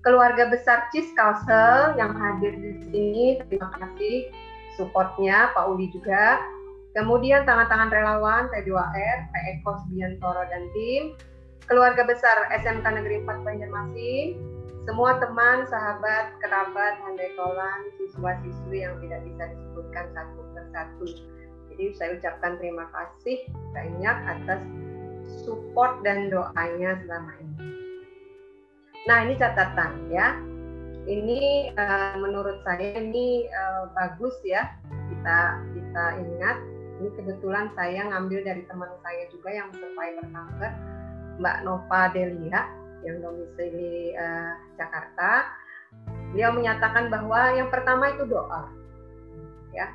keluarga 0.00 0.48
besar 0.48 0.88
Cis 0.88 1.12
Kalsel 1.12 1.92
yang 2.00 2.16
hadir 2.16 2.56
di 2.56 2.80
sini. 2.88 3.26
Terima 3.44 3.68
kasih 3.76 4.32
supportnya 4.80 5.52
Pak 5.52 5.68
Uli 5.68 5.92
juga. 5.92 6.40
Kemudian 6.94 7.42
tangan-tangan 7.42 7.90
relawan 7.90 8.46
T2R, 8.54 9.18
P. 9.30 9.34
Eko 9.58 9.82
Subiantoro 9.82 10.46
dan 10.46 10.62
tim, 10.70 11.18
keluarga 11.66 12.06
besar 12.06 12.46
SMK 12.54 12.86
Negeri 12.86 13.26
4 13.26 13.42
Banjarmasin, 13.42 14.38
semua 14.84 15.16
teman, 15.16 15.64
sahabat, 15.66 16.36
kerabat, 16.44 17.00
handai 17.02 17.32
tolan, 17.40 17.80
siswa-siswi 17.98 18.84
yang 18.84 18.94
tidak 19.00 19.20
bisa 19.26 19.44
disebutkan 19.56 20.06
satu 20.12 20.40
persatu. 20.52 21.06
Jadi 21.72 21.84
saya 21.96 22.10
ucapkan 22.20 22.60
terima 22.60 22.86
kasih 22.92 23.48
banyak 23.72 24.16
atas 24.28 24.60
support 25.42 26.04
dan 26.04 26.28
doanya 26.28 27.00
selama 27.00 27.32
ini. 27.40 27.58
Nah 29.08 29.18
ini 29.24 29.34
catatan 29.40 29.92
ya. 30.12 30.36
Ini 31.04 31.72
uh, 31.76 32.16
menurut 32.20 32.60
saya 32.64 32.96
ini 32.96 33.48
uh, 33.50 33.88
bagus 33.96 34.36
ya 34.44 34.68
kita 35.08 35.64
kita 35.72 36.04
ingat. 36.20 36.58
Ini 37.04 37.12
kebetulan 37.20 37.68
saya 37.76 38.08
ngambil 38.08 38.48
dari 38.48 38.64
teman 38.64 38.88
saya 39.04 39.28
juga 39.28 39.52
yang 39.52 39.68
survivor 39.76 40.24
kanker, 40.24 40.72
Mbak 41.36 41.56
Nova 41.68 42.00
Delia 42.16 42.64
yang 43.04 43.20
domisili 43.20 44.16
uh, 44.16 44.56
Jakarta. 44.80 45.52
Beliau 46.32 46.56
menyatakan 46.56 47.12
bahwa 47.12 47.52
yang 47.52 47.68
pertama 47.68 48.08
itu 48.08 48.24
doa, 48.24 48.72
ya 49.76 49.92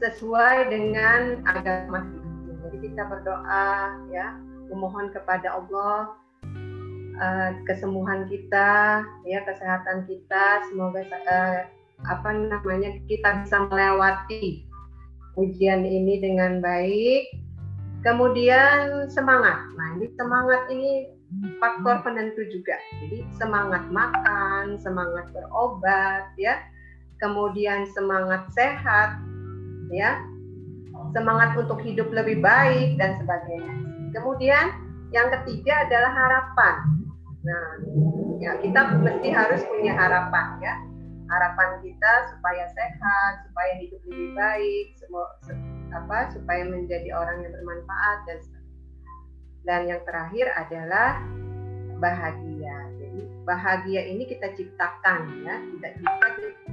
sesuai 0.00 0.72
dengan 0.72 1.44
agama 1.44 2.00
masing-masing. 2.00 2.56
Jadi 2.72 2.76
kita 2.88 3.04
berdoa 3.04 3.92
ya 4.08 4.40
memohon 4.72 5.12
kepada 5.12 5.60
Allah 5.60 6.16
uh, 7.20 7.50
kesembuhan 7.68 8.24
kita, 8.32 9.04
ya 9.28 9.44
kesehatan 9.44 10.08
kita, 10.08 10.72
semoga 10.72 11.04
uh, 11.04 11.68
apa 12.08 12.28
namanya 12.32 12.96
kita 13.12 13.44
bisa 13.44 13.68
melewati 13.68 14.64
ujian 15.34 15.82
ini 15.82 16.22
dengan 16.22 16.62
baik. 16.62 17.30
Kemudian 18.04 19.08
semangat. 19.08 19.58
Nah, 19.74 19.88
ini 19.96 20.06
semangat 20.14 20.62
ini 20.68 21.08
faktor 21.56 22.04
penentu 22.04 22.44
juga. 22.52 22.76
Jadi 23.00 23.24
semangat 23.34 23.88
makan, 23.88 24.76
semangat 24.78 25.32
berobat, 25.32 26.28
ya. 26.36 26.60
Kemudian 27.18 27.88
semangat 27.96 28.44
sehat, 28.52 29.16
ya. 29.88 30.20
Semangat 31.16 31.56
untuk 31.56 31.80
hidup 31.80 32.12
lebih 32.12 32.44
baik 32.44 33.00
dan 33.00 33.16
sebagainya. 33.18 33.74
Kemudian 34.14 34.66
yang 35.10 35.30
ketiga 35.40 35.88
adalah 35.88 36.12
harapan. 36.12 36.76
Nah, 37.44 37.66
ya 38.40 38.56
kita 38.60 38.80
mesti 39.00 39.28
harus 39.30 39.60
punya 39.68 39.92
harapan 39.94 40.46
ya. 40.60 40.74
Harapan 41.34 41.82
kita 41.82 42.12
supaya 42.30 42.64
sehat, 42.70 43.32
supaya 43.50 43.72
hidup 43.82 43.98
lebih 44.06 44.30
baik, 44.38 44.86
semua 45.02 45.26
apa 45.94 46.30
supaya 46.30 46.62
menjadi 46.66 47.10
orang 47.14 47.42
yang 47.42 47.52
bermanfaat 47.54 48.18
dan 48.26 48.38
dan 49.64 49.80
yang 49.90 50.00
terakhir 50.06 50.46
adalah 50.54 51.18
bahagia. 51.98 52.76
Jadi 53.00 53.20
bahagia 53.42 54.02
ini 54.06 54.24
kita 54.30 54.52
ciptakan 54.54 55.42
ya, 55.42 55.58
tidak 55.58 55.92
bisa 55.98 56.28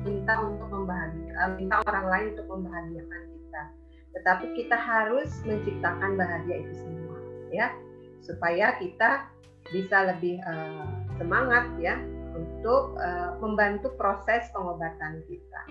minta 0.05 0.33
untuk 0.45 0.67
membahagiakan, 0.69 1.49
minta 1.57 1.75
orang 1.88 2.05
lain 2.09 2.25
untuk 2.38 2.47
membahagiakan 2.51 3.21
kita. 3.31 3.63
Tetapi 4.11 4.45
kita 4.59 4.77
harus 4.77 5.29
menciptakan 5.47 6.11
bahagia 6.19 6.55
itu 6.67 6.73
semua 6.83 7.17
ya, 7.49 7.67
supaya 8.21 8.75
kita 8.77 9.25
bisa 9.71 9.97
lebih 10.11 10.41
uh, 10.43 10.83
semangat 11.15 11.69
ya 11.79 11.95
untuk 12.35 12.95
uh, 12.97 13.37
membantu 13.39 13.93
proses 13.99 14.47
pengobatan 14.55 15.23
kita. 15.27 15.61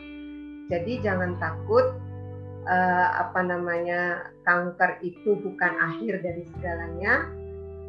Jadi 0.70 1.02
jangan 1.02 1.34
takut 1.42 1.98
uh, 2.68 3.08
apa 3.18 3.40
namanya 3.42 4.30
kanker 4.46 5.02
itu 5.02 5.34
bukan 5.40 5.72
akhir 5.80 6.22
dari 6.22 6.46
segalanya. 6.56 7.26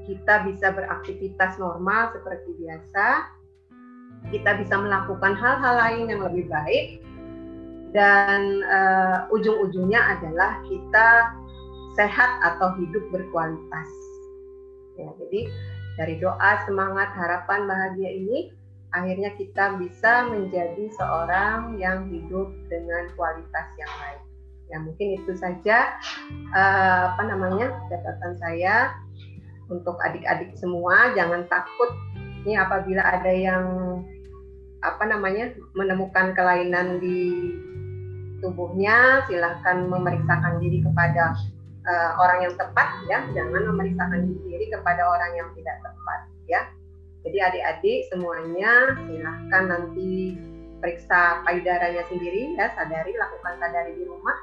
Kita 0.09 0.43
bisa 0.49 0.73
beraktivitas 0.73 1.61
normal 1.61 2.09
seperti 2.15 2.57
biasa. 2.57 3.07
Kita 4.33 4.57
bisa 4.57 4.75
melakukan 4.77 5.33
hal-hal 5.33 5.75
lain 5.77 6.03
yang 6.09 6.21
lebih 6.25 6.45
baik 6.49 7.01
dan 7.91 8.63
uh, 8.65 9.27
ujung-ujungnya 9.33 9.99
adalah 10.17 10.63
kita 10.65 11.35
sehat 11.99 12.31
atau 12.41 12.71
hidup 12.79 13.03
berkualitas. 13.11 13.89
Ya, 14.95 15.11
jadi 15.19 15.51
dari 15.99 16.15
doa, 16.23 16.63
semangat, 16.63 17.11
harapan, 17.13 17.67
bahagia 17.67 18.09
ini 18.15 18.51
akhirnya 18.91 19.31
kita 19.39 19.79
bisa 19.79 20.27
menjadi 20.27 20.91
seorang 20.99 21.79
yang 21.79 22.11
hidup 22.11 22.51
dengan 22.67 23.07
kualitas 23.15 23.67
yang 23.79 23.91
baik. 23.99 24.21
Ya 24.71 24.77
mungkin 24.79 25.07
itu 25.19 25.31
saja 25.35 25.99
uh, 26.55 27.15
apa 27.15 27.23
namanya 27.27 27.75
catatan 27.91 28.39
saya 28.39 28.95
untuk 29.67 29.99
adik-adik 30.03 30.55
semua. 30.59 31.11
Jangan 31.15 31.47
takut 31.47 31.91
ini 32.43 32.55
apabila 32.59 33.03
ada 33.03 33.31
yang 33.31 33.65
apa 34.81 35.03
namanya 35.07 35.55
menemukan 35.75 36.33
kelainan 36.35 36.99
di 36.99 37.51
tubuhnya 38.41 39.27
silahkan 39.29 39.85
memeriksakan 39.87 40.57
diri 40.59 40.81
kepada 40.83 41.35
uh, 41.87 42.11
orang 42.19 42.47
yang 42.47 42.55
tepat 42.59 42.87
ya. 43.07 43.23
Jangan 43.35 43.71
memeriksakan 43.75 44.35
diri 44.47 44.67
kepada 44.71 45.03
orang 45.03 45.31
yang 45.35 45.47
tidak 45.55 45.79
tepat 45.83 46.19
ya 46.47 46.61
jadi 47.21 47.37
adik-adik 47.51 47.99
semuanya 48.09 48.97
silahkan 49.07 49.63
nanti 49.69 50.37
periksa 50.81 51.45
payudaranya 51.45 52.01
sendiri 52.09 52.57
ya 52.57 52.73
sadari 52.73 53.13
lakukan 53.13 53.53
sadari 53.61 53.93
di 53.97 54.05
rumah 54.09 54.37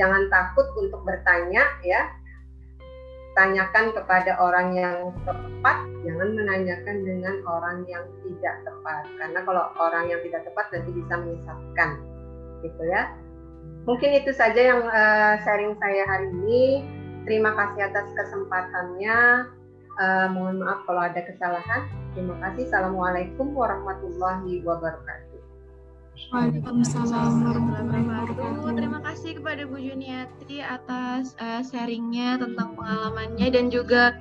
jangan 0.00 0.28
takut 0.32 0.66
untuk 0.80 1.04
bertanya 1.04 1.68
ya 1.84 2.08
tanyakan 3.36 3.92
kepada 3.96 4.36
orang 4.40 4.76
yang 4.76 4.96
tepat 5.24 5.76
jangan 6.04 6.28
menanyakan 6.36 6.96
dengan 7.04 7.36
orang 7.48 7.84
yang 7.88 8.04
tidak 8.24 8.56
tepat 8.64 9.04
karena 9.20 9.40
kalau 9.44 9.64
orang 9.80 10.04
yang 10.08 10.20
tidak 10.24 10.44
tepat 10.48 10.66
nanti 10.72 10.90
bisa 10.92 11.14
menyesatkan 11.16 11.90
gitu 12.64 12.82
ya 12.88 13.12
Mungkin 13.82 14.14
itu 14.14 14.30
saja 14.30 14.60
yang 14.62 14.86
uh, 14.86 15.34
sharing 15.42 15.74
saya 15.82 16.06
hari 16.06 16.30
ini. 16.30 16.86
Terima 17.26 17.54
kasih 17.54 17.90
atas 17.90 18.06
kesempatannya. 18.14 19.18
Uh, 20.00 20.26
mohon 20.32 20.64
maaf 20.64 20.84
kalau 20.88 21.04
ada 21.04 21.20
kesalahan. 21.20 21.88
Terima 22.16 22.36
kasih. 22.40 22.68
Assalamualaikum 22.72 23.52
warahmatullahi 23.52 24.64
wabarakatuh. 24.64 25.40
Waalaikumsalam 26.32 27.44
warahmatullahi 27.44 28.04
wabarakatuh. 28.08 28.72
Terima 28.72 29.00
kasih 29.04 29.30
kepada 29.40 29.62
Bu 29.68 29.76
Juniatri 29.76 30.64
atas 30.64 31.36
uh, 31.40 31.60
sharingnya 31.60 32.40
tentang 32.40 32.72
pengalamannya 32.76 33.48
dan 33.52 33.68
juga 33.68 34.16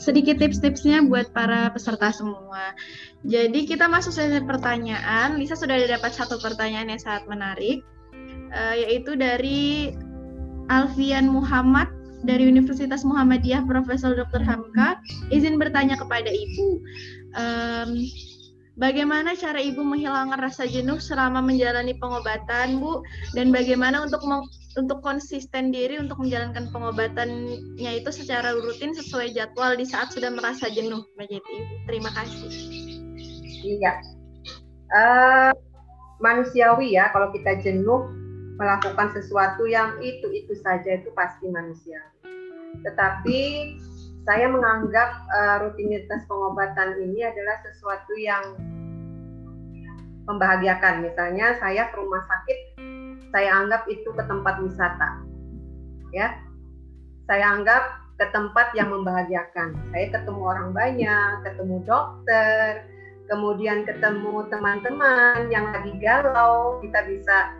sedikit 0.00 0.40
tips-tipsnya 0.40 1.04
buat 1.04 1.28
para 1.36 1.68
peserta 1.68 2.08
semua. 2.16 2.72
Jadi 3.28 3.68
kita 3.68 3.84
masuk 3.92 4.16
sesi 4.16 4.40
pertanyaan. 4.40 5.36
Lisa 5.36 5.52
sudah 5.52 5.76
dapat 5.84 6.16
satu 6.16 6.40
pertanyaan 6.40 6.96
yang 6.96 7.00
sangat 7.00 7.28
menarik 7.28 7.84
uh, 8.56 8.74
yaitu 8.76 9.12
dari 9.16 9.92
Alfian 10.72 11.28
Muhammad 11.28 11.90
dari 12.24 12.48
Universitas 12.48 13.02
Muhammadiyah 13.06 13.64
Profesor 13.64 14.12
Dr. 14.12 14.44
Hamka 14.44 15.00
izin 15.32 15.56
bertanya 15.56 15.96
kepada 15.96 16.28
Ibu 16.28 16.68
um, 17.36 17.90
bagaimana 18.76 19.36
cara 19.36 19.60
Ibu 19.60 19.80
menghilangkan 19.80 20.40
rasa 20.40 20.68
jenuh 20.68 21.00
selama 21.00 21.40
menjalani 21.44 21.96
pengobatan 21.96 22.80
Bu 22.80 23.04
dan 23.36 23.52
bagaimana 23.52 24.04
untuk 24.04 24.20
untuk 24.78 25.02
konsisten 25.02 25.74
diri 25.74 25.98
untuk 25.98 26.22
menjalankan 26.22 26.70
pengobatannya 26.70 27.90
itu 27.90 28.10
secara 28.14 28.54
rutin 28.54 28.94
sesuai 28.94 29.34
jadwal 29.34 29.74
di 29.74 29.82
saat 29.82 30.14
sudah 30.14 30.30
merasa 30.30 30.70
jenuh 30.70 31.02
begitu 31.18 31.42
Ibu. 31.42 31.74
Terima 31.90 32.10
kasih. 32.14 32.50
Iya. 33.60 33.92
Uh, 34.90 35.52
manusiawi 36.18 36.98
ya 36.98 37.08
kalau 37.14 37.30
kita 37.32 37.58
jenuh 37.62 38.19
melakukan 38.60 39.08
sesuatu 39.16 39.64
yang 39.64 39.96
itu-itu 40.04 40.52
saja 40.60 41.00
itu 41.00 41.08
pasti 41.16 41.48
manusiawi. 41.48 42.20
Tetapi 42.84 43.40
saya 44.28 44.46
menganggap 44.52 45.10
uh, 45.32 45.56
rutinitas 45.64 46.28
pengobatan 46.28 47.00
ini 47.00 47.24
adalah 47.24 47.56
sesuatu 47.64 48.12
yang 48.20 48.44
membahagiakan. 50.28 51.08
Misalnya 51.08 51.56
saya 51.56 51.88
ke 51.88 51.96
rumah 51.96 52.20
sakit, 52.28 52.58
saya 53.32 53.64
anggap 53.64 53.88
itu 53.88 54.12
ke 54.12 54.22
tempat 54.28 54.60
wisata. 54.60 55.24
Ya. 56.12 56.36
Saya 57.24 57.56
anggap 57.56 57.82
ke 58.20 58.28
tempat 58.28 58.76
yang 58.76 58.92
membahagiakan. 58.92 59.72
Saya 59.88 60.06
ketemu 60.12 60.42
orang 60.44 60.70
banyak, 60.76 61.30
ketemu 61.48 61.76
dokter, 61.88 62.84
kemudian 63.30 63.86
ketemu 63.88 64.44
teman-teman 64.52 65.48
yang 65.48 65.70
lagi 65.72 65.94
galau, 66.02 66.82
kita 66.84 67.06
bisa 67.08 67.54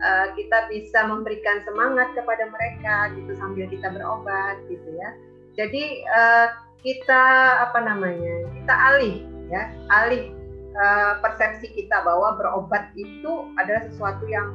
uh, 0.00 0.26
kita 0.34 0.68
bisa 0.72 1.06
memberikan 1.08 1.62
semangat 1.64 2.12
kepada 2.16 2.48
mereka 2.50 3.12
gitu 3.16 3.32
sambil 3.36 3.66
kita 3.68 3.88
berobat 3.92 4.56
gitu 4.68 4.88
ya. 4.96 5.10
Jadi 5.56 6.04
uh, 6.08 6.48
kita 6.84 7.24
apa 7.68 7.78
namanya? 7.82 8.48
Kita 8.62 8.74
alih 8.74 9.16
ya, 9.48 9.62
alih 9.88 10.32
uh, 10.76 11.20
persepsi 11.24 11.72
kita 11.72 12.04
bahwa 12.04 12.36
berobat 12.36 12.92
itu 12.96 13.32
adalah 13.56 13.84
sesuatu 13.88 14.24
yang 14.28 14.52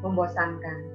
membosankan. 0.00 0.88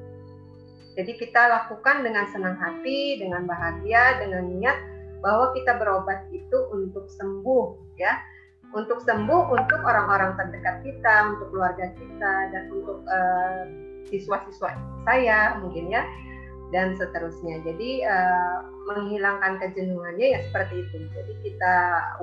Jadi 0.93 1.17
kita 1.17 1.49
lakukan 1.49 2.05
dengan 2.05 2.29
senang 2.29 2.53
hati, 2.61 3.17
dengan 3.17 3.49
bahagia, 3.49 4.21
dengan 4.21 4.45
niat 4.45 4.77
bahwa 5.25 5.49
kita 5.57 5.81
berobat 5.81 6.29
itu 6.29 6.57
untuk 6.69 7.09
sembuh 7.09 7.97
ya 7.97 8.13
untuk 8.73 9.05
sembuh 9.05 9.53
untuk 9.53 9.79
orang-orang 9.85 10.33
terdekat 10.35 10.81
kita, 10.81 11.37
untuk 11.37 11.47
keluarga 11.53 11.87
kita, 11.93 12.33
dan 12.49 12.63
untuk 12.73 13.05
uh, 13.05 13.63
siswa-siswa 14.09 14.75
saya 15.03 15.59
mungkin 15.59 15.91
ya, 15.91 16.03
dan 16.73 16.97
seterusnya. 16.97 17.61
Jadi 17.63 18.03
uh, 18.03 18.65
menghilangkan 18.89 19.61
kejenuhannya 19.61 20.27
ya 20.35 20.39
seperti 20.49 20.83
itu. 20.83 21.07
Jadi 21.13 21.33
kita 21.45 21.75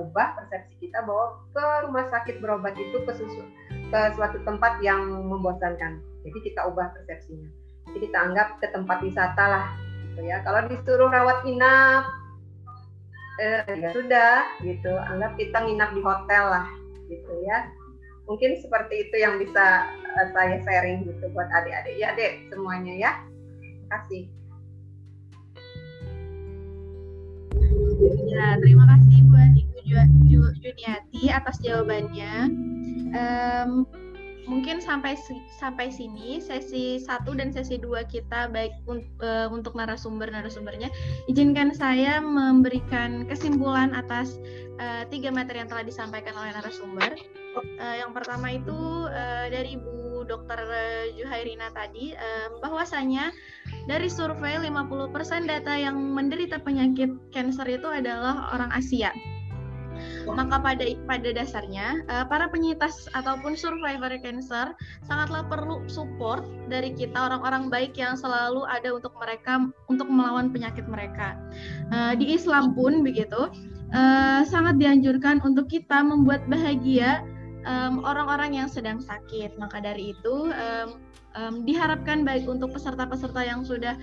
ubah 0.03 0.37
persepsi 0.37 0.89
kita 0.89 1.01
bahwa 1.07 1.39
ke 1.55 1.65
rumah 1.87 2.05
sakit 2.11 2.35
berobat 2.43 2.75
itu 2.77 3.01
ke, 3.07 3.11
susu, 3.15 3.41
ke 3.71 3.99
suatu 4.13 4.37
tempat 4.43 4.77
yang 4.83 5.07
membosankan. 5.25 6.03
Jadi 6.27 6.37
kita 6.45 6.67
ubah 6.69 6.93
persepsinya. 6.93 7.49
Jadi 7.89 7.97
kita 8.07 8.17
anggap 8.17 8.61
ke 8.61 8.69
tempat 8.69 9.01
wisata 9.01 9.43
lah, 9.45 9.65
gitu 10.05 10.21
ya. 10.27 10.43
Kalau 10.45 10.69
disuruh 10.69 11.09
rawat 11.09 11.41
inap 11.49 12.21
eh, 13.41 13.63
ya 13.65 13.89
sudah 13.89 14.33
gitu 14.61 14.93
anggap 14.93 15.33
kita 15.39 15.57
nginap 15.65 15.89
di 15.97 16.01
hotel 16.05 16.43
lah 16.51 16.67
gitu 17.09 17.33
ya 17.43 17.67
mungkin 18.25 18.57
seperti 18.59 19.09
itu 19.09 19.15
yang 19.21 19.41
bisa 19.41 19.89
uh, 19.89 20.27
saya 20.33 20.61
sharing 20.63 21.07
gitu 21.07 21.25
buat 21.33 21.49
adik-adik. 21.49 21.95
Ya 21.97 22.13
dek 22.13 22.49
semuanya 22.51 22.93
ya. 22.95 23.11
Terima 23.61 23.87
kasih. 23.97 24.23
Ya 28.31 28.57
terima 28.57 28.85
kasih 28.97 29.17
buat 29.29 29.51
Ibu 29.51 30.47
Juniati 30.61 31.23
atas 31.29 31.59
jawabannya. 31.59 32.33
Um, 33.11 33.83
mungkin 34.47 34.81
sampai 34.81 35.19
sampai 35.59 35.93
sini 35.93 36.41
sesi 36.41 36.97
satu 36.97 37.35
dan 37.35 37.53
sesi 37.53 37.77
dua 37.77 38.03
kita 38.07 38.49
baik 38.49 38.73
un, 38.87 39.03
uh, 39.21 39.51
untuk 39.51 39.75
narasumber 39.75 40.31
narasumbernya. 40.31 40.87
Izinkan 41.27 41.75
saya 41.75 42.23
memberikan 42.23 43.27
kesimpulan 43.27 43.91
atas 43.93 44.39
uh, 44.79 45.03
tiga 45.11 45.29
materi 45.29 45.61
yang 45.61 45.69
telah 45.69 45.85
disampaikan 45.85 46.33
oleh 46.39 46.51
narasumber 46.55 47.13
uh, 47.57 47.95
yang 47.97 48.11
pertama 48.15 48.55
itu 48.55 49.07
uh, 49.09 49.47
dari 49.51 49.75
Bu 49.79 50.23
Dr. 50.27 50.59
Juhairina 51.17 51.73
tadi 51.73 52.13
uh, 52.15 52.61
bahwasanya 52.61 53.33
dari 53.89 54.07
survei 54.07 54.55
50% 54.61 55.11
data 55.49 55.73
yang 55.73 55.97
menderita 55.97 56.61
penyakit 56.61 57.11
kanker 57.33 57.67
itu 57.67 57.87
adalah 57.89 58.53
orang 58.53 58.71
Asia 58.71 59.11
maka 60.29 60.61
pada 60.61 60.83
pada 61.05 61.29
dasarnya 61.33 62.05
uh, 62.09 62.25
para 62.25 62.47
penyintas 62.49 63.09
ataupun 63.17 63.57
survivor 63.57 64.11
cancer 64.21 64.73
sangatlah 65.05 65.45
perlu 65.45 65.85
support 65.89 66.45
dari 66.69 66.93
kita 66.93 67.17
orang-orang 67.17 67.67
baik 67.69 67.97
yang 67.97 68.15
selalu 68.15 68.65
ada 68.69 68.93
untuk 68.95 69.13
mereka 69.17 69.69
untuk 69.89 70.07
melawan 70.09 70.49
penyakit 70.53 70.85
mereka. 70.87 71.37
Uh, 71.89 72.13
di 72.15 72.33
Islam 72.37 72.77
pun 72.77 73.01
begitu 73.01 73.49
uh, 73.93 74.41
sangat 74.45 74.77
dianjurkan 74.77 75.41
untuk 75.43 75.67
kita 75.69 76.01
membuat 76.01 76.45
bahagia 76.47 77.25
orang-orang 78.03 78.55
um, 78.55 78.57
yang 78.65 78.69
sedang 78.69 78.99
sakit. 79.01 79.55
Maka 79.57 79.81
dari 79.81 80.13
itu 80.17 80.49
um, 80.49 80.89
um, 81.35 81.55
diharapkan 81.63 82.23
baik 82.27 82.47
untuk 82.47 82.75
peserta-peserta 82.75 83.41
yang 83.43 83.63
sudah 83.63 83.95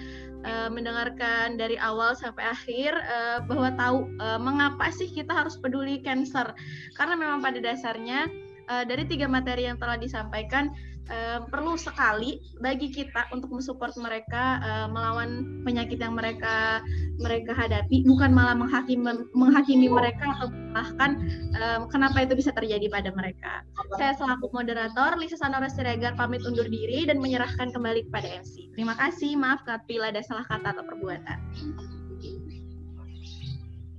uh, 0.44 0.68
mendengarkan 0.70 1.58
dari 1.58 1.76
awal 1.80 2.14
sampai 2.16 2.44
akhir 2.44 2.92
uh, 2.94 3.38
bahwa 3.44 3.68
tahu 3.76 3.98
uh, 4.20 4.40
mengapa 4.40 4.88
sih 4.92 5.08
kita 5.10 5.32
harus 5.32 5.58
peduli 5.58 6.00
cancer 6.00 6.54
karena 6.96 7.14
memang 7.18 7.40
pada 7.42 7.58
dasarnya 7.58 8.28
uh, 8.70 8.84
dari 8.84 9.04
tiga 9.08 9.26
materi 9.26 9.66
yang 9.66 9.80
telah 9.80 9.98
disampaikan 9.98 10.70
uh, 11.08 11.38
perlu 11.48 11.74
sekali 11.74 12.40
bagi 12.60 12.92
kita 12.92 13.28
untuk 13.32 13.52
mensupport 13.52 13.92
mereka 14.00 14.60
uh, 14.62 14.86
melawan 14.88 15.60
penyakit 15.64 15.98
yang 16.00 16.14
mereka 16.14 16.80
mereka 17.18 17.52
hadapi 17.56 18.04
bukan 18.06 18.30
malah 18.30 18.54
menghakimi 18.54 19.02
menghakimi 19.32 19.88
mereka 19.90 20.38
atau 20.38 20.48
bahkan 20.72 21.18
um, 21.58 21.90
kenapa 21.90 22.22
itu 22.24 22.38
bisa 22.38 22.54
terjadi 22.54 22.86
pada 22.92 23.10
mereka. 23.12 23.64
Saya 23.96 24.14
selaku 24.14 24.52
moderator 24.52 25.18
Lisa 25.18 25.40
Sanora 25.40 25.66
Siregar 25.66 26.14
pamit 26.14 26.44
undur 26.44 26.68
diri 26.68 27.08
dan 27.08 27.18
menyerahkan 27.18 27.72
kembali 27.72 28.06
kepada 28.12 28.44
MC. 28.44 28.70
Terima 28.76 28.94
kasih, 28.94 29.34
maaf 29.34 29.64
bila 29.90 30.12
ada 30.12 30.22
salah 30.22 30.46
kata 30.46 30.76
atau 30.76 30.84
perbuatan. 30.86 31.38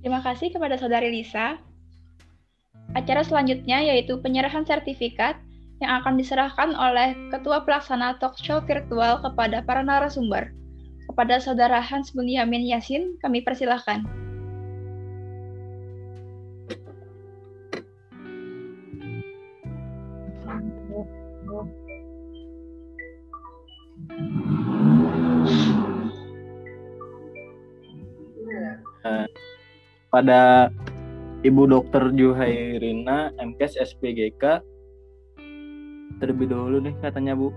Terima 0.00 0.24
kasih 0.24 0.48
kepada 0.48 0.80
Saudari 0.80 1.12
Lisa. 1.12 1.60
Acara 2.96 3.22
selanjutnya 3.22 3.84
yaitu 3.84 4.18
penyerahan 4.18 4.66
sertifikat 4.66 5.38
yang 5.80 6.04
akan 6.04 6.20
diserahkan 6.20 6.76
oleh 6.76 7.16
Ketua 7.32 7.64
Pelaksana 7.64 8.20
Talk 8.20 8.36
Show 8.36 8.60
Virtual 8.68 9.24
kepada 9.24 9.64
para 9.64 9.80
narasumber. 9.80 10.52
Kepada 11.08 11.40
Saudara 11.40 11.80
Hans 11.80 12.12
Bunyamin 12.12 12.68
Yasin, 12.68 13.16
kami 13.18 13.40
persilahkan. 13.42 14.04
pada 30.10 30.68
Ibu 31.40 31.70
Dokter 31.70 32.12
Juhairina 32.12 33.32
MKes 33.40 33.78
SPGK 33.78 34.60
terlebih 36.20 36.46
dahulu 36.52 36.84
nih 36.84 36.94
katanya 37.00 37.32
Bu. 37.32 37.48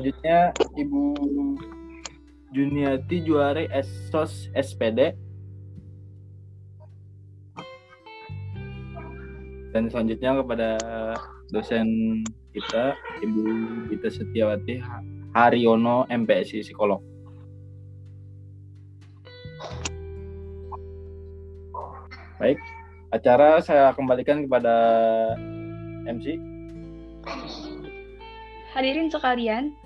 Selanjutnya 0.00 0.56
Ibu 0.80 1.02
Juniati 2.56 3.20
Juari 3.20 3.68
Esos 3.68 4.48
SPD. 4.56 5.12
Dan 9.76 9.92
selanjutnya 9.92 10.40
kepada 10.40 10.80
dosen 11.52 11.84
kita 12.56 12.96
Ibu 13.20 13.44
Gita 13.92 14.08
Setiawati 14.08 14.80
Haryono 15.36 16.08
MPSI 16.08 16.64
Psikolog. 16.64 17.04
Baik, 22.40 22.56
acara 23.12 23.60
saya 23.60 23.92
kembalikan 23.92 24.48
kepada 24.48 24.72
MC. 26.08 26.40
Hadirin 28.72 29.12
sekalian, 29.12 29.76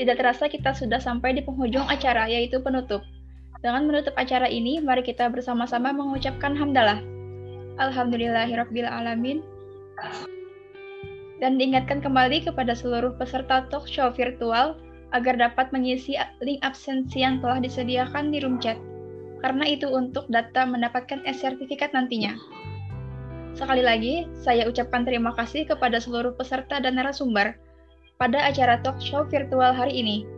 tidak 0.00 0.16
terasa 0.16 0.48
kita 0.48 0.72
sudah 0.72 0.96
sampai 0.96 1.36
di 1.36 1.44
penghujung 1.44 1.84
acara, 1.84 2.24
yaitu 2.24 2.56
penutup. 2.64 3.04
Dengan 3.60 3.84
menutup 3.84 4.16
acara 4.16 4.48
ini, 4.48 4.80
mari 4.80 5.04
kita 5.04 5.28
bersama-sama 5.28 5.92
mengucapkan 5.92 6.56
hamdalah. 6.56 7.04
Alhamdulillahirabbil 7.76 8.88
alamin. 8.88 9.44
Dan 11.44 11.60
diingatkan 11.60 12.00
kembali 12.00 12.48
kepada 12.48 12.72
seluruh 12.72 13.12
peserta 13.20 13.68
talk 13.68 13.84
show 13.84 14.08
virtual 14.08 14.80
agar 15.12 15.36
dapat 15.36 15.68
mengisi 15.68 16.16
link 16.40 16.64
absensi 16.64 17.20
yang 17.20 17.44
telah 17.44 17.60
disediakan 17.60 18.32
di 18.32 18.40
room 18.40 18.56
chat. 18.56 18.80
Karena 19.44 19.68
itu 19.68 19.84
untuk 19.84 20.24
data 20.32 20.64
mendapatkan 20.64 21.20
e-sertifikat 21.28 21.92
nantinya. 21.92 22.40
Sekali 23.52 23.84
lagi, 23.84 24.24
saya 24.40 24.64
ucapkan 24.64 25.04
terima 25.04 25.36
kasih 25.36 25.68
kepada 25.68 26.00
seluruh 26.00 26.32
peserta 26.32 26.80
dan 26.80 26.96
narasumber 26.96 27.60
pada 28.20 28.52
acara 28.52 28.76
talk 28.84 29.00
show 29.00 29.24
virtual 29.24 29.72
hari 29.72 29.96
ini 29.96 30.28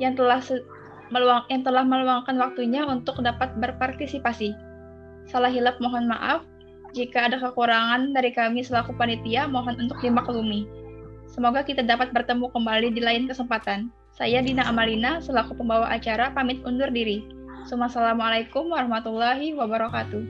yang 0.00 0.16
telah 0.16 0.40
meluang, 1.12 1.44
yang 1.52 1.60
telah 1.60 1.84
meluangkan 1.84 2.40
waktunya 2.40 2.88
untuk 2.88 3.20
dapat 3.20 3.52
berpartisipasi. 3.60 4.56
Salah 5.28 5.52
hilap 5.52 5.76
mohon 5.84 6.08
maaf. 6.08 6.40
Jika 6.96 7.28
ada 7.28 7.36
kekurangan 7.36 8.16
dari 8.16 8.32
kami 8.32 8.64
selaku 8.64 8.96
panitia, 8.96 9.44
mohon 9.44 9.76
untuk 9.76 10.00
dimaklumi. 10.00 10.64
Semoga 11.28 11.60
kita 11.60 11.84
dapat 11.84 12.16
bertemu 12.16 12.48
kembali 12.48 12.96
di 12.96 13.04
lain 13.04 13.28
kesempatan. 13.28 13.92
Saya 14.16 14.40
Dina 14.40 14.64
Amalina, 14.64 15.20
selaku 15.20 15.52
pembawa 15.52 15.92
acara, 15.92 16.32
pamit 16.32 16.64
undur 16.64 16.88
diri. 16.88 17.28
Assalamualaikum 17.68 18.72
warahmatullahi 18.72 19.52
wabarakatuh. 19.52 20.24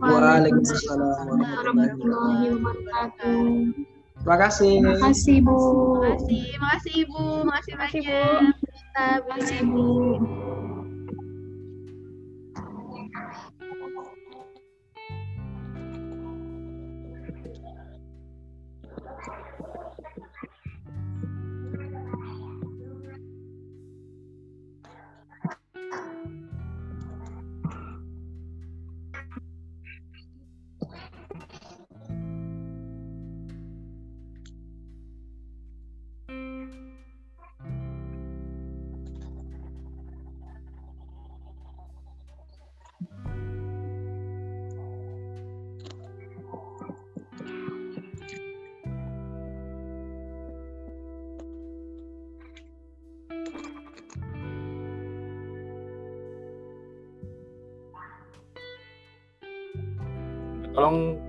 Waalaikumsalam 0.00 1.28
warahmatullahi 1.28 2.56
wabarakatuh. 2.56 3.99
Terima 4.20 4.36
kasih. 4.36 4.72
Terima 4.80 4.96
kasih, 5.00 5.36
Bu. 5.40 5.56
Terima 6.00 6.16
kasih, 6.16 6.42
terima 6.52 6.68
kasih 6.76 6.92
Ibu, 7.04 7.22
terima 7.40 7.52
kasih 7.56 7.74
kasih, 7.80 8.00
Bu. 8.04 8.20
banyak. 8.20 8.54
Kita 8.76 9.06
Terima 9.24 9.36
kasih, 9.40 9.58
Bu. 9.64 9.84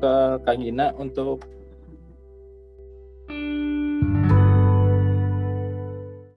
Ke 0.02 0.14
Kak 0.42 0.58
Gina 0.58 0.90
untuk 0.98 1.46